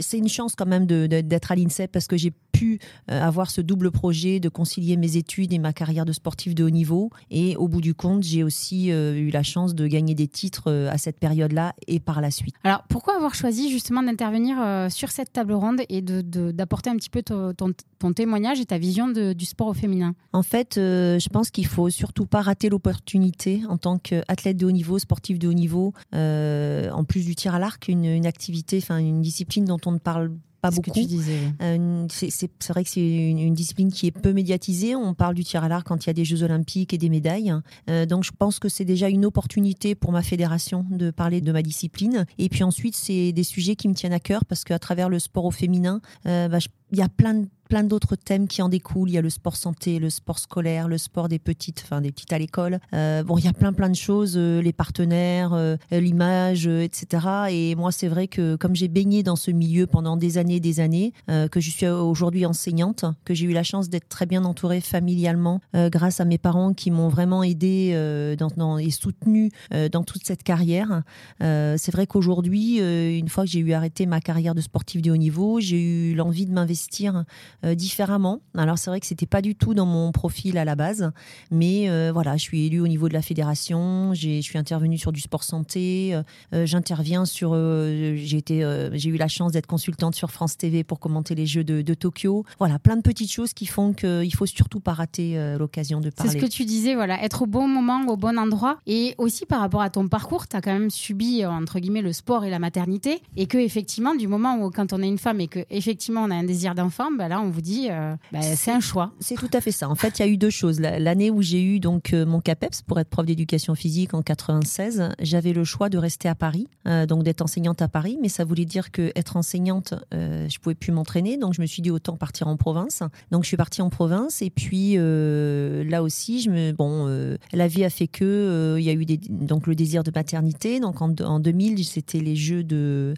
c'est 0.00 0.18
une 0.18 0.28
chance 0.28 0.54
quand 0.56 0.66
même 0.66 0.86
d'être 0.86 1.52
à 1.52 1.54
l'INSEP 1.54 1.92
parce 1.92 2.08
que 2.08 2.16
j'ai 2.16 2.32
pu 2.50 2.80
euh, 3.08 3.22
avoir 3.22 3.52
ce 3.52 3.60
double 3.60 3.92
projet 3.92 4.40
de 4.40 4.48
concilier 4.48 4.96
mes 4.96 5.16
études 5.16 5.52
et 5.52 5.58
ma 5.58 5.72
carrière 5.72 6.04
de 6.04 6.12
sportif 6.12 6.56
de 6.56 6.64
haut 6.64 6.70
niveau. 6.70 7.10
Et 7.30 7.54
au 7.56 7.68
bout 7.68 7.80
du 7.80 7.94
compte, 7.94 8.24
j'ai 8.24 8.42
aussi 8.42 8.90
euh, 8.90 9.14
eu 9.14 9.30
la 9.30 9.44
chance 9.44 9.76
de 9.76 9.86
gagner 9.86 10.16
des 10.16 10.26
titres 10.26 10.64
euh, 10.66 10.90
à 10.90 10.98
cette 10.98 11.20
période-là 11.20 11.72
et 11.86 12.00
par 12.00 12.20
la 12.20 12.32
suite. 12.32 12.56
Alors, 12.64 12.82
pourquoi 12.88 13.14
avoir 13.14 13.36
choisi 13.36 13.70
justement 13.70 14.02
d'intervenir 14.02 14.56
sur 14.90 15.10
cette 15.10 15.32
table 15.32 15.52
ronde 15.52 15.82
et 15.88 16.02
de- 16.02 16.20
de- 16.20 16.50
d'apporter 16.50 16.90
un 16.90 16.96
petit 16.96 17.10
peu 17.10 17.22
ton, 17.22 17.54
ton- 17.54 17.72
ton 18.00 18.12
témoignage 18.12 18.58
et 18.58 18.66
ta 18.66 18.78
vision 18.78 19.06
de- 19.06 19.32
du 19.34 19.44
sport 19.44 19.68
au 19.68 19.74
féminin? 19.74 20.14
En 20.32 20.42
fait, 20.42 20.78
euh, 20.78 21.20
je 21.20 21.28
pense 21.28 21.50
qu'il 21.52 21.66
faut 21.66 21.90
surtout 21.90 22.26
pas 22.26 22.40
rater 22.42 22.68
l'opportunité 22.70 23.62
en 23.68 23.76
tant 23.78 23.98
qu'athlète 23.98 24.56
de 24.56 24.66
haut 24.66 24.72
niveau, 24.72 24.98
sportif 24.98 25.38
de 25.38 25.46
haut 25.46 25.52
niveau, 25.52 25.92
euh, 26.14 26.90
en 26.90 27.04
plus 27.04 27.24
du 27.24 27.36
tir 27.36 27.54
à 27.54 27.58
l'arc, 27.60 27.67
une, 27.88 28.04
une 28.04 28.26
activité, 28.26 28.78
enfin 28.78 28.98
une 28.98 29.22
discipline 29.22 29.64
dont 29.64 29.78
on 29.86 29.92
ne 29.92 29.98
parle 29.98 30.32
pas 30.60 30.72
Ce 30.72 30.80
que 30.80 30.86
beaucoup. 30.86 30.98
tu 30.98 31.06
disais. 31.06 31.38
Euh, 31.62 32.06
c'est 32.08 32.68
vrai 32.70 32.82
que 32.82 32.90
c'est 32.90 33.00
une, 33.30 33.38
une 33.38 33.54
discipline 33.54 33.92
qui 33.92 34.08
est 34.08 34.10
peu 34.10 34.32
médiatisée. 34.32 34.96
On 34.96 35.14
parle 35.14 35.36
du 35.36 35.44
tir 35.44 35.62
à 35.62 35.68
l'arc 35.68 35.86
quand 35.86 36.04
il 36.04 36.08
y 36.08 36.10
a 36.10 36.14
des 36.14 36.24
Jeux 36.24 36.42
olympiques 36.42 36.92
et 36.92 36.98
des 36.98 37.08
médailles. 37.08 37.54
Euh, 37.88 38.06
donc 38.06 38.24
je 38.24 38.32
pense 38.36 38.58
que 38.58 38.68
c'est 38.68 38.84
déjà 38.84 39.08
une 39.08 39.24
opportunité 39.24 39.94
pour 39.94 40.10
ma 40.10 40.22
fédération 40.22 40.84
de 40.90 41.12
parler 41.12 41.40
de 41.40 41.52
ma 41.52 41.62
discipline. 41.62 42.26
Et 42.38 42.48
puis 42.48 42.64
ensuite, 42.64 42.96
c'est 42.96 43.30
des 43.32 43.44
sujets 43.44 43.76
qui 43.76 43.86
me 43.88 43.94
tiennent 43.94 44.12
à 44.12 44.18
cœur 44.18 44.44
parce 44.46 44.64
qu'à 44.64 44.80
travers 44.80 45.08
le 45.08 45.20
sport 45.20 45.44
au 45.44 45.52
féminin, 45.52 46.00
euh, 46.26 46.48
bah, 46.48 46.58
je- 46.58 46.68
il 46.90 46.98
y 46.98 47.02
a 47.02 47.08
plein 47.08 47.34
de 47.34 47.46
plein 47.68 47.84
d'autres 47.84 48.16
thèmes 48.16 48.48
qui 48.48 48.62
en 48.62 48.68
découlent. 48.68 49.10
Il 49.10 49.12
y 49.12 49.18
a 49.18 49.22
le 49.22 49.30
sport 49.30 49.56
santé, 49.56 49.98
le 49.98 50.10
sport 50.10 50.38
scolaire, 50.38 50.88
le 50.88 50.98
sport 50.98 51.28
des 51.28 51.38
petites, 51.38 51.82
enfin 51.84 52.00
des 52.00 52.10
petites 52.10 52.32
à 52.32 52.38
l'école. 52.38 52.80
Euh, 52.94 53.22
bon, 53.22 53.36
il 53.38 53.44
y 53.44 53.48
a 53.48 53.52
plein 53.52 53.72
plein 53.72 53.90
de 53.90 53.96
choses, 53.96 54.34
euh, 54.36 54.60
les 54.62 54.72
partenaires, 54.72 55.52
euh, 55.52 55.76
l'image, 55.90 56.66
etc. 56.66 57.26
Et 57.50 57.74
moi, 57.74 57.92
c'est 57.92 58.08
vrai 58.08 58.26
que 58.26 58.56
comme 58.56 58.74
j'ai 58.74 58.88
baigné 58.88 59.22
dans 59.22 59.36
ce 59.36 59.50
milieu 59.50 59.86
pendant 59.86 60.16
des 60.16 60.38
années, 60.38 60.60
des 60.60 60.80
années, 60.80 61.12
que 61.50 61.60
je 61.60 61.70
suis 61.70 61.86
aujourd'hui 61.86 62.46
enseignante, 62.46 63.04
que 63.24 63.34
j'ai 63.34 63.46
eu 63.46 63.52
la 63.52 63.62
chance 63.62 63.90
d'être 63.90 64.08
très 64.08 64.26
bien 64.26 64.44
entourée 64.44 64.80
familialement 64.80 65.60
grâce 65.74 66.20
à 66.20 66.24
mes 66.24 66.38
parents 66.38 66.72
qui 66.72 66.90
m'ont 66.90 67.08
vraiment 67.08 67.42
aidée 67.42 67.92
dans, 68.38 68.78
et 68.78 68.90
soutenue 68.90 69.50
dans 69.92 70.02
toute 70.04 70.24
cette 70.24 70.42
carrière. 70.42 71.02
C'est 71.40 71.90
vrai 71.90 72.06
qu'aujourd'hui, 72.06 72.78
une 72.78 73.28
fois 73.28 73.44
que 73.44 73.50
j'ai 73.50 73.60
eu 73.60 73.72
arrêté 73.72 74.06
ma 74.06 74.20
carrière 74.20 74.54
de 74.54 74.60
sportif 74.60 75.02
de 75.02 75.10
haut 75.10 75.16
niveau, 75.16 75.60
j'ai 75.60 75.80
eu 75.80 76.14
l'envie 76.14 76.46
de 76.46 76.52
m'investir 76.52 77.24
euh, 77.64 77.74
différemment. 77.74 78.40
Alors 78.56 78.78
c'est 78.78 78.90
vrai 78.90 79.00
que 79.00 79.06
c'était 79.06 79.26
pas 79.26 79.42
du 79.42 79.54
tout 79.54 79.74
dans 79.74 79.86
mon 79.86 80.12
profil 80.12 80.58
à 80.58 80.64
la 80.64 80.74
base, 80.76 81.10
mais 81.50 81.88
euh, 81.90 82.10
voilà, 82.12 82.36
je 82.36 82.42
suis 82.42 82.66
élue 82.66 82.80
au 82.80 82.88
niveau 82.88 83.08
de 83.08 83.14
la 83.14 83.22
fédération, 83.22 84.12
j'ai- 84.14 84.42
je 84.42 84.46
suis 84.46 84.58
intervenue 84.58 84.98
sur 84.98 85.12
du 85.12 85.20
sport 85.20 85.42
santé, 85.44 86.14
euh, 86.54 86.66
j'interviens 86.66 87.24
sur, 87.24 87.54
j'ai 87.54 88.36
été, 88.36 88.88
j'ai 88.92 89.10
eu 89.10 89.16
la 89.16 89.28
chance 89.28 89.52
d'être 89.52 89.66
consultante 89.66 90.14
sur 90.14 90.30
France 90.30 90.56
TV 90.56 90.84
pour 90.84 90.98
commenter 91.00 91.34
les 91.34 91.46
Jeux 91.46 91.64
de, 91.64 91.82
de 91.82 91.94
Tokyo. 91.94 92.44
Voilà, 92.58 92.78
plein 92.78 92.96
de 92.96 93.02
petites 93.02 93.30
choses 93.32 93.52
qui 93.52 93.66
font 93.66 93.92
qu'il 93.92 94.32
faut 94.34 94.46
surtout 94.46 94.80
pas 94.80 94.92
rater 94.92 95.56
l'occasion 95.58 96.00
de 96.00 96.06
C'est 96.10 96.14
parler. 96.16 96.32
ce 96.32 96.36
que 96.36 96.50
tu 96.50 96.64
disais, 96.64 96.94
voilà, 96.94 97.22
être 97.22 97.42
au 97.42 97.46
bon 97.46 97.66
moment, 97.68 98.00
au 98.08 98.16
bon 98.16 98.38
endroit. 98.38 98.78
Et 98.86 99.14
aussi 99.18 99.46
par 99.46 99.60
rapport 99.60 99.82
à 99.82 99.90
ton 99.90 100.08
parcours, 100.08 100.46
tu 100.48 100.56
as 100.56 100.60
quand 100.60 100.72
même 100.72 100.90
subi, 100.90 101.44
entre 101.46 101.78
guillemets, 101.80 102.02
le 102.02 102.12
sport 102.12 102.44
et 102.44 102.50
la 102.50 102.58
maternité. 102.58 103.20
Et 103.36 103.46
que, 103.46 103.58
effectivement, 103.58 104.14
du 104.14 104.28
moment 104.28 104.56
où, 104.62 104.70
quand 104.70 104.92
on 104.92 105.02
est 105.02 105.08
une 105.08 105.18
femme 105.18 105.40
et 105.40 105.48
que, 105.48 105.60
effectivement, 105.70 106.22
on 106.24 106.30
a 106.30 106.34
un 106.34 106.44
désir 106.44 106.74
d'enfant, 106.74 107.10
ben 107.16 107.28
là, 107.28 107.40
on 107.40 107.47
vous 107.50 107.60
dit, 107.60 107.88
euh, 107.90 108.14
ben, 108.32 108.42
c'est 108.42 108.70
un 108.70 108.80
choix. 108.80 109.12
C'est 109.20 109.34
tout 109.36 109.50
à 109.52 109.60
fait 109.60 109.72
ça. 109.72 109.88
En 109.88 109.94
fait, 109.94 110.18
il 110.18 110.22
y 110.22 110.24
a 110.24 110.28
eu 110.28 110.36
deux 110.36 110.50
choses. 110.50 110.80
La- 110.80 110.98
L'année 110.98 111.30
où 111.30 111.42
j'ai 111.42 111.62
eu 111.62 111.80
donc 111.80 112.12
euh, 112.12 112.26
mon 112.26 112.40
CAPEPS 112.40 112.82
pour 112.82 112.98
être 113.00 113.08
prof 113.08 113.24
d'éducation 113.26 113.74
physique 113.74 114.14
en 114.14 114.22
96, 114.22 115.10
j'avais 115.20 115.52
le 115.52 115.64
choix 115.64 115.88
de 115.88 115.98
rester 115.98 116.28
à 116.28 116.34
Paris, 116.34 116.68
euh, 116.86 117.06
donc 117.06 117.22
d'être 117.24 117.42
enseignante 117.42 117.80
à 117.82 117.88
Paris, 117.88 118.18
mais 118.20 118.28
ça 118.28 118.44
voulait 118.44 118.64
dire 118.64 118.90
que 118.90 119.12
être 119.16 119.36
enseignante, 119.36 119.94
euh, 120.14 120.48
je 120.48 120.58
pouvais 120.58 120.74
plus 120.74 120.92
m'entraîner, 120.92 121.36
donc 121.38 121.54
je 121.54 121.60
me 121.60 121.66
suis 121.66 121.82
dit 121.82 121.90
autant 121.90 122.16
partir 122.16 122.48
en 122.48 122.56
province. 122.56 123.02
Donc 123.30 123.44
je 123.44 123.48
suis 123.48 123.56
partie 123.56 123.82
en 123.82 123.90
province 123.90 124.42
et 124.42 124.50
puis 124.50 124.94
là 124.96 126.02
aussi, 126.02 126.40
je 126.40 126.50
me 126.50 126.72
bon, 126.72 127.06
la 127.52 127.68
vie 127.68 127.84
a 127.84 127.90
fait 127.90 128.08
que 128.08 128.76
il 128.78 128.84
y 128.84 128.90
a 128.90 128.92
eu 128.92 129.04
des, 129.04 129.16
donc 129.28 129.66
le 129.66 129.74
désir 129.74 130.02
de 130.04 130.10
maternité. 130.14 130.80
Donc 130.80 131.00
en, 131.02 131.14
en 131.20 131.40
2000, 131.40 131.84
c'était 131.84 132.20
les 132.20 132.36
Jeux 132.36 132.64
de 132.64 133.14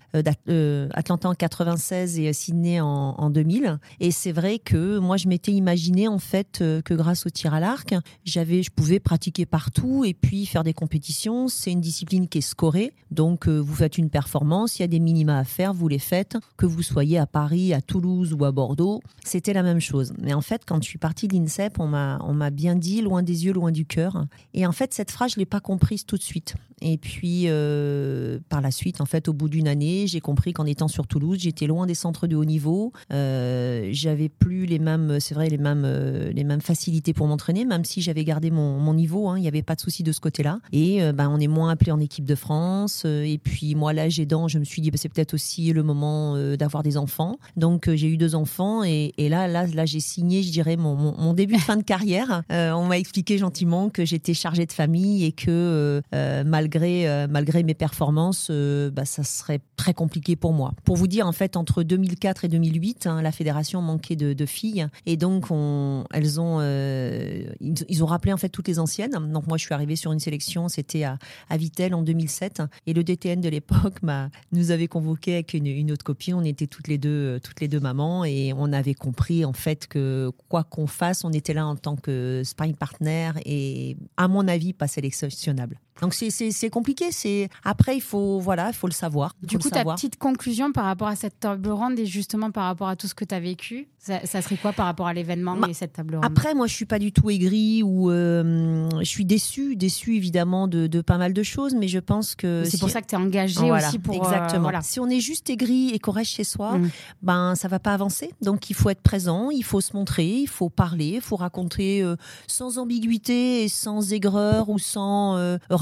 Atlanta 0.95 1.29
en 1.29 1.35
96 1.35 2.19
et 2.19 2.33
Sydney 2.33 2.81
en, 2.81 2.87
en 2.87 3.31
2000. 3.31 3.79
Et 4.01 4.11
c'est 4.21 4.33
vrai 4.33 4.59
que 4.59 4.99
moi, 4.99 5.17
je 5.17 5.29
m'étais 5.29 5.53
imaginé 5.53 6.07
en 6.07 6.19
fait 6.19 6.59
euh, 6.61 6.83
que 6.83 6.93
grâce 6.93 7.25
au 7.25 7.31
tir 7.31 7.55
à 7.55 7.61
l'arc, 7.61 7.95
j'avais, 8.27 8.63
je 8.63 8.71
pouvais 8.71 9.01
pratiquer 9.01 9.47
partout 9.47 10.05
et 10.05 10.13
puis 10.13 10.45
faire 10.45 10.63
des 10.63 10.75
compétitions. 10.75 11.49
C'est 11.49 11.73
une 11.73 11.81
discipline 11.81 12.29
qui 12.29 12.39
est 12.39 12.43
scorée, 12.43 12.93
donc 13.11 13.49
euh, 13.49 13.57
vous 13.57 13.75
faites 13.75 13.97
une 13.97 14.11
performance, 14.11 14.79
il 14.79 14.83
y 14.83 14.85
a 14.85 14.89
des 14.89 15.01
minima 15.01 15.39
à 15.39 15.45
faire, 15.45 15.73
vous 15.73 15.89
les 15.89 15.99
faites, 15.99 16.37
que 16.59 16.67
vous 16.67 16.83
soyez 16.83 17.17
à 17.17 17.27
Paris, 17.27 17.73
à 17.73 17.81
Toulouse 17.81 18.37
ou 18.39 18.45
à 18.45 18.53
Bordeaux, 18.53 19.01
c'était 19.25 19.55
la 19.55 19.63
même 19.63 19.81
chose. 19.81 20.13
Mais 20.19 20.35
en 20.35 20.43
fait, 20.43 20.65
quand 20.67 20.83
je 20.83 20.89
suis 20.89 20.99
partie 20.99 21.27
de 21.27 21.35
l'INSEP, 21.35 21.81
on 21.81 21.87
m'a, 21.87 22.19
on 22.23 22.35
m'a 22.35 22.51
bien 22.51 22.77
dit 22.77 23.01
loin 23.01 23.23
des 23.23 23.47
yeux, 23.47 23.55
loin 23.55 23.73
du 23.73 23.87
cœur. 23.87 24.27
Et 24.53 24.67
en 24.67 24.73
fait, 24.73 24.93
cette 24.93 25.11
phrase, 25.11 25.33
je 25.33 25.39
l'ai 25.39 25.47
pas 25.47 25.61
comprise 25.61 26.05
tout 26.05 26.19
de 26.19 26.23
suite. 26.23 26.57
Et 26.83 26.97
puis, 26.99 27.45
euh, 27.47 28.39
par 28.49 28.61
la 28.61 28.71
suite, 28.71 29.01
en 29.01 29.07
fait, 29.07 29.29
au 29.29 29.33
bout 29.33 29.49
d'une 29.49 29.69
année, 29.69 30.07
j'ai 30.07 30.21
compris 30.21 30.53
qu'en 30.53 30.65
étant 30.65 30.89
sur 30.89 31.07
Toulouse, 31.07 31.39
j'étais 31.41 31.67
loin 31.67 31.87
des 31.87 31.95
centres 31.95 32.27
de 32.27 32.37
haut 32.37 32.45
niveau. 32.45 32.93
Euh, 33.13 33.89
j'avais 33.93 34.29
plus 34.29 34.67
les 34.67 34.79
mêmes, 34.79 35.21
c'est 35.21 35.35
vrai, 35.35 35.49
les 35.49 35.59
mêmes, 35.59 35.85
euh, 35.85 36.33
les 36.33 36.45
mêmes 36.45 36.61
facilités 36.61 37.13
pour 37.13 37.27
m'entraîner, 37.27 37.65
même 37.65 37.85
si 37.85 38.01
j'avais 38.01 38.25
gardé 38.25 38.51
mon, 38.51 38.79
mon 38.79 38.95
niveau. 38.95 39.29
hein, 39.29 39.39
Il 39.39 39.43
n'y 39.43 39.49
avait 39.49 39.63
pas 39.63 39.75
de 39.75 39.81
souci 39.81 40.03
de 40.03 40.13
ce 40.13 40.21
côté-là. 40.21 40.61
Et 40.73 41.03
euh, 41.03 41.13
ben, 41.13 41.29
on 41.29 41.39
est 41.39 41.49
moins 41.49 41.71
appelé 41.71 41.93
en 41.93 42.01
équipe 42.01 42.25
de 42.25 42.35
France. 42.35 43.05
Et 43.05 43.39
puis, 43.43 43.75
moi, 43.75 43.93
l'âge 43.93 44.19
aidant, 44.19 44.49
je 44.49 44.59
me 44.59 44.65
suis 44.65 44.81
dit, 44.81 44.91
ben, 44.91 44.97
c'est 44.97 45.09
peut-être 45.09 45.35
aussi 45.35 45.73
le 45.73 45.83
moment 45.83 46.37
d'avoir 46.57 46.83
des 46.83 46.97
enfants. 46.97 47.39
Donc, 47.57 47.91
j'ai 47.95 48.09
eu 48.09 48.17
deux 48.17 48.35
enfants. 48.35 48.83
Et, 48.85 49.13
là, 49.19 49.49
là, 49.49 49.67
là, 49.67 49.85
j'ai 49.87 50.01
signé, 50.01 50.43
je 50.43 50.51
dirais, 50.51 50.77
mon, 50.77 50.95
mon, 50.97 51.35
début 51.35 51.57
de 51.57 51.61
fin 51.61 51.77
de 51.77 51.83
carrière. 51.83 52.43
On 52.51 52.87
m'a 52.87 52.99
expliqué 52.99 53.39
gentiment 53.39 53.91
que 53.91 54.05
j'étais 54.05 54.35
chargée 54.35 54.67
de 54.67 54.73
famille 54.73 55.25
et 55.25 55.33
que 55.33 56.01
euh, 56.15 56.45
malgré, 56.71 57.09
euh, 57.09 57.27
malgré 57.29 57.63
mes 57.65 57.75
performances, 57.75 58.47
euh, 58.51 58.91
bah, 58.91 59.05
ça 59.05 59.25
serait 59.25 59.61
très 59.77 59.93
compliqué 59.93 60.37
pour 60.37 60.53
moi. 60.53 60.73
Pour 60.85 60.97
vous 60.97 61.09
dire, 61.09 61.27
en 61.27 61.33
fait, 61.33 61.57
entre 61.57 61.83
2004 61.83 62.45
et 62.45 62.49
2008, 62.49 63.07
hein, 63.07 63.23
la 63.23 63.33
fédération 63.33 63.83
manquait 63.83 64.15
de, 64.15 64.47
filles. 64.47 64.87
Et 65.07 65.17
donc, 65.17 65.47
on, 65.51 66.05
elles 66.13 66.41
ont, 66.41 66.59
euh, 66.61 67.43
ils, 67.61 68.05
ont 68.05 68.07
rappelé 68.07 68.33
en 68.33 68.37
fait 68.37 68.49
toutes 68.49 68.69
les 68.69 68.79
anciennes. 68.79 69.11
Donc, 69.33 69.49
moi, 69.49 69.59
je 69.59 69.65
suis 69.65 69.75
arrivée 69.75 69.97
sur 69.97 70.13
une 70.13 70.21
sélection, 70.21 70.69
c'était 70.69 71.03
à, 71.03 71.19
à 71.49 71.57
Vitel 71.57 71.93
en 71.93 72.03
2007. 72.03 72.63
Et 72.87 72.93
le 72.93 73.03
DTN 73.03 73.41
de 73.41 73.49
l'époque 73.49 74.03
m'a, 74.03 74.31
nous 74.53 74.71
avait 74.71 74.89
convoqué 74.89 75.35
avec 75.35 75.55
une, 75.55 75.91
autre 75.91 76.05
copine. 76.05 76.35
On 76.35 76.45
était 76.45 76.69
toutes 76.69 76.87
les 76.87 76.99
deux, 76.99 77.41
toutes 77.43 77.61
les 77.61 77.69
deux 77.69 77.81
mamans, 77.81 78.25
et 78.25 78.53
on 78.57 78.73
avait 78.73 78.95
compris 78.95 79.45
en 79.45 79.53
fait 79.53 79.89
que 79.89 80.31
quoi 80.49 80.63
qu'on 80.63 80.87
fasse, 80.87 81.25
on 81.25 81.33
était 81.33 81.55
là 81.55 81.67
en 81.67 81.77
tant 81.77 81.97
que 81.97 82.43
sparring 82.45 82.77
partner 82.77 83.33
et, 83.45 83.97
à 84.17 84.29
mon 84.29 84.47
avis, 84.47 84.73
pas 84.73 84.87
sélectionnable. 84.87 85.81
Donc 86.03 86.15
c'est- 86.15 86.71
compliqué. 86.71 87.07
C'est 87.11 87.49
après 87.65 87.97
il 87.97 88.01
faut 88.01 88.39
voilà, 88.41 88.69
il 88.69 88.75
faut 88.75 88.87
le 88.87 88.93
savoir. 88.93 89.35
Du 89.43 89.59
coup, 89.59 89.71
ta 89.71 89.85
petite 89.85 90.17
conclusion 90.19 90.73
par 90.73 90.85
rapport 90.85 91.09
à 91.09 91.17
cette 91.17 91.39
table 91.41 91.69
ronde 91.71 91.99
et 91.99 92.07
justement 92.07 92.51
par 92.51 92.65
rapport 92.65 92.89
à 92.89 92.97
tout 92.97 93.07
ce 93.07 93.15
que 93.15 93.25
tu 93.25 93.35
as 93.35 93.41
vécu, 93.41 93.89
ça, 93.99 94.25
ça 94.27 94.41
serait 94.43 94.57
quoi 94.57 94.73
par 94.73 94.87
rapport 94.87 95.07
à 95.07 95.13
l'événement 95.15 95.57
et 95.67 95.75
cette 95.75 95.93
table 95.93 96.15
ronde? 96.17 96.25
Après, 96.25 96.55
moi, 96.55 96.67
je 96.67 96.75
suis 96.75 96.87
pas 96.87 96.99
du 96.99 97.13
tout 97.13 97.29
aigrie 97.31 97.83
ou 97.83 98.11
euh, 98.11 98.89
je 99.01 99.05
suis 99.05 99.25
déçue, 99.25 99.77
déçue 99.77 100.17
évidemment 100.17 100.69
de, 100.69 100.87
de 100.87 101.01
pas 101.01 101.19
mal 101.19 101.33
de 101.33 101.43
choses, 101.43 101.75
mais 101.75 101.89
je 101.89 101.99
pense 101.99 102.35
que 102.35 102.63
C'est 102.65 102.73
si- 102.73 102.79
pour 102.79 102.91
ça 102.91 103.03
que 103.03 103.07
tu 103.07 103.15
es 103.15 103.19
engagée 103.19 103.61
Voilà, 103.61 103.89
aussi 103.89 103.99
pour. 103.99 104.15
euh, 104.15 104.19
exactement. 104.19 104.63
voilà. 104.63 104.81
Si 104.83 105.01
on 105.01 105.09
est 105.09 105.21
juste 105.21 105.51
aigri 105.51 105.91
et 105.91 105.99
qu'on 105.99 106.13
reste 106.13 106.31
chez 106.33 106.45
soi, 106.45 106.79
Mm. 106.79 106.91
ben 107.23 107.55
ça 107.57 107.69
va 107.69 107.79
pas 107.79 107.93
avancer. 107.93 108.33
Donc 108.43 108.71
il 108.71 108.75
faut 108.75 108.91
être 108.91 109.03
présent, 109.03 109.51
il 109.51 109.65
faut 109.65 109.81
se 109.81 109.95
montrer, 109.97 110.27
il 110.29 110.49
faut 110.49 110.69
parler, 110.71 111.15
il 111.17 111.21
faut 111.21 111.37
raconter 111.37 112.03
euh, 112.03 112.17
sans 112.47 112.79
ambiguïté 112.79 113.65
et 113.65 113.69
sans 113.69 114.13
aigreur 114.13 114.69
ou 114.69 114.79
sans 114.79 115.37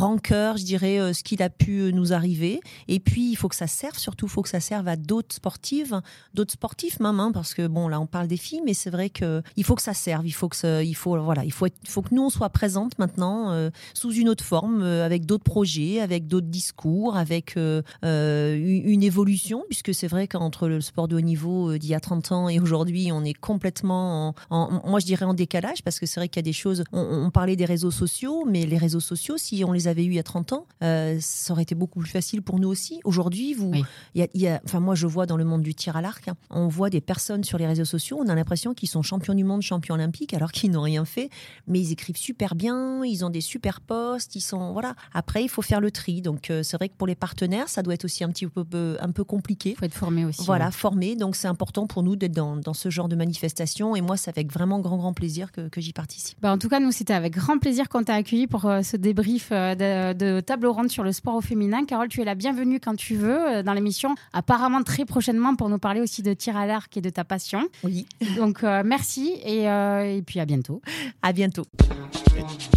rancœur, 0.09 0.57
je 0.57 0.65
dirais, 0.65 0.99
euh, 0.99 1.13
ce 1.13 1.23
qu'il 1.23 1.43
a 1.43 1.51
pu 1.51 1.81
euh, 1.81 1.91
nous 1.91 2.13
arriver. 2.13 2.61
Et 2.89 2.99
puis 3.01 3.31
il 3.31 3.37
faut 3.37 3.49
que 3.49 3.55
ça 3.57 3.67
serve, 3.67 3.99
surtout 3.99 4.27
il 4.27 4.31
faut 4.31 4.43
que 4.43 4.49
ça 4.49 4.61
serve 4.61 4.89
à 4.89 4.97
d'autres 4.97 5.35
sportives, 5.35 6.01
d'autres 6.35 6.53
sportifs 6.53 6.99
même, 7.01 7.21
hein, 7.21 7.31
parce 7.33 7.53
que 7.55 7.67
bon 7.67 7.89
là 7.89 8.01
on 8.01 8.07
parle 8.07 8.27
des 8.29 8.37
filles, 8.37 8.63
mais 8.65 8.75
c'est 8.75 8.91
vrai 8.91 9.11
que 9.11 9.43
il 9.57 9.65
faut 9.65 9.75
que 9.75 9.83
ça 9.83 9.95
serve, 9.95 10.27
il 10.27 10.33
faut 10.33 10.49
que 10.49 10.83
il 10.83 10.95
faut 10.95 11.19
voilà, 11.21 11.45
il 11.45 11.53
faut 11.53 11.67
il 11.67 11.89
faut 11.89 12.03
que 12.03 12.15
nous 12.15 12.23
on 12.25 12.31
soit 12.31 12.49
présente 12.51 12.99
maintenant 12.99 13.51
euh, 13.53 13.71
sous 13.95 14.13
une 14.13 14.29
autre 14.29 14.45
forme, 14.45 14.83
avec 14.83 15.27
d'autres 15.27 15.45
projets, 15.45 16.01
avec 16.01 16.27
d'autres 16.27 16.47
discours, 16.49 17.17
avec 17.17 17.57
une 17.57 19.03
évolution, 19.03 19.65
puisque 19.69 19.95
c'est 19.95 20.09
vrai 20.09 20.27
qu'entre 20.29 20.69
le 20.69 20.81
sport 20.81 21.09
de 21.09 21.17
haut 21.17 21.21
niveau 21.21 21.77
d'il 21.79 21.91
y 21.91 21.95
a 21.95 22.01
30 22.01 22.33
ans 22.33 22.49
et 22.49 22.61
aujourd'hui, 22.61 23.11
on 23.13 23.25
est 23.25 23.35
complètement, 23.35 24.35
en, 24.51 24.57
en- 24.57 24.89
moi 24.89 25.01
je 25.01 25.07
dirais 25.07 25.25
en 25.25 25.35
décalage, 25.35 25.83
parce 25.83 25.99
que 25.99 26.07
c'est 26.07 26.21
vrai 26.21 26.29
qu'il 26.29 26.39
y 26.41 26.45
a 26.47 26.51
des 26.51 26.53
choses, 26.53 26.85
on, 26.93 27.01
on 27.27 27.31
parlait 27.31 27.57
des 27.57 27.65
réseaux 27.65 27.91
sociaux, 27.91 28.45
mais 28.47 28.67
les 28.67 28.79
réseaux 28.79 29.01
sociaux, 29.01 29.37
si 29.37 29.65
on 29.65 29.73
les 29.73 29.89
avait 29.89 29.98
eus 30.05 30.13
il 30.13 30.15
y 30.15 30.19
a 30.19 30.23
30 30.23 30.53
ans, 30.53 30.67
euh, 30.83 31.19
ça 31.21 31.53
aurait 31.53 31.63
été 31.63 31.75
beaucoup 31.75 32.01
plus 32.01 32.11
facile 32.11 32.43
pour 32.43 32.59
nous 32.59 32.69
aussi. 32.69 33.01
Aujourd'hui, 33.05 33.55
vous, 33.55 33.73
il 34.15 34.21
y 34.21 34.23
a- 34.23 34.29
il 34.35 34.41
y 34.41 34.49
a- 34.49 34.61
enfin 34.65 34.81
moi 34.81 34.95
je 34.95 35.07
vois 35.07 35.27
dans 35.27 35.37
le 35.37 35.45
monde 35.45 35.63
du 35.63 35.75
tir 35.75 35.97
à 35.97 36.01
l'arc, 36.03 36.29
hein, 36.29 36.35
on 36.51 36.69
voit 36.69 36.91
des 36.91 37.01
personnes 37.01 37.45
sur 37.45 37.59
les 37.59 37.67
réseaux 37.67 37.85
sociaux, 37.85 38.19
on 38.25 38.29
a 38.29 38.35
l'impression 38.35 38.75
qu'ils 38.75 38.89
sont 38.89 39.03
champions 39.03 39.35
du 39.35 39.45
monde, 39.45 39.63
champions 39.63 39.95
olympiques, 39.95 40.35
alors 40.35 40.53
qu'ils 40.53 40.71
n'ont 40.71 40.83
rien 40.83 41.05
fait, 41.05 41.31
mais 41.67 41.81
ils 41.81 41.93
écrivent 41.93 42.17
super 42.17 42.55
bien, 42.55 43.05
ils 43.05 43.25
ont 43.25 43.31
des 43.31 43.41
super 43.41 43.81
posts, 43.81 44.35
ils 44.37 44.41
sont 44.41 44.73
voilà. 44.73 44.95
Après, 45.13 45.43
il 45.43 45.49
faut 45.49 45.63
faire 45.63 45.81
le 45.81 45.91
tri. 45.91 46.23
Donc 46.23 46.51
euh, 46.51 46.63
c'est 46.63 46.77
vrai 46.77 46.89
que 46.89 46.95
pour 46.97 47.07
les 47.07 47.15
partenaires, 47.15 47.69
ça 47.69 47.83
doit 47.83 47.95
être 47.95 48.05
aussi 48.05 48.25
un 48.25 48.29
petit 48.31 48.47
peu 48.47 48.97
un 49.01 49.11
peu 49.11 49.25
compliqué. 49.25 49.71
Il 49.71 49.77
faut 49.77 49.85
être 49.85 49.95
formé 49.95 50.25
aussi. 50.25 50.45
Voilà, 50.45 50.67
ouais. 50.67 50.73
formé. 50.73 51.17
Donc 51.17 51.37
c'est 51.37 51.49
important 51.49 51.87
pour 51.87 52.03
nous 52.03 52.17
d'être 52.17 52.33
dans, 52.33 52.57
dans 52.57 52.75
ce 52.75 52.91
genre 52.91 53.09
de 53.09 53.17
manifestation. 53.17 53.97
Et 53.97 54.01
moi, 54.01 54.17
c'est 54.17 54.31
avec 54.31 54.53
vraiment 54.53 54.81
grand 54.81 54.97
grand 54.97 55.13
plaisir 55.13 55.53
que, 55.53 55.69
que 55.69 55.81
j'y 55.81 55.93
participe. 55.93 56.39
Bah, 56.41 56.53
en 56.53 56.59
tout 56.59 56.69
cas, 56.69 56.81
nous, 56.81 56.93
c'était 56.93 57.15
avec 57.15 57.35
grand 57.35 57.59
plaisir 57.59 57.89
qu'on 57.89 58.03
t'a 58.03 58.15
accueilli 58.15 58.47
pour 58.47 58.67
euh, 58.67 58.83
ce 58.83 58.97
débrief 58.97 59.49
de, 59.79 60.13
de 60.13 60.41
table 60.41 60.67
ronde 60.67 60.91
sur 60.91 61.03
le 61.03 61.13
sport 61.13 61.37
au 61.37 61.41
féminin. 61.41 61.85
Carole, 61.85 62.09
tu 62.09 62.21
es 62.21 62.25
la 62.25 62.35
bienvenue 62.35 62.81
quand 62.81 62.97
tu 62.97 63.17
veux 63.17 63.49
euh, 63.49 63.63
dans 63.63 63.73
l'émission, 63.73 64.15
apparemment 64.33 64.83
très 64.83 65.05
prochainement 65.05 65.55
pour 65.57 65.69
nous 65.69 65.79
parler 65.79 66.01
aussi 66.01 66.23
de 66.23 66.35
tir 66.35 66.57
à 66.57 66.67
l'arc 66.67 66.95
et 66.97 67.01
de 67.01 67.11
ta 67.11 67.25
passion. 67.25 67.67
Oui. 67.85 68.07
Donc, 68.37 68.65
euh, 68.65 68.83
merci 68.85 69.35
et, 69.45 69.69
euh, 69.71 70.17
et 70.17 70.23
puis 70.23 70.41
à 70.41 70.45
bientôt. 70.45 70.83
À 71.23 71.33
bientôt. 71.33 71.65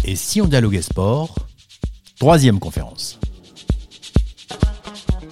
Et 0.04 0.16
si 0.16 0.40
on 0.40 0.46
dialoguait 0.46 0.82
sport 0.82 1.34
Troisième 2.22 2.60
conférence. 2.60 3.18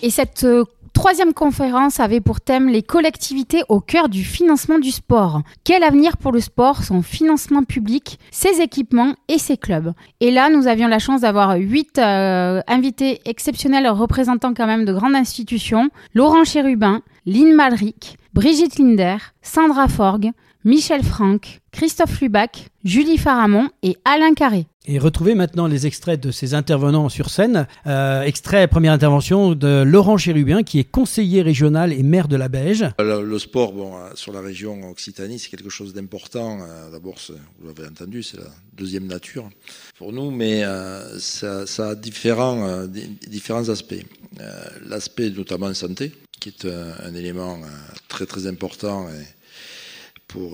Et 0.02 0.10
cette 0.10 0.42
euh, 0.42 0.64
troisième 0.92 1.32
conférence 1.32 2.00
avait 2.00 2.20
pour 2.20 2.40
thème 2.40 2.68
les 2.68 2.82
collectivités 2.82 3.62
au 3.68 3.80
cœur 3.80 4.08
du 4.08 4.24
financement 4.24 4.78
du 4.78 4.90
sport. 4.90 5.42
Quel 5.64 5.82
avenir 5.82 6.16
pour 6.16 6.32
le 6.32 6.40
sport, 6.40 6.82
son 6.82 7.02
financement 7.02 7.64
public, 7.64 8.18
ses 8.30 8.60
équipements 8.60 9.14
et 9.28 9.38
ses 9.38 9.56
clubs? 9.56 9.92
Et 10.20 10.30
là, 10.30 10.50
nous 10.50 10.66
avions 10.66 10.88
la 10.88 10.98
chance 10.98 11.22
d'avoir 11.22 11.56
huit 11.56 11.98
euh, 11.98 12.60
invités 12.66 13.20
exceptionnels 13.24 13.88
représentant 13.88 14.54
quand 14.54 14.66
même 14.66 14.84
de 14.84 14.92
grandes 14.92 15.14
institutions. 15.14 15.90
Laurent 16.14 16.44
Chérubin, 16.44 17.02
Lynn 17.26 17.54
Malric, 17.54 18.16
Brigitte 18.32 18.78
Linder, 18.78 19.16
Sandra 19.42 19.88
Forgue, 19.88 20.30
Michel 20.64 21.02
Franck, 21.02 21.60
Christophe 21.72 22.20
Lubac, 22.20 22.66
Julie 22.84 23.16
Faramond 23.16 23.70
et 23.82 23.96
Alain 24.04 24.34
Carré. 24.34 24.66
Et 24.86 24.98
retrouvez 24.98 25.34
maintenant 25.34 25.66
les 25.66 25.86
extraits 25.86 26.20
de 26.20 26.30
ces 26.30 26.52
intervenants 26.54 27.08
sur 27.08 27.30
scène. 27.30 27.66
Euh, 27.86 28.22
extrait, 28.22 28.66
première 28.66 28.92
intervention 28.92 29.54
de 29.54 29.82
Laurent 29.86 30.16
Chérubin, 30.18 30.62
qui 30.62 30.78
est 30.78 30.84
conseiller 30.84 31.42
régional 31.42 31.92
et 31.92 32.02
maire 32.02 32.28
de 32.28 32.36
la 32.36 32.48
Beige. 32.48 32.84
Le, 32.98 33.22
le 33.22 33.38
sport, 33.38 33.72
bon, 33.72 33.94
euh, 33.96 34.10
sur 34.14 34.32
la 34.32 34.40
région 34.40 34.90
Occitanie, 34.90 35.38
c'est 35.38 35.48
quelque 35.50 35.70
chose 35.70 35.94
d'important. 35.94 36.60
Euh, 36.60 36.90
D'abord, 36.90 37.16
vous 37.60 37.68
l'avez 37.68 37.88
entendu, 37.88 38.22
c'est 38.22 38.38
la 38.38 38.48
deuxième 38.76 39.06
nature 39.06 39.48
pour 39.96 40.12
nous, 40.12 40.30
mais 40.30 40.64
euh, 40.64 41.18
ça, 41.18 41.66
ça 41.66 41.90
a 41.90 41.94
différents, 41.94 42.66
euh, 42.66 42.86
di- 42.86 43.16
différents 43.28 43.68
aspects. 43.68 43.94
Euh, 44.40 44.64
L'aspect 44.86 45.30
notamment 45.30 45.72
santé, 45.74 46.12
qui 46.40 46.48
est 46.50 46.64
un, 46.66 47.06
un 47.06 47.14
élément 47.14 47.54
euh, 47.62 47.66
très 48.08 48.26
très 48.26 48.46
important 48.46 49.08
et, 49.08 49.24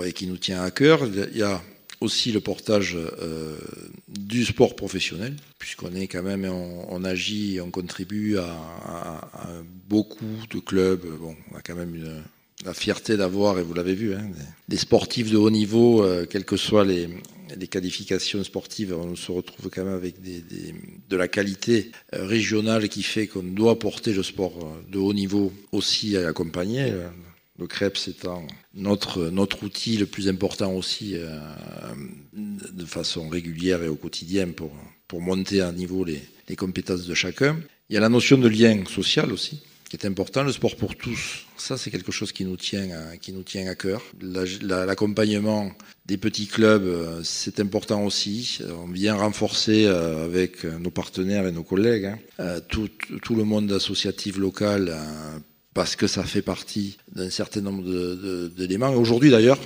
et 0.05 0.13
qui 0.13 0.27
nous 0.27 0.37
tient 0.37 0.63
à 0.63 0.71
cœur. 0.71 1.07
Il 1.07 1.37
y 1.37 1.43
a 1.43 1.63
aussi 2.01 2.33
le 2.33 2.41
portage 2.41 2.97
euh, 2.97 3.57
du 4.09 4.45
sport 4.45 4.77
professionnel, 4.77 5.35
puisqu'on 5.59 5.95
est 5.95 6.09
quand 6.09 6.23
même, 6.23 6.45
on, 6.45 6.87
on 6.89 7.05
agit, 7.05 7.59
on 7.63 7.71
contribue 7.71 8.39
à, 8.39 9.31
beaucoup 9.89 10.25
de 10.51 10.59
clubs. 10.59 11.07
Bon, 11.21 11.35
on 11.53 11.57
a 11.57 11.63
quand 11.63 11.75
même 11.75 12.23
la 12.65 12.75
fierté 12.75 13.17
d'avoir, 13.17 13.59
et 13.59 13.63
vous 13.63 13.75
l'avez 13.75 13.95
vu, 13.95 14.15
hein, 14.15 14.29
des, 14.69 14.77
sportifs 14.77 15.31
de 15.31 15.37
haut 15.37 15.51
niveau, 15.51 16.03
euh, 16.03 16.27
quelles 16.27 16.45
que 16.45 16.57
soient 16.57 16.85
les, 16.85 17.09
qualifications 17.71 18.43
sportives, 18.45 18.93
on 18.93 19.15
se 19.15 19.31
retrouve 19.33 19.71
quand 19.71 19.85
même 19.85 19.95
avec 19.95 20.17
de 20.21 21.17
la 21.17 21.29
qualité 21.29 21.91
euh, 22.13 22.27
régionale 22.27 22.89
qui 22.89 23.03
fait 23.03 23.27
qu'on 23.29 23.43
doit 23.43 23.79
porter 23.79 24.13
le 24.13 24.23
sport 24.23 24.53
de 24.91 24.99
haut 24.99 25.15
niveau 25.15 25.53
aussi 25.73 26.17
à 26.17 26.29
accompagner. 26.29 26.93
Le 27.59 27.67
CREPS 27.67 28.09
étant 28.09 28.47
notre, 28.75 29.29
notre 29.31 29.63
outil 29.65 29.97
le 29.97 30.07
plus 30.07 30.29
important 30.29 30.73
aussi 30.75 31.13
euh, 31.15 31.39
de 32.35 32.85
façon 32.85 33.29
régulière 33.29 33.83
et 33.83 33.89
au 33.89 33.97
quotidien 33.97 34.49
pour, 34.49 34.73
pour 35.09 35.21
monter 35.23 35.61
à 35.63 35.73
niveau 35.73 36.05
les, 36.05 36.21
compétences 36.57 37.07
de 37.07 37.15
chacun. 37.15 37.59
Il 37.89 37.95
y 37.95 37.97
a 37.97 38.01
la 38.01 38.09
notion 38.09 38.37
de 38.39 38.49
lien 38.49 38.85
social 38.87 39.33
aussi, 39.33 39.63
qui 39.89 39.97
est 39.97 40.05
important. 40.07 40.43
Le 40.45 40.53
sport 40.53 40.77
pour 40.77 40.97
tous, 40.97 41.47
ça 41.57 41.79
c'est 41.79 41.91
quelque 41.91 42.13
chose 42.13 42.31
qui 42.31 42.45
nous 42.45 42.57
tient 42.59 42.91
à, 42.91 43.17
qui 43.17 43.33
nous 43.33 43.43
tient 43.43 43.67
à 43.69 43.75
cœur. 43.75 44.03
La- 44.21 44.45
la- 44.61 44.85
L'accompagnement 44.87 45.73
des 46.05 46.19
petits 46.19 46.47
clubs, 46.49 46.85
euh, 46.85 47.21
c'est 47.25 47.59
important 47.61 48.05
aussi. 48.05 48.59
Euh, 48.61 48.73
On 48.85 48.89
vient 48.89 49.15
renforcer 49.17 49.87
avec 49.87 50.65
nos 50.65 50.91
partenaires 50.91 51.47
et 51.47 51.53
nos 51.53 51.65
collègues 51.65 52.13
hein, 52.39 52.61
tout, 52.69 52.89
tout 53.23 53.35
le 53.35 53.45
monde 53.45 53.73
associatif 53.73 54.37
local 54.37 54.95
parce 55.77 55.95
que 55.95 56.07
ça 56.07 56.25
fait 56.25 56.41
partie 56.41 56.97
d'un 57.15 57.29
certain 57.29 57.61
nombre 57.61 57.85
d'éléments. 58.49 58.95
Aujourd'hui 58.95 59.31
d'ailleurs, 59.31 59.59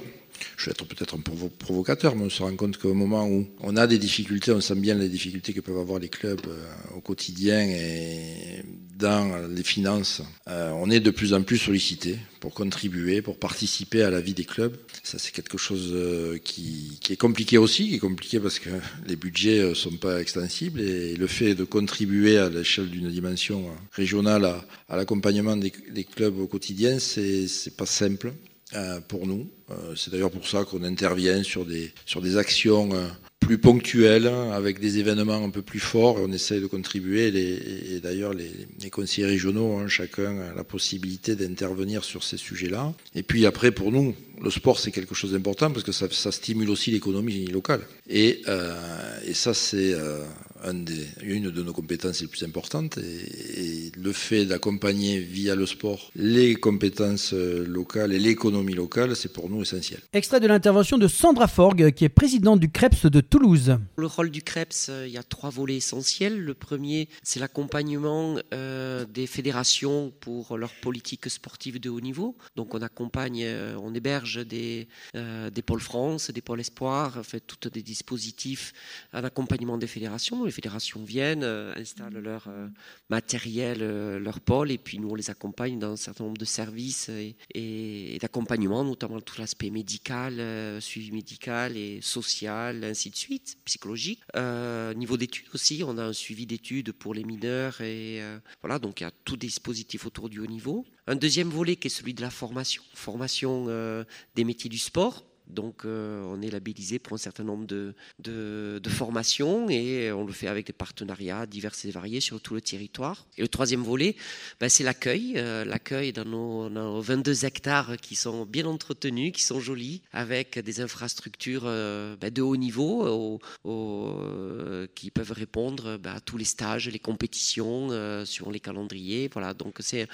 je 0.56 0.64
vais 0.64 0.72
être 0.72 0.84
peut-être 0.84 1.14
un 1.14 1.20
provocateur, 1.20 2.16
mais 2.16 2.24
on 2.24 2.30
se 2.30 2.42
rend 2.42 2.56
compte 2.56 2.78
qu'au 2.78 2.94
moment 2.94 3.28
où 3.28 3.46
on 3.61 3.76
a 3.76 3.86
des 3.86 3.98
difficultés, 3.98 4.50
on 4.50 4.61
sent 4.61 4.74
bien 4.74 4.96
les 4.96 5.08
difficultés 5.08 5.52
que 5.52 5.61
peuvent 5.61 5.78
avoir 5.78 6.00
les 6.00 6.08
clubs 6.08 6.40
euh, 6.48 6.96
au 6.96 7.00
quotidien 7.00 7.61
et 7.61 8.64
dans 9.01 9.48
les 9.48 9.62
finances, 9.62 10.22
euh, 10.48 10.70
on 10.74 10.90
est 10.90 11.01
de 11.01 11.11
plus 11.11 11.34
en 11.34 11.42
plus 11.42 11.59
sollicité 11.59 12.18
pour 12.38 12.55
contribuer, 12.55 13.22
pour 13.22 13.38
participer 13.38 14.03
à 14.03 14.11
la 14.11 14.20
vie 14.20 14.34
des 14.34 14.44
clubs. 14.44 14.76
Ça, 15.03 15.18
c'est 15.18 15.32
quelque 15.32 15.59
chose 15.59 15.90
euh, 15.92 16.38
qui, 16.38 16.98
est 17.09 17.16
compliqué 17.16 17.59
aussi, 17.59 17.88
qui 17.88 17.94
est 17.96 17.98
compliqué 17.98 18.38
parce 18.38 18.59
que 18.59 18.70
les 19.07 19.16
budgets 19.16 19.68
ne 19.68 19.74
sont 19.74 19.96
pas 19.96 20.20
extensibles 20.20 20.80
et 20.80 21.16
le 21.16 21.26
fait 21.26 21.55
de 21.55 21.64
contribuer 21.64 22.38
à 22.38 22.48
l'échelle 22.48 22.88
d'une 22.88 23.11
dimension 23.11 23.66
euh, 23.66 23.72
régionale 23.92 24.44
à, 24.88 24.96
l'accompagnement 24.96 25.57
des, 25.57 25.72
clubs 26.05 26.38
au 26.38 26.46
quotidien, 26.46 26.98
c'est 26.98 27.48
c'est 27.48 27.76
pas 27.76 27.86
simple 27.86 28.32
euh, 28.74 29.01
pour 29.01 29.26
nous. 29.26 29.51
Euh, 29.70 29.96
c'est 29.96 30.12
d'ailleurs 30.12 30.30
pour 30.30 30.46
ça 30.46 30.64
qu'on 30.64 30.84
intervient 30.84 31.42
sur 31.42 31.66
des, 31.66 31.92
sur 32.07 32.20
des 32.20 32.36
actions 32.36 32.90
euh, 32.92 33.09
plus 33.51 33.59
ponctuelles, 33.59 34.28
hein, 34.28 34.53
avec 34.53 34.78
des 34.78 35.01
événements 35.01 35.42
un 35.44 35.51
peu 35.51 35.61
plus 35.61 35.80
forts. 35.80 36.18
On 36.20 36.30
essaye 36.30 36.61
de 36.61 36.68
contribuer. 36.68 37.26
Et, 37.36 37.98
d'ailleurs, 37.98 38.32
les, 38.32 38.48
les 38.80 38.90
conseillers 38.90 39.26
régionaux 39.26 39.64
ont 39.64 39.88
chacun 39.88 40.55
la 40.55 40.62
possibilité 40.62 41.34
d'intervenir 41.34 42.05
sur 42.05 42.22
ces 42.22 42.36
sujets-là. 42.36 42.92
Et 43.16 43.24
puis 43.24 43.46
après, 43.46 43.72
pour 43.72 43.90
nous, 43.90 44.14
le 44.40 44.51
sport, 44.51 44.78
c'est 44.78 44.92
quelque 44.92 45.16
chose 45.16 45.32
d'important 45.32 45.72
parce 45.72 45.82
que 45.82 45.90
ça, 45.90 46.07
ça, 46.12 46.30
stimule 46.30 46.70
aussi 46.70 46.92
l'économie 46.92 47.46
locale. 47.46 47.80
Et, 48.09 48.42
euh, 48.46 49.18
et 49.26 49.34
ça, 49.34 49.53
c'est 49.53 49.94
euh, 49.94 50.24
un 50.64 50.74
des, 50.74 51.06
une 51.22 51.50
de 51.50 51.62
nos 51.62 51.72
compétences 51.72 52.20
les 52.20 52.26
plus 52.26 52.42
importantes. 52.44 52.98
Et, 52.98 53.86
et 53.86 53.92
le 53.96 54.12
fait 54.12 54.46
d'accompagner 54.46 55.18
via 55.20 55.54
le 55.54 55.66
sport 55.66 56.11
les 56.14 56.54
compétences 56.54 57.32
euh, 57.32 57.64
locales 57.66 58.12
et 58.12 58.18
l'économie 58.18 58.74
locale, 58.74 59.16
c'est 59.16 59.32
pour 59.32 59.48
nous 59.48 59.62
essentiel. 59.62 60.00
Extrait 60.12 60.40
de 60.40 60.46
l'intervention 60.46 60.98
de 60.98 61.08
Sandra 61.08 61.48
Forgue, 61.48 61.92
qui 61.92 62.04
est 62.04 62.08
présidente 62.08 62.61
du 62.61 62.70
CREPS 62.70 63.06
de 63.06 63.20
Toulouse. 63.20 63.78
Le 63.96 64.06
rôle 64.06 64.30
du 64.30 64.42
CREPS, 64.42 64.88
euh, 64.88 65.06
il 65.06 65.12
y 65.12 65.18
a 65.18 65.22
trois 65.22 65.50
volets 65.50 65.76
essentiels. 65.76 66.40
Le 66.40 66.54
premier, 66.54 67.08
c'est 67.22 67.40
l'accompagnement 67.40 68.36
euh, 68.52 69.04
des 69.06 69.26
fédérations 69.26 70.12
pour 70.20 70.56
leur 70.56 70.72
politique 70.80 71.28
sportive 71.28 71.80
de 71.80 71.90
haut 71.90 72.00
niveau. 72.00 72.36
Donc 72.56 72.74
on 72.74 72.82
accompagne, 72.82 73.46
on 73.82 73.94
héberge 73.94 74.46
des, 74.46 74.88
euh, 75.16 75.50
des 75.50 75.62
pôles 75.62 75.80
France, 75.80 76.30
des 76.30 76.40
pôles 76.40 76.61
espoirs, 76.61 77.16
en 77.18 77.22
fait, 77.22 77.42
tous 77.46 77.68
des 77.70 77.82
dispositifs 77.82 78.72
en 79.12 79.24
accompagnement 79.24 79.78
des 79.78 79.86
fédérations. 79.86 80.46
Les 80.51 80.55
fédérations 80.55 81.05
viennent, 81.05 81.44
euh, 81.44 81.72
installent 81.76 82.18
leur 82.18 82.48
euh, 82.48 82.66
matériel, 83.09 83.78
euh, 83.82 84.18
leur 84.18 84.40
pôle, 84.40 84.72
et 84.72 84.78
puis 84.78 84.98
nous 84.98 85.09
on 85.09 85.14
les 85.14 85.30
accompagne 85.30 85.78
dans 85.78 85.92
un 85.92 85.96
certain 85.96 86.24
nombre 86.24 86.38
de 86.38 86.44
services 86.44 87.09
et, 87.09 87.36
et, 87.55 88.16
et 88.16 88.18
d'accompagnement, 88.18 88.82
notamment 88.82 89.20
tout 89.20 89.40
l'aspect 89.40 89.70
médical, 89.70 90.82
suivi 90.82 91.12
médical 91.12 91.76
et 91.76 92.01
social, 92.03 92.82
ainsi 92.82 93.11
de 93.11 93.16
suite, 93.16 93.59
psychologique. 93.64 94.20
Euh, 94.34 94.92
niveau 94.94 95.16
d'études 95.16 95.46
aussi, 95.55 95.82
on 95.86 95.98
a 95.98 96.03
un 96.03 96.12
suivi 96.12 96.46
d'études 96.46 96.90
pour 96.90 97.14
les 97.14 97.22
mineurs 97.22 97.80
et 97.80 98.20
euh, 98.22 98.38
voilà, 98.61 98.80
donc 98.80 99.01
il 99.01 99.05
y 99.05 99.07
a 99.07 99.12
tout 99.24 99.36
dispositif 99.36 100.07
autour 100.07 100.28
du 100.28 100.40
haut 100.40 100.46
niveau. 100.46 100.84
Un 101.07 101.16
deuxième 101.16 101.48
volet 101.48 101.76
qui 101.76 101.86
est 101.86 101.90
celui 101.90 102.14
de 102.14 102.22
la 102.22 102.30
formation, 102.30 102.82
formation 102.94 103.66
euh, 103.68 104.05
des 104.34 104.44
métiers 104.44 104.70
du 104.70 104.78
sport. 104.78 105.24
Donc 105.51 105.84
euh, 105.84 106.22
on 106.24 106.40
est 106.42 106.51
labellisé 106.51 106.98
pour 106.98 107.14
un 107.14 107.18
certain 107.18 107.44
nombre 107.44 107.66
de, 107.66 107.94
de, 108.18 108.80
formations 108.88 109.68
et 109.70 110.11
on 110.12 110.24
le 110.24 110.32
fait 110.32 110.48
avec 110.48 110.66
des 110.66 110.72
partenariats 110.72 111.46
divers 111.46 111.74
et 111.84 111.90
variés 111.90 112.20
sur 112.20 112.40
tout 112.40 112.55
le 112.55 112.61
territoire. 112.61 113.26
Et 113.38 113.42
le 113.42 113.48
troisième 113.48 113.82
volet, 113.82 114.16
ben, 114.59 114.68
c'est 114.68 114.84
l'accueil. 114.84 115.34
Euh, 115.36 115.64
l'accueil 115.64 116.12
dans 116.12 116.24
nos, 116.24 116.68
dans 116.68 116.94
nos, 116.94 117.01
22 117.01 117.44
hectares 117.44 117.96
qui 117.96 118.14
sont 118.14 118.44
bien 118.44 118.66
entretenus, 118.66 119.32
qui 119.32 119.42
sont 119.42 119.61
jolis, 119.61 120.03
avec 120.12 120.59
des 120.59 120.80
infrastructures 120.80 121.62
euh, 121.64 122.16
ben, 122.16 122.30
de 122.32 122.42
haut 122.42 122.57
niveau 122.57 123.07
au, 123.07 123.40
au, 123.64 124.86
qui 124.94 125.11
peuvent 125.11 125.32
répondre 125.32 125.98
ben, 125.98 126.14
à 126.14 126.20
tous 126.20 126.36
les 126.36 126.44
stages, 126.44 126.88
les 126.88 126.98
compétitions, 126.98 127.90
sur 128.24 128.51
les 128.51 128.61
calendriers. 128.61 129.30
Voilà, 129.32 129.55
donc 129.55 129.76
c'est 129.80 130.09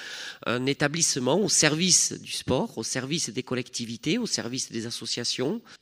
un 0.44 0.66
établissement 0.66 1.40
au 1.40 1.48
service 1.48 2.12
du 2.12 2.32
sport, 2.32 2.76
au 2.78 2.82
service 2.82 3.30
des 3.30 3.42
collectivités, 3.42 4.18
au 4.18 4.26
service 4.26 4.70
des 4.70 4.86
associations 4.86 5.25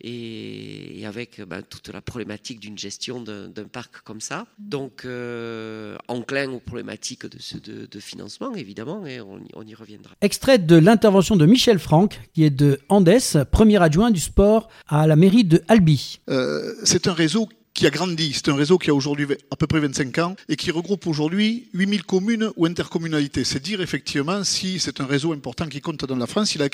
et, 0.00 1.00
et 1.00 1.06
avec 1.06 1.40
ben, 1.46 1.62
toute 1.62 1.88
la 1.88 2.00
problématique 2.00 2.60
d'une 2.60 2.78
gestion 2.78 3.20
d'un 3.20 3.68
parc 3.70 4.00
comme 4.02 4.20
ça. 4.20 4.46
Donc, 4.58 5.04
euh, 5.04 5.96
enclin 6.08 6.50
aux 6.50 6.60
problématiques 6.60 7.26
de, 7.26 7.38
de, 7.58 7.86
de 7.86 8.00
financement, 8.00 8.54
évidemment, 8.54 9.06
et 9.06 9.20
on, 9.20 9.40
on, 9.54 9.62
y 9.66 9.74
reviendra. 9.74 10.14
Extrait 10.20 10.58
de 10.58 10.76
l'intervention 10.76 11.36
de 11.36 11.46
Michel 11.46 11.78
Franck, 11.78 12.20
qui 12.32 12.44
est 12.44 12.50
de 12.50 12.80
Andes, 12.88 13.44
premier 13.50 13.82
adjoint 13.82 14.10
du 14.10 14.20
sport 14.20 14.68
à 14.88 15.06
la 15.06 15.16
mairie 15.16 15.44
de 15.44 15.62
Albi. 15.68 16.20
Euh, 16.30 16.74
C'est 16.84 17.06
un 17.08 17.12
réseau 17.12 17.48
qui 17.74 17.86
a 17.86 17.90
grandi. 17.90 18.32
C'est 18.32 18.48
un 18.48 18.54
réseau 18.54 18.78
qui 18.78 18.90
a 18.90 18.94
aujourd'hui 18.94 19.26
à 19.50 19.56
peu 19.56 19.66
près 19.66 19.80
25 19.80 20.18
ans 20.18 20.36
et 20.48 20.56
qui 20.56 20.70
regroupe 20.70 21.06
aujourd'hui 21.06 21.68
8000 21.74 22.04
communes 22.04 22.50
ou 22.56 22.66
intercommunalités. 22.66 23.44
C'est 23.44 23.62
dire 23.62 23.80
effectivement 23.80 24.44
si 24.44 24.78
c'est 24.78 25.00
un 25.00 25.06
réseau 25.06 25.32
important 25.32 25.66
qui 25.66 25.80
compte 25.80 26.04
dans 26.04 26.16
la 26.16 26.26
France. 26.26 26.54
Il 26.54 26.62
a 26.62 26.66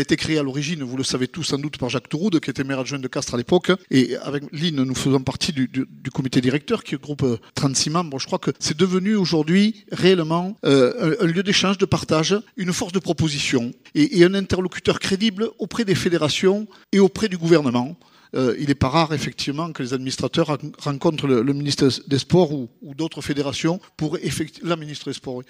été 0.00 0.16
créé 0.16 0.38
à 0.38 0.42
l'origine, 0.42 0.82
vous 0.82 0.96
le 0.96 1.04
savez 1.04 1.28
tous 1.28 1.44
sans 1.44 1.58
doute, 1.58 1.76
par 1.76 1.90
Jacques 1.90 2.08
Touroud, 2.08 2.40
qui 2.40 2.50
était 2.50 2.64
maire 2.64 2.80
adjoint 2.80 2.98
de 2.98 3.08
Castres 3.08 3.34
à 3.34 3.36
l'époque. 3.36 3.70
Et 3.90 4.16
avec 4.16 4.44
Lynn, 4.52 4.82
nous 4.82 4.94
faisons 4.94 5.20
partie 5.20 5.52
du, 5.52 5.68
comité 6.12 6.40
directeur 6.40 6.82
qui 6.82 6.96
regroupe 6.96 7.24
36 7.54 7.90
membres. 7.90 8.18
Je 8.18 8.26
crois 8.26 8.38
que 8.38 8.50
c'est 8.58 8.76
devenu 8.76 9.14
aujourd'hui 9.16 9.84
réellement 9.92 10.56
euh, 10.64 11.16
un, 11.20 11.26
lieu 11.26 11.42
d'échange, 11.42 11.76
de 11.76 11.84
partage, 11.84 12.34
une 12.56 12.72
force 12.72 12.92
de 12.92 12.98
proposition 12.98 13.72
et 13.94 14.24
un 14.24 14.34
interlocuteur 14.34 14.98
crédible 14.98 15.50
auprès 15.58 15.84
des 15.84 15.94
fédérations 15.94 16.66
et 16.92 16.98
auprès 16.98 17.28
du 17.28 17.36
gouvernement 17.36 17.96
euh, 18.34 18.56
il 18.58 18.68
n'est 18.68 18.74
pas 18.74 18.88
rare 18.88 19.14
effectivement 19.14 19.72
que 19.72 19.82
les 19.82 19.94
administrateurs 19.94 20.58
rencontrent 20.78 21.26
le, 21.26 21.52
ministre 21.52 21.88
des 22.06 22.18
Sports 22.18 22.52
ou, 22.52 22.68
d'autres 22.94 23.22
fédérations 23.22 23.80
pour 23.96 24.18
la 24.62 24.76
ministre 24.76 25.06
des 25.06 25.14
Sports, 25.14 25.42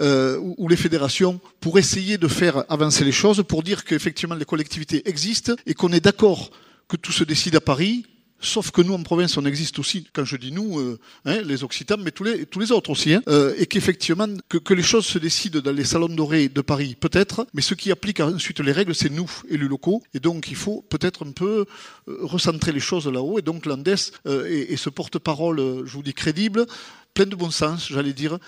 euh, 0.00 0.38
ou, 0.38 0.68
les 0.68 0.76
fédérations 0.76 1.40
pour 1.60 1.78
essayer 1.78 2.18
de 2.18 2.28
faire 2.28 2.64
avancer 2.68 3.04
les 3.04 3.12
choses, 3.12 3.42
pour 3.46 3.62
dire 3.62 3.84
qu'effectivement 3.84 4.34
les 4.34 4.44
collectivités 4.44 5.08
existent 5.08 5.54
et 5.66 5.74
qu'on 5.74 5.92
est 5.92 6.04
d'accord 6.04 6.50
que 6.88 6.96
tout 6.96 7.12
se 7.12 7.24
décide 7.24 7.56
à 7.56 7.60
Paris, 7.60 8.04
Sauf 8.42 8.70
que 8.70 8.80
nous, 8.80 8.94
en 8.94 9.02
province, 9.02 9.36
on 9.36 9.44
existe 9.44 9.78
aussi, 9.78 10.06
quand 10.14 10.24
je 10.24 10.36
dis 10.36 10.50
nous, 10.50 10.80
euh, 10.80 10.98
hein, 11.26 11.42
les 11.42 11.62
Occitans, 11.62 11.98
mais 12.02 12.10
tous 12.10 12.24
les, 12.24 12.46
les 12.56 12.72
autres 12.72 12.88
aussi, 12.88 13.12
hein, 13.12 13.22
euh, 13.28 13.54
et 13.58 13.66
qu'effectivement, 13.66 14.28
que, 14.48 14.72
les 14.72 14.82
choses 14.82 15.04
se 15.04 15.18
décident 15.18 15.60
dans 15.60 15.72
les 15.72 15.84
salons 15.84 16.08
dorés 16.08 16.48
de 16.48 16.62
Paris, 16.62 16.96
peut-être, 16.98 17.46
mais 17.52 17.60
ce 17.60 17.74
qui 17.74 17.92
applique 17.92 18.20
ensuite 18.20 18.60
les 18.60 18.72
règles, 18.72 18.94
c'est 18.94 19.10
nous, 19.10 19.30
élus 19.50 19.68
locaux, 19.68 20.02
et 20.14 20.20
donc 20.20 20.48
il 20.48 20.56
faut 20.56 20.82
peut-être 20.88 21.26
un 21.26 21.32
peu 21.32 21.66
euh, 22.08 22.18
recentrer 22.22 22.72
les 22.72 22.80
choses 22.80 23.06
là-haut, 23.06 23.38
et 23.38 23.42
donc 23.42 23.66
l'Andes 23.66 23.94
euh, 24.26 24.46
et, 24.46 24.76
ce 24.76 24.88
porte-parole, 24.88 25.58
je 25.84 25.92
vous 25.92 26.02
dis, 26.02 26.14
crédible, 26.14 26.66
plein 27.12 27.26
de 27.26 27.36
bon 27.36 27.50
sens, 27.50 27.88
j'allais 27.90 28.14
dire, 28.14 28.38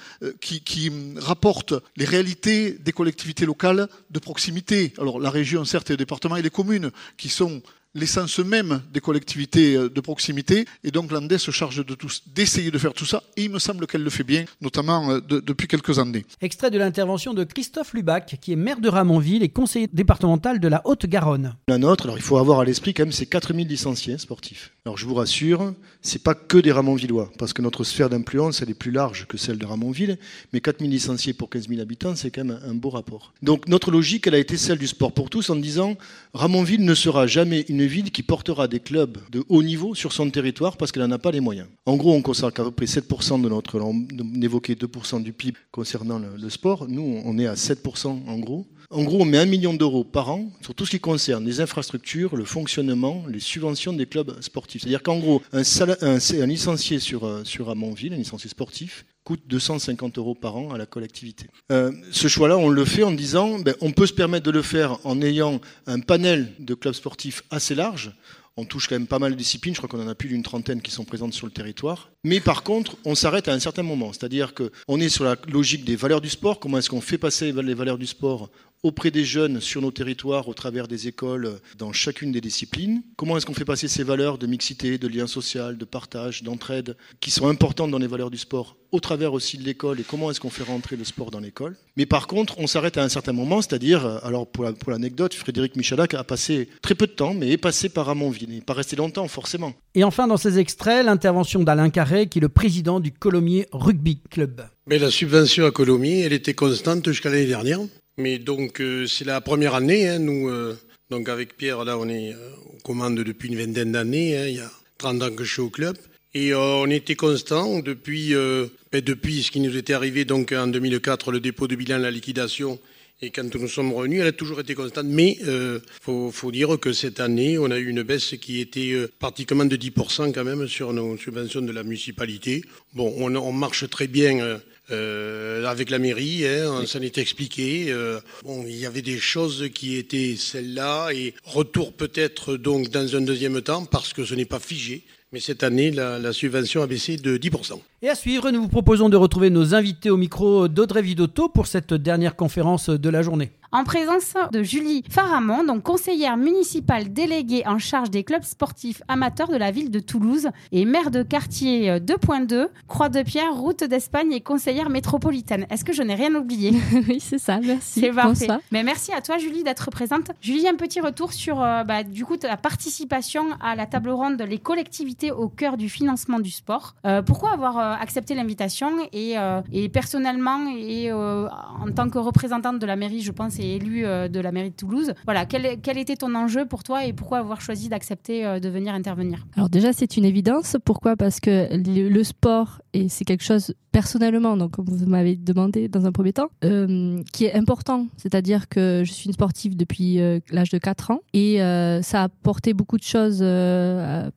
qui, 0.40 0.62
qui, 0.62 0.90
rapporte 1.16 1.74
les 1.96 2.04
réalités 2.06 2.72
des 2.72 2.92
collectivités 2.92 3.44
locales 3.44 3.88
de 4.10 4.18
proximité. 4.18 4.94
Alors 4.98 5.20
la 5.20 5.30
région, 5.30 5.64
certes, 5.64 5.90
et 5.90 5.94
le 5.94 5.98
département 5.98 6.36
et 6.36 6.42
les 6.42 6.50
communes, 6.50 6.90
qui 7.18 7.28
sont 7.28 7.60
l'essence 7.94 8.38
même 8.38 8.82
des 8.92 9.00
collectivités 9.00 9.74
de 9.74 10.00
proximité. 10.00 10.64
Et 10.84 10.90
donc 10.90 11.10
l'ANDES 11.10 11.38
se 11.38 11.50
charge 11.50 11.84
de 11.84 11.96
d'essayer 12.34 12.70
de 12.70 12.78
faire 12.78 12.92
tout 12.92 13.04
ça. 13.04 13.22
Et 13.36 13.44
il 13.44 13.50
me 13.50 13.58
semble 13.58 13.86
qu'elle 13.86 14.02
le 14.02 14.10
fait 14.10 14.24
bien, 14.24 14.44
notamment 14.60 15.18
de, 15.18 15.40
depuis 15.40 15.68
quelques 15.68 15.98
années. 15.98 16.24
Extrait 16.40 16.70
de 16.70 16.78
l'intervention 16.78 17.34
de 17.34 17.44
Christophe 17.44 17.92
Lubac, 17.94 18.38
qui 18.40 18.52
est 18.52 18.56
maire 18.56 18.80
de 18.80 18.88
Ramonville 18.88 19.42
et 19.42 19.48
conseiller 19.48 19.88
départemental 19.92 20.60
de 20.60 20.68
la 20.68 20.82
Haute-Garonne. 20.84 21.54
La 21.68 21.78
nôtre, 21.78 22.04
alors 22.04 22.18
il 22.18 22.22
faut 22.22 22.38
avoir 22.38 22.60
à 22.60 22.64
l'esprit 22.64 22.94
quand 22.94 23.04
même 23.04 23.12
ces 23.12 23.26
4000 23.26 23.66
licenciés 23.68 24.18
sportifs. 24.18 24.72
Alors 24.84 24.98
je 24.98 25.06
vous 25.06 25.14
rassure, 25.14 25.74
c'est 26.00 26.22
pas 26.22 26.34
que 26.34 26.58
des 26.58 26.72
Ramonvillois, 26.72 27.30
parce 27.38 27.52
que 27.52 27.62
notre 27.62 27.84
sphère 27.84 28.10
d'influence, 28.10 28.62
elle 28.62 28.70
est 28.70 28.74
plus 28.74 28.90
large 28.90 29.26
que 29.28 29.36
celle 29.36 29.58
de 29.58 29.66
Ramonville, 29.66 30.18
mais 30.52 30.60
4000 30.60 30.90
licenciés 30.90 31.32
pour 31.32 31.50
15 31.50 31.68
000 31.68 31.80
habitants, 31.80 32.16
c'est 32.16 32.30
quand 32.30 32.44
même 32.44 32.60
un 32.66 32.74
beau 32.74 32.90
rapport. 32.90 33.32
Donc 33.42 33.68
notre 33.68 33.90
logique, 33.90 34.26
elle 34.26 34.34
a 34.34 34.38
été 34.38 34.56
celle 34.56 34.78
du 34.78 34.88
sport 34.88 35.12
pour 35.12 35.30
tous 35.30 35.50
en 35.50 35.56
disant 35.56 35.96
Ramonville 36.34 36.84
ne 36.84 36.94
sera 36.94 37.26
jamais 37.26 37.64
une 37.68 37.81
ville 37.86 38.10
qui 38.10 38.22
portera 38.22 38.68
des 38.68 38.80
clubs 38.80 39.18
de 39.30 39.44
haut 39.48 39.62
niveau 39.62 39.94
sur 39.94 40.12
son 40.12 40.30
territoire 40.30 40.76
parce 40.76 40.92
qu'elle 40.92 41.02
n'en 41.02 41.10
a 41.12 41.18
pas 41.18 41.30
les 41.30 41.40
moyens. 41.40 41.68
En 41.86 41.96
gros, 41.96 42.14
on 42.14 42.22
consacre 42.22 42.60
à 42.60 42.64
peu 42.64 42.70
près 42.70 42.86
7% 42.86 43.40
de 43.40 43.48
notre, 43.48 43.80
on 43.80 44.06
évoquait 44.40 44.74
2% 44.74 45.22
du 45.22 45.32
PIB 45.32 45.58
concernant 45.70 46.18
le, 46.18 46.50
sport, 46.50 46.86
nous 46.88 47.20
on 47.24 47.38
est 47.38 47.46
à 47.46 47.54
7% 47.54 48.06
en 48.06 48.38
gros. 48.38 48.66
En 48.90 49.04
gros, 49.04 49.22
on 49.22 49.24
met 49.24 49.38
un 49.38 49.46
million 49.46 49.72
d'euros 49.72 50.04
par 50.04 50.30
an 50.30 50.50
sur 50.60 50.74
tout 50.74 50.84
ce 50.84 50.90
qui 50.90 51.00
concerne 51.00 51.46
les 51.46 51.62
infrastructures, 51.62 52.36
le 52.36 52.44
fonctionnement, 52.44 53.24
les 53.26 53.40
subventions 53.40 53.94
des 53.94 54.04
clubs 54.04 54.38
sportifs. 54.42 54.82
C'est-à-dire 54.82 55.02
qu'en 55.02 55.18
gros, 55.18 55.40
un, 55.52 56.46
licencié 56.46 56.98
sur, 56.98 57.40
sur 57.44 57.70
Amonville, 57.70 58.12
un 58.12 58.16
licencié 58.16 58.50
sportif, 58.50 59.06
coûte 59.24 59.42
250 59.46 60.18
euros 60.18 60.34
par 60.34 60.56
an 60.56 60.72
à 60.72 60.78
la 60.78 60.86
collectivité. 60.86 61.46
Euh, 61.70 61.92
ce 62.10 62.28
choix-là, 62.28 62.58
on 62.58 62.68
le 62.68 62.84
fait 62.84 63.02
en 63.04 63.12
disant, 63.12 63.58
ben, 63.58 63.74
on 63.80 63.92
peut 63.92 64.06
se 64.06 64.12
permettre 64.12 64.44
de 64.44 64.50
le 64.50 64.62
faire 64.62 64.98
en 65.04 65.20
ayant 65.22 65.60
un 65.86 66.00
panel 66.00 66.52
de 66.58 66.74
clubs 66.74 66.94
sportifs 66.94 67.42
assez 67.50 67.74
large. 67.74 68.12
On 68.58 68.66
touche 68.66 68.86
quand 68.86 68.96
même 68.96 69.06
pas 69.06 69.18
mal 69.18 69.32
de 69.32 69.36
disciplines, 69.36 69.74
je 69.74 69.80
crois 69.80 69.88
qu'on 69.88 70.04
en 70.04 70.08
a 70.08 70.14
plus 70.14 70.28
d'une 70.28 70.42
trentaine 70.42 70.82
qui 70.82 70.90
sont 70.90 71.04
présentes 71.04 71.32
sur 71.32 71.46
le 71.46 71.52
territoire. 71.52 72.10
Mais 72.22 72.38
par 72.38 72.62
contre, 72.62 72.96
on 73.06 73.14
s'arrête 73.14 73.48
à 73.48 73.52
un 73.54 73.60
certain 73.60 73.82
moment, 73.82 74.12
c'est-à-dire 74.12 74.52
qu'on 74.52 75.00
est 75.00 75.08
sur 75.08 75.24
la 75.24 75.36
logique 75.48 75.84
des 75.86 75.96
valeurs 75.96 76.20
du 76.20 76.28
sport, 76.28 76.60
comment 76.60 76.76
est-ce 76.76 76.90
qu'on 76.90 77.00
fait 77.00 77.16
passer 77.16 77.52
les 77.52 77.74
valeurs 77.74 77.96
du 77.96 78.06
sport 78.06 78.50
auprès 78.82 79.10
des 79.10 79.24
jeunes 79.24 79.60
sur 79.60 79.80
nos 79.80 79.90
territoires 79.90 80.48
au 80.48 80.54
travers 80.54 80.88
des 80.88 81.08
écoles 81.08 81.60
dans 81.78 81.92
chacune 81.92 82.32
des 82.32 82.40
disciplines. 82.40 83.02
Comment 83.16 83.36
est-ce 83.36 83.46
qu'on 83.46 83.54
fait 83.54 83.64
passer 83.64 83.88
ces 83.88 84.02
valeurs 84.02 84.38
de 84.38 84.46
mixité, 84.46 84.98
de 84.98 85.08
lien 85.08 85.26
social, 85.26 85.78
de 85.78 85.84
partage, 85.84 86.42
d'entraide, 86.42 86.96
qui 87.20 87.30
sont 87.30 87.48
importantes 87.48 87.90
dans 87.90 87.98
les 87.98 88.06
valeurs 88.06 88.30
du 88.30 88.38
sport, 88.38 88.76
au 88.90 89.00
travers 89.00 89.32
aussi 89.32 89.56
de 89.56 89.62
l'école 89.62 90.00
et 90.00 90.02
comment 90.02 90.30
est-ce 90.30 90.40
qu'on 90.40 90.50
fait 90.50 90.64
rentrer 90.64 90.96
le 90.96 91.04
sport 91.04 91.30
dans 91.30 91.40
l'école? 91.40 91.76
Mais 91.96 92.06
par 92.06 92.26
contre, 92.26 92.58
on 92.58 92.66
s'arrête 92.66 92.98
à 92.98 93.04
un 93.04 93.08
certain 93.08 93.32
moment, 93.32 93.62
c'est-à-dire, 93.62 94.04
alors 94.24 94.46
pour 94.46 94.64
l'anecdote, 94.88 95.34
Frédéric 95.34 95.76
Michalak 95.76 96.14
a 96.14 96.24
passé 96.24 96.68
très 96.82 96.94
peu 96.94 97.06
de 97.06 97.12
temps, 97.12 97.34
mais 97.34 97.50
est 97.50 97.58
passé 97.58 97.88
par 97.88 98.08
Amonville, 98.08 98.48
il 98.50 98.56
n'est 98.56 98.60
pas 98.62 98.74
resté 98.74 98.96
longtemps 98.96 99.28
forcément. 99.28 99.72
Et 99.94 100.04
enfin, 100.04 100.26
dans 100.26 100.36
ces 100.36 100.58
extraits, 100.58 101.04
l'intervention 101.04 101.62
d'Alain 101.62 101.90
Carré, 101.90 102.26
qui 102.26 102.38
est 102.38 102.42
le 102.42 102.48
président 102.48 102.98
du 102.98 103.12
Colomiers 103.12 103.66
Rugby 103.72 104.20
Club. 104.30 104.62
Mais 104.86 104.98
la 104.98 105.10
subvention 105.10 105.64
à 105.64 105.70
Colomiers, 105.70 106.22
elle 106.22 106.32
était 106.32 106.54
constante 106.54 107.06
jusqu'à 107.06 107.30
l'année 107.30 107.46
dernière. 107.46 107.78
Mais 108.18 108.38
donc, 108.38 108.80
euh, 108.80 109.06
c'est 109.06 109.24
la 109.24 109.40
première 109.40 109.74
année. 109.74 110.08
Hein, 110.08 110.18
nous, 110.18 110.48
euh, 110.48 110.78
donc 111.10 111.28
avec 111.28 111.56
Pierre, 111.56 111.84
là, 111.84 111.98
on 111.98 112.08
est 112.08 112.34
euh, 112.34 112.50
aux 112.74 112.82
commandes 112.82 113.18
depuis 113.20 113.48
une 113.48 113.56
vingtaine 113.56 113.92
d'années. 113.92 114.36
Hein, 114.36 114.46
il 114.48 114.56
y 114.56 114.60
a 114.60 114.70
30 114.98 115.22
ans 115.22 115.30
que 115.30 115.44
je 115.44 115.52
suis 115.52 115.62
au 115.62 115.70
club. 115.70 115.96
Et 116.34 116.54
on 116.54 116.86
était 116.86 117.14
constant 117.14 117.80
depuis, 117.80 118.32
ben, 118.32 119.02
depuis 119.02 119.42
ce 119.42 119.50
qui 119.50 119.60
nous 119.60 119.76
était 119.76 119.92
arrivé 119.92 120.24
donc 120.24 120.52
en 120.52 120.66
2004, 120.66 121.30
le 121.30 121.40
dépôt 121.40 121.68
de 121.68 121.76
bilan, 121.76 121.98
la 121.98 122.10
liquidation 122.10 122.78
Et 123.24 123.30
quand 123.30 123.54
nous 123.54 123.68
sommes 123.68 123.92
revenus, 123.92 124.20
elle 124.20 124.26
a 124.26 124.32
toujours 124.32 124.58
été 124.58 124.74
constante. 124.74 125.06
Mais 125.06 125.36
il 125.40 125.48
euh, 125.48 125.78
faut, 126.00 126.50
dire 126.50 126.76
que 126.80 126.92
cette 126.92 127.20
année, 127.20 127.56
on 127.56 127.70
a 127.70 127.78
eu 127.78 127.88
une 127.88 128.02
baisse 128.02 128.34
qui 128.40 128.60
était 128.60 128.92
euh, 128.92 129.12
pratiquement 129.20 129.64
de 129.64 129.76
10% 129.76 130.32
quand 130.32 130.42
même 130.42 130.66
sur 130.66 130.92
nos 130.92 131.16
subventions 131.16 131.62
de 131.62 131.70
la 131.70 131.84
municipalité. 131.84 132.64
Bon, 132.94 133.14
on, 133.16 133.52
marche 133.52 133.88
très 133.88 134.08
bien. 134.08 134.40
Euh, 134.40 134.58
avec 134.90 135.90
la 135.90 135.98
mairie, 135.98 136.46
hein, 136.46 136.80
on 136.82 136.86
s'en 136.86 137.00
est 137.00 137.18
expliqué. 137.18 137.86
Euh, 137.88 138.20
bon, 138.44 138.64
il 138.66 138.76
y 138.76 138.86
avait 138.86 139.02
des 139.02 139.18
choses 139.18 139.68
qui 139.74 139.96
étaient 139.96 140.36
celles-là 140.36 141.10
et 141.12 141.34
retour 141.44 141.92
peut-être 141.92 142.56
donc 142.56 142.88
dans 142.90 143.16
un 143.16 143.20
deuxième 143.20 143.60
temps 143.62 143.84
parce 143.84 144.12
que 144.12 144.24
ce 144.24 144.34
n'est 144.34 144.44
pas 144.44 144.58
figé. 144.58 145.02
Mais 145.32 145.40
cette 145.40 145.62
année, 145.62 145.90
la, 145.90 146.32
subvention 146.34 146.82
a 146.82 146.86
baissé 146.86 147.16
de 147.16 147.38
10%. 147.38 147.80
Et 148.02 148.10
à 148.10 148.14
suivre, 148.14 148.50
nous 148.50 148.60
vous 148.60 148.68
proposons 148.68 149.08
de 149.08 149.16
retrouver 149.16 149.48
nos 149.48 149.74
invités 149.74 150.10
au 150.10 150.18
micro 150.18 150.68
d'Audrey 150.68 151.00
Vidotto 151.00 151.48
pour 151.48 151.66
cette 151.66 151.94
dernière 151.94 152.36
conférence 152.36 152.90
de 152.90 153.08
la 153.08 153.22
journée 153.22 153.50
en 153.72 153.84
présence 153.84 154.34
de 154.52 154.62
Julie 154.62 155.02
Faramond, 155.08 155.64
donc 155.64 155.82
conseillère 155.82 156.36
municipale 156.36 157.10
déléguée 157.12 157.62
en 157.66 157.78
charge 157.78 158.10
des 158.10 158.22
clubs 158.22 158.42
sportifs 158.42 159.02
amateurs 159.08 159.48
de 159.48 159.56
la 159.56 159.70
ville 159.70 159.90
de 159.90 159.98
Toulouse 159.98 160.48
et 160.72 160.84
maire 160.84 161.10
de 161.10 161.22
quartier 161.22 161.98
2.2, 161.98 162.52
euh, 162.52 162.66
Croix-de-Pierre, 162.86 163.54
route 163.54 163.82
d'Espagne 163.82 164.32
et 164.32 164.42
conseillère 164.42 164.90
métropolitaine. 164.90 165.66
Est-ce 165.70 165.86
que 165.86 165.94
je 165.94 166.02
n'ai 166.02 166.14
rien 166.14 166.34
oublié? 166.34 166.72
Oui, 167.08 167.18
c'est 167.20 167.38
ça, 167.38 167.58
merci. 167.58 168.00
C'est 168.00 168.12
parfait. 168.12 168.46
Mais 168.70 168.84
merci 168.84 169.12
à 169.12 169.20
toi, 169.20 169.38
Julie, 169.38 169.64
d'être 169.64 169.90
présente. 169.90 170.30
Julie, 170.40 170.68
un 170.68 170.76
petit 170.76 171.00
retour 171.00 171.32
sur 171.32 171.60
euh, 171.60 171.82
bah, 171.82 172.04
du 172.04 172.24
coup 172.24 172.36
ta 172.36 172.56
participation 172.56 173.46
à 173.60 173.74
la 173.74 173.86
table 173.86 174.10
ronde 174.10 174.40
Les 174.48 174.58
collectivités 174.58 175.32
au 175.32 175.48
cœur 175.48 175.76
du 175.76 175.88
financement 175.88 176.38
du 176.38 176.50
sport. 176.50 176.94
Euh, 177.06 177.22
pourquoi 177.22 177.52
avoir 177.52 177.78
accepté 177.78 178.34
l'invitation 178.34 178.90
et, 179.12 179.34
et, 179.72 179.88
personnellement 179.88 180.66
et 180.76 181.10
en 181.12 181.90
tant 181.94 182.08
que 182.08 182.18
représentante 182.18 182.78
de 182.78 182.86
la 182.86 182.96
mairie, 182.96 183.22
je 183.22 183.32
pense, 183.32 183.58
élu 183.66 184.04
euh, 184.04 184.28
de 184.28 184.40
la 184.40 184.52
mairie 184.52 184.70
de 184.70 184.76
Toulouse. 184.76 185.12
Voilà, 185.24 185.46
quel, 185.46 185.80
quel, 185.80 185.98
était 185.98 186.16
ton 186.16 186.34
enjeu 186.34 186.66
pour 186.66 186.82
toi 186.82 187.04
et 187.04 187.12
pourquoi 187.12 187.38
avoir 187.38 187.60
choisi 187.60 187.88
d'accepter 187.88 188.44
euh, 188.44 188.60
de 188.60 188.68
venir 188.68 188.94
intervenir? 188.94 189.46
Alors 189.56 189.68
déjà, 189.68 189.92
c'est 189.92 190.16
une 190.16 190.24
évidence. 190.24 190.76
Pourquoi? 190.84 191.16
Parce 191.16 191.40
que 191.40 191.68
le, 191.72 192.22
sport, 192.24 192.80
et 192.92 193.08
c'est 193.08 193.24
quelque 193.24 193.44
chose 193.44 193.74
personnellement, 193.90 194.56
donc 194.56 194.72
comme 194.72 194.86
vous 194.86 195.06
m'avez 195.06 195.36
demandé 195.36 195.88
dans 195.88 196.06
un 196.06 196.12
premier 196.12 196.32
temps, 196.32 196.48
euh, 196.64 197.20
qui 197.32 197.44
est 197.44 197.54
important. 197.54 198.06
C'est-à-dire 198.16 198.68
que 198.68 199.02
je 199.04 199.12
suis 199.12 199.26
une 199.26 199.32
sportive 199.32 199.76
depuis 199.76 200.18
l'âge 200.50 200.70
de 200.70 200.78
4 200.78 201.10
ans 201.10 201.20
et 201.34 201.58
ça 202.02 202.22
a 202.22 202.24
apporté 202.24 202.72
beaucoup 202.72 202.96
de 202.96 203.02
choses 203.02 203.44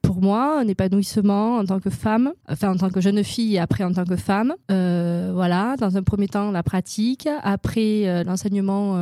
pour 0.02 0.22
moi, 0.22 0.60
un 0.60 0.68
épanouissement 0.68 1.58
en 1.58 1.66
tant 1.66 1.80
que 1.80 1.90
femme, 1.90 2.34
enfin 2.50 2.74
en 2.74 2.76
tant 2.76 2.90
que 2.90 3.00
jeune 3.00 3.24
fille 3.24 3.56
et 3.56 3.60
après 3.60 3.84
en 3.84 3.94
tant 3.94 4.06
que 4.06 4.16
femme. 4.18 4.54
voilà, 4.68 5.76
dans 5.80 5.96
un 5.96 6.04
premier 6.04 6.28
temps 6.28 6.52
la 6.52 6.64
pratique, 6.64 7.30
après 7.44 8.24
l'enseignement 8.26 8.96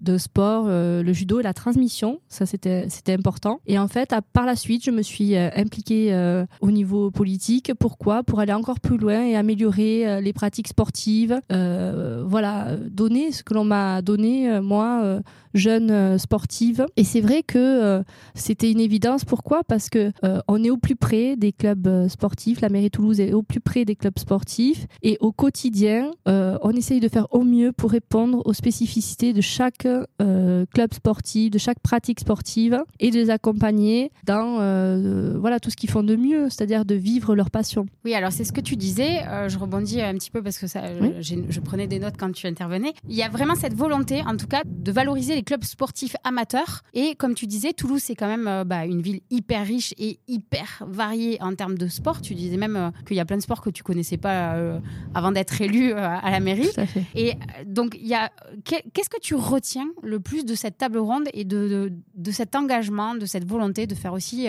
de 0.00 0.18
sport, 0.18 0.66
euh, 0.68 1.02
le 1.02 1.12
judo 1.12 1.40
et 1.40 1.42
la 1.42 1.54
transmission. 1.54 2.20
Ça, 2.28 2.46
c'était 2.46 2.88
important. 3.08 3.60
Et 3.66 3.78
en 3.78 3.88
fait, 3.88 4.14
par 4.32 4.46
la 4.46 4.56
suite, 4.56 4.84
je 4.84 4.90
me 4.90 5.02
suis 5.02 5.36
euh, 5.36 5.48
impliquée 5.56 6.12
euh, 6.12 6.44
au 6.60 6.70
niveau 6.70 7.10
politique. 7.10 7.72
Pourquoi? 7.78 8.22
Pour 8.22 8.40
aller 8.40 8.52
encore 8.52 8.80
plus 8.80 8.98
loin 8.98 9.24
et 9.24 9.36
améliorer 9.36 10.20
les 10.20 10.32
pratiques 10.32 10.68
sportives. 10.68 11.40
voilà, 11.50 12.76
donner 12.90 13.32
ce 13.32 13.42
que 13.42 13.54
l'on 13.54 13.64
m'a 13.64 14.02
donné, 14.02 14.60
moi 14.60 15.20
jeune 15.54 15.90
euh, 15.90 16.18
sportive. 16.18 16.86
Et 16.96 17.04
c'est 17.04 17.20
vrai 17.20 17.42
que 17.42 17.58
euh, 17.58 18.02
c'était 18.34 18.70
une 18.70 18.80
évidence. 18.80 19.24
Pourquoi? 19.24 19.62
Parce 19.64 19.88
que 19.88 20.12
euh, 20.24 20.40
on 20.48 20.62
est 20.62 20.70
au 20.70 20.76
plus 20.76 20.96
près 20.96 21.36
des 21.36 21.52
clubs 21.52 22.08
sportifs. 22.08 22.60
La 22.60 22.68
mairie 22.68 22.86
de 22.86 22.90
Toulouse 22.90 23.20
est 23.20 23.32
au 23.32 23.42
plus 23.42 23.60
près 23.60 23.84
des 23.84 23.96
clubs 23.96 24.18
sportifs. 24.18 24.86
Et 25.02 25.16
au 25.20 25.32
quotidien, 25.32 26.10
on 26.26 26.70
essaye 26.70 27.00
de 27.00 27.08
faire 27.08 27.26
au 27.30 27.42
mieux 27.42 27.72
pour 27.72 27.90
répondre 27.90 28.42
aux 28.44 28.52
spécificités 28.52 29.32
de 29.32 29.40
chaque 29.40 29.86
club 30.18 30.94
sportif, 30.94 31.50
de 31.50 31.58
chaque 31.58 31.80
pratique 31.80 32.20
sportive 32.20 32.82
et 33.00 33.10
de 33.10 33.16
les 33.16 33.30
accompagner 33.30 34.10
dans 34.24 34.58
voilà 35.38 35.60
tout 35.60 35.70
ce 35.70 35.76
qu'ils 35.76 35.90
font 35.90 36.02
de 36.02 36.16
mieux, 36.16 36.48
c'est-à-dire 36.50 36.84
de 36.84 36.94
vivre 36.94 37.34
leur 37.34 37.50
passion. 37.50 37.86
Oui, 38.04 38.14
alors 38.14 38.32
c'est 38.32 38.44
ce 38.44 38.52
que 38.52 38.60
tu 38.60 38.76
disais. 38.76 39.20
je 39.48 39.58
rebondis 39.58 40.00
un 40.00 40.14
petit 40.14 40.30
peu 40.30 40.42
parce 40.42 40.58
que 40.58 40.66
ça, 40.66 40.82
je, 41.20 41.34
je, 41.48 41.60
prenais 41.60 41.86
des 41.86 41.98
notes 41.98 42.16
quand 42.18 42.32
tu 42.32 42.46
intervenais. 42.46 42.92
Il 43.08 43.14
y 43.14 43.22
a 43.22 43.28
vraiment 43.28 43.54
cette 43.54 43.74
volonté, 43.74 44.22
en 44.26 44.36
tout 44.36 44.46
cas, 44.46 44.62
de 44.64 44.92
valoriser 44.92 45.34
les 45.34 45.41
clubs 45.42 45.64
sportifs 45.64 46.16
amateurs. 46.24 46.82
Et 46.94 47.14
comme 47.14 47.34
tu 47.34 47.46
disais, 47.46 47.72
Toulouse, 47.72 48.02
c'est 48.02 48.14
quand 48.14 48.26
même 48.26 48.48
euh, 48.48 48.64
bah, 48.64 48.84
une 48.84 49.02
ville 49.02 49.20
hyper 49.30 49.66
riche 49.66 49.94
et 49.98 50.18
hyper 50.28 50.82
variée 50.86 51.38
en 51.40 51.54
termes 51.54 51.76
de 51.76 51.88
sport. 51.88 52.20
Tu 52.20 52.34
disais 52.34 52.56
même 52.56 52.76
euh, 52.76 52.90
qu'il 53.06 53.16
y 53.16 53.20
a 53.20 53.24
plein 53.24 53.36
de 53.36 53.42
sports 53.42 53.60
que 53.60 53.70
tu 53.70 53.82
connaissais 53.82 54.16
pas 54.16 54.54
euh, 54.54 54.78
avant 55.14 55.32
d'être 55.32 55.60
élu 55.60 55.92
à 55.92 56.30
la 56.30 56.40
mairie. 56.40 56.70
Et 57.14 57.34
donc, 57.66 57.96
il 58.00 58.06
y 58.06 58.14
a 58.14 58.30
qu'est-ce 58.64 59.08
que 59.08 59.20
tu 59.20 59.34
retiens 59.34 59.88
le 60.02 60.20
plus 60.20 60.44
de 60.44 60.54
cette 60.54 60.78
table 60.78 60.98
ronde 60.98 61.28
et 61.32 61.44
de, 61.44 61.92
de, 62.14 62.30
cet 62.30 62.54
engagement, 62.54 63.14
de 63.14 63.26
cette 63.26 63.46
volonté 63.46 63.86
de 63.86 63.94
faire 63.94 64.12
aussi 64.12 64.48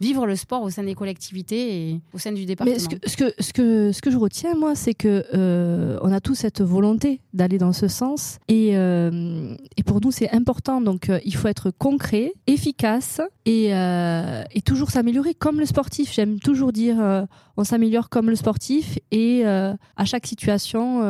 vivre 0.00 0.26
le 0.26 0.36
sport 0.36 0.62
au 0.62 0.70
sein 0.70 0.82
des 0.82 0.94
collectivités 0.94 1.90
et 1.90 2.00
au 2.12 2.18
sein 2.18 2.32
du 2.32 2.44
département. 2.44 2.74
Mais 2.74 2.80
ce 2.80 2.88
que, 2.88 2.96
ce 3.06 3.16
que, 3.16 3.32
ce 3.38 3.52
que, 3.52 3.92
ce 3.92 4.02
que 4.02 4.10
je 4.10 4.16
retiens, 4.16 4.54
moi, 4.54 4.74
c'est 4.74 4.94
que 4.94 5.24
euh, 5.34 5.98
on 6.02 6.12
a 6.12 6.20
tous 6.20 6.34
cette 6.34 6.60
volonté 6.60 7.20
d'aller 7.32 7.58
dans 7.58 7.72
ce 7.72 7.88
sens. 7.88 8.38
Et, 8.48 8.76
euh, 8.76 9.54
et 9.76 9.82
pour 9.82 10.00
nous, 10.00 10.10
c'est 10.10 10.30
important. 10.30 10.80
Donc, 10.80 11.08
euh, 11.08 11.20
il 11.24 11.34
faut 11.34 11.48
être 11.48 11.70
concret, 11.70 12.32
efficace 12.46 13.20
et, 13.46 13.70
et 13.70 14.62
toujours 14.62 14.90
s'améliorer 14.90 15.34
comme 15.34 15.60
le 15.60 15.66
sportif. 15.66 16.12
J'aime 16.12 16.38
toujours 16.40 16.72
dire 16.72 17.26
on 17.56 17.64
s'améliore 17.64 18.08
comme 18.08 18.30
le 18.30 18.36
sportif 18.36 18.98
et 19.10 19.44
à 19.44 20.04
chaque 20.04 20.26
situation, 20.26 21.02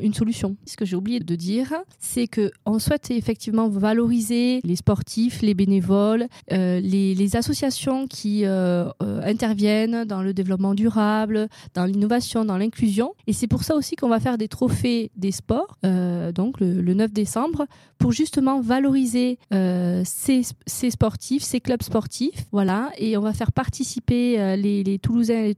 une 0.00 0.14
solution. 0.14 0.56
Ce 0.66 0.76
que 0.76 0.84
j'ai 0.84 0.96
oublié 0.96 1.20
de 1.20 1.34
dire, 1.34 1.74
c'est 1.98 2.26
que 2.26 2.50
on 2.66 2.78
souhaite 2.78 3.10
effectivement 3.10 3.68
valoriser 3.68 4.60
les 4.64 4.76
sportifs, 4.76 5.42
les 5.42 5.54
bénévoles, 5.54 6.26
les, 6.50 7.14
les 7.14 7.36
associations 7.36 8.06
qui 8.06 8.44
euh, 8.44 8.88
euh, 9.02 9.20
interviennent 9.24 10.04
dans 10.04 10.22
le 10.22 10.32
développement 10.32 10.74
durable, 10.74 11.48
dans 11.74 11.84
l'innovation, 11.84 12.44
dans 12.44 12.56
l'inclusion. 12.56 13.14
Et 13.26 13.32
c'est 13.32 13.46
pour 13.46 13.64
ça 13.64 13.74
aussi 13.74 13.96
qu'on 13.96 14.08
va 14.08 14.20
faire 14.20 14.38
des 14.38 14.48
trophées 14.48 15.10
des 15.16 15.32
sports, 15.32 15.76
euh, 15.84 16.32
donc 16.32 16.60
le, 16.60 16.94
9 16.94 17.12
décembre, 17.12 17.66
pour 17.98 18.12
justement 18.12 18.60
valoriser 18.60 19.38
ces, 19.50 20.42
sportifs, 20.90 21.42
ces 21.42 21.60
clubs 21.60 21.82
sportifs. 21.82 22.46
Voilà, 22.52 22.90
et 22.98 23.16
on 23.16 23.20
va 23.20 23.32
faire 23.32 23.52
participer 23.52 24.56
les, 24.56 24.82
les, 24.84 24.98
Toulousains 24.98 25.40
et 25.40 25.48
les 25.48 25.54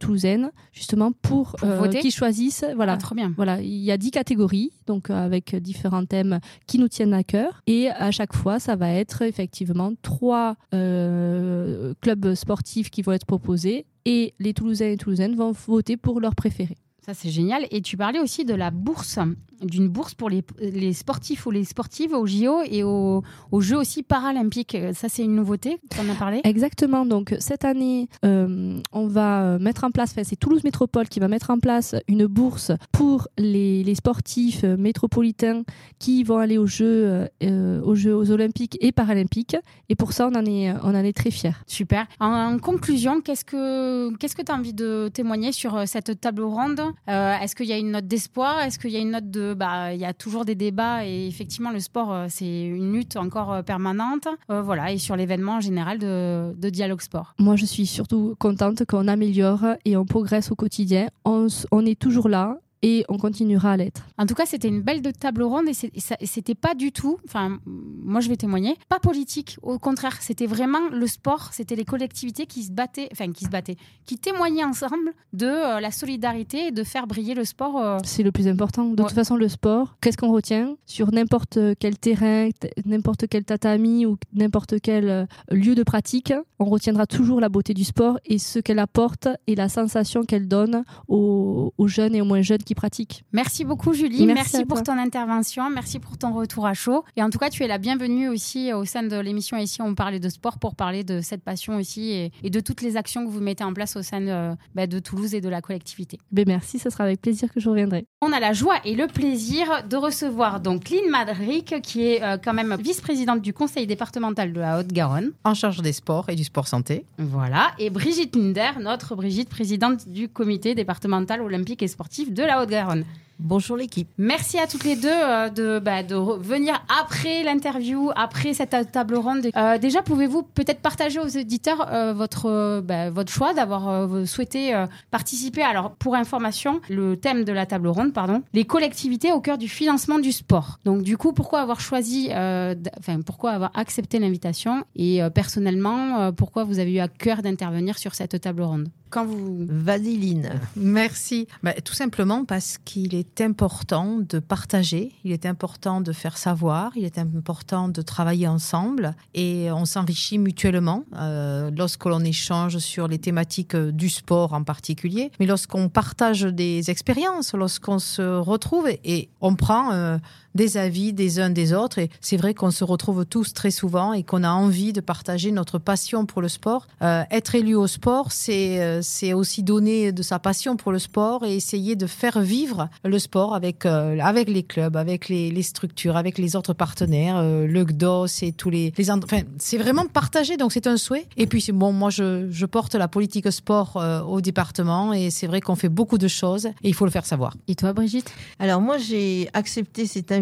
Justement, 0.72 1.12
pour, 1.12 1.56
qu'ils 2.00 2.10
choisissent. 2.10 2.64
Voilà, 2.76 2.94
ah, 2.94 2.98
trop 2.98 3.14
bien. 3.14 3.32
Voilà, 3.36 3.60
il 3.60 3.82
y 3.82 3.90
a 3.90 3.96
10 3.96 4.10
catégories, 4.10 4.72
donc 4.86 5.10
avec 5.10 5.56
différents 5.56 6.04
thèmes 6.04 6.40
qui 6.66 6.78
nous 6.78 6.88
tiennent 6.88 7.14
à 7.14 7.24
cœur. 7.24 7.62
Et 7.66 7.88
à 7.90 8.10
chaque 8.10 8.34
fois, 8.34 8.58
ça 8.58 8.76
va 8.76 8.90
être 8.90 9.22
effectivement 9.22 9.92
trois 10.02 10.56
clubs 10.70 12.34
sportifs 12.34 12.50
sportifs 12.50 12.90
qui 12.90 13.02
vont 13.02 13.12
être 13.12 13.26
proposés 13.26 13.86
et 14.04 14.34
les 14.40 14.54
Toulousains 14.54 14.86
et 14.86 14.96
Toulousaines 14.96 15.36
vont 15.36 15.52
voter 15.52 15.96
pour 15.96 16.20
leur 16.20 16.34
préféré. 16.34 16.76
Ça, 17.06 17.14
c'est 17.14 17.30
génial. 17.30 17.66
Et 17.70 17.80
tu 17.80 17.96
parlais 17.96 18.18
aussi 18.18 18.44
de 18.44 18.54
la 18.54 18.72
bourse 18.72 19.20
d'une 19.62 19.88
bourse 19.88 20.14
pour 20.14 20.30
les, 20.30 20.42
les, 20.60 20.92
sportifs 20.92 21.46
ou 21.46 21.50
les 21.50 21.64
sportives 21.64 22.12
au 22.12 22.26
JO 22.26 22.62
et 22.64 22.82
aux, 22.82 23.22
Jeux 23.60 23.76
aussi 23.76 24.02
paralympiques. 24.02 24.76
Ça, 24.94 25.08
c'est 25.08 25.22
une 25.22 25.34
nouveauté, 25.34 25.78
tu 25.90 26.00
en 26.00 26.08
as 26.08 26.14
parlé 26.14 26.40
Exactement. 26.44 27.04
Donc, 27.04 27.34
cette 27.40 27.64
année, 27.64 28.08
euh, 28.24 28.80
on 28.92 29.06
va 29.06 29.58
mettre 29.58 29.84
en 29.84 29.90
place, 29.90 30.12
enfin, 30.12 30.22
c'est 30.24 30.36
Toulouse 30.36 30.64
Métropole 30.64 31.08
qui 31.08 31.20
va 31.20 31.28
mettre 31.28 31.50
en 31.50 31.58
place 31.58 31.94
une 32.08 32.26
bourse 32.26 32.72
pour 32.90 33.28
les, 33.36 33.84
les 33.84 33.94
sportifs 33.94 34.62
métropolitains 34.64 35.62
qui 35.98 36.24
vont 36.24 36.38
aller 36.38 36.58
aux 36.58 36.66
Jeux, 36.66 37.28
euh, 37.42 37.82
aux 37.82 37.94
Jeux 37.94 38.14
aux 38.14 38.30
Olympiques 38.30 38.78
et 38.80 38.92
Paralympiques. 38.92 39.56
Et 39.88 39.94
pour 39.94 40.12
ça, 40.12 40.28
on 40.28 40.34
en 40.34 40.46
est, 40.46 40.72
on 40.82 40.94
en 40.94 41.04
est 41.04 41.16
très 41.16 41.30
fiers. 41.30 41.52
Super. 41.66 42.06
En, 42.18 42.58
conclusion, 42.58 43.20
qu'est-ce 43.20 43.44
que 43.44 44.10
tu 44.16 44.28
ce 44.28 44.34
que 44.34 44.50
as 44.50 44.54
envie 44.54 44.72
de 44.72 45.10
témoigner 45.12 45.52
sur 45.52 45.76
euh, 45.76 45.84
cette 45.86 46.20
table 46.20 46.42
ronde? 46.42 46.80
Est-ce 47.06 47.54
qu'il 47.54 47.66
y 47.66 47.72
a 47.72 47.78
une 47.78 47.90
note 47.90 48.06
d'espoir? 48.06 48.60
Est-ce 48.62 48.78
qu'il 48.78 48.90
y 48.90 48.96
a 48.96 49.00
une 49.00 49.10
note 49.10 49.30
de 49.30 49.49
bah 49.54 49.92
il 49.92 50.00
y 50.00 50.04
a 50.04 50.12
toujours 50.12 50.44
des 50.44 50.54
débats 50.54 51.06
et 51.06 51.26
effectivement 51.26 51.70
le 51.70 51.80
sport 51.80 52.12
euh, 52.12 52.26
c'est 52.28 52.62
une 52.62 52.92
lutte 52.92 53.16
encore 53.16 53.52
euh, 53.52 53.62
permanente. 53.62 54.28
Euh, 54.50 54.62
voilà 54.62 54.92
et 54.92 54.98
sur 54.98 55.16
l'événement 55.16 55.56
en 55.56 55.60
général 55.60 55.98
de, 55.98 56.70
dialogue 56.70 57.00
sport. 57.00 57.34
Moi 57.38 57.56
je 57.56 57.66
suis 57.66 57.86
surtout 57.86 58.34
contente 58.38 58.84
qu'on 58.84 59.08
améliore 59.08 59.64
et 59.84 59.96
on 59.96 60.04
progresse 60.04 60.50
au 60.50 60.54
quotidien. 60.54 61.08
On 61.24 61.86
est 61.86 61.98
toujours 61.98 62.28
là 62.28 62.58
et 62.82 63.04
on 63.08 63.18
continuera 63.18 63.72
à 63.72 63.76
l'être. 63.76 64.06
En 64.18 64.26
tout 64.26 64.34
cas, 64.34 64.46
c'était 64.46 64.68
une 64.68 64.82
belle 64.82 65.02
de 65.02 65.10
table 65.10 65.42
ronde 65.42 65.66
et 65.68 66.26
c'était 66.26 66.54
pas 66.54 66.74
du 66.74 66.92
tout, 66.92 67.18
enfin, 67.26 67.58
moi 67.66 68.20
je 68.20 68.28
vais 68.28 68.36
témoigner, 68.36 68.76
pas 68.88 68.98
politique. 68.98 69.58
Au 69.62 69.78
contraire, 69.78 70.18
c'était 70.20 70.46
vraiment 70.46 70.88
le 70.90 71.06
sport, 71.06 71.50
c'était 71.52 71.76
les 71.76 71.84
collectivités 71.84 72.46
qui 72.46 72.62
se 72.62 72.72
battaient, 72.72 73.08
enfin 73.12 73.32
qui 73.32 73.44
se 73.44 73.50
battaient, 73.50 73.76
qui 74.06 74.18
témoignaient 74.18 74.64
ensemble 74.64 75.12
de 75.32 75.46
euh, 75.46 75.80
la 75.80 75.90
solidarité 75.90 76.68
et 76.68 76.70
de 76.70 76.84
faire 76.84 77.06
briller 77.06 77.34
le 77.34 77.44
sport. 77.44 77.78
Euh. 77.78 77.98
C'est 78.04 78.22
le 78.22 78.32
plus 78.32 78.48
important. 78.48 78.86
De 78.86 79.02
toute 79.02 79.12
façon, 79.12 79.36
le 79.36 79.48
sport, 79.48 79.96
qu'est-ce 80.00 80.16
qu'on 80.16 80.32
retient 80.32 80.76
sur 80.86 81.12
n'importe 81.12 81.58
quel 81.78 81.98
terrain, 81.98 82.48
n'importe 82.84 83.26
quel 83.28 83.44
tatami 83.44 84.06
ou 84.06 84.16
n'importe 84.32 84.80
quel 84.82 85.08
euh, 85.08 85.26
lieu 85.50 85.74
de 85.74 85.82
pratique, 85.82 86.32
on 86.58 86.64
retiendra 86.64 87.06
toujours 87.06 87.40
la 87.40 87.48
beauté 87.48 87.74
du 87.74 87.84
sport 87.84 88.18
et 88.24 88.38
ce 88.38 88.58
qu'elle 88.58 88.78
apporte 88.78 89.28
et 89.46 89.54
la 89.54 89.68
sensation 89.68 90.24
qu'elle 90.24 90.48
donne 90.48 90.84
aux, 91.08 91.72
aux 91.76 91.88
jeunes 91.88 92.14
et 92.14 92.20
aux 92.20 92.24
moins 92.24 92.42
jeunes 92.42 92.62
qui 92.62 92.69
pratique. 92.74 93.24
Merci 93.32 93.64
beaucoup 93.64 93.92
Julie, 93.92 94.26
Merci 94.26 94.64
pour 94.64 94.82
toi. 94.82 94.94
ton 94.94 94.98
intervention, 95.00 95.70
merci 95.70 95.98
pour 95.98 96.18
ton 96.18 96.32
retour 96.32 96.66
à 96.66 96.74
chaud. 96.74 97.04
Et 97.16 97.22
en 97.22 97.30
tout 97.30 97.38
cas, 97.38 97.50
tu 97.50 97.62
es 97.62 97.66
la 97.68 97.78
bienvenue 97.78 98.28
aussi 98.28 98.72
au 98.72 98.84
sein 98.84 99.02
de 99.02 99.16
l'émission 99.16 99.56
ici, 99.56 99.82
on 99.82 99.94
parlait 99.94 100.20
de 100.20 100.28
sport 100.28 100.58
pour 100.58 100.74
parler 100.74 101.04
de 101.04 101.20
cette 101.20 101.42
passion 101.42 101.76
aussi 101.76 102.10
et, 102.10 102.32
et 102.42 102.50
de 102.50 102.60
toutes 102.60 102.82
les 102.82 102.96
actions 102.96 103.24
que 103.24 103.30
vous 103.30 103.40
mettez 103.40 103.64
en 103.64 103.72
place 103.72 103.96
au 103.96 104.02
sein 104.02 104.20
de, 104.20 104.56
bah, 104.74 104.86
de 104.86 104.98
Toulouse 104.98 105.34
et 105.34 105.40
de 105.40 105.48
la 105.48 105.60
collectivité. 105.60 106.18
Ben 106.32 106.44
merci, 106.46 106.78
ce 106.78 106.90
sera 106.90 107.04
avec 107.04 107.20
plaisir 107.20 107.52
que 107.52 107.60
je 107.60 107.68
reviendrai. 107.68 108.06
On 108.22 108.32
a 108.32 108.40
la 108.40 108.52
joie 108.52 108.76
et 108.84 108.94
le 108.94 109.06
plaisir 109.06 109.84
de 109.88 109.96
recevoir 109.96 110.60
donc 110.60 110.90
Lynn 110.90 111.10
Madric, 111.10 111.80
qui 111.82 112.06
est 112.06 112.22
euh, 112.22 112.36
quand 112.42 112.52
même 112.52 112.76
vice-présidente 112.80 113.40
du 113.40 113.52
conseil 113.52 113.86
départemental 113.86 114.52
de 114.52 114.60
la 114.60 114.78
Haute-Garonne. 114.80 115.32
En 115.44 115.54
charge 115.54 115.82
des 115.82 115.92
sports 115.92 116.28
et 116.28 116.36
du 116.36 116.44
sport 116.44 116.68
santé. 116.68 117.04
Voilà. 117.18 117.72
Et 117.78 117.90
Brigitte 117.90 118.36
Linder, 118.36 118.70
notre 118.80 119.14
Brigitte, 119.16 119.48
présidente 119.48 120.08
du 120.08 120.28
comité 120.28 120.74
départemental 120.74 121.40
olympique 121.40 121.82
et 121.82 121.88
sportif 121.88 122.32
de 122.32 122.42
la 122.42 122.59
Haute-Garonne. 122.60 123.04
Bonjour 123.42 123.76
l'équipe. 123.76 124.08
Merci 124.18 124.58
à 124.58 124.66
toutes 124.66 124.84
les 124.84 124.96
deux 124.96 125.08
euh, 125.08 125.48
de, 125.48 125.78
bah, 125.78 126.02
de 126.02 126.14
venir 126.14 126.84
après 127.02 127.42
l'interview, 127.42 128.10
après 128.14 128.52
cette 128.52 128.70
ta- 128.70 128.84
table 128.84 129.16
ronde. 129.16 129.48
Euh, 129.56 129.78
déjà, 129.78 130.02
pouvez-vous 130.02 130.42
peut-être 130.42 130.80
partager 130.80 131.18
aux 131.18 131.26
éditeurs 131.26 131.88
euh, 131.90 132.12
votre, 132.12 132.46
euh, 132.50 132.80
bah, 132.82 133.08
votre 133.08 133.32
choix 133.32 133.54
d'avoir 133.54 133.88
euh, 133.88 134.26
souhaité 134.26 134.74
euh, 134.74 134.86
participer? 135.10 135.62
Alors, 135.62 135.92
pour 135.92 136.14
information, 136.14 136.80
le 136.90 137.16
thème 137.16 137.44
de 137.44 137.52
la 137.52 137.64
table 137.64 137.88
ronde, 137.88 138.12
pardon, 138.12 138.42
les 138.52 138.64
collectivités 138.64 139.32
au 139.32 139.40
cœur 139.40 139.56
du 139.56 139.68
financement 139.68 140.18
du 140.18 140.32
sport. 140.32 140.78
Donc, 140.84 141.02
du 141.02 141.16
coup, 141.16 141.32
pourquoi 141.32 141.60
avoir 141.60 141.80
choisi, 141.80 142.28
euh, 142.32 142.74
enfin, 142.98 143.20
pourquoi 143.22 143.52
avoir 143.52 143.70
accepté 143.74 144.18
l'invitation? 144.18 144.84
Et 144.96 145.22
euh, 145.22 145.30
personnellement, 145.30 146.20
euh, 146.20 146.32
pourquoi 146.32 146.64
vous 146.64 146.78
avez 146.78 146.92
eu 146.92 146.98
à 146.98 147.08
cœur 147.08 147.40
d'intervenir 147.40 147.98
sur 147.98 148.14
cette 148.14 148.38
table 148.38 148.62
ronde? 148.62 148.88
Quand 149.08 149.24
vous... 149.24 149.66
Vasiline. 149.68 150.50
Merci. 150.76 151.48
Bah, 151.64 151.72
tout 151.84 151.94
simplement 151.94 152.44
parce 152.44 152.78
qu'il 152.78 153.14
est 153.16 153.29
important 153.38 154.18
de 154.18 154.38
partager, 154.38 155.12
il 155.24 155.32
est 155.32 155.46
important 155.46 156.00
de 156.00 156.12
faire 156.12 156.36
savoir, 156.36 156.92
il 156.96 157.04
est 157.04 157.18
important 157.18 157.88
de 157.88 158.02
travailler 158.02 158.46
ensemble 158.48 159.14
et 159.34 159.70
on 159.70 159.84
s'enrichit 159.84 160.38
mutuellement 160.38 161.04
euh, 161.16 161.70
lorsque 161.76 162.04
l'on 162.04 162.20
échange 162.20 162.78
sur 162.78 163.08
les 163.08 163.18
thématiques 163.18 163.76
du 163.76 164.08
sport 164.08 164.52
en 164.52 164.64
particulier, 164.64 165.30
mais 165.38 165.46
lorsqu'on 165.46 165.88
partage 165.88 166.42
des 166.42 166.90
expériences, 166.90 167.54
lorsqu'on 167.54 167.98
se 167.98 168.22
retrouve 168.22 168.88
et, 168.88 169.00
et 169.04 169.28
on 169.40 169.54
prend 169.54 169.92
euh, 169.92 170.18
des 170.54 170.76
avis 170.76 171.12
des 171.12 171.40
uns 171.40 171.50
des 171.50 171.72
autres 171.72 171.98
et 171.98 172.10
c'est 172.20 172.36
vrai 172.36 172.54
qu'on 172.54 172.70
se 172.70 172.84
retrouve 172.84 173.24
tous 173.24 173.52
très 173.52 173.70
souvent 173.70 174.12
et 174.12 174.22
qu'on 174.22 174.42
a 174.42 174.50
envie 174.50 174.92
de 174.92 175.00
partager 175.00 175.52
notre 175.52 175.78
passion 175.78 176.26
pour 176.26 176.42
le 176.42 176.48
sport. 176.48 176.86
Euh, 177.02 177.22
être 177.30 177.54
élu 177.54 177.74
au 177.74 177.86
sport, 177.86 178.32
c'est 178.32 178.80
euh, 178.80 179.00
c'est 179.02 179.32
aussi 179.32 179.62
donner 179.62 180.12
de 180.12 180.22
sa 180.22 180.38
passion 180.38 180.76
pour 180.76 180.92
le 180.92 180.98
sport 180.98 181.44
et 181.44 181.54
essayer 181.56 181.96
de 181.96 182.06
faire 182.06 182.40
vivre 182.40 182.88
le 183.04 183.18
sport 183.18 183.54
avec, 183.54 183.86
euh, 183.86 184.18
avec 184.20 184.48
les 184.48 184.62
clubs, 184.62 184.96
avec 184.96 185.28
les, 185.28 185.50
les 185.50 185.62
structures, 185.62 186.16
avec 186.16 186.38
les 186.38 186.56
autres 186.56 186.72
partenaires, 186.74 187.36
euh, 187.38 187.66
le 187.66 187.84
GDOS 187.84 188.42
et 188.42 188.52
tous 188.52 188.70
les... 188.70 188.92
les 188.96 189.10
enfin, 189.10 189.42
c'est 189.58 189.78
vraiment 189.78 190.06
partagé, 190.06 190.56
donc 190.56 190.72
c'est 190.72 190.86
un 190.86 190.96
souhait. 190.96 191.26
Et 191.36 191.46
puis, 191.46 191.60
c'est 191.60 191.72
bon, 191.72 191.92
moi, 191.92 192.10
je, 192.10 192.48
je 192.50 192.66
porte 192.66 192.94
la 192.94 193.08
politique 193.08 193.50
sport 193.50 193.96
euh, 193.96 194.22
au 194.22 194.40
département 194.40 195.12
et 195.12 195.30
c'est 195.30 195.46
vrai 195.46 195.60
qu'on 195.60 195.76
fait 195.76 195.88
beaucoup 195.88 196.18
de 196.18 196.28
choses 196.28 196.66
et 196.66 196.88
il 196.88 196.94
faut 196.94 197.04
le 197.04 197.10
faire 197.10 197.26
savoir. 197.26 197.56
Et 197.68 197.74
toi, 197.74 197.92
Brigitte? 197.92 198.30
Alors 198.58 198.80
moi, 198.80 198.98
j'ai 198.98 199.48
accepté 199.52 200.06
cette 200.06 200.32
invitation 200.32 200.39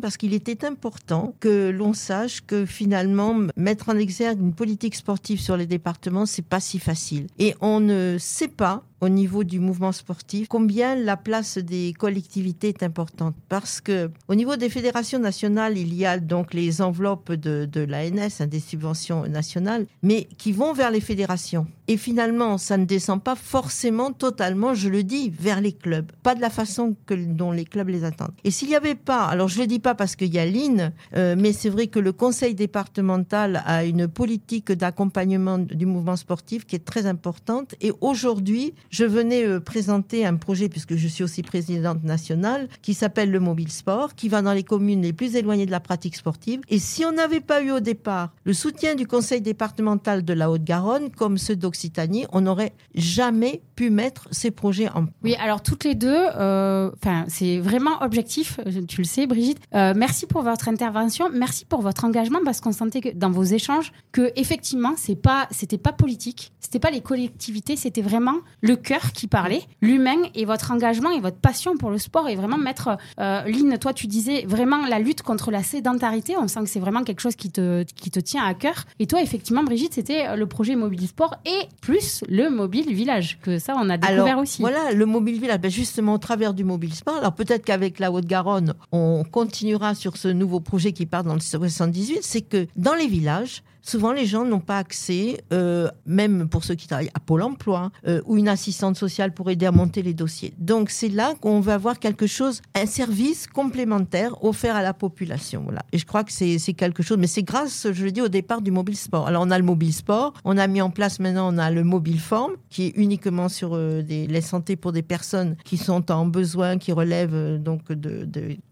parce 0.00 0.16
qu'il 0.16 0.34
était 0.34 0.64
important 0.64 1.34
que 1.40 1.70
l'on 1.70 1.92
sache 1.92 2.40
que 2.46 2.66
finalement, 2.66 3.34
mettre 3.56 3.88
en 3.88 3.96
exergue 3.96 4.40
une 4.40 4.54
politique 4.54 4.94
sportive 4.94 5.40
sur 5.40 5.56
les 5.56 5.66
départements, 5.66 6.26
c'est 6.26 6.44
pas 6.44 6.60
si 6.60 6.78
facile. 6.78 7.26
Et 7.38 7.54
on 7.60 7.80
ne 7.80 8.16
sait 8.18 8.48
pas 8.48 8.84
au 9.00 9.08
niveau 9.08 9.44
du 9.44 9.60
mouvement 9.60 9.92
sportif 9.92 10.48
combien 10.48 10.94
la 10.94 11.16
place 11.16 11.58
des 11.58 11.94
collectivités 11.98 12.68
est 12.68 12.82
importante? 12.82 13.34
Parce 13.48 13.80
que 13.80 14.10
au 14.28 14.34
niveau 14.34 14.56
des 14.56 14.68
fédérations 14.68 15.18
nationales 15.18 15.78
il 15.78 15.94
y 15.94 16.06
a 16.06 16.18
donc 16.18 16.54
les 16.54 16.82
enveloppes 16.82 17.32
de, 17.32 17.80
l'ANS 17.80 18.40
hein, 18.40 18.46
des 18.46 18.60
subventions 18.60 19.26
nationales 19.26 19.86
mais 20.02 20.28
qui 20.38 20.52
vont 20.52 20.72
vers 20.72 20.90
les 20.90 21.00
fédérations. 21.00 21.66
Et 21.88 21.96
finalement 21.96 22.58
ça 22.58 22.76
ne 22.76 22.84
descend 22.84 23.22
pas 23.22 23.36
forcément 23.36 24.12
totalement 24.12 24.74
je 24.74 24.88
le 24.88 25.02
dis 25.02 25.30
vers 25.30 25.60
les 25.60 25.72
clubs 25.72 26.10
pas 26.22 26.34
de 26.34 26.40
la 26.40 26.50
façon 26.50 26.96
dont 27.08 27.52
les 27.52 27.64
clubs 27.64 27.88
les 27.88 28.04
attendent. 28.04 28.34
Et 28.44 28.50
s'il 28.50 28.68
n'y 28.68 28.76
avait 28.76 28.94
pas 28.94 29.24
alors 29.24 29.48
je 29.48 29.58
le 29.60 29.66
dis 29.66 29.80
pas 29.80 29.94
parce 29.94 30.16
qu'il 30.16 30.32
y 30.32 30.38
a 30.38 30.46
l'IN 30.46 30.92
euh, 31.16 31.34
mais 31.38 31.52
c'est 31.52 31.70
vrai 31.70 31.86
que 31.86 31.98
le 31.98 32.12
conseil 32.12 32.54
départemental 32.54 33.62
a 33.66 33.84
une 33.84 34.08
politique 34.08 34.72
d'accompagnement 34.72 35.58
du 35.58 35.86
mouvement 35.86 36.16
sportif 36.16 36.66
qui 36.66 36.76
est 36.76 36.84
très 36.84 37.06
importante. 37.06 37.74
Et 37.80 37.92
aujourd'hui 38.00 38.74
je 38.90 39.04
venais 39.04 39.46
euh, 39.46 39.60
présenter 39.60 40.26
un 40.26 40.36
projet, 40.36 40.68
puisque 40.68 40.96
je 40.96 41.08
suis 41.08 41.24
aussi 41.24 41.42
présidente 41.42 42.04
nationale, 42.04 42.68
qui 42.82 42.94
s'appelle 42.94 43.30
le 43.30 43.40
Mobile 43.40 43.70
Sport, 43.72 44.14
qui 44.14 44.28
va 44.28 44.42
dans 44.42 44.52
les 44.52 44.64
communes 44.64 45.02
les 45.02 45.12
plus 45.12 45.36
éloignées 45.36 45.66
de 45.66 45.70
la 45.70 45.80
pratique 45.80 46.16
sportive. 46.16 46.60
Et 46.68 46.78
si 46.78 47.04
on 47.04 47.12
n'avait 47.12 47.40
pas 47.40 47.62
eu 47.62 47.70
au 47.70 47.80
départ 47.80 48.30
le 48.44 48.52
soutien 48.52 48.94
du 48.94 49.06
conseil 49.06 49.40
départemental 49.40 50.24
de 50.24 50.32
la 50.32 50.50
Haute-Garonne, 50.50 51.10
comme 51.10 51.38
ceux 51.38 51.56
d'Occitanie, 51.56 52.26
on 52.32 52.42
n'aurait 52.42 52.72
jamais 52.94 53.62
pu 53.76 53.90
mettre 53.90 54.28
ces 54.30 54.50
projets 54.50 54.88
en 54.90 55.06
Oui, 55.22 55.34
alors 55.36 55.62
toutes 55.62 55.84
les 55.84 55.94
deux, 55.94 56.26
euh, 56.36 56.90
c'est 57.28 57.58
vraiment 57.58 58.02
objectif, 58.02 58.60
tu 58.88 58.98
le 59.00 59.06
sais 59.06 59.26
Brigitte. 59.26 59.58
Euh, 59.74 59.94
merci 59.96 60.26
pour 60.26 60.42
votre 60.42 60.68
intervention, 60.68 61.28
merci 61.32 61.64
pour 61.64 61.80
votre 61.80 62.04
engagement 62.04 62.40
parce 62.44 62.60
qu'on 62.60 62.72
sentait 62.72 63.12
dans 63.14 63.30
vos 63.30 63.44
échanges 63.44 63.92
que 64.12 64.32
effectivement 64.36 64.94
c'est 64.96 65.16
pas, 65.16 65.46
c'était 65.50 65.78
pas 65.78 65.92
politique, 65.92 66.52
c'était 66.60 66.78
pas 66.78 66.90
les 66.90 67.00
collectivités, 67.00 67.76
c'était 67.76 68.02
vraiment 68.02 68.36
le 68.60 68.76
cœur 68.82 69.12
qui 69.12 69.26
parlait, 69.26 69.62
l'humain 69.80 70.16
et 70.34 70.44
votre 70.44 70.72
engagement 70.72 71.10
et 71.10 71.20
votre 71.20 71.36
passion 71.36 71.76
pour 71.76 71.90
le 71.90 71.98
sport 71.98 72.28
et 72.28 72.36
vraiment 72.36 72.58
mettre. 72.58 72.96
Euh, 73.18 73.42
Lynn, 73.44 73.78
toi 73.78 73.92
tu 73.92 74.06
disais 74.06 74.44
vraiment 74.46 74.86
la 74.86 74.98
lutte 74.98 75.22
contre 75.22 75.50
la 75.50 75.62
sédentarité, 75.62 76.36
on 76.36 76.48
sent 76.48 76.60
que 76.60 76.68
c'est 76.68 76.80
vraiment 76.80 77.04
quelque 77.04 77.20
chose 77.20 77.36
qui 77.36 77.50
te 77.50 77.82
qui 77.82 78.10
te 78.10 78.20
tient 78.20 78.44
à 78.44 78.54
cœur. 78.54 78.84
Et 78.98 79.06
toi 79.06 79.22
effectivement 79.22 79.62
Brigitte, 79.62 79.94
c'était 79.94 80.26
euh, 80.26 80.36
le 80.36 80.46
projet 80.46 80.76
Mobile 80.76 81.06
Sport 81.06 81.36
et 81.46 81.68
plus 81.80 82.24
le 82.28 82.50
mobile 82.50 82.92
village 82.92 83.38
que 83.42 83.58
ça 83.58 83.74
on 83.76 83.88
a 83.90 83.96
découvert 83.96 84.24
Alors, 84.24 84.42
aussi. 84.42 84.62
Voilà, 84.62 84.92
le 84.92 85.06
mobile 85.06 85.40
village, 85.40 85.60
ben 85.60 85.70
justement 85.70 86.14
au 86.14 86.18
travers 86.18 86.54
du 86.54 86.64
mobile 86.64 86.94
sport. 86.94 87.16
Alors 87.16 87.34
peut-être 87.34 87.64
qu'avec 87.64 87.98
la 87.98 88.10
Haute-Garonne, 88.10 88.74
on 88.92 89.24
continuera 89.30 89.94
sur 89.94 90.16
ce 90.16 90.28
nouveau 90.28 90.60
projet 90.60 90.92
qui 90.92 91.06
part 91.06 91.24
dans 91.24 91.34
le 91.34 91.40
78, 91.40 92.20
c'est 92.22 92.42
que 92.42 92.66
dans 92.76 92.94
les 92.94 93.06
villages, 93.06 93.62
souvent 93.90 94.12
les 94.12 94.26
gens 94.26 94.44
n'ont 94.44 94.60
pas 94.60 94.78
accès, 94.78 95.42
euh, 95.52 95.88
même 96.06 96.48
pour 96.48 96.62
ceux 96.64 96.76
qui 96.76 96.86
travaillent 96.86 97.10
à 97.14 97.20
Pôle 97.20 97.42
Emploi, 97.42 97.90
euh, 98.06 98.22
ou 98.24 98.38
une 98.38 98.48
assistante 98.48 98.96
sociale 98.96 99.34
pour 99.34 99.50
aider 99.50 99.66
à 99.66 99.72
monter 99.72 100.02
les 100.02 100.14
dossiers. 100.14 100.54
Donc 100.58 100.90
c'est 100.90 101.08
là 101.08 101.34
qu'on 101.40 101.60
va 101.60 101.74
avoir 101.74 101.98
quelque 101.98 102.26
chose, 102.26 102.62
un 102.74 102.86
service 102.86 103.46
complémentaire 103.46 104.42
offert 104.44 104.76
à 104.76 104.82
la 104.82 104.94
population. 104.94 105.62
Voilà. 105.64 105.82
Et 105.92 105.98
je 105.98 106.06
crois 106.06 106.24
que 106.24 106.32
c'est 106.32 106.58
quelque 106.74 107.02
chose, 107.02 107.18
mais 107.18 107.26
c'est 107.26 107.42
grâce, 107.42 107.88
je 107.92 108.04
le 108.04 108.12
dis, 108.12 108.22
au 108.22 108.28
départ 108.28 108.62
du 108.62 108.70
mobile 108.70 108.96
sport. 108.96 109.26
Alors 109.26 109.42
on 109.44 109.50
a 109.50 109.58
le 109.58 109.64
mobile 109.64 109.92
sport, 109.92 110.34
on 110.44 110.56
a 110.56 110.66
mis 110.66 110.80
en 110.80 110.90
place 110.90 111.18
maintenant, 111.18 111.52
on 111.52 111.58
a 111.58 111.70
le 111.70 111.82
mobile 111.82 112.20
form, 112.20 112.52
qui 112.68 112.86
est 112.86 112.92
uniquement 112.96 113.48
sur 113.48 113.74
euh, 113.74 114.02
les 114.02 114.40
santé 114.40 114.76
pour 114.76 114.92
des 114.92 115.02
personnes 115.02 115.56
qui 115.64 115.76
sont 115.76 116.10
en 116.10 116.26
besoin, 116.26 116.78
qui 116.78 116.92
relèvent 116.92 117.58
donc 117.58 117.92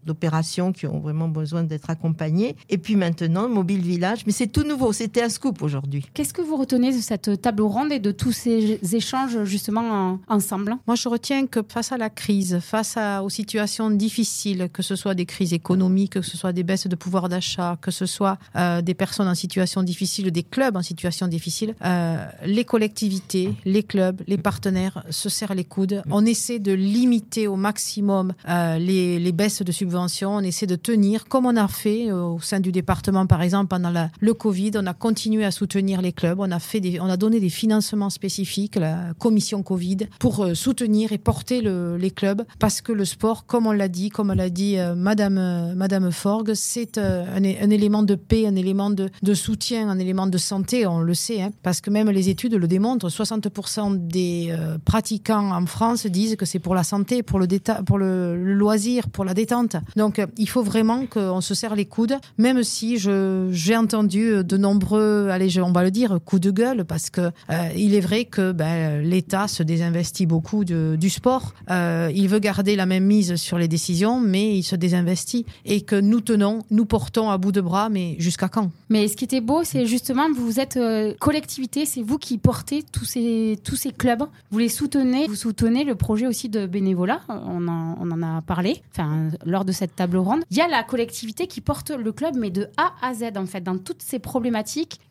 d'opérations, 0.03 0.71
qui 0.71 0.87
ont 0.87 0.99
vraiment 0.99 1.27
besoin 1.27 1.63
d'être 1.63 1.89
accompagnées. 1.89 2.55
Et 2.69 2.77
puis 2.77 2.95
maintenant, 2.95 3.43
le 3.43 3.53
mobile 3.53 3.81
village, 3.81 4.25
mais 4.25 4.31
c'est 4.31 4.47
tout 4.47 4.63
nouveau, 4.63 4.93
c'était 5.09 5.23
un 5.23 5.29
scoop 5.29 5.61
aujourd'hui. 5.63 6.05
Qu'est-ce 6.13 6.33
que 6.33 6.41
vous 6.43 6.55
retenez 6.55 6.91
de 6.95 7.01
cette 7.01 7.41
table 7.41 7.63
ronde 7.63 7.91
et 7.91 7.97
de 7.99 8.11
tous 8.11 8.31
ces 8.31 8.79
échanges 8.95 9.43
justement 9.43 9.81
en- 9.81 10.19
ensemble? 10.27 10.77
Moi, 10.85 10.95
je 10.95 11.09
retiens 11.09 11.47
que 11.47 11.61
face 11.67 11.91
à 11.91 11.97
la 11.97 12.11
crise, 12.11 12.59
face 12.59 12.95
à- 12.95 13.23
aux 13.23 13.29
situations 13.29 13.89
difficiles, 13.89 14.69
que 14.71 14.83
ce 14.83 14.95
soit 14.95 15.15
des 15.15 15.25
crises 15.25 15.53
économiques, 15.53 16.13
que 16.13 16.21
ce 16.21 16.37
soit 16.37 16.53
des 16.53 16.61
baisses 16.63 16.85
de 16.87 16.95
pouvoir 16.95 17.27
d'achat, 17.27 17.77
que 17.81 17.89
ce 17.89 18.05
soit 18.05 18.37
euh, 18.55 18.81
des 18.81 18.93
personnes 18.93 19.27
en 19.27 19.33
situation 19.35 19.81
difficile, 19.81 20.29
des 20.31 20.43
clubs 20.43 20.75
en 20.77 20.83
situation 20.83 21.27
difficile, 21.27 21.73
euh, 21.83 22.23
les 22.45 22.65
collectivités, 22.65 23.53
les 23.65 23.81
clubs, 23.83 24.21
les 24.27 24.37
partenaires 24.37 25.03
se 25.09 25.27
serrent 25.29 25.55
les 25.55 25.65
coudes. 25.65 26.03
On 26.11 26.23
essaie 26.25 26.59
de 26.59 26.71
limiter 26.73 27.47
au 27.47 27.55
maximum 27.55 28.33
euh, 28.47 28.77
les, 28.77 29.17
les 29.17 29.31
baisses 29.31 29.63
de 29.63 29.71
subventions. 29.71 30.35
On 30.35 30.41
essaie 30.41 30.67
de 30.67 30.75
tenir, 30.75 31.25
comme 31.27 31.45
on 31.47 31.55
a 31.55 31.67
fait 31.67 32.11
euh, 32.11 32.23
au 32.35 32.39
sein 32.41 32.59
du 32.59 32.71
département, 32.71 33.25
par 33.25 33.41
exemple, 33.41 33.69
pendant 33.69 33.89
la- 33.89 34.09
le 34.19 34.33
Covid. 34.33 34.71
On 34.75 34.85
a 34.85 34.88
continué 34.93 35.45
à 35.45 35.51
soutenir 35.51 36.01
les 36.01 36.11
clubs. 36.11 36.39
On 36.39 36.51
a, 36.51 36.59
fait 36.59 36.79
des, 36.79 36.99
on 36.99 37.05
a 37.05 37.17
donné 37.17 37.39
des 37.39 37.49
financements 37.49 38.09
spécifiques, 38.09 38.75
la 38.75 39.13
commission 39.17 39.63
Covid, 39.63 39.97
pour 40.19 40.43
euh, 40.43 40.53
soutenir 40.53 41.11
et 41.11 41.17
porter 41.17 41.61
le- 41.61 41.97
les 41.97 42.11
clubs. 42.11 42.43
Parce 42.59 42.81
que 42.81 42.91
le 42.91 43.05
sport, 43.05 43.45
comme 43.45 43.67
on 43.67 43.71
l'a 43.71 43.87
dit, 43.87 44.09
comme 44.09 44.33
l'a 44.33 44.49
dit 44.49 44.77
euh, 44.77 44.95
Madame, 44.95 45.37
euh, 45.37 45.73
Madame 45.75 46.11
Forgue, 46.11 46.53
c'est 46.55 46.97
euh, 46.97 47.25
un, 47.35 47.69
élément 47.69 48.03
de 48.03 48.15
paix, 48.15 48.47
un 48.47 48.55
élément 48.55 48.89
de, 48.89 49.09
soutien, 49.33 49.89
un 49.89 49.99
élément 49.99 50.27
de 50.27 50.37
santé, 50.37 50.85
on 50.87 50.99
le 50.99 51.13
sait. 51.13 51.41
hein. 51.41 51.51
parce 51.63 51.81
que 51.81 51.89
même 51.89 52.09
les 52.09 52.29
études 52.29 52.53
le 52.55 52.67
démontrent, 52.67 53.09
60% 53.09 54.07
des 54.07 54.55
pratiquants 54.85 55.51
en 55.51 55.65
France 55.65 56.05
disent 56.07 56.35
que 56.35 56.45
c'est 56.45 56.59
pour 56.59 56.75
la 56.75 56.83
santé, 56.83 57.23
pour 57.23 57.39
le, 57.39 57.47
déta- 57.47 57.83
pour 57.83 57.97
le, 57.97 58.35
loisir, 58.55 59.09
pour 59.09 59.25
la 59.25 59.33
détente. 59.33 59.75
Donc 59.95 60.21
il 60.37 60.49
faut 60.49 60.63
vraiment 60.63 61.05
qu'on 61.05 61.41
se 61.41 61.53
serre 61.53 61.75
les 61.75 61.85
coudes, 61.85 62.15
même 62.37 62.63
si 62.63 62.97
j'ai 62.97 63.75
entendu 63.77 64.43
de 64.43 64.57
nombreux 64.57 64.78
allez, 64.93 65.59
on 65.61 65.71
va 65.71 65.83
le 65.83 65.91
dire, 65.91 66.19
coups 66.23 66.41
de 66.41 66.51
gueule, 66.51 66.85
parce 66.85 67.09
que 67.09 67.21
euh, 67.21 67.69
il 67.75 67.95
est 67.95 67.99
vrai 67.99 68.25
que 68.25 68.51
ben, 68.51 69.01
l'État 69.01 69.47
se 69.47 69.63
désinvestit 69.63 70.25
beaucoup 70.25 70.65
du 70.65 71.09
sport. 71.09 71.53
Euh, 71.69 72.11
il 72.13 72.27
veut 72.27 72.39
garder 72.39 72.75
la 72.75 72.85
même 72.85 73.05
mise 73.05 73.35
sur 73.35 73.57
les 73.57 73.67
décisions, 73.67 74.19
mais 74.19 74.57
il 74.57 74.63
se 74.63 74.75
désinvestit. 74.75 75.45
Et 75.65 75.81
que 75.81 75.95
nous 75.95 76.21
tenons, 76.21 76.59
nous 76.71 76.85
portons 76.85 77.29
à 77.29 77.37
bout 77.37 77.51
de 77.51 77.61
bras, 77.61 77.89
mais 77.89 78.15
jusqu'à 78.19 78.47
quand? 78.47 78.71
Mais 78.89 79.07
ce 79.07 79.15
qui 79.15 79.23
était 79.23 79.41
beau, 79.41 79.63
c'est 79.63 79.85
justement, 79.85 80.27
vous 80.35 80.59
êtes 80.59 80.77
euh, 80.77 81.13
collectivité, 81.19 81.85
c'est 81.85 82.01
vous 82.01 82.17
qui 82.17 82.37
portez 82.37 82.83
tous 82.83 83.05
ces, 83.05 83.59
tous 83.63 83.75
ces 83.75 83.91
clubs, 83.91 84.23
vous 84.51 84.59
les 84.59 84.69
soutenez, 84.69 85.27
vous 85.27 85.35
soutenez 85.35 85.83
le 85.83 85.95
projet 85.95 86.27
aussi 86.27 86.49
de 86.49 86.65
bénévolat, 86.65 87.21
on 87.29 87.67
en, 87.67 87.97
on 87.99 88.11
en 88.11 88.21
a 88.21 88.41
parlé, 88.41 88.81
enfin, 88.91 89.29
lors 89.45 89.65
de 89.65 89.71
cette 89.71 89.95
table 89.95 90.17
ronde. 90.17 90.41
Il 90.51 90.57
y 90.57 90.61
a 90.61 90.67
la 90.67 90.83
collectivité 90.83 91.47
qui 91.47 91.61
porte 91.61 91.91
le 91.91 92.11
club, 92.11 92.35
mais 92.37 92.49
de 92.49 92.67
A 92.77 92.93
à 93.01 93.13
Z, 93.13 93.37
en 93.37 93.45
fait, 93.45 93.61
dans 93.61 93.77
toutes 93.77 94.01
ces 94.01 94.19
problématiques, 94.19 94.49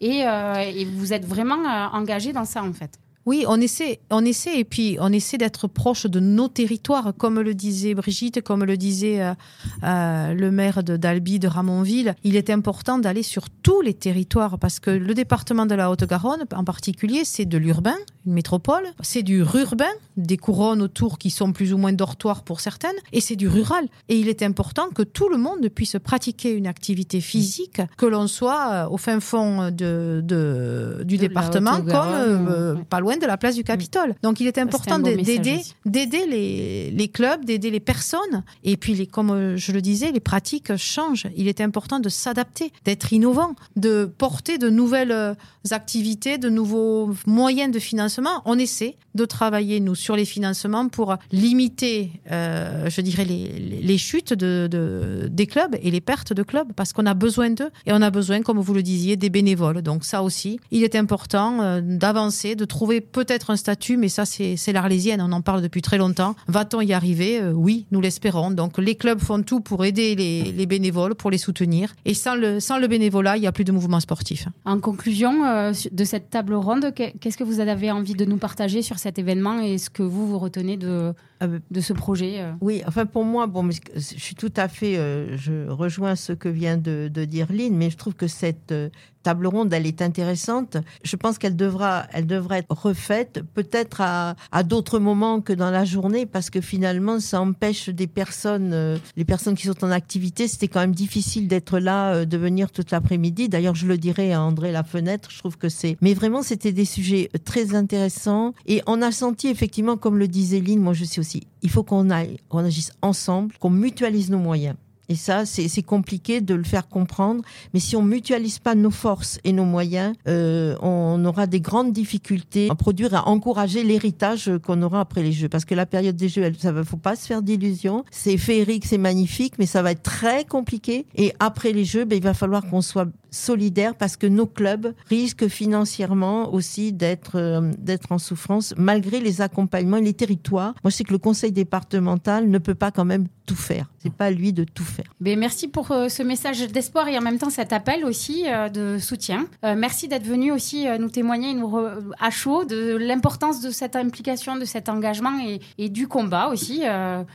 et, 0.01 0.27
euh, 0.27 0.55
et 0.59 0.85
vous 0.85 1.13
êtes 1.13 1.25
vraiment 1.25 1.65
euh, 1.65 1.97
engagé 1.97 2.33
dans 2.33 2.45
ça, 2.45 2.63
en 2.63 2.73
fait. 2.73 2.99
Oui, 3.27 3.45
on 3.47 3.61
essaie, 3.61 4.01
on 4.11 4.25
essaie 4.25 4.59
et 4.59 4.65
puis 4.65 4.97
on 5.01 5.13
essaie 5.13 5.37
d'être 5.37 5.69
proche 5.69 6.07
de 6.07 6.19
nos 6.19 6.49
territoires, 6.49 7.13
comme 7.15 7.39
le 7.41 7.53
disait 7.53 7.93
Brigitte, 7.93 8.41
comme 8.41 8.65
le 8.65 8.79
disait 8.79 9.21
euh, 9.21 10.33
le 10.33 10.51
maire 10.51 10.83
de 10.83 10.97
d'Albi 10.97 11.39
de 11.39 11.47
Ramonville. 11.47 12.15
Il 12.25 12.37
est 12.37 12.49
important 12.49 12.99
d'aller 12.99 13.23
sur 13.23 13.51
tous 13.51 13.83
les 13.83 13.93
territoires 13.93 14.59
parce 14.59 14.81
que 14.81 14.91
le 14.91 15.13
département 15.13 15.67
de 15.67 15.75
la 15.75 15.91
Haute-Garonne, 15.91 16.45
en 16.55 16.65
particulier, 16.65 17.27
c'est 17.27 17.45
de 17.45 17.59
l'urbain, 17.59 17.99
une 18.25 18.33
métropole, 18.33 18.85
c'est 19.03 19.23
du 19.23 19.43
rurbain, 19.43 19.93
des 20.19 20.37
couronnes 20.37 20.83
autour 20.83 21.19
qui 21.19 21.31
sont 21.31 21.53
plus 21.53 21.73
ou 21.73 21.79
moins 21.79 21.93
dortoirs 21.93 22.43
pour 22.43 22.61
certaines, 22.61 22.97
et 23.13 23.21
c'est 23.21 23.37
du 23.37 23.49
rural. 23.49 23.87
Et 24.09 24.19
il 24.19 24.29
est 24.29 24.43
important 24.43 24.89
que 24.95 25.03
tout 25.03 25.29
le 25.29 25.39
monde 25.39 25.67
puisse 25.69 25.97
pratiquer 26.03 26.51
une 26.53 26.67
activité 26.67 27.21
physique, 27.21 27.81
que 27.97 28.07
l'on 28.07 28.27
soit 28.27 28.69
euh, 28.73 28.89
au 28.91 28.97
fin 28.99 29.21
fond 29.21 29.71
de, 29.71 30.21
de- 30.25 31.03
du 31.05 31.17
De 31.17 31.21
département 31.23 31.77
comme 31.77 31.87
Haute-Garonne, 31.87 32.49
euh, 32.51 32.75
pas 32.91 33.01
loin 33.01 33.17
de 33.17 33.27
la 33.27 33.37
place 33.37 33.55
du 33.55 33.65
Capitole. 33.65 34.15
Donc 34.23 34.41
il 34.41 34.47
est 34.47 34.59
un 34.59 34.63
important 34.63 34.99
d'aider 34.99 36.27
les, 36.29 36.91
les 36.91 37.09
clubs, 37.09 37.45
d'aider 37.45 37.71
les 37.71 37.81
personnes. 37.81 38.43
Et 38.65 38.77
puis, 38.77 38.95
les, 38.95 39.07
comme 39.07 39.31
euh, 39.31 39.57
je 39.57 39.73
le 39.73 39.81
disais, 39.81 40.13
les 40.13 40.21
pratiques 40.21 40.77
changent. 40.77 41.27
Il 41.37 41.49
est 41.49 41.61
important 41.61 42.01
de 42.01 42.09
s'adapter, 42.09 42.73
d'être 42.85 43.13
innovant, 43.13 43.55
de 43.77 44.05
porter 44.05 44.59
de 44.59 44.69
nouvelles 44.69 45.13
euh, 45.13 45.35
activités, 45.73 46.39
de 46.39 46.49
nouveaux 46.49 47.11
moyens 47.27 47.73
de 47.73 47.79
financement. 47.79 48.43
On 48.45 48.59
essaie 48.59 48.97
de 49.15 49.25
travailler, 49.25 49.81
nous, 49.81 49.95
sur 49.95 50.15
les 50.17 50.25
financements 50.25 50.89
pour 50.89 51.17
limiter, 51.33 52.11
euh, 52.31 52.89
je 52.91 53.01
dirais, 53.01 53.25
les, 53.25 53.81
les- 53.83 53.99
chutes 53.99 54.33
de, 54.33 54.69
de- 54.71 55.29
des 55.29 55.47
clubs 55.47 55.75
et 55.83 55.91
les 55.91 56.01
pertes 56.01 56.33
de 56.33 56.43
clubs, 56.45 56.73
parce 56.77 56.93
qu'on 56.93 57.07
a 57.07 57.15
besoin 57.15 57.51
d'eux. 57.51 57.71
Et 57.87 57.93
on 57.93 58.01
a 58.01 58.11
besoin, 58.11 58.43
comme 58.43 58.59
vous 58.61 58.75
le 58.75 58.83
disiez, 58.83 59.17
des 59.17 59.29
bénévoles. 59.31 59.83
Donc 59.83 60.05
ça 60.05 60.23
aussi, 60.23 60.61
il 60.71 60.85
est 60.85 60.95
important 60.95 61.61
euh, 61.61 61.81
d'avancer, 61.83 62.55
de 62.55 62.65
trouver 62.65 63.01
peut-être 63.01 63.51
un 63.51 63.57
statut, 63.57 63.97
mais 63.97 64.09
ça, 64.09 64.25
c'est 64.25 64.57
c'est 64.57 64.73
l'Arlésienne, 64.73 65.21
on 65.21 65.33
en 65.33 65.41
parle 65.43 65.63
depuis 65.63 65.83
très 65.83 65.99
longtemps. 65.99 66.37
Va-t-on 66.47 66.81
y 66.81 66.93
arriver? 66.93 67.41
Euh, 67.41 67.53
Oui, 67.53 67.87
nous 67.91 68.01
l'espérons. 68.01 68.51
Donc 68.53 68.79
les 68.79 68.95
clubs 68.95 69.21
font 69.21 69.43
tout 69.43 69.61
pour 69.61 69.85
aider 69.85 70.15
les, 70.15 70.43
les 70.53 70.67
bénévoles, 70.67 71.15
pour 71.17 71.31
les 71.31 71.39
soutenir. 71.39 71.95
Et 72.05 72.15
sans 72.15 72.35
le, 72.37 72.61
sans 72.61 72.79
le 72.79 72.87
bénévolat, 72.87 73.37
il 73.37 73.41
n'y 73.41 73.47
a 73.47 73.53
plus 73.53 73.65
de 73.65 73.73
mouvement 73.73 74.01
sportif. 74.01 74.47
En 74.65 74.79
conclusion 74.79 75.45
euh, 75.59 75.73
de 75.93 76.05
cette 76.05 76.31
table 76.31 76.55
ronde, 76.55 76.93
que- 76.95 77.17
qu'est-ce 77.19 77.37
que 77.37 77.45
vous 77.45 77.61
avez 77.61 77.91
envie 77.91 78.15
de 78.15 78.25
nous 78.25 78.39
partager 78.39 78.81
sur 78.83 78.99
cet 78.99 79.19
événement 79.19 79.61
et 79.61 79.79
ce 79.79 79.91
que 79.91 80.03
vous, 80.03 80.27
vous 80.27 80.39
retenez 80.39 80.77
de, 80.77 81.13
de 81.47 81.81
ce 81.81 81.93
projet 81.93 82.41
euh 82.41 82.53
Oui, 82.61 82.83
enfin 82.87 83.07
pour 83.07 83.25
moi, 83.25 83.47
bon, 83.47 83.69
je 83.71 84.01
suis 84.01 84.35
tout 84.35 84.53
à 84.57 84.69
fait, 84.69 84.97
euh, 84.97 85.37
je 85.37 85.69
rejoins 85.69 86.17
ce 86.17 86.33
que 86.33 86.49
vient 86.49 86.77
de, 86.77 87.09
dire 87.09 87.47
Lynn, 87.51 87.77
mais 87.77 87.91
je 87.91 87.97
trouve 87.97 88.15
que 88.15 88.27
cette 88.27 88.73
euh, 88.73 88.89
table 89.29 89.47
ronde, 89.47 89.75
elle 89.75 89.87
est 89.87 90.01
intéressante. 90.01 90.79
Je 91.05 91.15
pense 91.17 91.37
qu'elle 91.37 91.55
devra, 91.55 92.07
elle 92.15 92.27
devra 92.27 92.57
être 92.57 92.75
refaite, 92.75 93.43
peut-être 93.53 94.01
à, 94.01 94.37
d'autres 94.63 94.99
moments 94.99 95.43
que 95.43 95.53
dans 95.53 95.71
la 95.71 95.85
journée, 95.85 96.25
parce 96.25 96.49
que 96.49 96.63
finalement, 96.63 97.21
ça 97.21 97.43
empêche 97.43 97.91
des 97.91 98.07
personnes, 98.07 98.73
euh, 98.73 98.97
les 99.17 99.27
personnes 99.27 99.55
qui 99.55 99.67
sont 99.67 99.85
en 99.85 99.91
activité, 99.91 100.49
c'était 100.49 100.69
quand 100.69 100.81
même 100.81 100.95
difficile 100.95 101.47
d'être 101.47 101.79
là, 101.79 102.15
euh, 102.15 102.25
de 102.25 102.39
venir 102.39 102.71
toute 102.71 102.91
l'après-midi. 102.91 103.51
D'ailleurs, 103.51 103.75
je 103.75 103.87
le 103.87 103.99
dirais 103.99 104.33
à 104.33 104.41
André 104.41 104.73
Lafenêtre, 104.73 105.31
je 105.31 105.41
trouve 105.41 105.59
que 105.59 105.69
c'est, 105.69 105.99
mais 106.01 106.15
vraiment, 106.15 106.43
c'était 106.43 106.73
des 106.73 106.87
sujets 106.87 107.29
très 107.45 107.75
intéressants, 107.75 108.55
et 108.65 108.81
on 108.87 109.03
a 109.03 109.13
senti 109.13 109.49
effectivement, 109.49 109.99
comme 109.99 110.17
le 110.17 110.27
disait 110.27 110.61
Lynn, 110.61 110.81
moi 110.81 110.95
je 110.95 111.05
sais 111.05 111.21
aussi, 111.21 111.28
il 111.63 111.71
faut 111.71 111.83
qu'on 111.83 112.11
agisse 112.11 112.93
ensemble, 113.03 113.55
qu'on 113.59 113.71
mutualise 113.71 114.31
nos 114.31 114.39
moyens. 114.39 114.77
Et 115.09 115.15
ça, 115.15 115.47
c'est 115.47 115.69
c'est 115.69 115.83
compliqué 115.83 116.41
de 116.41 116.55
le 116.55 116.65
faire 116.65 116.89
comprendre. 116.89 117.43
Mais 117.73 117.81
si 117.81 117.97
on 117.97 118.03
mutualise 118.03 118.59
pas 118.59 118.75
nos 118.75 118.91
forces 118.91 119.39
et 119.45 119.53
nos 119.53 119.65
moyens, 119.65 120.15
euh, 120.29 120.77
on 120.83 121.25
aura 121.25 121.47
des 121.47 121.61
grandes 121.61 121.93
difficultés 121.93 122.69
à 122.71 122.75
produire, 122.75 123.15
à 123.15 123.29
encourager 123.29 123.83
l'héritage 123.85 124.51
qu'on 124.63 124.83
aura 124.83 125.01
après 125.01 125.23
les 125.23 125.33
Jeux. 125.33 125.49
Parce 125.49 125.65
que 125.65 125.75
la 125.75 125.87
période 125.87 126.17
des 126.17 126.29
Jeux, 126.29 126.43
elle, 126.43 126.59
ça 126.59 126.73
va, 126.73 126.85
faut 126.85 126.99
pas 126.99 127.17
se 127.17 127.27
faire 127.27 127.43
d'illusions. 127.43 128.05
C'est 128.11 128.37
féerique, 128.37 128.85
c'est 128.85 128.99
magnifique, 128.99 129.55
mais 129.59 129.67
ça 129.67 129.83
va 129.83 129.93
être 129.93 130.03
très 130.03 130.45
compliqué. 130.45 131.07
Et 131.17 131.33
après 131.39 131.73
les 131.73 131.85
Jeux, 131.85 132.05
ben, 132.05 132.17
il 132.17 132.23
va 132.23 132.35
falloir 132.35 132.67
qu'on 132.69 132.83
soit 132.83 133.09
solidaire 133.31 133.95
parce 133.95 134.17
que 134.17 134.27
nos 134.27 134.47
clubs 134.47 134.95
risquent 135.09 135.49
financièrement 135.49 136.53
aussi 136.53 136.93
d'être 136.93 137.33
euh, 137.37 137.73
d'être 137.79 138.13
en 138.13 138.19
souffrance 138.19 138.75
malgré 138.77 139.21
les 139.21 139.41
accompagnements 139.41 139.97
et 139.99 140.03
les 140.03 140.15
territoires. 140.15 140.75
Moi, 140.83 140.91
je 140.91 140.97
sais 140.97 141.05
que 141.05 141.13
le 141.13 141.19
conseil 141.19 141.53
départemental 141.53 142.49
ne 142.49 142.59
peut 142.59 142.75
pas 142.75 142.91
quand 142.91 143.05
même 143.05 143.27
tout 143.47 143.55
faire. 143.57 143.91
C'est 144.03 144.13
pas 144.13 144.27
à 144.27 144.31
lui 144.31 144.53
de 144.53 144.65
tout 144.65 144.85
faire. 144.85 145.07
Ben, 145.21 145.39
merci 145.39 145.69
pour 145.69 145.91
euh, 145.91 146.09
ce 146.09 146.23
message 146.23 146.67
d'espoir 146.71 147.09
et 147.09 147.17
en 147.17 147.23
même 147.23 147.39
temps 147.39 147.51
cet 147.51 147.73
appel 147.73 148.05
aussi 148.05 148.45
euh, 148.47 148.69
de 148.69 148.99
soutien. 148.99 149.47
Merci 149.63 150.09
d'être 150.09 150.27
venu 150.27 150.53
aussi 150.53 150.87
nous 150.99 151.09
témoigner 151.09 151.55
nous 151.55 151.67
re- 151.69 152.01
à 152.21 152.31
chaud 152.31 152.65
de 152.65 152.97
l'importance 152.97 153.61
de 153.61 153.71
cette 153.71 153.97
implication, 153.97 154.57
de 154.57 154.65
cet 154.65 154.89
engagement 154.89 155.39
et, 155.79 155.89
du 155.89 156.07
combat 156.09 156.49
aussi 156.49 156.83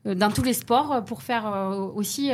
dans 0.05 0.31
tous 0.31 0.43
les 0.43 0.53
sports 0.53 1.03
pour 1.05 1.21
faire 1.23 1.45
aussi 1.95 2.31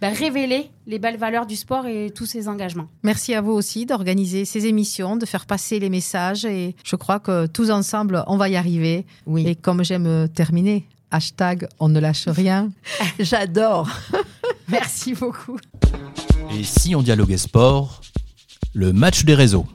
ben, 0.00 0.12
révéler 0.12 0.70
les 0.88 0.98
belles 0.98 1.18
valeurs 1.18 1.46
du 1.46 1.54
sport 1.54 1.86
et 1.86 2.10
tous 2.10 2.26
ces 2.26 2.48
engagements. 2.48 2.88
Merci 3.02 3.34
à 3.34 3.42
vous 3.42 3.52
aussi 3.52 3.84
d'organiser 3.84 4.46
ces 4.46 4.66
émissions, 4.66 5.16
de 5.16 5.26
faire 5.26 5.44
passer 5.44 5.78
les 5.78 5.90
messages 5.90 6.46
et 6.46 6.74
je 6.82 6.96
crois 6.96 7.20
que 7.20 7.46
tous 7.46 7.70
ensemble, 7.70 8.24
on 8.26 8.38
va 8.38 8.48
y 8.48 8.56
arriver. 8.56 9.04
Oui. 9.26 9.46
Et 9.46 9.54
comme 9.54 9.84
j'aime 9.84 10.28
terminer, 10.34 10.86
hashtag 11.10 11.68
on 11.78 11.90
ne 11.90 12.00
lâche 12.00 12.26
rien. 12.26 12.70
J'adore. 13.20 13.88
Merci 14.68 15.12
beaucoup. 15.12 15.58
Et 16.58 16.64
si 16.64 16.96
on 16.96 17.02
dialoguait 17.02 17.36
sport, 17.36 18.00
le 18.72 18.94
match 18.94 19.24
des 19.24 19.34
réseaux. 19.34 19.66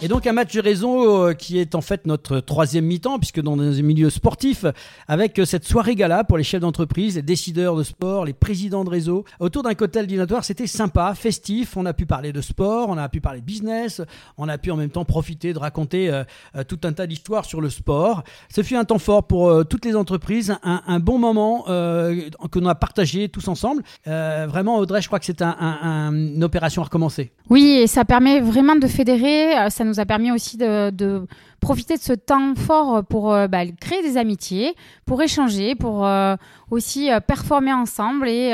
Et 0.00 0.08
donc 0.08 0.26
un 0.26 0.32
match 0.32 0.52
de 0.54 0.60
réseau 0.60 1.32
qui 1.34 1.58
est 1.58 1.74
en 1.74 1.80
fait 1.80 2.04
notre 2.06 2.40
troisième 2.40 2.84
mi-temps, 2.84 3.18
puisque 3.18 3.40
dans 3.40 3.58
un 3.58 3.82
milieu 3.82 4.10
sportif, 4.10 4.66
avec 5.08 5.38
euh, 5.38 5.44
cette 5.46 5.64
soirée 5.64 5.94
gala 5.94 6.24
pour 6.24 6.36
les 6.36 6.44
chefs 6.44 6.60
d'entreprise, 6.60 7.16
les 7.16 7.22
décideurs 7.22 7.74
de 7.76 7.82
sport, 7.82 8.26
les 8.26 8.34
présidents 8.34 8.84
de 8.84 8.90
réseau, 8.90 9.24
autour 9.40 9.62
d'un 9.62 9.72
cocktail 9.74 10.06
dînatoire, 10.06 10.44
c'était 10.44 10.66
sympa, 10.66 11.14
festif, 11.14 11.76
on 11.76 11.86
a 11.86 11.94
pu 11.94 12.04
parler 12.04 12.32
de 12.32 12.42
sport, 12.42 12.88
on 12.90 12.98
a 12.98 13.08
pu 13.08 13.20
parler 13.22 13.40
de 13.40 13.46
business, 13.46 14.02
on 14.36 14.48
a 14.48 14.58
pu 14.58 14.70
en 14.70 14.76
même 14.76 14.90
temps 14.90 15.06
profiter 15.06 15.54
de 15.54 15.58
raconter 15.58 16.10
euh, 16.10 16.24
euh, 16.56 16.64
tout 16.64 16.80
un 16.84 16.92
tas 16.92 17.06
d'histoires 17.06 17.46
sur 17.46 17.62
le 17.62 17.70
sport. 17.70 18.24
Ce 18.54 18.62
fut 18.62 18.76
un 18.76 18.84
temps 18.84 18.98
fort 18.98 19.24
pour 19.26 19.66
toutes 19.66 19.86
les 19.86 19.96
entreprises, 19.96 20.54
un, 20.62 21.00
bon 21.00 21.18
moment 21.18 21.64
euh, 21.68 22.28
que 22.50 22.58
l'on 22.58 22.66
a 22.68 22.74
partagé 22.74 23.28
tous 23.30 23.48
ensemble. 23.48 23.82
Vraiment 24.04 24.76
Audrey, 24.78 25.00
je 25.00 25.06
crois 25.06 25.18
que 25.18 25.24
c'est 25.24 25.40
un- 25.40 25.56
un- 25.58 25.78
un- 25.82 26.12
une 26.14 26.44
opération 26.44 26.82
à 26.82 26.86
recommencer. 26.86 27.32
Oui, 27.48 27.78
et 27.82 27.86
ça 27.86 28.04
permet 28.04 28.40
vraiment 28.40 28.76
de 28.76 28.86
fédérer. 28.86 29.54
Ça 29.84 29.88
nous 29.88 30.00
a 30.00 30.06
permis 30.06 30.32
aussi 30.32 30.56
de, 30.56 30.88
de 30.88 31.26
profiter 31.64 31.96
de 31.96 32.02
ce 32.02 32.12
temps 32.12 32.54
fort 32.54 33.02
pour 33.04 33.32
euh, 33.32 33.48
bah, 33.48 33.64
créer 33.80 34.02
des 34.02 34.18
amitiés, 34.18 34.74
pour 35.06 35.22
échanger, 35.22 35.74
pour 35.74 36.04
euh, 36.04 36.36
aussi 36.70 37.10
euh, 37.10 37.20
performer 37.20 37.72
ensemble 37.72 38.28
et, 38.28 38.52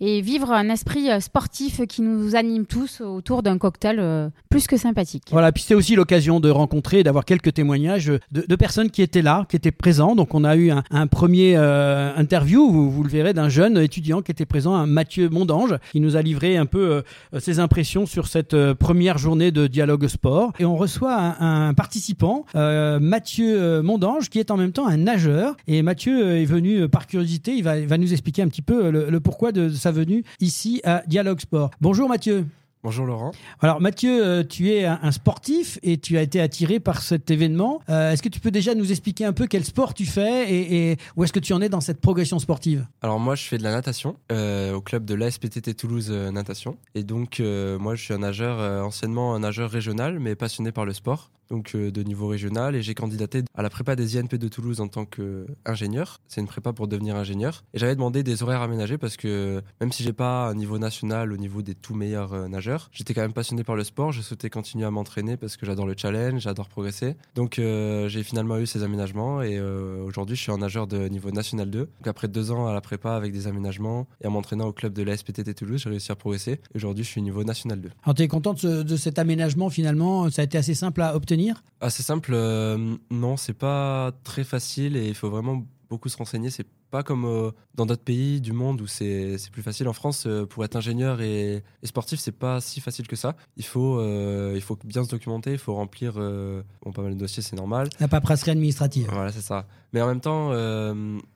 vivre 0.00 0.52
un 0.52 0.68
esprit 0.68 1.08
sportif 1.20 1.80
qui 1.88 2.02
nous 2.02 2.36
anime 2.36 2.66
tous 2.66 3.00
autour 3.00 3.42
d'un 3.42 3.58
cocktail 3.58 4.30
plus 4.48 4.66
que 4.68 4.76
sympathique. 4.76 5.24
Voilà, 5.32 5.50
puis 5.50 5.62
c'était 5.62 5.74
aussi 5.74 5.96
l'occasion 5.96 6.38
de 6.38 6.50
rencontrer 6.50 7.00
et 7.00 7.02
d'avoir 7.02 7.24
quelques 7.24 7.52
témoignages 7.52 8.12
de, 8.30 8.56
personnes 8.56 8.90
qui 8.90 9.02
étaient 9.02 9.22
là, 9.22 9.46
qui 9.48 9.56
étaient 9.56 9.72
présents. 9.72 10.14
Donc 10.14 10.34
on 10.34 10.44
a 10.44 10.54
eu 10.54 10.70
un, 10.70 10.84
un 10.90 11.06
premier 11.08 11.56
interview, 11.56 12.70
vous, 12.70 13.02
le 13.02 13.08
verrez, 13.08 13.32
d'un 13.32 13.48
jeune 13.48 13.78
étudiant 13.78 14.22
qui 14.22 14.30
était 14.30 14.46
présent, 14.46 14.74
un 14.74 14.86
Mathieu 14.86 15.28
Mondange, 15.28 15.76
qui 15.90 16.00
nous 16.00 16.16
a 16.16 16.22
livré 16.22 16.56
un 16.56 16.66
peu 16.66 17.02
ses 17.38 17.58
impressions 17.58 18.06
sur 18.06 18.28
cette 18.28 18.56
première 18.74 19.18
journée 19.18 19.50
de 19.50 19.66
dialogue 19.66 20.06
sport. 20.06 20.52
Et 20.60 20.64
on 20.64 20.76
reçoit 20.76 21.16
un 21.40 21.74
participant, 21.74 22.44
euh, 22.54 23.00
Mathieu 23.00 23.60
euh, 23.60 23.82
Mondange, 23.82 24.28
qui 24.28 24.38
est 24.38 24.50
en 24.50 24.56
même 24.56 24.72
temps 24.72 24.86
un 24.86 24.96
nageur. 24.96 25.56
Et 25.66 25.82
Mathieu 25.82 26.24
euh, 26.24 26.40
est 26.40 26.44
venu 26.44 26.88
par 26.88 27.06
curiosité, 27.06 27.54
il 27.54 27.64
va, 27.64 27.78
il 27.78 27.86
va 27.86 27.98
nous 27.98 28.12
expliquer 28.12 28.42
un 28.42 28.48
petit 28.48 28.62
peu 28.62 28.90
le, 28.90 29.10
le 29.10 29.20
pourquoi 29.20 29.52
de 29.52 29.68
sa 29.68 29.90
venue 29.90 30.24
ici 30.40 30.80
à 30.84 31.02
Dialogue 31.06 31.40
Sport. 31.40 31.70
Bonjour 31.80 32.08
Mathieu. 32.08 32.46
Bonjour 32.84 33.06
Laurent. 33.06 33.30
Alors 33.60 33.80
Mathieu, 33.80 34.44
tu 34.44 34.72
es 34.72 34.84
un, 34.84 35.12
sportif 35.12 35.78
et 35.84 35.98
tu 35.98 36.18
as 36.18 36.22
été 36.22 36.40
attiré 36.40 36.80
par 36.80 37.00
cet 37.00 37.30
événement. 37.30 37.80
Euh, 37.88 38.10
est-ce 38.10 38.24
que 38.24 38.28
tu 38.28 38.40
peux 38.40 38.50
déjà 38.50 38.74
nous 38.74 38.90
expliquer 38.90 39.24
un 39.24 39.32
peu 39.32 39.46
quel 39.46 39.64
sport 39.64 39.94
tu 39.94 40.04
fais 40.04 40.52
et, 40.52 40.90
et 40.90 40.96
où 41.14 41.22
est-ce 41.22 41.32
que 41.32 41.38
tu 41.38 41.52
en 41.52 41.60
es 41.60 41.68
dans 41.68 41.80
cette 41.80 42.00
progression 42.00 42.40
sportive? 42.40 42.84
Alors 43.00 43.20
moi 43.20 43.36
je 43.36 43.44
fais 43.44 43.56
de 43.56 43.62
la 43.62 43.70
natation 43.70 44.16
euh, 44.32 44.74
au 44.74 44.80
club 44.80 45.04
de 45.04 45.14
l'ASPTT 45.14 45.76
Toulouse 45.76 46.10
Natation. 46.10 46.76
Et 46.96 47.04
donc 47.04 47.38
euh, 47.38 47.78
moi 47.78 47.94
je 47.94 48.02
suis 48.02 48.14
un 48.14 48.18
nageur, 48.18 48.84
anciennement 48.84 49.36
un 49.36 49.40
nageur 49.40 49.70
régional 49.70 50.18
mais 50.18 50.34
passionné 50.34 50.72
par 50.72 50.84
le 50.84 50.92
sport. 50.92 51.30
Donc 51.50 51.74
euh, 51.74 51.90
de 51.90 52.02
niveau 52.02 52.28
régional 52.28 52.74
et 52.74 52.82
j'ai 52.82 52.94
candidaté 52.94 53.42
à 53.54 53.62
la 53.62 53.70
prépa 53.70 53.96
des 53.96 54.16
INP 54.16 54.36
de 54.38 54.48
Toulouse 54.48 54.80
en 54.80 54.88
tant 54.88 55.04
qu'ingénieur. 55.04 56.20
C'est 56.28 56.40
une 56.40 56.46
prépa 56.46 56.72
pour 56.72 56.88
devenir 56.88 57.16
ingénieur. 57.16 57.64
Et 57.74 57.78
j'avais 57.78 57.94
demandé 57.94 58.22
des 58.22 58.42
horaires 58.42 58.62
aménagés 58.62 58.98
parce 58.98 59.16
que 59.16 59.62
même 59.80 59.92
si 59.92 60.02
j'ai 60.02 60.12
pas 60.12 60.48
un 60.48 60.54
niveau 60.54 60.78
national 60.78 61.32
au 61.32 61.36
niveau 61.36 61.62
des 61.62 61.74
tout 61.74 61.94
meilleurs 61.94 62.32
euh, 62.32 62.48
nageurs, 62.48 62.88
j'étais 62.92 63.12
quand 63.14 63.20
même 63.20 63.32
passionné 63.32 63.64
par 63.64 63.76
le 63.76 63.84
sport. 63.84 64.12
Je 64.12 64.22
souhaitais 64.22 64.50
continuer 64.50 64.86
à 64.86 64.90
m'entraîner 64.90 65.36
parce 65.36 65.56
que 65.56 65.66
j'adore 65.66 65.86
le 65.86 65.94
challenge, 65.96 66.40
j'adore 66.40 66.68
progresser. 66.68 67.16
Donc 67.34 67.58
euh, 67.58 68.08
j'ai 68.08 68.22
finalement 68.22 68.58
eu 68.58 68.66
ces 68.66 68.82
aménagements 68.82 69.42
et 69.42 69.60
aujourd'hui 69.60 70.36
je 70.36 70.42
suis 70.42 70.52
un 70.52 70.58
nageur 70.58 70.86
de 70.86 71.08
niveau 71.08 71.30
national 71.30 71.70
2. 71.70 71.78
Donc 71.78 72.06
après 72.06 72.28
deux 72.28 72.50
ans 72.50 72.66
à 72.66 72.72
la 72.72 72.80
prépa 72.80 73.14
avec 73.14 73.32
des 73.32 73.46
aménagements 73.46 74.06
et 74.22 74.26
en 74.26 74.30
m'entraînant 74.30 74.66
au 74.66 74.72
club 74.72 74.92
de 74.92 75.02
la 75.02 75.16
SPTT 75.16 75.54
Toulouse, 75.54 75.82
j'ai 75.82 75.90
réussi 75.90 76.12
à 76.12 76.16
progresser. 76.16 76.52
Et 76.52 76.76
Aujourd'hui 76.76 77.04
je 77.04 77.10
suis 77.10 77.22
niveau 77.22 77.44
national 77.44 77.80
2. 77.80 77.90
Alors 78.04 78.14
tu 78.14 78.26
content 78.28 78.54
de, 78.54 78.82
de 78.82 78.96
cet 78.96 79.18
aménagement 79.18 79.68
finalement? 79.68 80.30
Ça 80.30 80.42
a 80.42 80.44
été 80.44 80.56
assez 80.56 80.74
simple 80.74 81.02
à 81.02 81.14
obtenir 81.14 81.31
Assez 81.80 82.02
simple, 82.02 82.32
euh, 82.34 82.96
non, 83.10 83.36
c'est 83.36 83.54
pas 83.54 84.12
très 84.24 84.44
facile 84.44 84.96
et 84.96 85.08
il 85.08 85.14
faut 85.14 85.30
vraiment 85.30 85.64
beaucoup 85.88 86.08
se 86.08 86.16
renseigner. 86.16 86.50
C'est 86.50 86.66
pas 86.92 87.02
comme 87.02 87.24
euh, 87.24 87.50
dans 87.74 87.86
d'autres 87.86 88.04
pays 88.04 88.42
du 88.42 88.52
monde 88.52 88.82
où 88.82 88.86
c'est 88.86 89.38
plus 89.50 89.62
facile. 89.62 89.88
En 89.88 89.94
France, 89.94 90.26
euh, 90.26 90.44
pour 90.44 90.62
être 90.62 90.76
ingénieur 90.76 91.22
et, 91.22 91.64
et 91.82 91.86
sportif, 91.86 92.20
c'est 92.20 92.38
pas 92.38 92.60
si 92.60 92.80
facile 92.80 93.08
que 93.08 93.16
ça. 93.16 93.34
Il 93.56 93.64
faut, 93.64 93.98
euh, 93.98 94.52
il 94.54 94.60
faut 94.60 94.78
bien 94.84 95.02
se 95.02 95.08
documenter, 95.08 95.52
il 95.52 95.58
faut 95.58 95.74
remplir 95.74 96.12
bon, 96.12 96.92
pas 96.92 97.02
mal 97.02 97.14
de 97.14 97.18
dossiers, 97.18 97.42
c'est 97.42 97.56
normal. 97.56 97.88
La 97.98 98.08
paperasserie 98.08 98.50
administrative. 98.52 99.08
Voilà, 99.10 99.32
c'est 99.32 99.40
ça. 99.40 99.66
Mais 99.94 100.02
en 100.02 100.06
même 100.06 100.20
temps, 100.20 100.52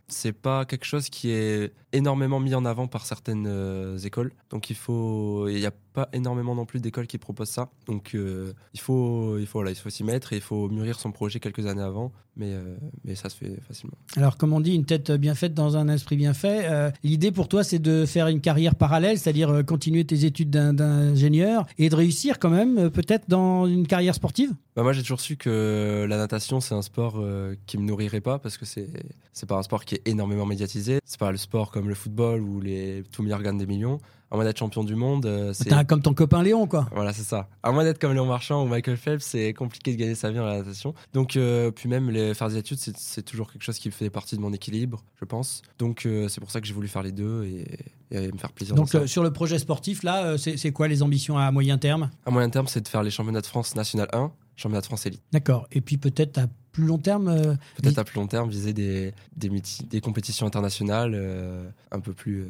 c'est 0.09 0.33
pas 0.33 0.65
quelque 0.65 0.85
chose 0.85 1.09
qui 1.09 1.31
est 1.31 1.73
énormément 1.93 2.39
mis 2.39 2.55
en 2.55 2.65
avant 2.65 2.87
par 2.87 3.05
certaines 3.07 3.47
euh, 3.49 3.99
écoles. 3.99 4.33
Donc 4.51 4.71
il 4.71 4.77
faut, 4.77 5.49
il 5.49 5.57
n'y 5.57 5.67
a 5.67 5.73
pas 5.93 6.09
énormément 6.13 6.55
non 6.55 6.65
plus 6.65 6.81
d'écoles 6.81 7.07
qui 7.07 7.19
proposent 7.19 7.51
ça. 7.51 7.71
Donc 7.87 8.15
euh, 8.15 8.53
il 8.75 8.81
faut, 8.81 9.39
il 9.39 9.47
faut, 9.47 9.59
voilà, 9.59 9.73
il 9.73 9.77
faut 9.77 9.91
s'y 9.91 10.05
mettre 10.05 10.33
et 10.33 10.37
il 10.37 10.43
faut 10.43 10.69
mûrir 10.69 11.01
son 11.01 11.11
projet 11.11 11.41
quelques 11.41 11.67
années 11.67 11.83
avant. 11.83 12.13
Mais, 12.37 12.53
euh, 12.53 12.77
mais 13.05 13.15
ça 13.15 13.31
se 13.31 13.37
fait 13.37 13.59
facilement. 13.67 13.97
Alors, 14.17 14.37
comme 14.37 14.53
on 14.53 14.61
dit, 14.61 14.75
une 14.75 14.85
tête 14.85 15.11
bien 15.11 15.35
faite 15.35 15.46
dans 15.55 15.77
un 15.77 15.89
esprit 15.89 16.17
bien 16.17 16.35
fait. 16.35 16.63
Euh, 16.65 16.91
L'idée 17.05 17.33
pour 17.33 17.49
toi, 17.49 17.65
c'est 17.65 17.79
de 17.79 18.05
faire 18.07 18.29
une 18.29 18.41
carrière 18.41 18.75
parallèle, 18.75 19.19
c'est-à-dire 19.19 19.51
euh, 19.51 19.63
continuer 19.63 20.05
tes 20.05 20.25
études 20.25 20.51
d'in- 20.51 20.73
d'ingénieur 20.75 21.67
et 21.79 21.89
de 21.89 21.95
réussir 21.97 22.39
quand 22.39 22.51
même, 22.51 22.79
euh, 22.79 22.91
peut-être 22.91 23.25
dans 23.29 23.67
une 23.67 23.87
carrière 23.87 24.15
sportive? 24.15 24.53
Bah, 24.75 24.83
moi, 24.83 24.93
j'ai 24.93 25.03
toujours 25.03 25.21
su 25.21 25.37
que 25.37 26.07
la 26.09 26.17
natation, 26.19 26.61
c'est 26.61 26.75
un 26.75 26.83
sport 26.83 27.23
qui 27.67 27.79
me 27.79 27.83
nourrirait 27.85 28.21
pas 28.21 28.39
parce 28.39 28.59
que 28.59 28.67
c'est 28.67 29.47
pas 29.49 29.57
un 29.57 29.63
sport 29.63 29.85
qui 29.85 29.95
est 29.95 30.03
énormément 30.07 30.45
médiatisé. 30.47 30.99
C'est 31.05 31.19
pas 31.19 31.31
le 31.33 31.39
sport 31.39 31.71
comme 31.71 31.89
le 31.89 31.95
football 31.95 32.41
où 32.43 32.61
les 32.61 33.03
tout 33.13 33.23
meilleurs 33.23 33.43
gagnent 33.43 33.59
des 33.59 33.67
millions. 33.67 33.99
À 34.31 34.35
moins 34.35 34.45
d'être 34.45 34.59
champion 34.59 34.83
du 34.83 34.97
monde, 34.97 35.27
euh, 35.27 35.53
c'est 35.53 35.69
T'as 35.69 35.85
comme 35.85 36.03
ton 36.03 36.13
copain 36.13 36.43
Léon, 36.43 36.67
quoi. 36.67 36.89
Voilà, 36.93 37.13
c'est 37.13 37.23
ça. 37.23 37.49
À 37.63 37.71
moins 37.71 37.85
d'être 37.85 38.01
comme 38.01 38.13
Léon 38.13 38.27
Marchand 38.27 38.65
ou 38.65 38.67
Michael 38.67 38.97
Phelps, 38.97 39.25
c'est 39.25 39.55
compliqué 39.55 39.93
de 39.93 39.97
gagner 39.97 40.17
sa 40.17 40.31
vie 40.31 40.37
dans 40.37 40.47
la 40.47 40.59
natation. 40.59 40.95
Donc, 41.13 41.37
euh, 41.37 41.71
puis 41.71 41.89
même 41.89 42.11
les, 42.11 42.35
faire 42.35 42.49
des 42.49 42.57
études, 42.57 42.79
c'est 42.79 42.97
c'est 42.97 43.23
toujours 43.23 43.53
quelque 43.53 43.63
chose 43.63 43.79
qui 43.79 43.91
fait 43.91 44.11
partie 44.11 44.37
de 44.37 44.41
mon 44.41 44.53
équilibre, 44.53 45.05
je 45.21 45.25
pense. 45.25 45.63
Donc, 45.79 46.07
euh, 46.07 46.29
c'est 46.29 46.41
pour 46.41 46.51
ça 46.51 46.61
que 46.61 46.67
j'ai 46.67 46.75
voulu 46.75 46.89
faire 46.89 47.03
les 47.03 47.13
deux 47.13 47.45
et, 47.45 47.67
et 48.11 48.33
me 48.33 48.39
faire 48.39 48.53
plaisir. 48.53 48.75
Donc, 48.75 48.97
sur 49.07 49.23
le 49.23 49.33
projet 49.33 49.59
sportif, 49.59 50.03
là, 50.03 50.37
c'est 50.39 50.57
c'est 50.57 50.73
quoi 50.73 50.89
les 50.89 51.03
ambitions 51.03 51.39
à 51.39 51.51
moyen 51.53 51.79
terme? 51.79 52.11
À 52.25 52.31
moyen 52.31 52.51
terme, 52.51 52.67
c'est 52.67 52.81
de 52.81 52.89
faire 52.89 53.05
les 53.05 53.11
championnats 53.11 53.43
de 53.43 53.47
France 53.47 53.77
National 53.77 54.09
1, 54.13 54.33
championnat 54.57 54.81
de 54.81 54.87
France 54.87 55.07
élite. 55.07 55.23
D'accord. 55.33 55.69
Et 55.71 55.81
puis 55.81 55.99
peut-être 55.99 56.39
à 56.39 56.47
plus 56.77 56.85
long 56.87 56.99
terme 56.99 57.29
euh, 57.29 57.55
Peut-être 57.83 57.99
à 57.99 58.05
plus 58.05 58.17
long 58.21 58.27
terme, 58.27 58.51
viser 58.51 58.75
des, 58.75 59.15
des, 59.35 60.01
compétitions 60.03 60.47
internationales 60.47 61.13
euh, 61.15 61.67
un 61.91 62.01
peu 62.01 62.13
plus 62.13 62.43
euh, 62.43 62.49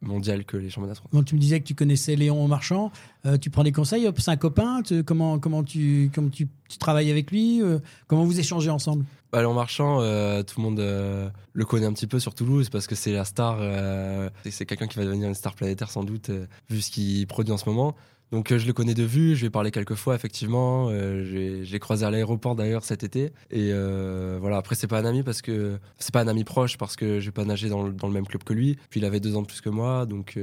mondiales 0.00 0.44
que 0.44 0.56
les 0.56 0.70
championnats. 0.70 0.94
Bon, 1.12 1.24
tu 1.24 1.34
me 1.34 1.40
disais 1.40 1.58
que 1.58 1.66
tu 1.66 1.74
connaissais 1.74 2.14
Léon 2.14 2.46
Marchand. 2.46 2.92
Euh, 3.26 3.36
tu 3.36 3.50
prends 3.50 3.64
des 3.64 3.72
conseils 3.72 4.08
C'est 4.16 4.30
un 4.30 4.36
copain 4.36 4.82
tu- 4.82 5.02
Comment, 5.02 5.40
comment, 5.40 5.64
tu, 5.64 6.08
comment 6.14 6.28
tu, 6.28 6.46
tu 6.68 6.78
travailles 6.78 7.10
avec 7.10 7.32
lui 7.32 7.60
Comment 8.06 8.24
vous 8.24 8.38
échangez 8.38 8.70
ensemble? 8.70 9.04
Bah, 9.32 9.40
Léon 9.40 9.54
Marchand, 9.54 9.98
tout 10.44 10.60
le 10.60 10.62
monde 10.62 11.32
le 11.52 11.64
connaît 11.64 11.86
un 11.86 11.92
petit 11.92 12.06
peu 12.06 12.20
sur 12.20 12.34
Toulouse 12.34 12.68
parce 12.68 12.86
que 12.86 12.94
c'est 12.94 13.12
la 13.12 13.24
star. 13.24 13.58
c'est 14.48 14.66
quelqu'un 14.66 14.86
qui 14.86 14.98
va 14.98 15.04
devenir 15.04 15.26
une 15.26 15.34
star 15.34 15.54
planétaire 15.54 15.90
sans 15.90 16.04
doute, 16.04 16.30
vu 16.70 16.80
ce 16.80 16.92
qu'il 16.92 17.26
produit 17.26 17.52
en 17.52 17.58
ce 17.58 17.68
moment. 17.68 17.96
Donc 18.32 18.50
euh, 18.50 18.58
je 18.58 18.66
le 18.66 18.72
connais 18.72 18.94
de 18.94 19.02
vue, 19.02 19.34
je 19.36 19.40
lui 19.40 19.46
ai 19.46 19.50
parlé 19.50 19.70
quelques 19.70 19.94
fois 19.94 20.14
effectivement. 20.14 20.88
Euh, 20.90 21.24
j'ai- 21.24 21.78
croisé 21.78 22.06
à 22.06 22.10
l'aéroport 22.10 22.54
d'ailleurs 22.54 22.82
cet 22.84 23.04
été. 23.04 23.32
Et 23.50 23.70
euh, 23.70 24.38
voilà, 24.40 24.56
après 24.56 24.74
c'est 24.74 24.86
pas 24.86 24.98
un 24.98 25.04
ami 25.04 25.22
parce 25.22 25.42
que 25.42 25.78
c'est 25.98 26.12
pas 26.12 26.22
un 26.22 26.28
ami 26.28 26.44
proche 26.44 26.78
parce 26.78 26.96
que 26.96 27.20
j'ai 27.20 27.30
pas 27.30 27.44
nagé 27.44 27.68
dans 27.68 27.82
le, 27.82 28.10
même 28.10 28.26
club 28.26 28.42
que 28.42 28.54
lui. 28.54 28.78
Puis 28.90 29.00
il 29.00 29.04
avait 29.04 29.20
deux 29.20 29.36
ans 29.36 29.42
de 29.42 29.46
plus 29.46 29.60
que 29.60 29.68
moi, 29.68 30.06
donc 30.06 30.38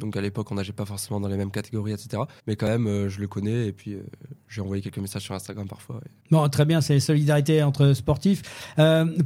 donc 0.00 0.16
à 0.16 0.20
l'époque 0.20 0.50
on 0.50 0.54
nageait 0.54 0.72
pas 0.72 0.86
forcément 0.86 1.20
dans 1.20 1.28
les 1.28 1.36
mêmes 1.36 1.50
catégories, 1.50 1.92
etc. 1.92 2.22
Mais 2.46 2.56
quand 2.56 2.66
même 2.66 3.08
je 3.08 3.20
le 3.20 3.28
connais 3.28 3.66
et 3.66 3.72
puis 3.72 3.98
j'ai 4.48 4.60
envoyé 4.60 4.82
quelques 4.82 4.98
messages 4.98 5.22
sur 5.22 5.34
Instagram 5.34 5.68
parfois. 5.68 6.00
Bon, 6.30 6.48
très 6.48 6.64
bien, 6.64 6.80
c'est 6.80 6.98
solidarité 6.98 7.62
entre 7.62 7.92
sportifs. 7.92 8.42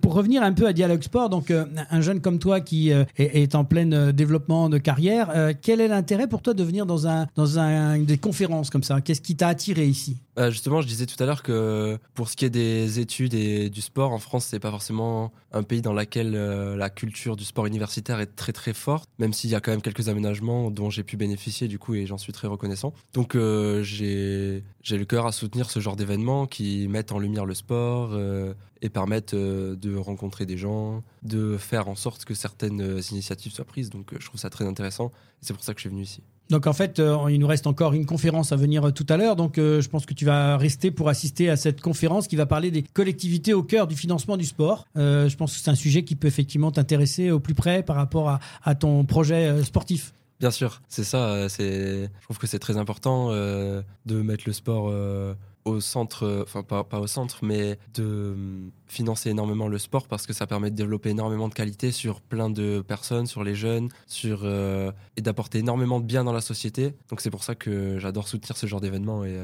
Pour 0.02 0.14
revenir 0.14 0.42
un 0.42 0.52
peu 0.52 0.66
à 0.66 0.72
Dialogue 0.72 1.02
Sport, 1.02 1.28
donc 1.28 1.52
un 1.52 2.00
jeune 2.00 2.20
comme 2.20 2.38
toi 2.38 2.60
qui 2.60 2.90
est, 2.90 3.06
est 3.16 3.54
en 3.54 3.64
plein 3.64 4.12
développement 4.12 4.68
de 4.68 4.78
carrière, 4.78 5.52
quel 5.62 5.80
est 5.80 5.88
l'intérêt 5.88 6.26
pour 6.26 6.42
toi 6.42 6.54
de 6.54 6.64
venir 6.64 6.86
dans 6.86 7.06
un 7.06 7.26
dans 7.36 7.58
un 7.58 7.99
des 8.04 8.18
conférences 8.18 8.70
comme 8.70 8.82
ça 8.82 9.00
Qu'est-ce 9.00 9.20
qui 9.20 9.36
t'a 9.36 9.48
attiré 9.48 9.86
ici? 9.86 10.18
Euh, 10.38 10.50
justement, 10.50 10.80
je 10.80 10.86
disais 10.86 11.06
tout 11.06 11.20
à 11.22 11.26
l'heure 11.26 11.42
que 11.42 11.98
pour 12.14 12.28
ce 12.28 12.36
qui 12.36 12.44
est 12.44 12.50
des 12.50 13.00
études 13.00 13.34
et 13.34 13.70
du 13.70 13.80
sport, 13.80 14.12
en 14.12 14.18
France, 14.18 14.46
c'est 14.46 14.60
pas 14.60 14.70
forcément 14.70 15.32
un 15.52 15.62
pays 15.62 15.82
dans 15.82 15.92
lequel 15.92 16.34
euh, 16.34 16.76
la 16.76 16.90
culture 16.90 17.36
du 17.36 17.44
sport 17.44 17.66
universitaire 17.66 18.20
est 18.20 18.34
très 18.36 18.52
très 18.52 18.72
forte, 18.72 19.08
même 19.18 19.32
s'il 19.32 19.50
y 19.50 19.54
a 19.54 19.60
quand 19.60 19.70
même 19.70 19.82
quelques 19.82 20.08
aménagements 20.08 20.70
dont 20.70 20.90
j'ai 20.90 21.02
pu 21.02 21.16
bénéficier 21.16 21.68
du 21.68 21.78
coup 21.78 21.94
et 21.94 22.06
j'en 22.06 22.18
suis 22.18 22.32
très 22.32 22.48
reconnaissant. 22.48 22.92
Donc 23.12 23.34
euh, 23.34 23.82
j'ai 23.82 24.62
le 24.90 25.04
cœur 25.04 25.26
à 25.26 25.32
soutenir 25.32 25.70
ce 25.70 25.80
genre 25.80 25.96
d'événements 25.96 26.46
qui 26.46 26.86
mettent 26.88 27.12
en 27.12 27.18
lumière 27.18 27.46
le 27.46 27.54
sport 27.54 28.10
euh, 28.12 28.54
et 28.82 28.88
permettent 28.88 29.34
de 29.34 29.96
rencontrer 29.96 30.46
des 30.46 30.56
gens, 30.56 31.02
de 31.22 31.56
faire 31.58 31.88
en 31.88 31.96
sorte 31.96 32.24
que 32.24 32.34
certaines 32.34 33.00
initiatives 33.10 33.52
soient 33.52 33.64
prises. 33.64 33.90
Donc 33.90 34.14
je 34.18 34.24
trouve 34.24 34.40
ça 34.40 34.50
très 34.50 34.64
intéressant 34.64 35.12
c'est 35.40 35.54
pour 35.54 35.64
ça 35.64 35.72
que 35.74 35.78
je 35.78 35.82
suis 35.82 35.90
venu 35.90 36.02
ici. 36.02 36.22
Donc 36.50 36.66
en 36.66 36.72
fait, 36.72 36.98
euh, 36.98 37.16
il 37.30 37.38
nous 37.38 37.46
reste 37.46 37.66
encore 37.66 37.92
une 37.94 38.06
conférence 38.06 38.50
à 38.52 38.56
venir 38.56 38.88
euh, 38.88 38.90
tout 38.90 39.06
à 39.08 39.16
l'heure. 39.16 39.36
Donc 39.36 39.56
euh, 39.56 39.80
je 39.80 39.88
pense 39.88 40.04
que 40.04 40.14
tu 40.14 40.24
vas 40.24 40.56
rester 40.56 40.90
pour 40.90 41.08
assister 41.08 41.48
à 41.48 41.56
cette 41.56 41.80
conférence 41.80 42.26
qui 42.26 42.36
va 42.36 42.46
parler 42.46 42.70
des 42.70 42.82
collectivités 42.82 43.54
au 43.54 43.62
cœur 43.62 43.86
du 43.86 43.96
financement 43.96 44.36
du 44.36 44.44
sport. 44.44 44.86
Je 44.96 45.34
pense 45.36 45.54
que 45.54 45.60
c'est 45.60 45.70
un 45.70 45.76
sujet 45.76 46.02
qui 46.02 46.16
peut 46.16 46.28
effectivement 46.28 46.72
t'intéresser 46.72 47.30
au 47.30 47.38
plus 47.40 47.54
près 47.54 47.82
par 47.82 47.96
rapport 47.96 48.38
à, 48.64 48.74
ton 48.74 49.04
projet 49.04 49.62
sportif. 49.62 50.12
Bien 50.40 50.50
sûr, 50.50 50.80
c'est 50.88 51.04
ça. 51.04 51.48
je 51.48 52.06
trouve 52.22 52.38
que 52.38 52.46
c'est 52.46 52.58
très 52.58 52.76
important 52.76 53.30
de 53.30 54.22
mettre 54.22 54.44
le 54.46 54.52
sport 54.52 54.92
au 55.64 55.80
centre, 55.80 56.24
euh, 56.24 56.42
enfin 56.42 56.62
pas, 56.62 56.84
pas 56.84 57.00
au 57.00 57.06
centre, 57.06 57.38
mais 57.42 57.78
de 57.94 58.02
euh, 58.02 58.34
financer 58.86 59.30
énormément 59.30 59.68
le 59.68 59.78
sport 59.78 60.06
parce 60.06 60.26
que 60.26 60.32
ça 60.32 60.46
permet 60.46 60.70
de 60.70 60.76
développer 60.76 61.10
énormément 61.10 61.48
de 61.48 61.54
qualité 61.54 61.92
sur 61.92 62.20
plein 62.20 62.50
de 62.50 62.82
personnes, 62.86 63.26
sur 63.26 63.44
les 63.44 63.54
jeunes, 63.54 63.88
sur 64.06 64.40
euh, 64.44 64.90
et 65.16 65.22
d'apporter 65.22 65.58
énormément 65.58 66.00
de 66.00 66.06
bien 66.06 66.24
dans 66.24 66.32
la 66.32 66.40
société. 66.40 66.94
Donc 67.10 67.20
c'est 67.20 67.30
pour 67.30 67.44
ça 67.44 67.54
que 67.54 67.98
j'adore 67.98 68.26
soutenir 68.26 68.56
ce 68.56 68.66
genre 68.66 68.80
d'événements 68.80 69.24
et 69.24 69.36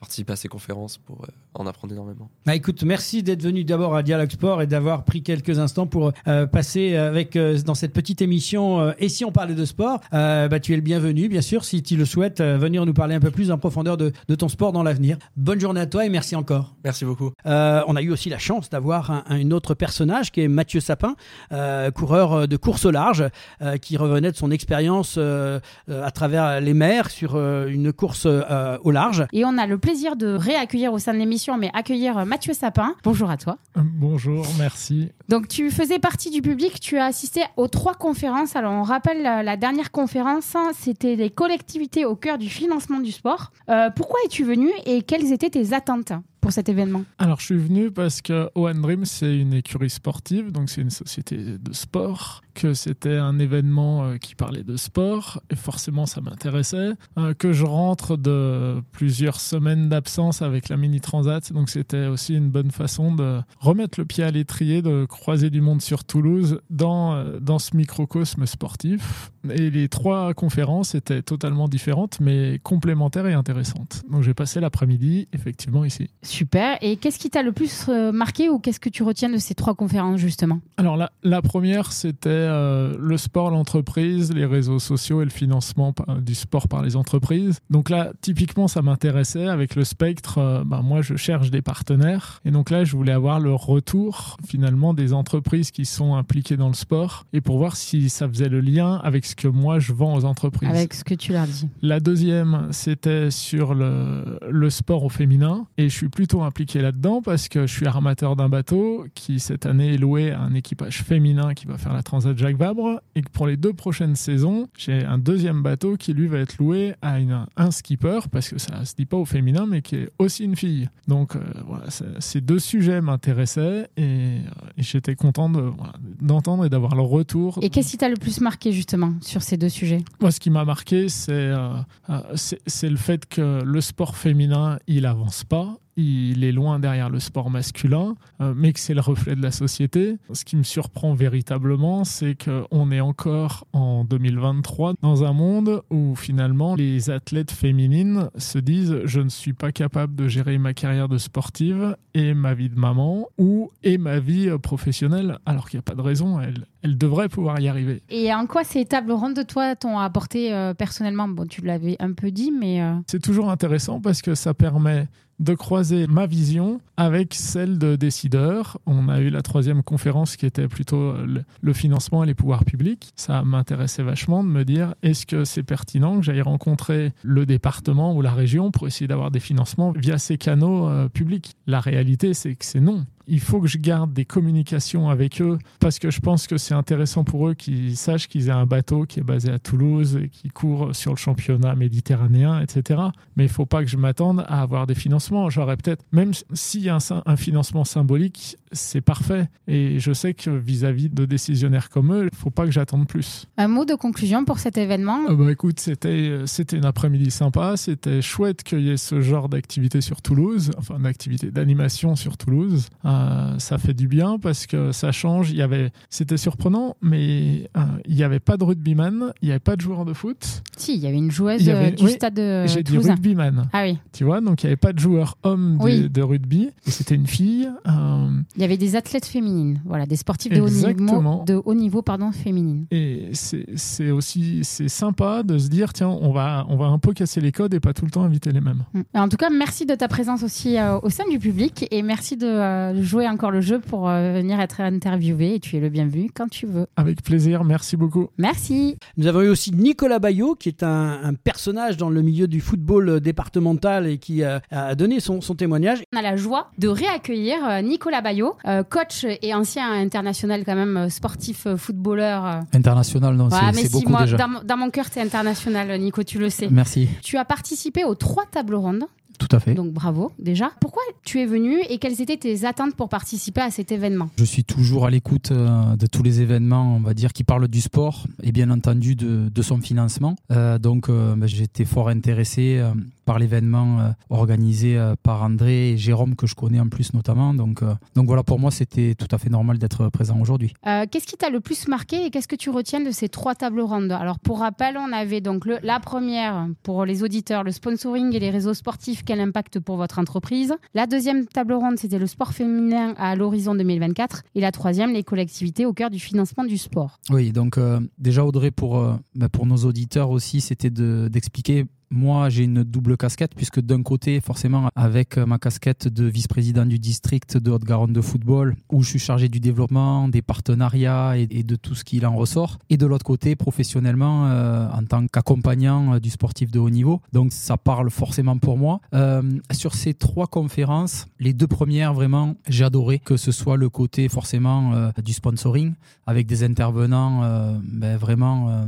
participer 0.00 0.32
à 0.32 0.36
ces 0.36 0.48
conférences 0.48 0.98
pour 0.98 1.26
en 1.54 1.66
apprendre 1.66 1.94
énormément. 1.94 2.28
Bah 2.44 2.54
écoute, 2.54 2.82
merci 2.82 3.22
d'être 3.22 3.42
venu 3.42 3.64
d'abord 3.64 3.94
à 3.94 4.02
Dialogue 4.02 4.30
Sport 4.30 4.62
et 4.62 4.66
d'avoir 4.66 5.04
pris 5.04 5.22
quelques 5.22 5.58
instants 5.58 5.86
pour 5.86 6.12
passer 6.50 6.96
avec 6.96 7.38
dans 7.38 7.74
cette 7.74 7.92
petite 7.92 8.20
émission. 8.20 8.92
et 8.98 9.08
si 9.08 9.24
on 9.24 9.32
parlait 9.32 9.54
de 9.54 9.64
sport, 9.64 10.00
bah, 10.10 10.60
tu 10.60 10.72
es 10.72 10.76
le 10.76 10.82
bienvenu, 10.82 11.28
bien 11.28 11.42
sûr, 11.42 11.64
si 11.64 11.82
tu 11.82 11.96
le 11.96 12.04
souhaites, 12.04 12.40
venir 12.40 12.84
nous 12.84 12.94
parler 12.94 13.14
un 13.14 13.20
peu 13.20 13.30
plus 13.30 13.50
en 13.50 13.58
profondeur 13.58 13.96
de, 13.96 14.12
de 14.28 14.34
ton 14.34 14.48
sport 14.48 14.72
dans 14.72 14.82
l'avenir. 14.82 15.18
Journée 15.60 15.80
à 15.80 15.86
toi 15.86 16.04
et 16.04 16.08
merci 16.08 16.36
encore. 16.36 16.74
Merci 16.84 17.04
beaucoup. 17.04 17.30
Euh, 17.46 17.82
on 17.86 17.96
a 17.96 18.02
eu 18.02 18.10
aussi 18.10 18.28
la 18.28 18.38
chance 18.38 18.70
d'avoir 18.70 19.10
un, 19.10 19.24
un 19.28 19.50
autre 19.50 19.74
personnage 19.74 20.30
qui 20.32 20.40
est 20.42 20.48
Mathieu 20.48 20.80
Sapin, 20.80 21.14
euh, 21.52 21.90
coureur 21.90 22.32
euh, 22.32 22.46
de 22.46 22.56
course 22.56 22.84
au 22.84 22.90
large, 22.90 23.24
euh, 23.60 23.76
qui 23.76 23.96
revenait 23.96 24.32
de 24.32 24.36
son 24.36 24.50
expérience 24.50 25.18
à 25.18 26.10
travers 26.10 26.60
les 26.60 26.74
mers 26.74 27.10
sur 27.10 27.34
euh, 27.36 27.66
une 27.68 27.92
course 27.92 28.26
euh, 28.26 28.78
au 28.84 28.90
large. 28.90 29.26
Et 29.32 29.44
on 29.44 29.56
a 29.58 29.66
le 29.66 29.78
plaisir 29.78 30.16
de 30.16 30.28
réaccueillir 30.34 30.92
au 30.92 30.98
sein 30.98 31.12
de 31.12 31.18
l'émission, 31.18 31.56
mais 31.56 31.70
accueillir 31.74 32.24
Mathieu 32.26 32.54
Sapin. 32.54 32.94
Bonjour 33.04 33.30
à 33.30 33.36
toi. 33.36 33.58
Bonjour, 33.76 34.46
merci. 34.58 35.10
Donc 35.28 35.48
tu 35.48 35.70
faisais 35.70 35.98
partie 35.98 36.30
du 36.30 36.42
public, 36.42 36.80
tu 36.80 36.98
as 36.98 37.06
assisté 37.06 37.42
aux 37.56 37.68
trois 37.68 37.94
conférences. 37.94 38.56
Alors 38.56 38.72
on 38.72 38.82
rappelle 38.82 39.22
la, 39.22 39.42
la 39.42 39.56
dernière 39.56 39.90
conférence, 39.90 40.54
hein, 40.54 40.70
c'était 40.78 41.16
les 41.16 41.30
collectivités 41.30 42.04
au 42.04 42.16
cœur 42.16 42.38
du 42.38 42.48
financement 42.48 43.00
du 43.00 43.12
sport. 43.12 43.52
Euh, 43.68 43.90
pourquoi 43.94 44.18
es-tu 44.24 44.44
venu 44.44 44.70
et 44.86 45.02
quelles 45.02 45.32
étaient 45.32 45.41
tes 45.50 45.72
attentes 45.72 46.12
pour 46.40 46.52
cet 46.52 46.68
événement. 46.68 47.04
Alors, 47.18 47.40
je 47.40 47.46
suis 47.46 47.56
venu 47.56 47.90
parce 47.90 48.20
que 48.20 48.50
Owen 48.54 48.82
Dream, 48.82 49.04
c'est 49.04 49.38
une 49.38 49.54
écurie 49.54 49.90
sportive, 49.90 50.50
donc 50.50 50.70
c'est 50.70 50.80
une 50.80 50.90
société 50.90 51.36
de 51.36 51.72
sport, 51.72 52.42
que 52.54 52.74
c'était 52.74 53.16
un 53.16 53.38
événement 53.38 54.04
euh, 54.04 54.16
qui 54.16 54.34
parlait 54.34 54.62
de 54.62 54.76
sport, 54.76 55.42
et 55.50 55.56
forcément, 55.56 56.06
ça 56.06 56.20
m'intéressait, 56.20 56.92
euh, 57.18 57.34
que 57.34 57.52
je 57.52 57.64
rentre 57.64 58.16
de 58.16 58.82
plusieurs 58.92 59.40
semaines 59.40 59.88
d'absence 59.88 60.42
avec 60.42 60.68
la 60.68 60.76
Mini 60.76 61.00
Transat, 61.00 61.52
donc 61.52 61.70
c'était 61.70 62.06
aussi 62.06 62.34
une 62.34 62.50
bonne 62.50 62.70
façon 62.70 63.14
de 63.14 63.40
remettre 63.58 63.98
le 63.98 64.06
pied 64.06 64.24
à 64.24 64.30
l'étrier, 64.30 64.82
de 64.82 65.04
croiser 65.04 65.50
du 65.50 65.60
monde 65.60 65.82
sur 65.82 66.04
Toulouse 66.04 66.60
dans, 66.70 67.14
euh, 67.14 67.40
dans 67.40 67.58
ce 67.58 67.76
microcosme 67.76 68.46
sportif. 68.46 69.30
Et 69.50 69.70
les 69.70 69.88
trois 69.88 70.34
conférences 70.34 70.94
étaient 70.94 71.22
totalement 71.22 71.68
différentes, 71.68 72.20
mais 72.20 72.60
complémentaires 72.62 73.26
et 73.26 73.34
intéressantes. 73.34 74.02
Donc 74.08 74.22
j'ai 74.22 74.34
passé 74.34 74.60
l'après-midi, 74.60 75.26
effectivement, 75.32 75.84
ici. 75.84 76.10
Super. 76.22 76.78
Et 76.80 76.96
qu'est-ce 76.96 77.18
qui 77.18 77.28
t'a 77.28 77.42
le 77.42 77.50
plus 77.50 77.88
marqué 77.88 78.48
ou 78.48 78.60
qu'est-ce 78.60 78.78
que 78.78 78.88
tu 78.88 79.02
retiens 79.02 79.28
de 79.30 79.38
ces 79.38 79.54
trois 79.54 79.74
conférences, 79.74 80.20
justement? 80.20 80.60
Alors 80.76 80.96
la, 80.96 81.10
la 81.24 81.42
première, 81.42 81.90
c'était 81.92 82.41
euh, 82.42 82.94
le 82.98 83.16
sport, 83.16 83.50
l'entreprise, 83.50 84.32
les 84.32 84.46
réseaux 84.46 84.78
sociaux 84.78 85.22
et 85.22 85.24
le 85.24 85.30
financement 85.30 85.94
du 86.20 86.34
sport 86.34 86.68
par 86.68 86.82
les 86.82 86.96
entreprises. 86.96 87.58
Donc 87.70 87.90
là, 87.90 88.12
typiquement, 88.20 88.68
ça 88.68 88.82
m'intéressait. 88.82 89.46
Avec 89.46 89.74
le 89.74 89.84
spectre, 89.84 90.38
euh, 90.38 90.64
bah, 90.64 90.80
moi, 90.82 91.02
je 91.02 91.16
cherche 91.16 91.50
des 91.50 91.62
partenaires. 91.62 92.40
Et 92.44 92.50
donc 92.50 92.70
là, 92.70 92.84
je 92.84 92.96
voulais 92.96 93.12
avoir 93.12 93.40
le 93.40 93.54
retour, 93.54 94.36
finalement, 94.46 94.94
des 94.94 95.12
entreprises 95.12 95.70
qui 95.70 95.84
sont 95.84 96.14
impliquées 96.14 96.56
dans 96.56 96.68
le 96.68 96.74
sport 96.74 97.26
et 97.32 97.40
pour 97.40 97.58
voir 97.58 97.76
si 97.76 98.10
ça 98.10 98.28
faisait 98.28 98.48
le 98.48 98.60
lien 98.60 99.00
avec 99.02 99.24
ce 99.24 99.36
que 99.36 99.48
moi, 99.48 99.78
je 99.78 99.92
vends 99.92 100.14
aux 100.14 100.24
entreprises. 100.24 100.68
Avec 100.68 100.94
ce 100.94 101.04
que 101.04 101.14
tu 101.14 101.32
leur 101.32 101.46
dis. 101.46 101.68
La 101.80 102.00
deuxième, 102.00 102.68
c'était 102.70 103.30
sur 103.30 103.74
le, 103.74 104.38
le 104.48 104.70
sport 104.70 105.04
au 105.04 105.08
féminin. 105.08 105.66
Et 105.78 105.88
je 105.88 105.94
suis 105.94 106.08
plutôt 106.08 106.42
impliqué 106.42 106.80
là-dedans 106.80 107.22
parce 107.22 107.48
que 107.48 107.66
je 107.66 107.72
suis 107.72 107.86
armateur 107.86 108.36
d'un 108.36 108.48
bateau 108.48 109.06
qui, 109.14 109.40
cette 109.40 109.66
année, 109.66 109.94
est 109.94 109.98
loué 109.98 110.32
à 110.32 110.40
un 110.40 110.54
équipage 110.54 111.02
féminin 111.02 111.54
qui 111.54 111.66
va 111.66 111.78
faire 111.78 111.92
la 111.92 112.02
Transat 112.02 112.31
Jacques 112.36 112.56
Vabre. 112.56 113.00
Et 113.14 113.22
que 113.22 113.30
pour 113.30 113.46
les 113.46 113.56
deux 113.56 113.72
prochaines 113.72 114.16
saisons, 114.16 114.68
j'ai 114.76 115.04
un 115.04 115.18
deuxième 115.18 115.62
bateau 115.62 115.96
qui, 115.96 116.12
lui, 116.12 116.26
va 116.26 116.38
être 116.38 116.58
loué 116.58 116.94
à 117.02 117.18
une- 117.20 117.46
un 117.56 117.70
skipper 117.70 118.20
parce 118.30 118.48
que 118.48 118.58
ça 118.58 118.84
se 118.84 118.94
dit 118.94 119.06
pas 119.06 119.16
au 119.16 119.24
féminin, 119.24 119.66
mais 119.68 119.82
qui 119.82 119.96
est 119.96 120.10
aussi 120.18 120.44
une 120.44 120.56
fille. 120.56 120.88
Donc, 121.08 121.36
euh, 121.36 121.40
voilà, 121.66 121.84
ces 122.18 122.40
deux 122.40 122.58
sujets 122.58 123.00
m'intéressaient 123.00 123.88
et, 123.96 124.02
euh, 124.02 124.38
et 124.78 124.82
j'étais 124.82 125.14
content 125.14 125.48
de, 125.48 125.60
voilà, 125.60 125.92
d'entendre 126.20 126.64
et 126.64 126.68
d'avoir 126.68 126.94
le 126.94 127.02
retour 127.02 127.58
Et 127.62 127.70
qu'est-ce 127.70 127.90
qui 127.92 127.98
t'a 127.98 128.08
le 128.08 128.16
plus 128.16 128.40
marqué, 128.40 128.72
justement, 128.72 129.14
sur 129.20 129.42
ces 129.42 129.56
deux 129.56 129.68
sujets? 129.68 130.02
Moi, 130.20 130.30
ce 130.30 130.40
qui 130.40 130.50
m'a 130.50 130.64
marqué, 130.64 131.08
c'est 131.08 131.32
euh, 131.32 131.68
euh, 132.10 132.20
c'est 132.34 132.60
c'est 132.66 132.88
le 132.90 132.96
fait 132.96 133.26
que 133.26 133.62
le 133.64 133.80
sport 133.80 134.16
féminin, 134.16 134.78
il 134.86 135.06
avance 135.06 135.44
pas. 135.44 135.78
Il 135.96 136.44
est 136.44 136.52
loin 136.52 136.78
derrière 136.78 137.10
le 137.10 137.20
sport 137.20 137.50
masculin, 137.50 138.14
euh, 138.40 138.54
mais 138.56 138.72
que 138.72 138.80
c'est 138.80 138.94
le 138.94 139.00
reflet 139.00 139.34
de 139.34 139.42
la 139.42 139.50
société. 139.50 140.16
Ce 140.32 140.44
qui 140.44 140.56
me 140.56 140.62
surprend 140.62 141.14
véritablement, 141.14 142.04
c'est 142.04 142.36
qu'on 142.36 142.90
est 142.90 143.00
encore 143.00 143.66
en 143.72 144.04
2023 144.04 144.94
dans 145.02 145.24
un 145.24 145.32
monde 145.32 145.82
où 145.90 146.14
finalement 146.14 146.74
les 146.74 147.10
athlètes 147.10 147.50
féminines 147.50 148.28
se 148.36 148.58
disent 148.58 149.00
je 149.04 149.20
ne 149.20 149.28
suis 149.28 149.52
pas 149.52 149.72
capable 149.72 150.14
de 150.14 150.28
gérer 150.28 150.58
ma 150.58 150.74
carrière 150.74 151.08
de 151.08 151.18
sportive 151.18 151.96
et 152.14 152.34
ma 152.34 152.54
vie 152.54 152.68
de 152.68 152.78
maman 152.78 153.28
ou 153.38 153.70
et 153.82 153.98
ma 153.98 154.18
vie 154.18 154.48
euh, 154.48 154.58
professionnelle, 154.58 155.38
alors 155.46 155.68
qu'il 155.68 155.78
n'y 155.78 155.82
a 155.82 155.82
pas 155.82 155.94
de 155.94 156.00
raison. 156.00 156.40
Elles, 156.40 156.66
elles 156.82 156.98
devraient 156.98 157.28
pouvoir 157.28 157.60
y 157.60 157.68
arriver. 157.68 158.02
Et 158.10 158.32
en 158.32 158.46
quoi 158.46 158.64
ces 158.64 158.84
tables 158.84 159.12
rondes 159.12 159.34
de 159.34 159.42
toi 159.42 159.76
t'ont 159.76 159.98
apporté 159.98 160.52
euh, 160.52 160.74
personnellement? 160.74 161.28
Bon, 161.28 161.46
tu 161.46 161.62
l'avais 161.62 161.96
un 162.00 162.12
peu 162.12 162.30
dit, 162.30 162.50
mais 162.50 162.82
euh, 162.82 162.94
C'est 163.06 163.22
toujours 163.22 163.50
intéressant 163.50 164.00
parce 164.00 164.22
que 164.22 164.34
ça 164.34 164.54
permet 164.54 165.08
de 165.42 165.54
croiser 165.54 166.06
ma 166.06 166.26
vision 166.26 166.80
avec 166.96 167.34
celle 167.34 167.78
de 167.78 167.96
décideurs. 167.96 168.78
On 168.86 169.08
a 169.08 169.20
eu 169.20 169.28
la 169.28 169.42
troisième 169.42 169.82
conférence 169.82 170.36
qui 170.36 170.46
était 170.46 170.68
plutôt 170.68 171.14
le, 171.14 171.42
le 171.60 171.72
financement 171.72 172.22
et 172.22 172.26
les 172.26 172.34
pouvoirs 172.34 172.64
publics. 172.64 173.12
Ça 173.16 173.42
m'intéressait 173.42 174.04
vachement 174.04 174.44
de 174.44 174.48
me 174.48 174.64
dire 174.64 174.94
est-ce 175.02 175.26
que 175.26 175.44
c'est 175.44 175.64
pertinent 175.64 176.18
que 176.18 176.22
j'aille 176.22 176.42
rencontrer 176.42 177.12
le 177.22 177.44
département 177.44 178.14
ou 178.14 178.22
la 178.22 178.32
région 178.32 178.70
pour 178.70 178.86
essayer 178.86 179.08
d'avoir 179.08 179.30
des 179.30 179.40
financements 179.40 179.92
via 179.92 180.18
ces 180.18 180.38
canaux 180.38 180.88
euh, 180.88 181.08
publics? 181.08 181.56
La 181.66 181.80
réalité, 181.80 182.34
c'est 182.34 182.54
que 182.54 182.64
c'est 182.64 182.80
non. 182.80 183.04
Il 183.26 183.40
faut 183.40 183.60
que 183.60 183.68
je 183.68 183.78
garde 183.78 184.12
des 184.12 184.24
communications 184.24 185.08
avec 185.08 185.40
eux 185.40 185.58
parce 185.80 185.98
que 185.98 186.10
je 186.10 186.20
pense 186.20 186.46
que 186.46 186.58
c'est 186.58 186.74
intéressant 186.74 187.24
pour 187.24 187.48
eux 187.48 187.54
qu'ils 187.54 187.96
sachent 187.96 188.28
qu'ils 188.28 188.48
aient 188.48 188.52
un 188.52 188.66
bateau 188.66 189.04
qui 189.04 189.20
est 189.20 189.24
basé 189.24 189.50
à 189.50 189.58
Toulouse 189.58 190.18
et 190.22 190.28
qui 190.28 190.48
court 190.48 190.94
sur 190.94 191.12
le 191.12 191.16
championnat 191.16 191.74
méditerranéen, 191.74 192.60
etc. 192.60 193.00
Mais 193.36 193.44
il 193.44 193.50
faut 193.50 193.66
pas 193.66 193.82
que 193.82 193.88
je 193.88 193.96
m'attende 193.96 194.44
à 194.48 194.62
avoir 194.62 194.86
des 194.86 194.94
financements. 194.94 195.50
J'aurais 195.50 195.76
peut-être, 195.76 196.04
même 196.12 196.32
s'il 196.52 196.82
y 196.82 196.88
a 196.88 196.98
un, 197.26 197.36
financement 197.36 197.84
symbolique, 197.84 198.56
c'est 198.72 199.00
parfait. 199.00 199.48
Et 199.66 199.98
je 199.98 200.12
sais 200.12 200.34
que 200.34 200.50
vis-à-vis 200.50 201.08
de 201.08 201.24
décisionnaires 201.24 201.88
comme 201.88 202.12
eux, 202.12 202.28
il 202.32 202.36
faut 202.36 202.50
pas 202.50 202.64
que 202.64 202.70
j'attende 202.70 203.06
plus. 203.06 203.46
un 203.56 203.68
mot 203.68 203.84
de 203.84 203.94
conclusion 203.94 204.44
pour 204.44 204.58
cet 204.58 204.76
événement? 204.78 205.32
Bah 205.32 205.50
écoute, 205.50 205.80
c'était 205.80 206.08
euh, 206.08 206.46
c'était 206.46 206.76
une 206.76 206.84
après-midi 206.84 207.30
sympa, 207.30 207.76
c'était 207.76 208.22
chouette 208.22 208.62
qu'il 208.62 208.80
y 208.80 208.90
ait 208.90 208.96
ce 208.96 209.20
genre 209.20 209.48
d'activité 209.48 210.00
sur 210.00 210.22
Toulouse, 210.22 210.70
enfin 210.78 210.98
d'activité 210.98 211.50
d'animation 211.50 212.16
sur 212.16 212.36
Toulouse. 212.36 212.88
Euh, 213.12 213.58
ça 213.58 213.78
fait 213.78 213.94
du 213.94 214.08
bien 214.08 214.38
parce 214.38 214.66
que 214.66 214.92
ça 214.92 215.12
change. 215.12 215.50
Il 215.50 215.56
y 215.56 215.62
avait, 215.62 215.90
c'était 216.10 216.36
surprenant, 216.36 216.96
mais 217.02 217.68
euh, 217.76 217.80
il 218.06 218.14
n'y 218.14 218.22
avait 218.22 218.40
pas 218.40 218.56
de 218.56 218.64
rugbyman, 218.64 219.32
il 219.42 219.46
n'y 219.46 219.50
avait 219.52 219.60
pas 219.60 219.76
de 219.76 219.80
joueur 219.80 220.04
de 220.04 220.12
foot. 220.12 220.62
Si, 220.76 220.94
il 220.94 221.00
y 221.00 221.06
avait 221.06 221.16
une 221.18 221.30
joueuse 221.30 221.68
avait- 221.68 221.88
euh, 221.88 221.90
du 221.90 222.04
oui, 222.04 222.10
stade 222.12 222.34
de 222.34 222.66
J'ai 222.66 222.82
dit 222.82 222.96
rugbyman. 222.98 223.68
Ah 223.72 223.82
oui. 223.84 223.98
Tu 224.12 224.24
vois, 224.24 224.40
donc 224.40 224.62
il 224.62 224.66
n'y 224.66 224.70
avait 224.70 224.76
pas 224.76 224.92
de 224.92 224.98
joueur 224.98 225.36
homme 225.42 225.76
de, 225.78 225.84
Oui. 225.84 226.08
de 226.08 226.22
rugby, 226.22 226.70
et 226.86 226.90
c'était 226.90 227.14
une 227.14 227.26
fille. 227.26 227.68
euh, 227.86 228.28
Il 228.56 228.62
y 228.62 228.64
avait 228.64 228.76
des 228.76 228.96
athlètes 228.96 229.26
féminines, 229.26 229.80
voilà, 229.84 230.06
des 230.06 230.16
sportifs 230.16 230.52
de 230.52 230.60
haut 230.60 230.68
niveau, 230.68 231.44
de 231.46 231.60
haut 231.64 231.74
niveau 231.74 232.02
pardon, 232.02 232.32
féminines. 232.32 232.86
Et 232.90 233.30
c'est 233.32 234.10
aussi 234.10 234.60
c'est 234.62 234.88
sympa 234.88 235.42
de 235.42 235.58
se 235.58 235.68
dire 235.68 235.92
tiens 235.92 236.08
on 236.08 236.32
va 236.32 236.66
on 236.68 236.76
va 236.76 236.86
un 236.86 236.98
peu 236.98 237.12
casser 237.12 237.40
les 237.40 237.52
codes 237.52 237.74
et 237.74 237.80
pas 237.80 237.92
tout 237.92 238.04
le 238.04 238.10
temps 238.10 238.22
inviter 238.22 238.52
les 238.52 238.60
mêmes. 238.60 238.84
Mm. 238.94 239.00
En 239.14 239.28
tout 239.28 239.36
cas, 239.36 239.50
merci 239.50 239.86
de 239.86 239.94
ta 239.94 240.08
présence 240.08 240.42
aussi 240.42 240.76
au 241.02 241.10
sein 241.10 241.24
du 241.30 241.38
public 241.38 241.86
et 241.90 242.02
merci 242.02 242.36
de 242.36 243.01
jouer 243.02 243.28
encore 243.28 243.50
le 243.50 243.60
jeu 243.60 243.78
pour 243.80 244.08
euh, 244.08 244.32
venir 244.34 244.60
être 244.60 244.80
interviewé. 244.80 245.54
Et 245.56 245.60
tu 245.60 245.76
es 245.76 245.80
le 245.80 245.88
bienvenu 245.88 246.30
quand 246.34 246.48
tu 246.48 246.66
veux. 246.66 246.86
Avec 246.96 247.22
plaisir, 247.22 247.64
merci 247.64 247.96
beaucoup. 247.96 248.28
Merci. 248.38 248.96
Nous 249.16 249.26
avons 249.26 249.42
eu 249.42 249.48
aussi 249.48 249.72
Nicolas 249.72 250.18
Bayot, 250.18 250.54
qui 250.54 250.68
est 250.68 250.82
un, 250.82 251.20
un 251.22 251.34
personnage 251.34 251.96
dans 251.96 252.10
le 252.10 252.22
milieu 252.22 252.46
du 252.46 252.60
football 252.60 253.08
euh, 253.08 253.20
départemental 253.20 254.06
et 254.06 254.18
qui 254.18 254.42
a, 254.44 254.60
a 254.70 254.94
donné 254.94 255.20
son, 255.20 255.40
son 255.40 255.54
témoignage. 255.54 256.02
On 256.14 256.18
a 256.18 256.22
la 256.22 256.36
joie 256.36 256.70
de 256.78 256.88
réaccueillir 256.88 257.56
euh, 257.68 257.82
Nicolas 257.82 258.20
Bayot, 258.20 258.56
euh, 258.66 258.82
coach 258.82 259.24
et 259.24 259.54
ancien 259.54 259.90
international 259.92 260.62
quand 260.64 260.74
même 260.74 260.96
euh, 260.96 261.08
sportif 261.08 261.66
euh, 261.66 261.76
footballeur. 261.76 262.46
euh. 262.46 262.60
International, 262.72 263.34
non, 263.34 263.48
Voilà, 263.48 263.72
c'est 263.72 263.86
si, 263.86 263.92
beaucoup 263.92 264.10
moi, 264.10 264.22
déjà. 264.22 264.36
Dans, 264.36 264.48
mon- 264.48 264.62
dans 264.62 264.76
mon 264.76 264.90
cœur, 264.90 265.06
c'est 265.10 265.20
international, 265.20 265.98
Nico, 266.00 266.22
tu 266.22 266.38
le 266.38 266.50
sais. 266.50 266.68
Merci. 266.70 267.08
Tu 267.22 267.36
as 267.36 267.44
participé 267.44 268.04
aux 268.04 268.14
trois 268.14 268.44
tables 268.50 268.74
rondes. 268.74 269.04
Tout 269.42 269.56
à 269.56 269.60
fait. 269.60 269.74
Donc 269.74 269.92
bravo 269.92 270.30
déjà. 270.38 270.70
Pourquoi 270.80 271.02
tu 271.24 271.40
es 271.40 271.46
venu 271.46 271.80
et 271.88 271.98
quelles 271.98 272.20
étaient 272.20 272.36
tes 272.36 272.64
attentes 272.64 272.94
pour 272.94 273.08
participer 273.08 273.60
à 273.60 273.70
cet 273.70 273.90
événement? 273.90 274.30
Je 274.36 274.44
suis 274.44 274.62
toujours 274.62 275.04
à 275.04 275.10
l'écoute 275.10 275.50
euh, 275.50 275.96
de 275.96 276.06
tous 276.06 276.22
les 276.22 276.40
événements, 276.40 276.94
on 276.96 277.00
va 277.00 277.12
dire, 277.12 277.32
qui 277.32 277.42
parlent 277.42 277.66
du 277.66 277.80
sport 277.80 278.24
et 278.42 278.52
bien 278.52 278.70
entendu 278.70 279.16
de, 279.16 279.48
de 279.48 279.62
son 279.62 279.78
financement. 279.78 280.36
Euh, 280.52 280.78
donc, 280.78 281.08
euh, 281.08 281.34
ben, 281.34 281.46
j'étais 281.48 281.84
fort 281.84 282.08
intéressé 282.08 282.80
par 283.24 283.38
l'événement 283.38 284.00
euh, 284.00 284.08
organisé 284.30 284.96
euh, 284.98 285.14
par 285.22 285.42
André 285.42 285.90
et 285.92 285.96
Jérôme, 285.96 286.34
que 286.36 286.46
je 286.46 286.54
connais 286.54 286.80
en 286.80 286.88
plus 286.88 287.12
notamment. 287.14 287.54
Donc, 287.54 287.82
euh, 287.82 287.94
donc 288.14 288.26
voilà, 288.26 288.42
pour 288.42 288.58
moi, 288.58 288.70
c'était 288.70 289.14
tout 289.14 289.28
à 289.30 289.38
fait 289.38 289.50
normal 289.50 289.78
d'être 289.78 290.08
présent 290.08 290.38
aujourd'hui. 290.40 290.72
Euh, 290.86 291.04
Qu'est-ce 291.10 291.26
qui 291.26 291.36
t'a 291.36 291.50
le 291.50 291.60
plus 291.60 291.88
marqué 291.88 292.24
et 292.26 292.30
qu'est-ce 292.30 292.48
que 292.48 292.56
tu 292.56 292.70
retiens 292.70 293.00
de 293.00 293.10
ces 293.10 293.28
trois 293.28 293.54
tables 293.54 293.80
rondes? 293.80 294.12
Alors 294.12 294.38
pour 294.38 294.58
rappel, 294.60 294.96
on 294.98 295.12
avait 295.12 295.40
donc 295.40 295.64
le- 295.66 295.78
la 295.82 296.00
première 296.00 296.68
pour 296.82 297.04
les 297.04 297.22
auditeurs, 297.22 297.62
le 297.64 297.72
sponsoring 297.72 298.34
et 298.34 298.40
les 298.40 298.50
réseaux 298.50 298.74
sportifs, 298.74 299.22
quel 299.24 299.40
impact 299.40 299.78
pour 299.80 299.96
votre 299.96 300.18
entreprise? 300.18 300.74
La 300.94 301.06
deuxième 301.06 301.46
table 301.46 301.74
ronde, 301.74 301.98
c'était 301.98 302.18
le 302.18 302.26
sport 302.26 302.52
féminin 302.52 303.14
à 303.18 303.36
l'horizon 303.36 303.74
2024. 303.74 304.42
Et 304.54 304.60
la 304.60 304.72
troisième, 304.72 305.12
les 305.12 305.22
collectivités 305.22 305.86
au 305.86 305.92
cœur 305.92 306.10
du 306.10 306.18
financement 306.18 306.64
du 306.64 306.78
sport. 306.78 307.18
Oui, 307.30 307.52
donc 307.52 307.78
euh, 307.78 308.00
déjà 308.18 308.44
Audrey, 308.44 308.70
pour, 308.70 308.98
euh, 308.98 309.14
bah, 309.34 309.48
pour 309.48 309.66
nos 309.66 309.76
auditeurs 309.78 310.30
aussi, 310.30 310.60
c'était 310.60 310.90
de- 310.90 311.28
d'expliquer. 311.30 311.86
Moi, 312.12 312.48
j'ai 312.50 312.64
une 312.64 312.84
double 312.84 313.16
casquette, 313.16 313.54
puisque 313.56 313.80
d'un 313.80 314.02
côté, 314.02 314.40
forcément, 314.40 314.88
avec 314.94 315.38
euh, 315.38 315.46
ma 315.46 315.58
casquette 315.58 316.06
de 316.08 316.24
vice-président 316.26 316.86
du 316.86 316.98
district 316.98 317.56
de 317.56 317.70
Haute-Garonne 317.70 318.12
de 318.12 318.20
football, 318.20 318.76
où 318.92 319.02
je 319.02 319.08
suis 319.08 319.18
chargé 319.18 319.48
du 319.48 319.58
développement, 319.60 320.28
des 320.28 320.42
partenariats 320.42 321.38
et, 321.38 321.48
et 321.50 321.62
de 321.62 321.74
tout 321.76 321.94
ce 321.94 322.04
qui 322.04 322.24
en 322.24 322.36
ressort. 322.36 322.78
Et 322.90 322.96
de 322.98 323.06
l'autre 323.06 323.24
côté, 323.24 323.56
professionnellement, 323.56 324.46
euh, 324.46 324.86
en 324.92 325.04
tant 325.04 325.26
qu'accompagnant 325.26 326.14
euh, 326.14 326.20
du 326.20 326.30
sportif 326.30 326.70
de 326.70 326.78
haut 326.78 326.90
niveau. 326.90 327.20
Donc 327.32 327.52
ça 327.52 327.76
parle 327.78 328.10
forcément 328.10 328.58
pour 328.58 328.76
moi. 328.78 329.00
Euh, 329.14 329.42
sur 329.72 329.94
ces 329.94 330.12
trois 330.14 330.46
conférences, 330.46 331.26
les 331.40 331.52
deux 331.54 331.66
premières, 331.66 332.12
vraiment, 332.14 332.54
j'ai 332.68 332.84
adoré 332.84 333.18
que 333.18 333.36
ce 333.36 333.50
soit 333.50 333.76
le 333.78 333.88
côté 333.88 334.28
forcément 334.28 334.92
euh, 334.94 335.10
du 335.24 335.32
sponsoring, 335.32 335.94
avec 336.26 336.46
des 336.46 336.62
intervenants 336.62 337.40
ben, 337.82 338.16
vraiment... 338.16 338.86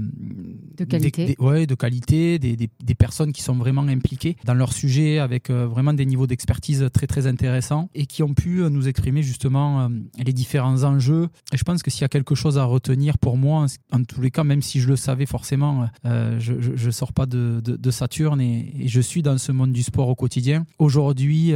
De 0.77 0.85
qualité. 0.85 1.27
des- 1.27 1.35
des- 1.37 1.43
ouais, 1.45 1.67
de 1.67 1.75
qualité, 1.75 2.39
des, 2.39 2.57
des- 2.57 2.69
des 2.85 2.95
personnes 2.95 3.14
qui 3.33 3.43
sont 3.43 3.55
vraiment 3.55 3.83
impliquées 3.83 4.37
dans 4.45 4.55
leur 4.55 4.73
sujet 4.73 5.19
avec 5.19 5.51
vraiment 5.51 5.93
des 5.93 6.07
niveaux 6.07 6.27
d'expertise 6.27 6.89
très 6.93 7.07
très 7.07 7.27
intéressants 7.27 7.89
et 7.95 8.07
qui 8.07 8.23
ont 8.23 8.35
pu 8.35 8.63
nous 8.71 8.89
exprimer 8.89 9.23
justement 9.23 9.89
les 10.19 10.33
différents 10.33 10.85
enjeux. 10.85 11.29
Et 11.53 11.57
je 11.57 11.65
pense 11.65 11.83
que 11.83 11.91
s'il 11.91 12.03
y 12.03 12.05
a 12.05 12.09
quelque 12.09 12.35
chose 12.35 12.59
à 12.59 12.65
retenir 12.65 13.19
pour 13.19 13.37
moi, 13.37 13.67
en 13.93 14.05
tous 14.05 14.21
les 14.21 14.31
cas, 14.31 14.45
même 14.45 14.63
si 14.63 14.81
je 14.81 14.89
le 14.89 14.97
savais 14.97 15.27
forcément, 15.27 15.89
je, 16.05 16.55
je, 16.61 16.91
sors 16.91 17.13
pas 17.13 17.27
de, 17.27 17.61
de, 17.65 17.91
Saturne 17.91 18.41
et, 18.41 18.73
je 18.87 19.01
suis 19.01 19.23
dans 19.23 19.39
ce 19.39 19.53
monde 19.53 19.73
du 19.73 19.83
sport 19.83 20.09
au 20.09 20.15
quotidien. 20.15 20.65
Aujourd'hui, 20.79 21.53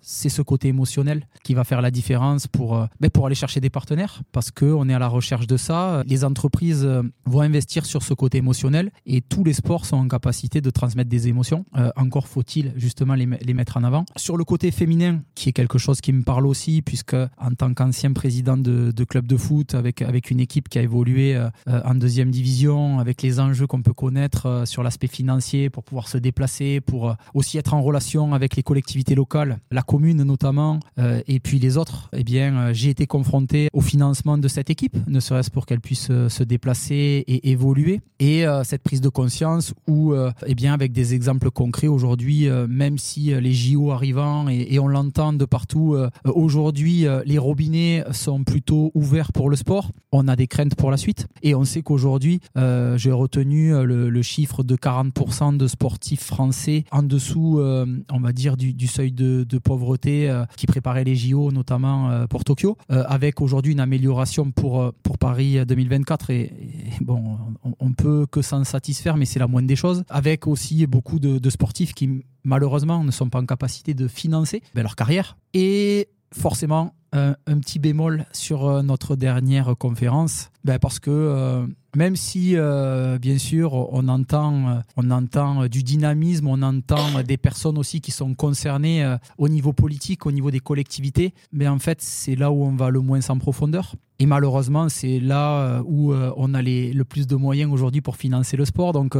c'est 0.00 0.28
ce 0.28 0.42
côté 0.42 0.68
émotionnel 0.68 1.26
qui 1.44 1.54
va 1.54 1.64
faire 1.64 1.82
la 1.82 1.90
différence 1.90 2.46
pour, 2.46 2.86
ben, 3.00 3.10
pour 3.10 3.26
aller 3.26 3.34
chercher 3.34 3.60
des 3.60 3.70
partenaires 3.70 4.22
parce 4.32 4.50
qu'on 4.50 4.88
est 4.88 4.94
à 4.94 4.98
la 4.98 5.08
recherche 5.08 5.46
de 5.46 5.56
ça. 5.56 6.02
Les 6.06 6.24
entreprises 6.24 6.88
vont 7.26 7.40
investir 7.40 7.86
sur 7.86 8.02
ce 8.02 8.14
côté 8.14 8.38
émotionnel 8.38 8.90
et 9.06 9.20
tous 9.20 9.44
les 9.44 9.52
sports 9.52 9.86
sont 9.86 9.96
en 9.96 10.08
capacité 10.08 10.60
de 10.60 10.70
transmettre 10.70 11.01
des 11.08 11.28
émotions. 11.28 11.64
Euh, 11.76 11.90
encore 11.96 12.28
faut-il 12.28 12.72
justement 12.76 13.14
les, 13.14 13.26
les, 13.26 13.54
mettre 13.54 13.76
en 13.76 13.84
avant. 13.84 14.04
Sur 14.16 14.36
le 14.36 14.44
côté 14.44 14.70
féminin, 14.70 15.20
qui 15.34 15.48
est 15.48 15.52
quelque 15.52 15.78
chose 15.78 16.00
qui 16.00 16.12
me 16.12 16.22
parle 16.22 16.46
aussi, 16.46 16.82
puisque 16.82 17.14
en 17.14 17.50
tant 17.56 17.72
qu'ancien 17.74 18.12
président 18.12 18.56
de, 18.56 19.04
club 19.04 19.26
de 19.26 19.36
foot, 19.36 19.74
avec, 19.74 20.02
avec 20.02 20.30
une 20.30 20.40
équipe 20.40 20.68
qui 20.68 20.78
a 20.78 20.82
évolué 20.82 21.34
euh, 21.36 21.50
en 21.66 21.94
deuxième 21.94 22.30
division, 22.30 22.98
avec 22.98 23.22
les 23.22 23.40
enjeux 23.40 23.66
qu'on 23.66 23.82
peut 23.82 23.92
connaître 23.92 24.46
euh, 24.46 24.64
sur 24.64 24.82
l'aspect 24.82 25.08
financier 25.08 25.70
pour 25.70 25.84
pouvoir 25.84 26.08
se 26.08 26.18
déplacer, 26.18 26.80
pour 26.80 27.14
aussi 27.34 27.58
être 27.58 27.74
en 27.74 27.82
relation 27.82 28.34
avec 28.34 28.56
les 28.56 28.62
collectivités 28.62 29.14
locales, 29.14 29.58
la 29.70 29.82
commune 29.82 30.22
notamment, 30.22 30.80
et 31.26 31.40
puis 31.40 31.58
les 31.58 31.76
autres, 31.76 32.08
eh 32.12 32.22
bien, 32.24 32.72
j'ai 32.72 32.90
été 32.90 33.06
confronté 33.06 33.68
au 33.72 33.80
financement 33.80 34.38
de 34.38 34.48
cette 34.48 34.70
équipe, 34.70 34.96
ne 35.06 35.20
serait-ce 35.20 35.50
pour 35.50 35.66
qu'elle 35.66 35.80
puisse 35.80 36.06
se 36.06 36.42
déplacer 36.42 37.24
et 37.26 37.50
évoluer. 37.50 38.00
Et 38.20 38.44
cette 38.64 38.82
prise 38.82 39.00
de 39.00 39.08
conscience 39.08 39.74
où, 39.86 40.12
euh, 40.12 40.30
eh 40.46 40.54
bien, 40.54 40.72
avec 40.72 40.91
des 40.92 41.14
exemples 41.14 41.50
concrets 41.50 41.88
aujourd'hui, 41.88 42.48
euh, 42.48 42.66
même 42.68 42.98
si 42.98 43.32
euh, 43.32 43.40
les 43.40 43.52
JO 43.52 43.90
arrivant 43.90 44.48
et, 44.48 44.78
on 44.78 44.88
l'entend 44.88 45.32
de 45.32 45.44
partout, 45.44 45.96
aujourd'hui, 46.24 47.06
les 47.24 47.38
robinets 47.38 48.02
sont 48.10 48.42
plutôt 48.42 48.90
ouverts 48.94 49.32
pour 49.32 49.48
le 49.48 49.54
sport. 49.54 49.92
On 50.10 50.26
a 50.26 50.34
des 50.34 50.48
craintes 50.48 50.74
pour 50.74 50.90
la 50.90 50.96
suite. 50.96 51.28
Et 51.42 51.54
on 51.54 51.64
sait 51.64 51.82
qu'aujourd'hui, 51.82 52.40
j'ai 52.56 53.12
retenu 53.12 53.72
le, 53.84 54.22
chiffre 54.22 54.64
de 54.64 54.74
40% 54.74 55.56
de 55.56 55.66
sportifs 55.68 56.24
français 56.24 56.84
en 56.90 57.04
dessous, 57.04 57.60
on 57.60 58.20
va 58.20 58.32
dire, 58.32 58.56
du, 58.56 58.86
seuil 58.88 59.12
de, 59.12 59.58
pauvreté 59.58 60.32
qui 60.56 60.66
préparait 60.66 61.04
les 61.04 61.14
JO, 61.14 61.52
notamment 61.52 62.26
pour 62.26 62.42
Tokyo, 62.42 62.76
avec 62.88 63.40
aujourd'hui 63.40 63.72
une 63.72 63.80
amélioration 63.80 64.50
pour, 64.50 64.92
pour 65.04 65.18
Paris 65.18 65.64
2024. 65.64 66.30
Et, 66.30 66.40
et 66.40 66.52
bon, 67.00 67.38
on, 67.62 67.72
on 67.78 67.92
peut 67.92 68.26
que 68.30 68.42
s'en 68.42 68.64
satisfaire, 68.64 69.16
mais 69.16 69.24
c'est 69.24 69.38
la 69.38 69.46
moindre 69.46 69.68
des 69.68 69.76
choses. 69.76 70.04
Avec 70.08 70.46
aussi 70.46 70.71
beaucoup 70.86 71.18
de, 71.18 71.50
sportifs 71.50 71.94
qui, 71.94 72.24
malheureusement, 72.44 73.04
ne 73.04 73.10
sont 73.10 73.28
pas 73.28 73.40
en 73.40 73.46
capacité 73.46 73.94
de 73.94 74.08
financer 74.08 74.62
ben, 74.74 74.82
leur 74.82 74.96
carrière. 74.96 75.36
Et 75.54 76.08
forcément, 76.32 76.94
un, 77.12 77.34
petit 77.58 77.78
bémol 77.78 78.24
sur 78.32 78.66
euh, 78.66 78.82
notre 78.82 79.16
dernière 79.16 79.74
conférence, 79.78 80.50
ben, 80.64 80.78
parce 80.78 80.98
que 80.98 81.10
euh, 81.10 81.66
même 81.94 82.16
si, 82.16 82.56
euh, 82.56 83.18
bien 83.18 83.36
sûr, 83.36 83.74
on 83.74 84.08
entend, 84.08 84.82
on 84.96 85.10
entend 85.10 85.66
du 85.66 85.82
dynamisme, 85.82 86.48
on 86.48 86.62
entend 86.62 87.22
des 87.22 87.36
personnes 87.36 87.76
aussi 87.76 88.00
qui 88.00 88.10
sont 88.10 88.34
concernées 88.34 89.16
au 89.36 89.48
niveau 89.48 89.74
politique, 89.74 90.24
au 90.24 90.32
niveau 90.32 90.50
des 90.50 90.60
collectivités, 90.60 91.34
mais 91.52 91.68
en 91.68 91.78
fait, 91.78 92.00
c'est 92.00 92.34
là 92.34 92.50
où 92.50 92.64
on 92.64 92.74
va 92.74 92.88
le 92.88 93.00
moins 93.00 93.20
en 93.28 93.36
profondeur. 93.36 93.94
Et 94.18 94.24
malheureusement, 94.24 94.88
c'est 94.88 95.20
là 95.20 95.82
où 95.84 96.14
on 96.14 96.54
a 96.54 96.62
les, 96.62 96.94
le 96.94 97.04
plus 97.04 97.26
de 97.26 97.36
moyens 97.36 97.70
aujourd'hui 97.70 98.00
pour 98.00 98.16
financer 98.16 98.56
le 98.56 98.64
sport. 98.64 98.94
Donc, 98.94 99.14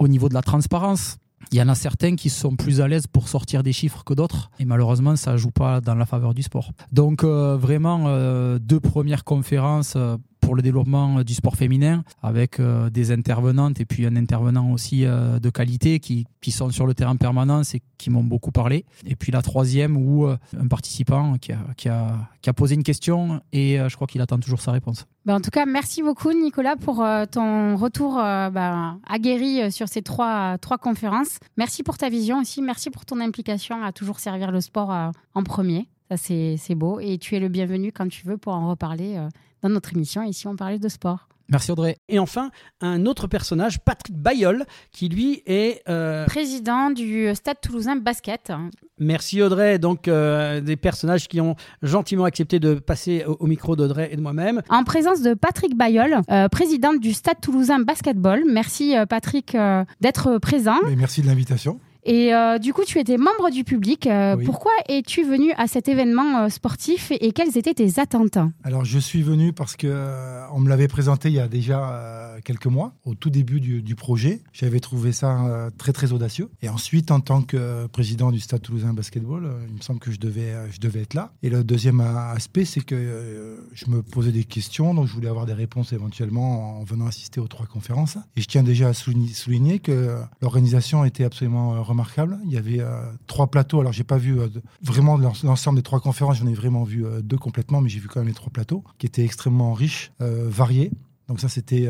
au 0.00 0.08
niveau 0.08 0.28
de 0.28 0.34
la 0.34 0.42
transparence, 0.42 1.18
il 1.52 1.58
y 1.58 1.62
en 1.62 1.68
a 1.68 1.74
certains 1.74 2.16
qui 2.16 2.30
sont 2.30 2.56
plus 2.56 2.80
à 2.80 2.88
l'aise 2.88 3.06
pour 3.06 3.28
sortir 3.28 3.62
des 3.62 3.72
chiffres 3.72 4.02
que 4.04 4.14
d'autres. 4.14 4.50
Et 4.58 4.64
malheureusement, 4.64 5.16
ça 5.16 5.32
ne 5.32 5.36
joue 5.36 5.50
pas 5.50 5.80
dans 5.80 5.94
la 5.94 6.06
faveur 6.06 6.34
du 6.34 6.42
sport. 6.42 6.72
Donc, 6.92 7.22
euh, 7.22 7.56
vraiment, 7.56 8.04
euh, 8.06 8.58
deux 8.58 8.80
premières 8.80 9.24
conférences 9.24 9.94
euh, 9.96 10.16
pour 10.50 10.56
le 10.56 10.62
développement 10.62 11.22
du 11.22 11.32
sport 11.32 11.54
féminin 11.54 12.02
avec 12.24 12.60
des 12.60 13.12
intervenantes 13.12 13.80
et 13.80 13.84
puis 13.84 14.04
un 14.04 14.16
intervenant 14.16 14.72
aussi 14.72 15.02
de 15.02 15.50
qualité 15.50 16.00
qui, 16.00 16.26
qui, 16.40 16.50
sont 16.50 16.70
sur 16.70 16.88
le 16.88 16.94
terrain 16.94 17.12
en 17.12 17.16
permanence 17.16 17.76
et 17.76 17.82
qui 17.98 18.10
m'ont 18.10 18.24
beaucoup 18.24 18.50
parlé. 18.50 18.84
Et 19.06 19.14
puis 19.14 19.30
la 19.30 19.42
troisième 19.42 19.96
où 19.96 20.26
un 20.26 20.66
participant 20.68 21.38
qui 21.38 21.52
a, 21.52 21.58
qui 21.76 21.88
a, 21.88 22.16
qui 22.42 22.50
a 22.50 22.52
posé 22.52 22.74
une 22.74 22.82
question 22.82 23.40
et 23.52 23.78
je 23.88 23.94
crois 23.94 24.08
qu'il 24.08 24.20
attend 24.20 24.40
toujours 24.40 24.60
sa 24.60 24.72
réponse. 24.72 25.06
Ben, 25.26 25.34
en 25.34 25.40
tout 25.40 25.50
cas, 25.50 25.66
merci 25.66 26.02
beaucoup 26.02 26.32
Nicolas 26.32 26.76
pour 26.76 27.02
euh, 27.02 27.26
ton 27.30 27.76
retour 27.76 28.18
euh, 28.18 28.48
ben, 28.48 29.00
aguerri 29.06 29.60
euh, 29.60 29.70
sur 29.70 29.86
ces 29.86 30.00
trois, 30.00 30.56
trois 30.58 30.78
conférences. 30.78 31.38
Merci 31.58 31.82
pour 31.82 31.98
ta 31.98 32.08
vision 32.08 32.40
aussi, 32.40 32.62
merci 32.62 32.88
pour 32.90 33.04
ton 33.04 33.20
implication 33.20 33.82
à 33.82 33.92
toujours 33.92 34.18
servir 34.18 34.50
le 34.50 34.62
sport 34.62 34.90
en 34.90 35.42
premier. 35.42 35.88
Ça, 36.10 36.16
c'est 36.16 36.74
beau. 36.74 37.00
Et 37.00 37.18
tu 37.18 37.36
es 37.36 37.40
le 37.40 37.48
bienvenu 37.48 37.92
quand 37.92 38.08
tu 38.08 38.26
veux 38.26 38.36
pour 38.36 38.52
en 38.52 38.68
reparler 38.68 39.18
dans 39.62 39.68
notre 39.68 39.94
émission. 39.94 40.22
Ici, 40.22 40.46
on 40.46 40.56
parlait 40.56 40.78
de 40.78 40.88
sport. 40.88 41.28
Merci 41.50 41.72
Audrey. 41.72 41.98
Et 42.08 42.18
enfin, 42.18 42.50
un 42.80 43.06
autre 43.06 43.26
personnage, 43.26 43.80
Patrick 43.80 44.16
Bayol, 44.16 44.64
qui 44.92 45.08
lui 45.08 45.42
est... 45.46 45.82
Euh, 45.88 46.24
Président 46.26 46.90
du 46.90 47.34
Stade 47.34 47.60
toulousain 47.60 47.96
basket. 47.96 48.52
Merci 48.98 49.42
Audrey. 49.42 49.78
Donc, 49.78 50.06
euh, 50.06 50.60
des 50.60 50.76
personnages 50.76 51.26
qui 51.26 51.40
ont 51.40 51.56
gentiment 51.82 52.24
accepté 52.24 52.60
de 52.60 52.74
passer 52.74 53.24
au, 53.26 53.46
micro 53.46 53.74
d'Audrey 53.74 54.10
et 54.12 54.16
de 54.16 54.20
moi-même. 54.20 54.62
En 54.68 54.84
présence 54.84 55.22
de 55.22 55.34
Patrick 55.34 55.76
Bayol, 55.76 56.20
euh, 56.30 56.48
président 56.48 56.94
du 56.94 57.12
Stade 57.12 57.40
toulousain 57.40 57.80
basketball. 57.80 58.44
Merci 58.46 58.94
Patrick 59.08 59.56
d'être 60.00 60.38
présent. 60.38 60.76
merci 60.96 61.22
de 61.22 61.26
l'invitation. 61.26 61.80
Et 62.04 62.34
euh, 62.34 62.58
du 62.58 62.72
coup, 62.72 62.82
tu 62.84 62.98
étais 62.98 63.16
membre 63.16 63.50
du 63.50 63.64
public. 63.64 64.06
Euh, 64.06 64.36
pourquoi 64.44 64.72
es-tu 64.88 65.22
venu 65.22 65.52
à 65.56 65.66
cet 65.66 65.88
événement 65.88 66.44
euh, 66.44 66.48
sportif 66.48 67.10
et, 67.10 67.32
quelles 67.32 67.56
étaient 67.56 67.74
tes 67.74 68.00
attentes? 68.00 68.38
Alors, 68.64 68.84
je 68.84 68.98
suis 68.98 69.22
venu 69.22 69.52
parce 69.52 69.76
que 69.76 69.88
on 70.52 70.60
me 70.60 70.68
l'avait 70.68 70.88
présenté 70.88 71.28
il 71.28 71.34
y 71.34 71.40
a 71.40 71.48
déjà 71.48 72.36
quelques 72.44 72.66
mois, 72.66 72.94
au 73.04 73.14
tout 73.14 73.30
début 73.30 73.60
du, 73.60 73.94
projet. 73.94 74.40
J'avais 74.52 74.80
trouvé 74.80 75.12
ça 75.12 75.68
très 75.78 75.92
très 75.92 76.12
audacieux. 76.12 76.48
Et 76.62 76.68
ensuite, 76.68 77.10
en 77.10 77.20
tant 77.20 77.42
que 77.42 77.86
président 77.88 78.30
du 78.30 78.40
Stade 78.40 78.62
Toulousain 78.62 78.94
Basketball, 78.94 79.50
il 79.68 79.74
me 79.74 79.80
semble 79.80 80.00
que 80.00 80.10
je 80.10 80.18
devais 80.18 80.54
je 80.70 80.80
devais 80.80 81.02
être 81.02 81.14
là. 81.14 81.32
Et 81.42 81.50
le 81.50 81.62
deuxième 81.62 82.00
aspect, 82.00 82.64
c'est 82.64 82.80
que 82.80 83.58
je 83.72 83.90
me 83.90 84.02
posais 84.02 84.32
des 84.32 84.44
questions, 84.44 84.94
donc 84.94 85.06
je 85.06 85.12
voulais 85.12 85.28
avoir 85.28 85.46
des 85.46 85.52
réponses 85.52 85.92
éventuellement 85.92 86.78
en 86.80 86.84
venant 86.84 87.06
assister 87.06 87.40
aux 87.40 87.48
trois 87.48 87.66
conférences. 87.66 88.16
Et 88.36 88.40
je 88.40 88.46
tiens 88.46 88.62
déjà 88.62 88.88
à 88.88 88.92
souligner 88.94 89.78
que 89.78 90.16
l'organisation 90.40 91.04
était 91.04 91.24
absolument 91.24 91.82
Il 92.44 92.52
y 92.52 92.56
avait 92.56 92.80
euh, 92.80 93.02
trois 93.26 93.48
plateaux. 93.48 93.80
Alors, 93.80 93.92
j'ai 93.92 94.04
pas 94.04 94.18
vu 94.18 94.40
euh, 94.40 94.48
vraiment 94.82 95.16
l'ensemble 95.16 95.76
des 95.76 95.82
trois 95.82 96.00
conférences. 96.00 96.38
J'en 96.38 96.46
ai 96.46 96.54
vraiment 96.54 96.84
vu 96.84 97.04
euh, 97.04 97.20
deux 97.22 97.38
complètement, 97.38 97.80
mais 97.80 97.88
j'ai 97.88 98.00
vu 98.00 98.08
quand 98.08 98.20
même 98.20 98.28
les 98.28 98.34
trois 98.34 98.52
plateaux 98.52 98.84
qui 98.98 99.06
étaient 99.06 99.24
extrêmement 99.24 99.72
riches, 99.72 100.12
variés. 100.18 100.90
Donc 101.30 101.38
ça, 101.38 101.48
c'était 101.48 101.88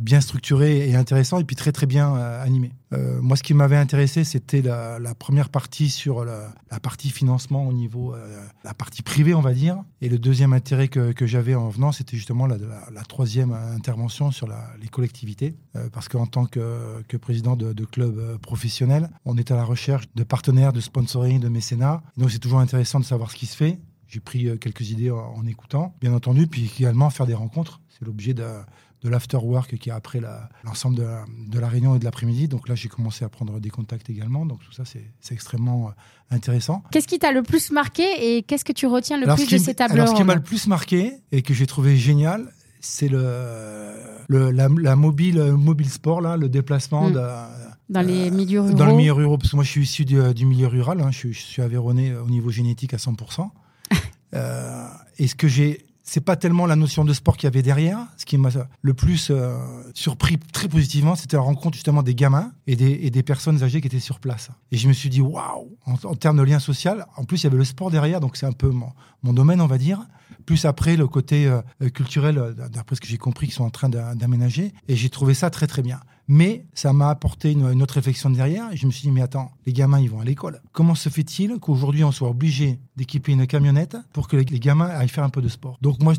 bien 0.00 0.20
structuré 0.20 0.90
et 0.90 0.96
intéressant, 0.96 1.38
et 1.38 1.44
puis 1.44 1.54
très 1.54 1.70
très 1.70 1.86
bien 1.86 2.14
animé. 2.14 2.72
Euh, 2.92 3.20
moi, 3.20 3.36
ce 3.36 3.42
qui 3.42 3.54
m'avait 3.54 3.76
intéressé, 3.76 4.24
c'était 4.24 4.62
la, 4.62 4.98
première 5.18 5.48
partie 5.48 5.88
sur 5.88 6.24
la, 6.24 6.52
partie 6.80 7.10
financement 7.10 7.66
au 7.66 7.72
niveau, 7.72 8.14
euh, 8.14 8.44
la 8.64 8.74
partie 8.74 9.02
privée, 9.02 9.34
on 9.34 9.40
va 9.40 9.54
dire. 9.54 9.82
Et 10.00 10.08
le 10.08 10.18
deuxième 10.18 10.52
intérêt 10.52 10.88
que, 10.88 11.26
j'avais 11.26 11.54
en 11.54 11.68
venant, 11.68 11.92
c'était 11.92 12.16
justement 12.16 12.46
la, 12.46 12.56
troisième 13.08 13.52
intervention 13.52 14.30
sur 14.30 14.48
les 14.80 14.88
collectivités. 14.88 15.56
Euh, 15.74 15.88
parce 15.92 16.08
qu'en 16.08 16.26
tant 16.26 16.46
que, 16.46 17.02
président 17.20 17.56
de, 17.56 17.84
club 17.84 18.38
professionnel, 18.38 19.10
on 19.24 19.36
est 19.36 19.50
à 19.50 19.56
la 19.56 19.64
recherche 19.64 20.06
de 20.14 20.24
partenaires, 20.24 20.72
de 20.72 20.80
sponsoring, 20.80 21.40
de 21.40 21.48
mécénat. 21.48 22.02
Donc, 22.16 22.30
c'est 22.30 22.38
toujours 22.38 22.60
intéressant 22.60 23.00
de 23.00 23.04
savoir 23.04 23.30
ce 23.30 23.36
qui 23.36 23.46
se 23.46 23.56
fait. 23.56 23.78
J'ai 24.08 24.20
pris 24.20 24.58
quelques 24.58 24.90
idées 24.90 25.10
en, 25.10 25.34
en, 25.36 25.46
écoutant, 25.46 25.94
bien 26.00 26.12
entendu, 26.12 26.46
puis 26.46 26.70
également 26.78 27.10
faire 27.10 27.26
des 27.26 27.34
rencontres. 27.34 27.80
C'est 27.88 28.04
l'objet 28.04 28.34
de 28.34 28.44
de 29.02 29.10
l'afterwork 29.10 29.76
qui 29.76 29.88
est 29.88 29.92
après 29.92 30.20
l'ensemble 30.64 30.96
de, 30.96 31.58
la, 31.58 31.68
réunion 31.68 31.94
et 31.94 31.98
de 31.98 32.04
l'après-midi. 32.04 32.48
Donc 32.48 32.68
là, 32.68 32.74
j'ai 32.74 32.88
commencé 32.88 33.24
à 33.24 33.28
prendre 33.28 33.60
des 33.60 33.70
contacts 33.70 34.10
également. 34.10 34.46
Donc 34.46 34.60
tout 34.64 34.72
ça, 34.72 34.84
c'est 34.84 35.34
extrêmement 35.34 35.88
euh, 35.88 36.34
intéressant. 36.34 36.82
Qu'est-ce 36.90 37.06
qui 37.06 37.18
t'a 37.18 37.32
le 37.32 37.42
plus 37.42 37.70
marqué 37.70 38.04
et 38.20 38.42
qu'est-ce 38.42 38.64
que 38.64 38.72
tu 38.72 38.86
retiens 38.86 39.18
le 39.18 39.32
plus 39.34 39.48
de 39.48 39.58
ces 39.58 39.74
tables 39.74 39.94
Alors, 39.94 40.08
ce 40.08 40.14
qui 40.14 40.24
m'a 40.24 40.34
le 40.34 40.42
plus 40.42 40.66
marqué 40.66 41.12
et 41.32 41.42
que 41.42 41.54
j'ai 41.54 41.66
trouvé 41.66 41.96
génial, 41.96 42.52
c'est 42.80 43.08
le, 43.08 43.94
le 44.28 44.50
la, 44.50 44.96
mobile, 44.96 45.40
mobile 45.52 45.88
sport, 45.90 46.20
là, 46.20 46.36
le 46.36 46.48
déplacement 46.48 47.10
hmm. 47.10 47.14
dans 47.88 48.02
les 48.06 48.30
milieux 48.30 48.60
ruraux. 48.60 48.76
Dans 48.76 48.86
le 48.86 48.94
milieu 48.94 49.12
rural, 49.12 49.38
parce 49.38 49.50
que 49.50 49.56
moi, 49.56 49.64
je 49.64 49.70
suis 49.70 49.82
issu 49.82 50.04
du, 50.04 50.46
milieu 50.46 50.66
rural. 50.66 51.00
Hein. 51.00 51.10
je, 51.10 51.28
je, 51.28 51.38
suis 51.38 51.62
aveyronné 51.62 52.14
au 52.14 52.28
niveau 52.28 52.50
génétique 52.50 52.94
à 52.94 52.98
100%. 52.98 53.50
Euh, 54.34 54.88
et 55.18 55.26
ce 55.28 55.34
que 55.34 55.48
j'ai 55.48 55.86
c'est 56.08 56.20
pas 56.20 56.36
tellement 56.36 56.66
la 56.66 56.76
notion 56.76 57.04
de 57.04 57.12
sport 57.12 57.36
qu'il 57.36 57.48
y 57.48 57.48
avait 57.48 57.62
derrière. 57.62 57.98
Ce 58.16 58.24
qui 58.24 58.38
m'a 58.38 58.50
le 58.80 58.94
plus 58.94 59.28
euh, 59.30 59.58
surpris 59.92 60.38
très 60.52 60.68
positivement, 60.68 61.16
c'était 61.16 61.36
la 61.36 61.42
rencontre 61.42 61.74
justement 61.74 62.04
des 62.04 62.14
gamins 62.14 62.52
et 62.68 62.76
des, 62.76 63.22
personnes 63.24 63.64
âgées 63.64 63.80
qui 63.80 63.88
étaient 63.88 63.98
sur 63.98 64.20
place. 64.20 64.50
Et 64.70 64.76
je 64.76 64.86
me 64.86 64.92
suis 64.92 65.10
dit, 65.10 65.20
waouh, 65.20 65.76
en, 65.84 66.14
termes 66.14 66.36
de 66.36 66.44
lien 66.44 66.60
social, 66.60 67.06
en 67.16 67.24
plus 67.24 67.42
il 67.42 67.44
y 67.44 67.46
avait 67.48 67.56
le 67.56 67.64
sport 67.64 67.90
derrière, 67.90 68.20
donc 68.20 68.36
c'est 68.36 68.46
un 68.46 68.52
peu 68.52 68.70
mon, 68.70 69.32
domaine, 69.32 69.60
on 69.60 69.66
va 69.66 69.78
dire. 69.78 70.06
Plus 70.46 70.64
après 70.64 70.96
le 70.96 71.06
côté 71.06 71.46
euh, 71.46 71.60
culturel, 71.90 72.38
euh, 72.38 72.52
d'après 72.68 72.96
ce 72.96 73.00
que 73.00 73.06
j'ai 73.06 73.18
compris, 73.18 73.46
qu'ils 73.46 73.56
sont 73.56 73.64
en 73.64 73.70
train 73.70 73.88
d'aménager. 73.88 74.72
Et 74.88 74.96
j'ai 74.96 75.10
trouvé 75.10 75.34
ça 75.34 75.50
très 75.50 75.66
très 75.66 75.82
bien. 75.82 76.00
Mais 76.28 76.64
ça 76.74 76.92
m'a 76.92 77.10
apporté 77.10 77.52
une, 77.52 77.82
autre 77.82 77.94
réflexion 77.94 78.30
derrière. 78.30 78.68
Je 78.74 78.86
me 78.86 78.90
suis 78.90 79.02
dit, 79.02 79.10
mais 79.12 79.22
attends, 79.22 79.52
les 79.64 79.72
gamins, 79.72 80.00
ils 80.00 80.10
vont 80.10 80.20
à 80.20 80.24
l'école. 80.24 80.60
Comment 80.72 80.94
se 80.94 81.08
fait-il 81.08 81.58
qu'aujourd'hui, 81.60 82.02
on 82.02 82.10
soit 82.10 82.28
obligé 82.28 82.80
d'équiper 82.96 83.32
une 83.32 83.46
camionnette 83.46 83.96
pour 84.12 84.26
que 84.26 84.36
les, 84.36 84.44
gamins 84.44 84.88
aillent 84.88 85.08
faire 85.08 85.24
un 85.24 85.30
peu 85.30 85.42
de 85.42 85.48
sport? 85.48 85.78
Donc 85.82 86.02
moi, 86.02 86.14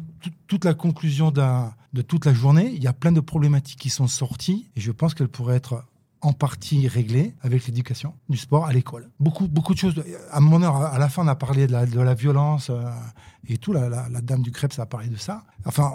toute 0.47 0.63
la 0.63 0.73
conclusion 0.73 1.31
de 1.31 2.01
toute 2.01 2.25
la 2.25 2.33
journée, 2.33 2.71
il 2.73 2.81
y 2.81 2.87
a 2.87 2.93
plein 2.93 3.11
de 3.11 3.19
problématiques 3.19 3.79
qui 3.79 3.89
sont 3.89 4.07
sorties. 4.07 4.69
Et 4.77 4.81
je 4.81 4.91
pense 4.91 5.13
qu'elles 5.13 5.27
pourraient 5.27 5.57
être 5.57 5.83
en 6.21 6.33
partie 6.33 6.87
réglée 6.87 7.33
avec 7.41 7.65
l'éducation 7.67 8.13
du 8.29 8.37
sport 8.37 8.65
à 8.65 8.73
l'école. 8.73 9.09
Beaucoup, 9.19 9.47
beaucoup 9.47 9.73
de 9.73 9.79
choses. 9.79 10.03
À 10.31 10.39
mon 10.39 10.61
heure, 10.63 10.75
à 10.75 10.97
la 10.97 11.09
fin, 11.09 11.23
on 11.23 11.27
a 11.27 11.35
parlé 11.35 11.67
de 11.67 11.71
la, 11.71 11.85
de 11.85 11.99
la 11.99 12.13
violence 12.13 12.69
euh, 12.69 12.83
et 13.47 13.57
tout. 13.57 13.73
La, 13.73 13.89
la, 13.89 14.21
dame 14.21 14.41
du 14.41 14.51
crêpe, 14.51 14.73
ça 14.73 14.83
a 14.83 14.85
parlé 14.85 15.07
de 15.09 15.15
ça. 15.17 15.43
Enfin, 15.65 15.93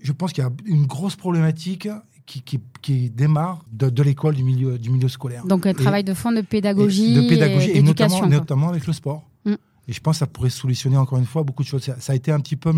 je 0.00 0.12
pense 0.12 0.32
qu'il 0.32 0.44
y 0.44 0.46
a 0.46 0.50
une 0.66 0.86
grosse 0.86 1.16
problématique 1.16 1.88
qui, 2.26 2.42
qui, 2.42 2.60
qui 2.82 3.10
démarre 3.10 3.64
de, 3.72 3.90
de 3.90 4.02
l'école, 4.02 4.34
du 4.34 4.44
milieu, 4.44 4.78
du 4.78 4.90
milieu 4.90 5.08
scolaire. 5.08 5.44
Donc 5.46 5.66
un 5.66 5.74
travail 5.74 6.04
de 6.04 6.14
fond 6.14 6.32
de 6.32 6.40
pédagogie, 6.40 7.14
de 7.14 7.28
pédagogie 7.28 7.70
et, 7.72 7.82
notamment, 7.82 8.26
notamment, 8.26 8.68
avec 8.68 8.86
le 8.86 8.92
sport. 8.92 9.28
Mm. 9.44 9.54
Et 9.88 9.92
je 9.92 10.00
pense 10.00 10.16
que 10.16 10.18
ça 10.20 10.26
pourrait 10.26 10.50
solutionner 10.50 10.96
encore 10.96 11.18
une 11.18 11.26
fois 11.26 11.42
beaucoup 11.42 11.62
de 11.62 11.68
choses. 11.68 11.82
Ça, 11.98 12.12
a 12.12 12.14
été 12.14 12.32
un 12.32 12.40
petit 12.40 12.56
peu 12.56 12.72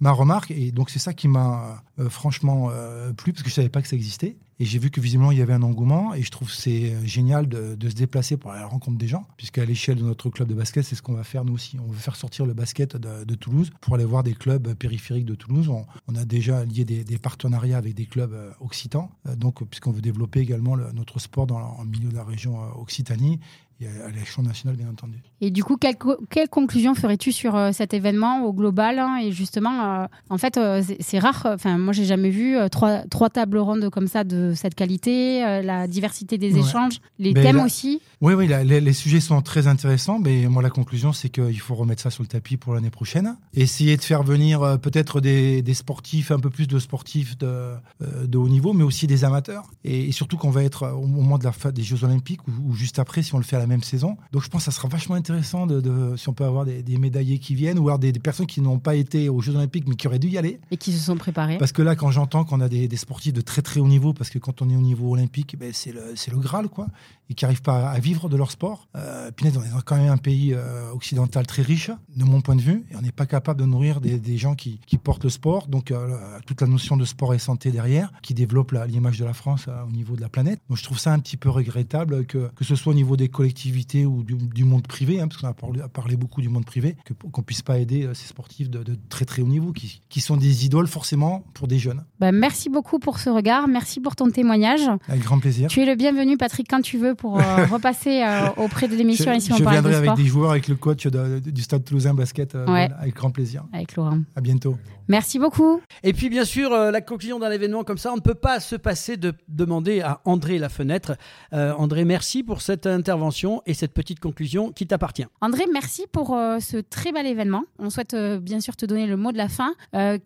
ma 0.00 0.12
remarque. 0.12 0.50
Et 0.52 0.70
donc, 0.70 0.90
c'est 0.90 1.00
ça 1.00 1.12
qui 1.12 1.26
m'a 1.26 1.82
euh, 1.98 2.08
franchement 2.08 2.68
euh, 2.70 3.12
plu, 3.12 3.32
parce 3.32 3.42
que 3.42 3.48
je 3.48 3.54
ne 3.54 3.56
savais 3.56 3.68
pas 3.68 3.82
que 3.82 3.88
ça 3.88 3.96
existait. 3.96 4.36
Et 4.62 4.64
j'ai 4.64 4.78
vu 4.78 4.92
que 4.92 5.00
visiblement, 5.00 5.32
il 5.32 5.38
y 5.38 5.42
avait 5.42 5.54
un 5.54 5.62
engouement. 5.64 6.14
Et 6.14 6.22
je 6.22 6.30
trouve 6.30 6.48
c'est 6.48 6.92
euh, 6.92 7.04
génial 7.04 7.48
de, 7.48 7.76
se 7.88 7.96
déplacer 7.96 8.36
pour 8.36 8.52
aller 8.52 8.60
à 8.60 8.62
la 8.62 8.68
rencontre 8.68 8.96
des 8.96 9.08
gens, 9.08 9.24
puisqu'à 9.36 9.64
l'échelle 9.64 9.96
de 9.96 10.04
notre 10.04 10.30
club 10.30 10.46
de 10.46 10.54
basket, 10.54 10.84
c'est 10.84 10.94
ce 10.94 11.02
qu'on 11.02 11.14
va 11.14 11.24
faire 11.24 11.44
nous 11.44 11.54
aussi. 11.54 11.80
On 11.84 11.90
veut 11.90 11.98
faire 11.98 12.14
sortir 12.14 12.46
le 12.46 12.54
basket 12.54 12.96
de, 12.96 13.34
Toulouse 13.34 13.72
pour 13.80 13.96
aller 13.96 14.04
voir 14.04 14.22
des 14.22 14.34
clubs 14.34 14.72
périphériques 14.74 15.24
de 15.24 15.34
Toulouse. 15.34 15.68
On, 15.68 16.14
a 16.14 16.24
déjà 16.24 16.64
lié 16.64 16.84
des, 16.84 17.18
partenariats 17.18 17.76
avec 17.76 17.94
des 17.94 18.06
clubs 18.06 18.36
occitans, 18.60 19.10
donc 19.36 19.64
puisqu'on 19.64 19.90
veut 19.90 20.00
développer 20.00 20.38
également 20.38 20.76
notre 20.76 21.18
sport 21.18 21.48
dans 21.48 21.78
le 21.82 21.88
milieu 21.88 22.10
de 22.10 22.14
la 22.14 22.22
région 22.22 22.60
Occitanie 22.78 23.40
à 23.86 24.10
l'échelon 24.10 24.42
national, 24.42 24.76
bien 24.76 24.88
entendu. 24.88 25.18
Et 25.40 25.50
du 25.50 25.64
coup, 25.64 25.76
quelle, 25.76 25.96
quelle 26.30 26.48
conclusion 26.48 26.94
ferais-tu 26.94 27.32
sur 27.32 27.56
euh, 27.56 27.72
cet 27.72 27.94
événement 27.94 28.44
au 28.44 28.52
global 28.52 29.00
hein, 29.00 29.18
Et 29.20 29.32
justement, 29.32 30.02
euh, 30.02 30.06
en 30.30 30.38
fait, 30.38 30.56
euh, 30.56 30.82
c'est 31.00 31.18
rare. 31.18 31.42
Enfin, 31.46 31.78
moi, 31.78 31.92
j'ai 31.92 32.04
jamais 32.04 32.30
vu 32.30 32.56
trois, 32.70 33.00
trois 33.08 33.28
tables 33.28 33.58
rondes 33.58 33.90
comme 33.90 34.06
ça 34.06 34.22
de 34.22 34.52
cette 34.54 34.74
qualité, 34.74 35.40
la 35.62 35.88
diversité 35.88 36.38
des 36.38 36.58
échanges, 36.58 37.00
les 37.18 37.34
thèmes 37.34 37.60
aussi. 37.60 38.00
Oui, 38.20 38.34
oui, 38.34 38.46
les, 38.46 38.92
sujets 38.92 39.18
sont 39.18 39.42
très 39.42 39.66
intéressants. 39.66 40.20
Mais 40.20 40.46
moi, 40.46 40.62
la 40.62 40.70
conclusion, 40.70 41.12
c'est 41.12 41.28
qu'il 41.28 41.58
faut 41.58 41.74
remettre 41.74 42.02
ça 42.02 42.10
sur 42.10 42.22
le 42.22 42.28
tapis 42.28 42.56
pour 42.56 42.74
l'année 42.74 42.90
prochaine. 42.90 43.36
Essayer 43.54 43.96
de 43.96 44.02
faire 44.02 44.22
venir 44.22 44.78
peut-être 44.80 45.20
des, 45.20 45.62
des, 45.62 45.74
sportifs, 45.74 46.30
un 46.30 46.38
peu 46.38 46.50
plus 46.50 46.68
de 46.68 46.78
sportifs 46.78 47.36
de, 47.38 47.72
de 48.00 48.38
haut 48.38 48.48
niveau, 48.48 48.72
mais 48.72 48.84
aussi 48.84 49.06
des 49.06 49.24
amateurs. 49.24 49.64
Et, 49.84 50.12
surtout 50.12 50.36
qu'on 50.36 50.50
va 50.50 50.62
être 50.62 50.92
au 50.92 51.06
moment 51.06 51.38
de 51.38 51.44
la 51.44 51.52
fin 51.52 51.72
des 51.72 51.82
Jeux 51.82 52.04
Olympiques 52.04 52.46
ou, 52.46 52.74
juste 52.74 52.98
après, 52.98 53.22
si 53.22 53.34
on 53.34 53.38
le 53.38 53.44
fait 53.44 53.56
à 53.56 53.58
la 53.58 53.66
même 53.72 53.82
saison. 53.82 54.16
Donc 54.32 54.42
je 54.42 54.48
pense 54.48 54.64
que 54.64 54.72
ça 54.72 54.76
sera 54.76 54.88
vachement 54.88 55.14
intéressant 55.14 55.66
de, 55.66 56.16
si 56.16 56.28
on 56.28 56.32
peut 56.32 56.44
avoir 56.44 56.64
des, 56.64 56.82
médaillés 56.98 57.38
qui 57.38 57.54
viennent 57.54 57.78
ou 57.78 57.88
alors 57.88 57.98
des, 57.98 58.12
personnes 58.12 58.46
qui 58.46 58.60
n'ont 58.60 58.78
pas 58.78 58.94
été 58.94 59.28
aux 59.28 59.40
Jeux 59.40 59.54
Olympiques 59.54 59.88
mais 59.88 59.96
qui 59.96 60.06
auraient 60.06 60.18
dû 60.18 60.28
y 60.28 60.38
aller. 60.38 60.60
Et 60.70 60.76
qui 60.76 60.92
se 60.92 61.04
sont 61.04 61.16
préparés. 61.16 61.58
Parce 61.58 61.72
que 61.72 61.82
là, 61.82 61.96
quand 61.96 62.10
j'entends 62.10 62.44
qu'on 62.44 62.60
a 62.60 62.68
des, 62.68 62.88
sportifs 62.96 63.32
de 63.32 63.40
très 63.40 63.62
très 63.62 63.80
haut 63.80 63.88
niveau, 63.88 64.12
parce 64.12 64.30
que 64.30 64.38
quand 64.38 64.62
on 64.62 64.70
est 64.70 64.76
au 64.76 64.80
niveau 64.80 65.12
olympique, 65.12 65.56
ben, 65.58 65.72
c'est 65.72 65.92
le, 65.92 66.14
le 66.30 66.38
Graal, 66.38 66.68
quoi 66.68 66.86
et 67.30 67.34
qui 67.34 67.44
n'arrivent 67.44 67.62
pas 67.62 67.90
à 67.90 67.98
vivre 67.98 68.28
de 68.28 68.36
leur 68.36 68.50
sport. 68.50 68.88
Euh, 68.96 69.30
Pinette, 69.30 69.56
on 69.56 69.62
est 69.62 69.82
quand 69.84 69.96
même 69.96 70.10
un 70.10 70.18
pays 70.18 70.52
euh, 70.54 70.90
occidental 70.92 71.46
très 71.46 71.62
riche, 71.62 71.90
de 72.16 72.24
mon 72.24 72.40
point 72.40 72.56
de 72.56 72.60
vue, 72.60 72.84
et 72.90 72.96
on 72.96 73.00
n'est 73.00 73.12
pas 73.12 73.26
capable 73.26 73.60
de 73.60 73.66
nourrir 73.66 74.00
des, 74.00 74.36
gens 74.36 74.54
qui, 74.54 74.78
portent 75.02 75.24
le 75.24 75.30
sport. 75.30 75.66
Donc, 75.66 75.90
euh, 75.90 76.16
toute 76.46 76.60
la 76.60 76.66
notion 76.66 76.96
de 76.96 77.04
sport 77.04 77.34
et 77.34 77.38
santé 77.38 77.70
derrière, 77.70 78.12
qui 78.22 78.34
développe 78.34 78.72
l'image 78.86 79.18
de 79.18 79.24
la 79.24 79.32
France 79.32 79.66
euh, 79.68 79.84
au 79.84 79.90
niveau 79.90 80.14
de 80.14 80.20
la 80.20 80.28
planète. 80.28 80.60
Donc, 80.68 80.78
je 80.78 80.84
trouve 80.84 80.98
ça 80.98 81.12
un 81.12 81.18
petit 81.18 81.36
peu 81.36 81.48
regrettable 81.48 82.26
que, 82.26 82.50
que 82.54 82.64
ce 82.64 82.76
soit 82.76 82.92
au 82.92 82.94
niveau 82.94 83.16
des 83.16 83.28
collectivités 83.52 84.06
ou 84.06 84.22
du, 84.24 84.64
monde 84.64 84.86
privé, 84.86 85.20
hein, 85.20 85.28
parce 85.28 85.40
qu'on 85.40 85.48
a 85.48 85.52
parlé, 85.52 85.80
parlé, 85.92 86.16
beaucoup 86.16 86.40
du 86.40 86.48
monde 86.48 86.64
privé, 86.64 86.96
qu'on 87.32 87.40
ne 87.40 87.44
puisse 87.44 87.62
pas 87.62 87.78
aider 87.78 88.08
ces 88.14 88.26
sportifs 88.26 88.70
de, 88.70 88.82
très 89.08 89.24
très 89.24 89.42
haut 89.42 89.46
niveau, 89.46 89.72
qui, 89.72 90.00
qui, 90.08 90.20
sont 90.20 90.36
des 90.36 90.64
idoles 90.64 90.86
forcément 90.86 91.44
pour 91.52 91.68
des 91.68 91.78
jeunes. 91.78 92.02
Bah, 92.18 92.32
merci 92.32 92.70
beaucoup 92.70 92.98
pour 92.98 93.18
ce 93.18 93.28
regard, 93.28 93.68
merci 93.68 94.00
pour 94.00 94.16
ton 94.16 94.30
témoignage. 94.30 94.80
Avec 95.08 95.22
grand 95.22 95.38
plaisir. 95.38 95.68
Tu 95.68 95.82
es 95.82 95.86
le 95.86 95.96
bienvenu, 95.96 96.36
Patrick, 96.38 96.66
quand 96.68 96.80
tu 96.80 96.96
veux 96.96 97.14
pour 97.14 97.38
euh, 97.38 97.66
repasser 97.70 98.22
euh, 98.22 98.48
auprès 98.56 98.88
de 98.88 98.94
l'émission 98.94 99.32
ici 99.32 99.52
on 99.52 99.56
Je 99.56 99.68
viendrai 99.68 99.94
avec 99.94 100.14
des 100.14 100.24
joueurs, 100.24 100.52
avec 100.52 100.68
le 100.68 100.76
coach 100.76 101.06
du 101.06 101.62
Stade 101.62 101.84
Toulousain 101.84 102.14
Basket, 102.14 102.54
euh, 102.54 102.66
avec 102.66 103.14
grand 103.14 103.30
plaisir. 103.30 103.64
Avec 103.72 103.96
Laurent. 103.96 104.20
À 104.34 104.40
bientôt. 104.40 104.76
Merci 105.08 105.38
beaucoup. 105.38 105.80
Et 106.04 106.12
puis 106.12 106.30
bien 106.30 106.44
sûr, 106.44 106.70
la 106.70 107.00
conclusion 107.00 107.38
d'un 107.38 107.50
événement 107.50 107.84
comme 107.84 107.98
ça, 107.98 108.12
on 108.12 108.16
ne 108.16 108.20
peut 108.20 108.34
pas 108.34 108.60
se 108.60 108.76
passer 108.76 109.16
de 109.16 109.34
demander 109.48 110.00
à 110.00 110.20
André 110.24 110.58
la 110.58 110.68
fenêtre. 110.68 111.16
André, 111.52 112.04
merci 112.04 112.42
pour 112.44 112.62
cette 112.62 112.86
intervention 112.86 113.41
et 113.66 113.74
cette 113.74 113.92
petite 113.92 114.20
conclusion 114.20 114.72
qui 114.72 114.86
t'appartient. 114.86 115.26
André, 115.40 115.64
merci 115.72 116.06
pour 116.10 116.28
ce 116.28 116.78
très 116.78 117.12
bel 117.12 117.26
événement. 117.26 117.64
On 117.78 117.90
souhaite 117.90 118.14
bien 118.14 118.60
sûr 118.60 118.76
te 118.76 118.86
donner 118.86 119.06
le 119.06 119.16
mot 119.16 119.32
de 119.32 119.38
la 119.38 119.48
fin. 119.48 119.74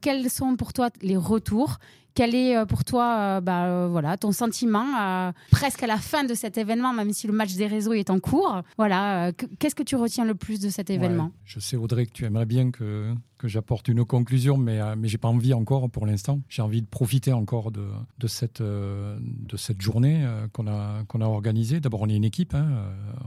quels 0.00 0.30
sont 0.30 0.56
pour 0.56 0.72
toi 0.72 0.90
les 1.02 1.16
retours 1.16 1.78
quel 2.16 2.34
est 2.34 2.56
euh, 2.56 2.64
pour 2.64 2.82
toi 2.82 3.18
euh, 3.18 3.40
bah, 3.40 3.66
euh, 3.66 3.88
voilà, 3.88 4.16
ton 4.16 4.32
sentiment 4.32 5.32
presque 5.50 5.82
à 5.82 5.86
la 5.86 5.98
fin 5.98 6.24
de 6.24 6.34
cet 6.34 6.56
événement, 6.58 6.92
même 6.92 7.12
si 7.12 7.26
le 7.26 7.32
match 7.32 7.54
des 7.54 7.66
réseaux 7.66 7.92
est 7.92 8.10
en 8.10 8.18
cours 8.18 8.62
Voilà, 8.78 9.32
Qu'est-ce 9.58 9.74
que 9.74 9.82
tu 9.82 9.96
retiens 9.96 10.24
le 10.24 10.34
plus 10.34 10.58
de 10.58 10.70
cet 10.70 10.88
événement? 10.88 11.30
Je 11.44 11.60
sais, 11.60 11.76
Audrey, 11.76 12.06
que 12.06 12.12
tu 12.12 12.24
aimerais 12.24 12.46
bien 12.46 12.70
que, 12.70 13.12
que 13.36 13.48
j'apporte 13.48 13.88
une 13.88 14.04
conclusion, 14.04 14.56
mais, 14.56 14.80
mais 14.96 15.08
j'ai 15.08 15.18
pas 15.18 15.28
envie 15.28 15.52
encore 15.52 15.90
pour 15.90 16.06
l'instant. 16.06 16.40
J'ai 16.48 16.62
envie 16.62 16.80
de 16.80 16.86
profiter 16.86 17.32
encore 17.32 17.70
de, 17.70 17.86
de, 18.18 18.26
cette, 18.26 18.62
de 18.62 19.56
cette 19.56 19.82
journée 19.82 20.26
qu'on 20.52 20.66
a, 20.66 21.04
qu'on 21.08 21.20
a 21.20 21.26
organisée. 21.26 21.80
D'abord, 21.80 22.02
on 22.02 22.08
est 22.08 22.16
une 22.16 22.24
équipe. 22.24 22.54
Hein, 22.54 22.68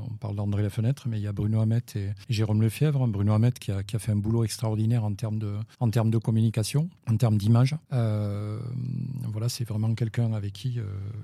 on 0.10 0.16
parle 0.16 0.36
d'André 0.36 0.64
Lafenêtre, 0.64 1.08
mais 1.08 1.20
il 1.20 1.24
y 1.24 1.28
a 1.28 1.34
Bruno 1.34 1.62
Hamet 1.62 1.84
et, 1.96 2.10
Jérôme 2.30 2.62
Lefebvre. 2.62 3.08
Bruno 3.08 3.34
Hamet 3.34 3.52
qui 3.52 3.72
a, 3.72 3.84
qui 3.84 3.96
a, 3.96 4.00
fait 4.00 4.12
un 4.12 4.18
boulot 4.18 4.44
extraordinaire 4.44 5.04
en 5.04 5.14
termes 5.14 5.38
de, 5.38 5.54
en 5.80 5.90
termes 5.90 6.10
de 6.10 6.18
communication, 6.18 6.90
en 7.08 7.18
termes 7.18 7.38
d'image. 7.38 7.76
Voilà, 9.32 9.50
c'est 9.50 9.68
vraiment 9.68 9.94
quelqu'un 9.94 10.34
avec 10.34 10.54
qui 10.54 10.80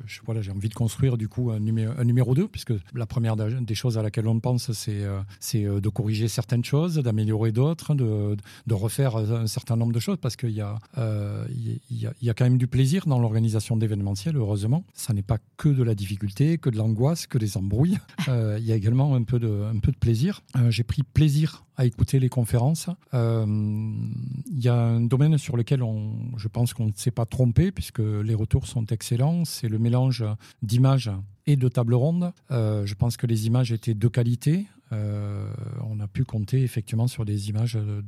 je, 0.06 0.20
voilà, 0.26 0.42
j'ai 0.42 0.52
envie 0.52 0.70
de 0.70 0.74
construire 0.74 1.18
du 1.18 1.28
coup 1.28 1.52
un 1.52 1.60
numéro, 1.60 1.94
un 1.98 2.04
numéro 2.04 2.36
2, 2.36 2.48
puisque 2.48 2.74
la 2.94 3.06
première 3.06 3.36
des 3.36 3.76
choses 3.76 3.98
à 3.98 4.04
laquelle 4.04 4.28
on 4.28 4.40
pense, 4.40 4.72
c'est, 4.72 5.04
c'est 5.40 5.64
de 5.64 5.90
corriger 5.90 6.28
certaines 6.28 6.64
choses, 6.64 6.96
d'améliorer 6.96 7.52
d'autres, 7.52 7.96
de, 7.96 8.38
de 8.68 8.74
refaire 8.74 9.16
un 9.18 9.48
certain 9.48 9.76
nombre 9.76 9.94
de 9.94 10.00
choses 10.00 10.18
parce 10.22 10.36
qu'il 10.36 10.52
y, 10.52 10.62
euh, 10.98 11.46
y, 11.90 12.06
a, 12.06 12.14
y 12.22 12.30
a 12.30 12.34
quand 12.34 12.46
même 12.46 12.58
du 12.58 12.68
plaisir 12.68 13.06
dans 13.06 13.20
l'organisation 13.20 13.78
d'événementiels, 13.78 14.36
heureusement. 14.36 14.84
Ça 14.94 15.14
n'est 15.14 15.22
pas 15.22 15.38
que 15.58 15.70
de 15.70 15.84
la 15.84 15.96
difficulté, 15.96 16.58
que 16.58 16.70
de 16.70 16.78
l'angoisse, 16.78 17.28
que 17.28 17.38
des 17.38 17.58
embrouilles. 17.58 17.98
Euh, 18.28 18.58
il 18.60 18.66
y 18.66 18.72
a 18.72 18.76
également 18.76 19.14
un 19.14 19.22
peu 19.22 19.38
de, 19.38 19.66
un 19.72 19.78
peu 19.78 19.92
de 19.92 19.98
plaisir. 19.98 20.42
Euh, 20.56 20.72
j'ai 20.72 20.84
pris 20.84 21.04
plaisir 21.04 21.64
à 21.78 21.86
écouter 21.86 22.20
les 22.20 22.30
conférences. 22.30 22.90
Il 23.14 24.60
y 24.60 24.68
a 24.68 24.76
un 24.76 25.02
domaine 25.02 25.38
sur 25.38 25.56
lequel 25.56 25.84
on, 25.84 26.16
je 26.38 26.48
pense 26.48 26.74
qu'on 26.74 26.88
ne 26.88 26.92
s'est 26.96 27.12
pas 27.12 27.28
puisque 27.54 28.00
les 28.00 28.36
retours 28.36 28.68
sont 28.68 28.86
excellents. 28.88 29.46
C'est 29.46 29.70
le 29.70 29.80
mélange 29.80 30.24
d'images 30.62 31.12
et 31.48 31.56
de 31.56 31.68
tables 31.68 31.94
rondes. 31.94 32.32
je 32.50 32.94
pense 32.94 33.18
que 33.18 33.28
les 33.28 33.48
images 33.48 33.72
étaient 33.72 33.94
de 33.94 34.08
qualité. 34.08 34.66
Euh, 34.92 35.48
on 35.90 36.00
a 36.00 36.08
pu 36.08 36.26
compter 36.26 36.62
effectivement 36.62 37.08
sur 37.08 37.26
des 37.26 37.50
images 37.50 37.74
de, 37.74 38.04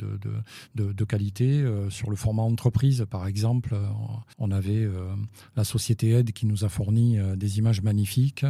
de, 0.76 1.04
qualité. 1.04 1.62
Euh, 1.62 1.90
sur 1.90 2.10
le 2.10 2.16
format 2.16 2.44
entreprise, 2.44 3.06
par 3.10 3.28
exemple, 3.28 3.74
euh, 3.74 3.88
on 4.38 4.52
avait 4.52 4.88
la 5.56 5.64
société 5.64 6.12
Aide 6.12 6.32
qui 6.32 6.46
nous 6.46 6.66
a 6.66 6.70
fourni 6.70 7.18
des 7.36 7.58
images 7.60 7.82
magnifiques. 7.82 8.46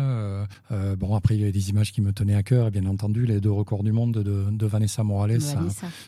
bon, 0.70 1.16
après, 1.16 1.36
il 1.36 1.40
y 1.40 1.44
avait 1.44 1.52
des 1.52 1.70
images 1.70 1.92
qui 1.92 2.02
me 2.02 2.12
tenaient 2.12 2.36
à 2.36 2.44
cœur, 2.44 2.68
et 2.68 2.72
bien 2.72 2.86
entendu, 2.86 3.26
les 3.26 3.40
deux 3.40 3.52
records 3.52 3.84
du 3.84 3.92
monde 3.92 4.14
de, 4.14 4.66
Vanessa 4.68 5.04
Morales 5.04 5.42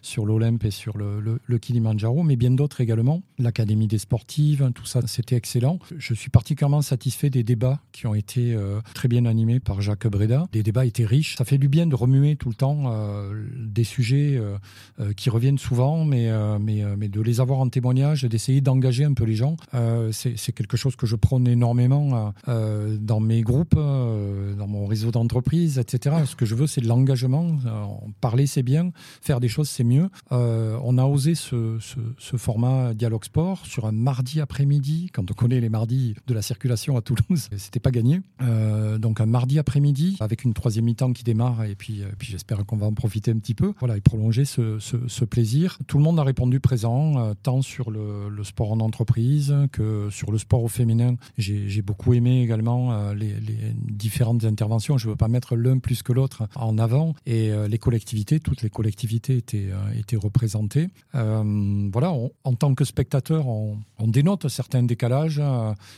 sur 0.01 0.25
l'Olympe 0.25 0.65
et 0.65 0.71
sur 0.71 0.97
le, 0.97 1.39
le, 1.43 1.57
Kilimanjaro, 1.57 2.23
mais 2.23 2.35
bien 2.35 2.51
d'autres 2.51 2.81
également. 2.81 3.21
L'Académie 3.37 3.87
des 3.87 3.97
sportives, 3.97 4.71
tout 4.75 4.85
ça, 4.85 5.01
c'était 5.07 5.35
excellent. 5.35 5.79
Je 5.97 6.13
suis 6.13 6.29
particulièrement 6.29 6.81
satisfait 6.81 7.29
des 7.29 7.43
débats 7.43 7.79
qui 7.91 8.07
ont 8.07 8.15
été 8.15 8.57
très 8.93 9.07
bien 9.07 9.25
animés 9.25 9.59
par 9.59 9.81
Jacques 9.81 10.07
Breda. 10.07 10.47
Les 10.53 10.63
débats 10.63 10.85
étaient 10.85 11.05
riches. 11.05 11.35
Ça 11.37 11.45
fait 11.45 11.57
du 11.57 11.69
bien 11.69 11.85
de 11.85 11.95
remuer 12.09 12.35
tout 12.35 12.49
le 12.49 12.55
temps 12.55 12.85
euh, 12.87 13.45
des 13.55 13.83
sujets 13.83 14.35
euh, 14.35 14.57
euh, 14.99 15.13
qui 15.13 15.29
reviennent 15.29 15.59
souvent, 15.59 16.03
mais, 16.03 16.29
mais, 16.59 16.83
mais 16.97 17.07
de 17.07 17.21
les 17.21 17.39
avoir 17.39 17.59
en 17.59 17.69
témoignage, 17.69 18.23
d'essayer 18.23 18.61
d'engager 18.61 19.03
un 19.03 19.13
peu 19.13 19.25
les 19.25 19.35
gens, 19.35 19.55
c'est 20.11 20.51
quelque 20.51 20.77
chose 20.77 20.95
que 20.95 21.05
je 21.05 21.15
prône 21.15 21.47
énormément 21.47 22.33
dans 22.47 23.19
mes 23.19 23.41
groupes, 23.41 23.75
dans 23.75 24.67
mon 24.67 24.85
réseau 24.85 25.11
d'entreprise, 25.11 25.77
etc. 25.77 26.17
Ce 26.25 26.35
que 26.35 26.45
je 26.45 26.55
veux, 26.55 26.67
c'est 26.67 26.81
de 26.81 26.87
l'engagement. 26.87 27.57
parler, 28.21 28.47
c'est 28.47 28.63
bien. 28.63 28.91
Faire 29.21 29.39
des 29.39 29.47
choses, 29.47 29.69
c'est 29.69 29.83
mieux. 29.83 30.09
on 30.31 30.97
a 30.97 31.05
osé 31.05 31.35
ce, 31.35 31.77
format 32.37 32.93
Dialogue 32.93 33.25
Sport 33.25 33.65
sur 33.65 33.85
un 33.85 33.91
mardi 33.91 34.41
après-midi, 34.41 35.09
quand 35.13 35.29
on 35.29 35.33
connaît 35.33 35.59
les 35.59 35.69
mardis 35.69 36.15
de 36.27 36.33
la 36.33 36.41
circulation 36.41 36.97
à 36.97 37.01
Toulouse, 37.01 37.49
c'était 37.57 37.79
pas 37.79 37.91
gagné. 37.91 38.21
donc 38.99 39.21
un 39.21 39.25
mardi 39.25 39.59
après-midi 39.59 40.17
avec 40.19 40.43
une 40.43 40.53
troisième 40.53 40.85
mi-temps 40.85 41.13
qui 41.13 41.23
démarre 41.23 41.63
et 41.63 41.75
puis 41.75 41.98
euh, 42.03 42.07
puis 42.17 42.29
j'espère 42.31 42.65
qu'on 42.65 42.77
va 42.77 42.87
en 42.87 42.93
profiter 42.93 43.31
un 43.31 43.37
petit 43.39 43.53
peu. 43.53 43.73
Voilà, 43.79 43.97
et 43.97 44.01
prolonger 44.01 44.45
ce, 44.45 45.25
plaisir. 45.25 45.77
Tout 45.87 45.97
le 45.97 46.03
monde 46.03 46.19
a 46.19 46.23
répondu 46.23 46.59
présent, 46.59 47.17
euh, 47.17 47.33
tant 47.41 47.61
sur 47.61 47.91
le, 47.91 48.29
sport 48.43 48.71
en 48.71 48.79
entreprise 48.79 49.53
que 49.71 50.09
sur 50.09 50.31
le 50.31 50.37
sport 50.37 50.63
au 50.63 50.67
féminin. 50.67 51.15
J'ai 51.37 51.81
beaucoup 51.81 52.13
aimé 52.13 52.41
également 52.41 52.93
euh, 52.93 53.13
les, 53.13 53.33
différentes 53.75 54.45
interventions. 54.45 54.97
Je 54.97 55.07
ne 55.07 55.11
veux 55.11 55.17
pas 55.17 55.27
mettre 55.27 55.55
l'un 55.55 55.79
plus 55.79 56.03
que 56.03 56.13
l'autre 56.13 56.47
en 56.55 56.77
avant. 56.77 57.13
Et 57.25 57.51
les 57.67 57.77
collectivités, 57.77 58.39
toutes 58.39 58.61
les 58.61 58.69
collectivités 58.69 59.37
étaient, 59.37 59.69
étaient 59.97 60.17
représentées. 60.17 60.87
voilà, 61.13 62.11
en 62.43 62.53
tant 62.53 62.73
que 62.75 62.85
spectateur, 62.85 63.47
on, 63.47 63.77
dénote 64.07 64.47
certains 64.47 64.83
décalages. 64.83 65.41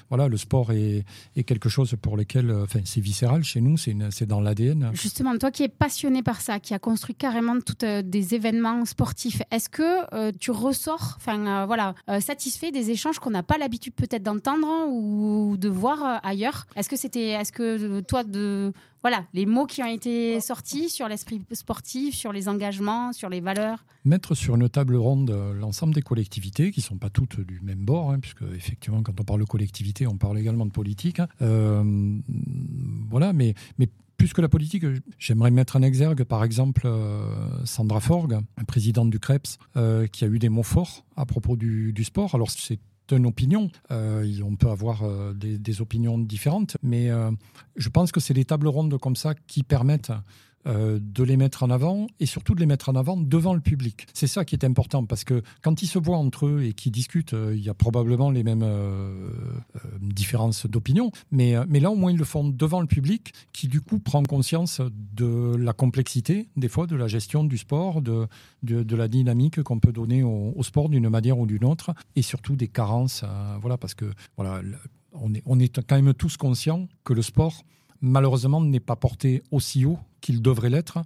voilà, 0.09 0.27
le 0.27 0.37
sport 0.37 0.71
est, 0.71 1.05
est 1.35 1.43
quelque 1.43 1.69
chose 1.69 1.95
pour 2.01 2.17
lequel, 2.17 2.51
enfin, 2.51 2.81
c'est 2.83 3.01
viscéral 3.01 3.43
chez 3.43 3.61
nous, 3.61 3.77
c'est 3.77 4.25
dans 4.25 4.41
l'ADN. 4.41 4.91
Justement, 4.93 5.37
toi 5.37 5.51
qui 5.51 5.63
es 5.63 5.69
passionné 5.69 5.90
par 6.23 6.41
ça, 6.41 6.59
qui 6.59 6.73
a 6.73 6.79
construit 6.79 7.15
carrément 7.15 7.57
euh, 7.83 8.01
des 8.01 8.35
événements 8.35 8.85
sportifs, 8.85 9.41
est-ce 9.51 9.69
que 9.69 10.15
euh, 10.15 10.31
tu 10.39 10.51
ressors, 10.51 11.15
enfin 11.17 11.45
euh, 11.47 11.65
voilà, 11.65 11.95
satisfait 12.19 12.71
des 12.71 12.91
échanges 12.91 13.19
qu'on 13.19 13.31
n'a 13.31 13.43
pas 13.43 13.57
l'habitude 13.57 13.93
peut-être 13.93 14.23
d'entendre 14.23 14.67
ou 14.89 15.57
de 15.57 15.69
voir 15.69 16.19
ailleurs? 16.23 16.65
Est-ce 16.75 16.89
que 16.89 16.95
c'était, 16.95 17.29
est-ce 17.29 17.51
que 17.51 18.01
toi 18.01 18.23
de 18.23 18.71
voilà, 19.01 19.25
les 19.33 19.47
mots 19.47 19.65
qui 19.65 19.81
ont 19.81 19.87
été 19.87 20.39
sortis 20.41 20.89
sur 20.89 21.07
l'esprit 21.07 21.41
sportif, 21.53 22.13
sur 22.13 22.31
les 22.31 22.47
engagements, 22.47 23.13
sur 23.13 23.29
les 23.29 23.41
valeurs? 23.41 23.83
Mettre 24.05 24.35
sur 24.35 24.55
une 24.55 24.69
table 24.69 24.95
ronde 24.95 25.31
l'ensemble 25.59 25.95
des 25.95 26.03
collectivités, 26.03 26.71
qui 26.71 26.81
ne 26.81 26.85
sont 26.85 26.97
pas 26.97 27.09
toutes 27.09 27.39
du 27.39 27.61
même 27.61 27.83
bord, 27.83 28.11
hein, 28.11 28.19
puisque 28.19 28.43
effectivement, 28.55 29.01
quand 29.01 29.19
on 29.19 29.23
parle 29.23 29.39
de 29.39 29.45
collectivité, 29.45 30.05
on 30.05 30.17
parle 30.17 30.37
également 30.37 30.67
de 30.67 30.71
politique. 30.71 31.19
Hein. 31.19 31.27
voilà, 33.09 33.33
mais, 33.33 33.55
mais 33.79 33.89
plus 34.21 34.33
que 34.33 34.41
la 34.41 34.49
politique, 34.49 34.85
j'aimerais 35.17 35.49
mettre 35.49 35.77
en 35.77 35.81
exergue, 35.81 36.23
par 36.25 36.43
exemple, 36.43 36.83
euh, 36.85 37.25
Sandra 37.65 37.99
Forgue, 37.99 38.39
présidente 38.67 39.09
du 39.09 39.19
CREPS, 39.19 39.57
euh, 39.77 40.05
qui 40.05 40.23
a 40.25 40.27
eu 40.27 40.37
des 40.37 40.49
mots 40.49 40.61
forts 40.61 41.05
à 41.15 41.25
propos 41.25 41.55
du, 41.55 42.03
sport. 42.03 42.35
Alors, 42.35 42.51
c'est 42.51 42.77
une 43.11 43.25
opinion. 43.25 43.71
Euh, 43.89 44.23
on 44.45 44.55
peut 44.55 44.69
avoir 44.69 45.01
des, 45.33 45.57
des, 45.57 45.81
opinions 45.81 46.19
différentes, 46.19 46.77
mais 46.83 47.09
je 47.75 47.89
pense 47.89 48.11
que 48.11 48.19
c'est 48.19 48.35
des 48.35 48.45
tables 48.45 48.67
rondes 48.67 48.95
comme 48.99 49.15
ça 49.15 49.33
qui 49.47 49.63
permettent 49.63 50.11
euh, 50.67 50.99
de 51.01 51.23
les 51.23 51.37
mettre 51.37 51.63
en 51.63 51.71
avant 51.71 52.05
et 52.19 52.27
surtout 52.27 52.53
de 52.53 52.59
les 52.59 52.67
mettre 52.67 52.89
en 52.89 52.95
avant 52.95 53.17
devant 53.17 53.55
le 53.55 53.61
public. 53.61 54.05
C'est 54.13 54.27
ça 54.27 54.45
qui 54.45 54.53
est 54.53 54.63
important 54.63 55.05
parce 55.05 55.23
que 55.23 55.41
quand 55.63 55.81
ils 55.81 55.87
se 55.87 55.97
voient 55.97 56.17
entre 56.17 56.45
eux 56.45 56.63
et 56.63 56.73
qu'ils 56.73 56.91
discutent, 56.91 57.33
euh, 57.33 57.55
il 57.55 57.63
y 57.63 57.69
a 57.69 57.73
probablement 57.73 58.29
les 58.29 58.43
mêmes 58.43 58.61
euh, 58.63 59.31
différences 59.99 60.67
d'opinion, 60.67 61.11
mais, 61.31 61.55
mais 61.67 61.79
là 61.79 61.89
au 61.89 61.95
moins 61.95 62.11
ils 62.11 62.17
le 62.17 62.25
font 62.25 62.47
devant 62.47 62.79
le 62.79 62.85
public 62.85 63.33
qui 63.53 63.67
du 63.67 63.81
coup 63.81 63.99
prend 63.99 64.21
conscience 64.21 64.81
de 64.91 65.55
la 65.55 65.73
complexité 65.73 66.47
des 66.55 66.69
fois 66.69 66.85
de 66.85 66.95
la 66.95 67.07
gestion 67.07 67.43
du 67.43 67.57
sport, 67.57 68.01
de, 68.01 68.27
de, 68.61 68.95
la 68.95 69.07
dynamique 69.07 69.63
qu'on 69.63 69.79
peut 69.79 69.91
donner 69.91 70.21
au, 70.21 70.53
au 70.55 70.63
sport 70.63 70.89
d'une 70.89 71.09
manière 71.09 71.39
ou 71.39 71.47
d'une 71.47 71.65
autre 71.65 71.93
et 72.15 72.21
surtout 72.21 72.55
des 72.55 72.67
carences. 72.67 73.23
voilà, 73.61 73.77
parce 73.77 73.95
que 73.95 74.05
voilà, 74.37 74.61
on 75.13 75.33
est, 75.33 75.41
on 75.45 75.59
est 75.59 75.81
quand 75.81 75.95
même 75.99 76.13
tous 76.13 76.37
conscients 76.37 76.87
que 77.03 77.13
le 77.13 77.21
sport 77.21 77.63
malheureusement 78.01 78.61
n'est 78.61 78.79
pas 78.79 78.95
porté 78.95 79.43
aussi 79.51 79.85
haut 79.85 79.99
qu'il 80.21 80.41
devrait 80.41 80.69
l'être. 80.69 80.99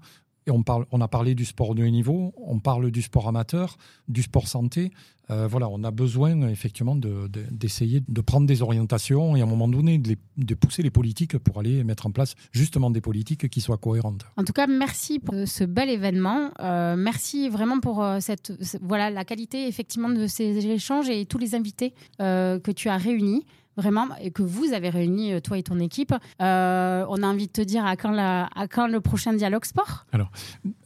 Et 0.48 0.52
on, 0.52 0.62
parle, 0.62 0.86
on 0.92 1.02
a 1.02 1.08
parlé 1.08 1.34
du 1.34 1.44
sport 1.44 1.74
de 1.74 1.84
haut 1.84 1.90
niveau, 1.90 2.34
on 2.38 2.60
parle 2.60 2.92
du 2.92 3.02
sport 3.02 3.28
amateur, 3.28 3.78
du 4.08 4.22
sport 4.22 4.48
santé. 4.48 4.92
Euh, 5.32 5.48
voilà, 5.48 5.68
on 5.70 5.84
a 5.84 5.90
besoin 5.90 6.50
effectivement 6.50 6.96
d'essayer 6.96 8.02
de, 8.02 8.06
de, 8.08 8.22
prendre 8.22 8.46
des 8.46 8.62
orientations 8.62 9.36
et 9.36 9.42
à 9.42 9.44
un 9.44 9.48
moment 9.48 9.68
donné 9.68 9.98
de, 9.98 10.16
de, 10.38 10.54
pousser 10.54 10.84
les 10.84 10.92
politiques 10.92 11.40
pour 11.40 11.58
aller 11.58 11.84
mettre 11.84 12.06
en 12.06 12.12
place 12.12 12.36
justement 12.52 12.92
des 12.92 13.02
politiques 13.02 13.50
qui 13.50 13.60
soient 13.60 13.78
cohérentes. 13.78 14.24
En 14.38 14.44
tout 14.44 14.54
cas, 14.54 14.68
merci 14.68 15.18
pour 15.18 15.34
ce 15.48 15.64
bel 15.64 15.90
événement. 15.90 16.52
Euh, 16.60 16.96
merci 16.96 17.50
vraiment 17.50 17.80
pour 17.80 18.04
euh, 18.04 18.20
cette, 18.20 18.54
voilà, 18.84 19.10
la 19.10 19.26
qualité 19.26 19.68
effectivement 19.68 20.10
de 20.10 20.28
ces 20.28 20.68
échanges 20.68 21.10
et 21.10 21.26
tous 21.26 21.40
les 21.40 21.56
invités 21.56 21.96
que 22.20 22.72
tu 22.72 22.90
as 22.90 22.98
réunis 22.98 23.46
vraiment, 23.78 24.08
et 24.22 24.32
que 24.32 24.42
vous 24.42 24.74
avez 24.74 24.90
réuni, 24.90 25.34
euh, 25.34 25.40
toi 25.40 25.58
et 25.58 25.64
ton 25.64 25.80
équipe. 25.80 26.14
Euh, 26.42 27.06
on 27.10 27.22
a 27.24 27.28
envie 27.28 27.48
de 27.48 27.52
te 27.52 27.62
dire 27.62 27.86
à 27.86 27.96
quand, 27.96 28.88
le 28.88 29.00
prochain 29.00 29.34
dialogue 29.34 29.66
sport? 29.66 30.06
Alors, 30.12 30.32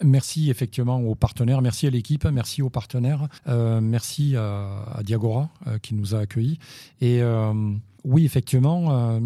merci 0.04 0.50
effectivement 0.50 0.98
aux 0.98 1.16
partenaires, 1.16 1.62
merci 1.62 1.88
à 1.88 1.90
l'équipe, 1.90 2.26
merci 2.26 2.62
aux 2.62 2.70
partenaires, 2.70 3.28
euh, 3.48 3.82
merci 3.82 4.36
à 4.36 5.02
Diagora 5.04 5.50
qui 5.82 5.96
nous 5.96 6.16
a 6.16 6.20
accueillis. 6.20 6.60
Et 7.02 7.22
oui, 8.04 8.26
effectivement, 8.26 8.92
euh, 8.92 9.20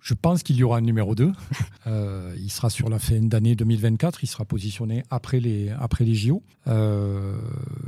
je 0.00 0.14
pense 0.14 0.42
qu'il 0.42 0.56
y 0.56 0.62
aura 0.62 0.78
un 0.78 0.82
numéro 0.82 1.14
2. 1.14 1.32
Euh, 1.88 2.34
il 2.40 2.50
sera 2.50 2.68
sur 2.68 2.88
la 2.88 2.98
fin 2.98 3.20
d'année 3.20 3.54
2024, 3.54 4.24
il 4.24 4.26
sera 4.26 4.44
positionné 4.44 5.04
après 5.08 5.38
les, 5.38 5.70
après 5.70 6.04
les 6.04 6.16
JO. 6.16 6.42
Euh, 6.66 7.38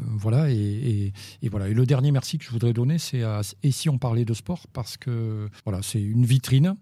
voilà, 0.06 0.52
et, 0.52 1.12
voilà. 1.50 1.68
Et 1.68 1.74
le 1.74 1.84
dernier 1.84 2.12
merci 2.12 2.38
que 2.38 2.44
je 2.44 2.50
voudrais 2.50 2.72
donner, 2.72 2.98
c'est 2.98 3.24
à 3.24 3.40
Et 3.64 3.72
si 3.72 3.88
on 3.88 3.98
parlait 3.98 4.24
de 4.24 4.34
sport? 4.34 4.68
Parce 4.72 4.96
que 4.96 5.48
voilà, 5.64 5.82
c'est 5.82 6.00
une 6.00 6.24
vitrine 6.24 6.76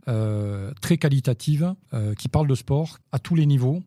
très 0.83 0.99
qualitative 0.99 1.75
qui 2.19 2.29
parle 2.29 2.49
de 2.49 2.55
sport 2.55 2.99
à 3.13 3.19
tous 3.19 3.35
les 3.35 3.47
niveaux, 3.47 3.83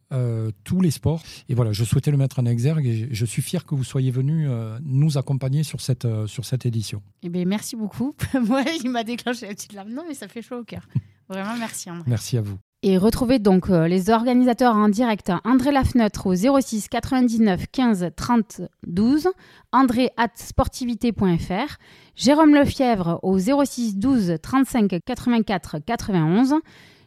tous 0.64 0.82
les 0.82 0.90
sports. 0.90 1.22
Et 1.50 1.54
voilà, 1.54 1.72
je 1.72 1.84
souhaitais 1.84 2.10
le 2.10 2.18
mettre 2.18 2.40
en 2.40 2.48
exergue 2.48 2.88
et 2.88 3.10
je 3.12 3.26
suis 3.26 3.44
fier 3.44 3.64
que 3.64 3.76
vous 3.76 3.84
soyez 3.84 4.10
venus 4.10 4.50
nous 4.82 5.20
accompagner 5.20 5.62
sur 5.62 5.82
cette, 5.82 6.08
sur 6.26 6.46
cette 6.46 6.66
édition. 6.66 7.04
Eh 7.22 7.30
bien, 7.30 7.46
merci 7.46 7.76
beaucoup. 7.76 8.16
Moi, 8.48 8.64
il 8.84 8.90
m'a 8.90 9.04
déclenché 9.04 9.49
petite 9.56 9.74
larme. 9.74 9.90
Non, 9.90 10.04
mais 10.08 10.14
ça 10.14 10.28
fait 10.28 10.42
chaud 10.42 10.60
au 10.60 10.64
cœur. 10.64 10.88
Vraiment, 11.28 11.56
merci 11.58 11.90
André. 11.90 12.06
Merci 12.08 12.38
à 12.38 12.42
vous. 12.42 12.58
Et 12.82 12.98
retrouvez 12.98 13.40
donc 13.40 13.70
euh, 13.70 13.90
les 13.90 14.10
organisateurs 14.10 14.74
en 14.74 14.88
direct 14.88 15.34
André 15.44 15.72
Lafneutre 15.72 16.28
au 16.28 16.34
06 16.34 16.88
99 16.88 17.66
15 17.72 18.12
30 18.16 18.62
12, 18.88 19.28
andré 19.74 20.12
at 20.16 20.30
sportivité.fr, 20.36 21.76
Jérôme 22.16 22.56
Lefièvre 22.56 23.20
au 23.22 23.38
06 23.38 23.98
12 23.98 24.38
35 24.42 25.02
84 25.06 25.80
91, 25.86 26.56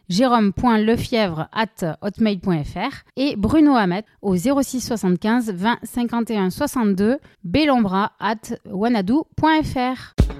jérôme.lefièvre 0.09 1.47
at 1.51 1.97
hotmail.fr 2.01 3.03
et 3.17 3.35
Bruno 3.35 3.75
Hamet 3.75 4.05
au 4.21 4.35
06 4.35 4.79
75 4.79 5.53
20 5.53 5.79
51 5.81 6.49
62, 6.51 7.17
belombra 7.43 8.11
at 8.19 8.59
wanadou.fr. 8.65 10.32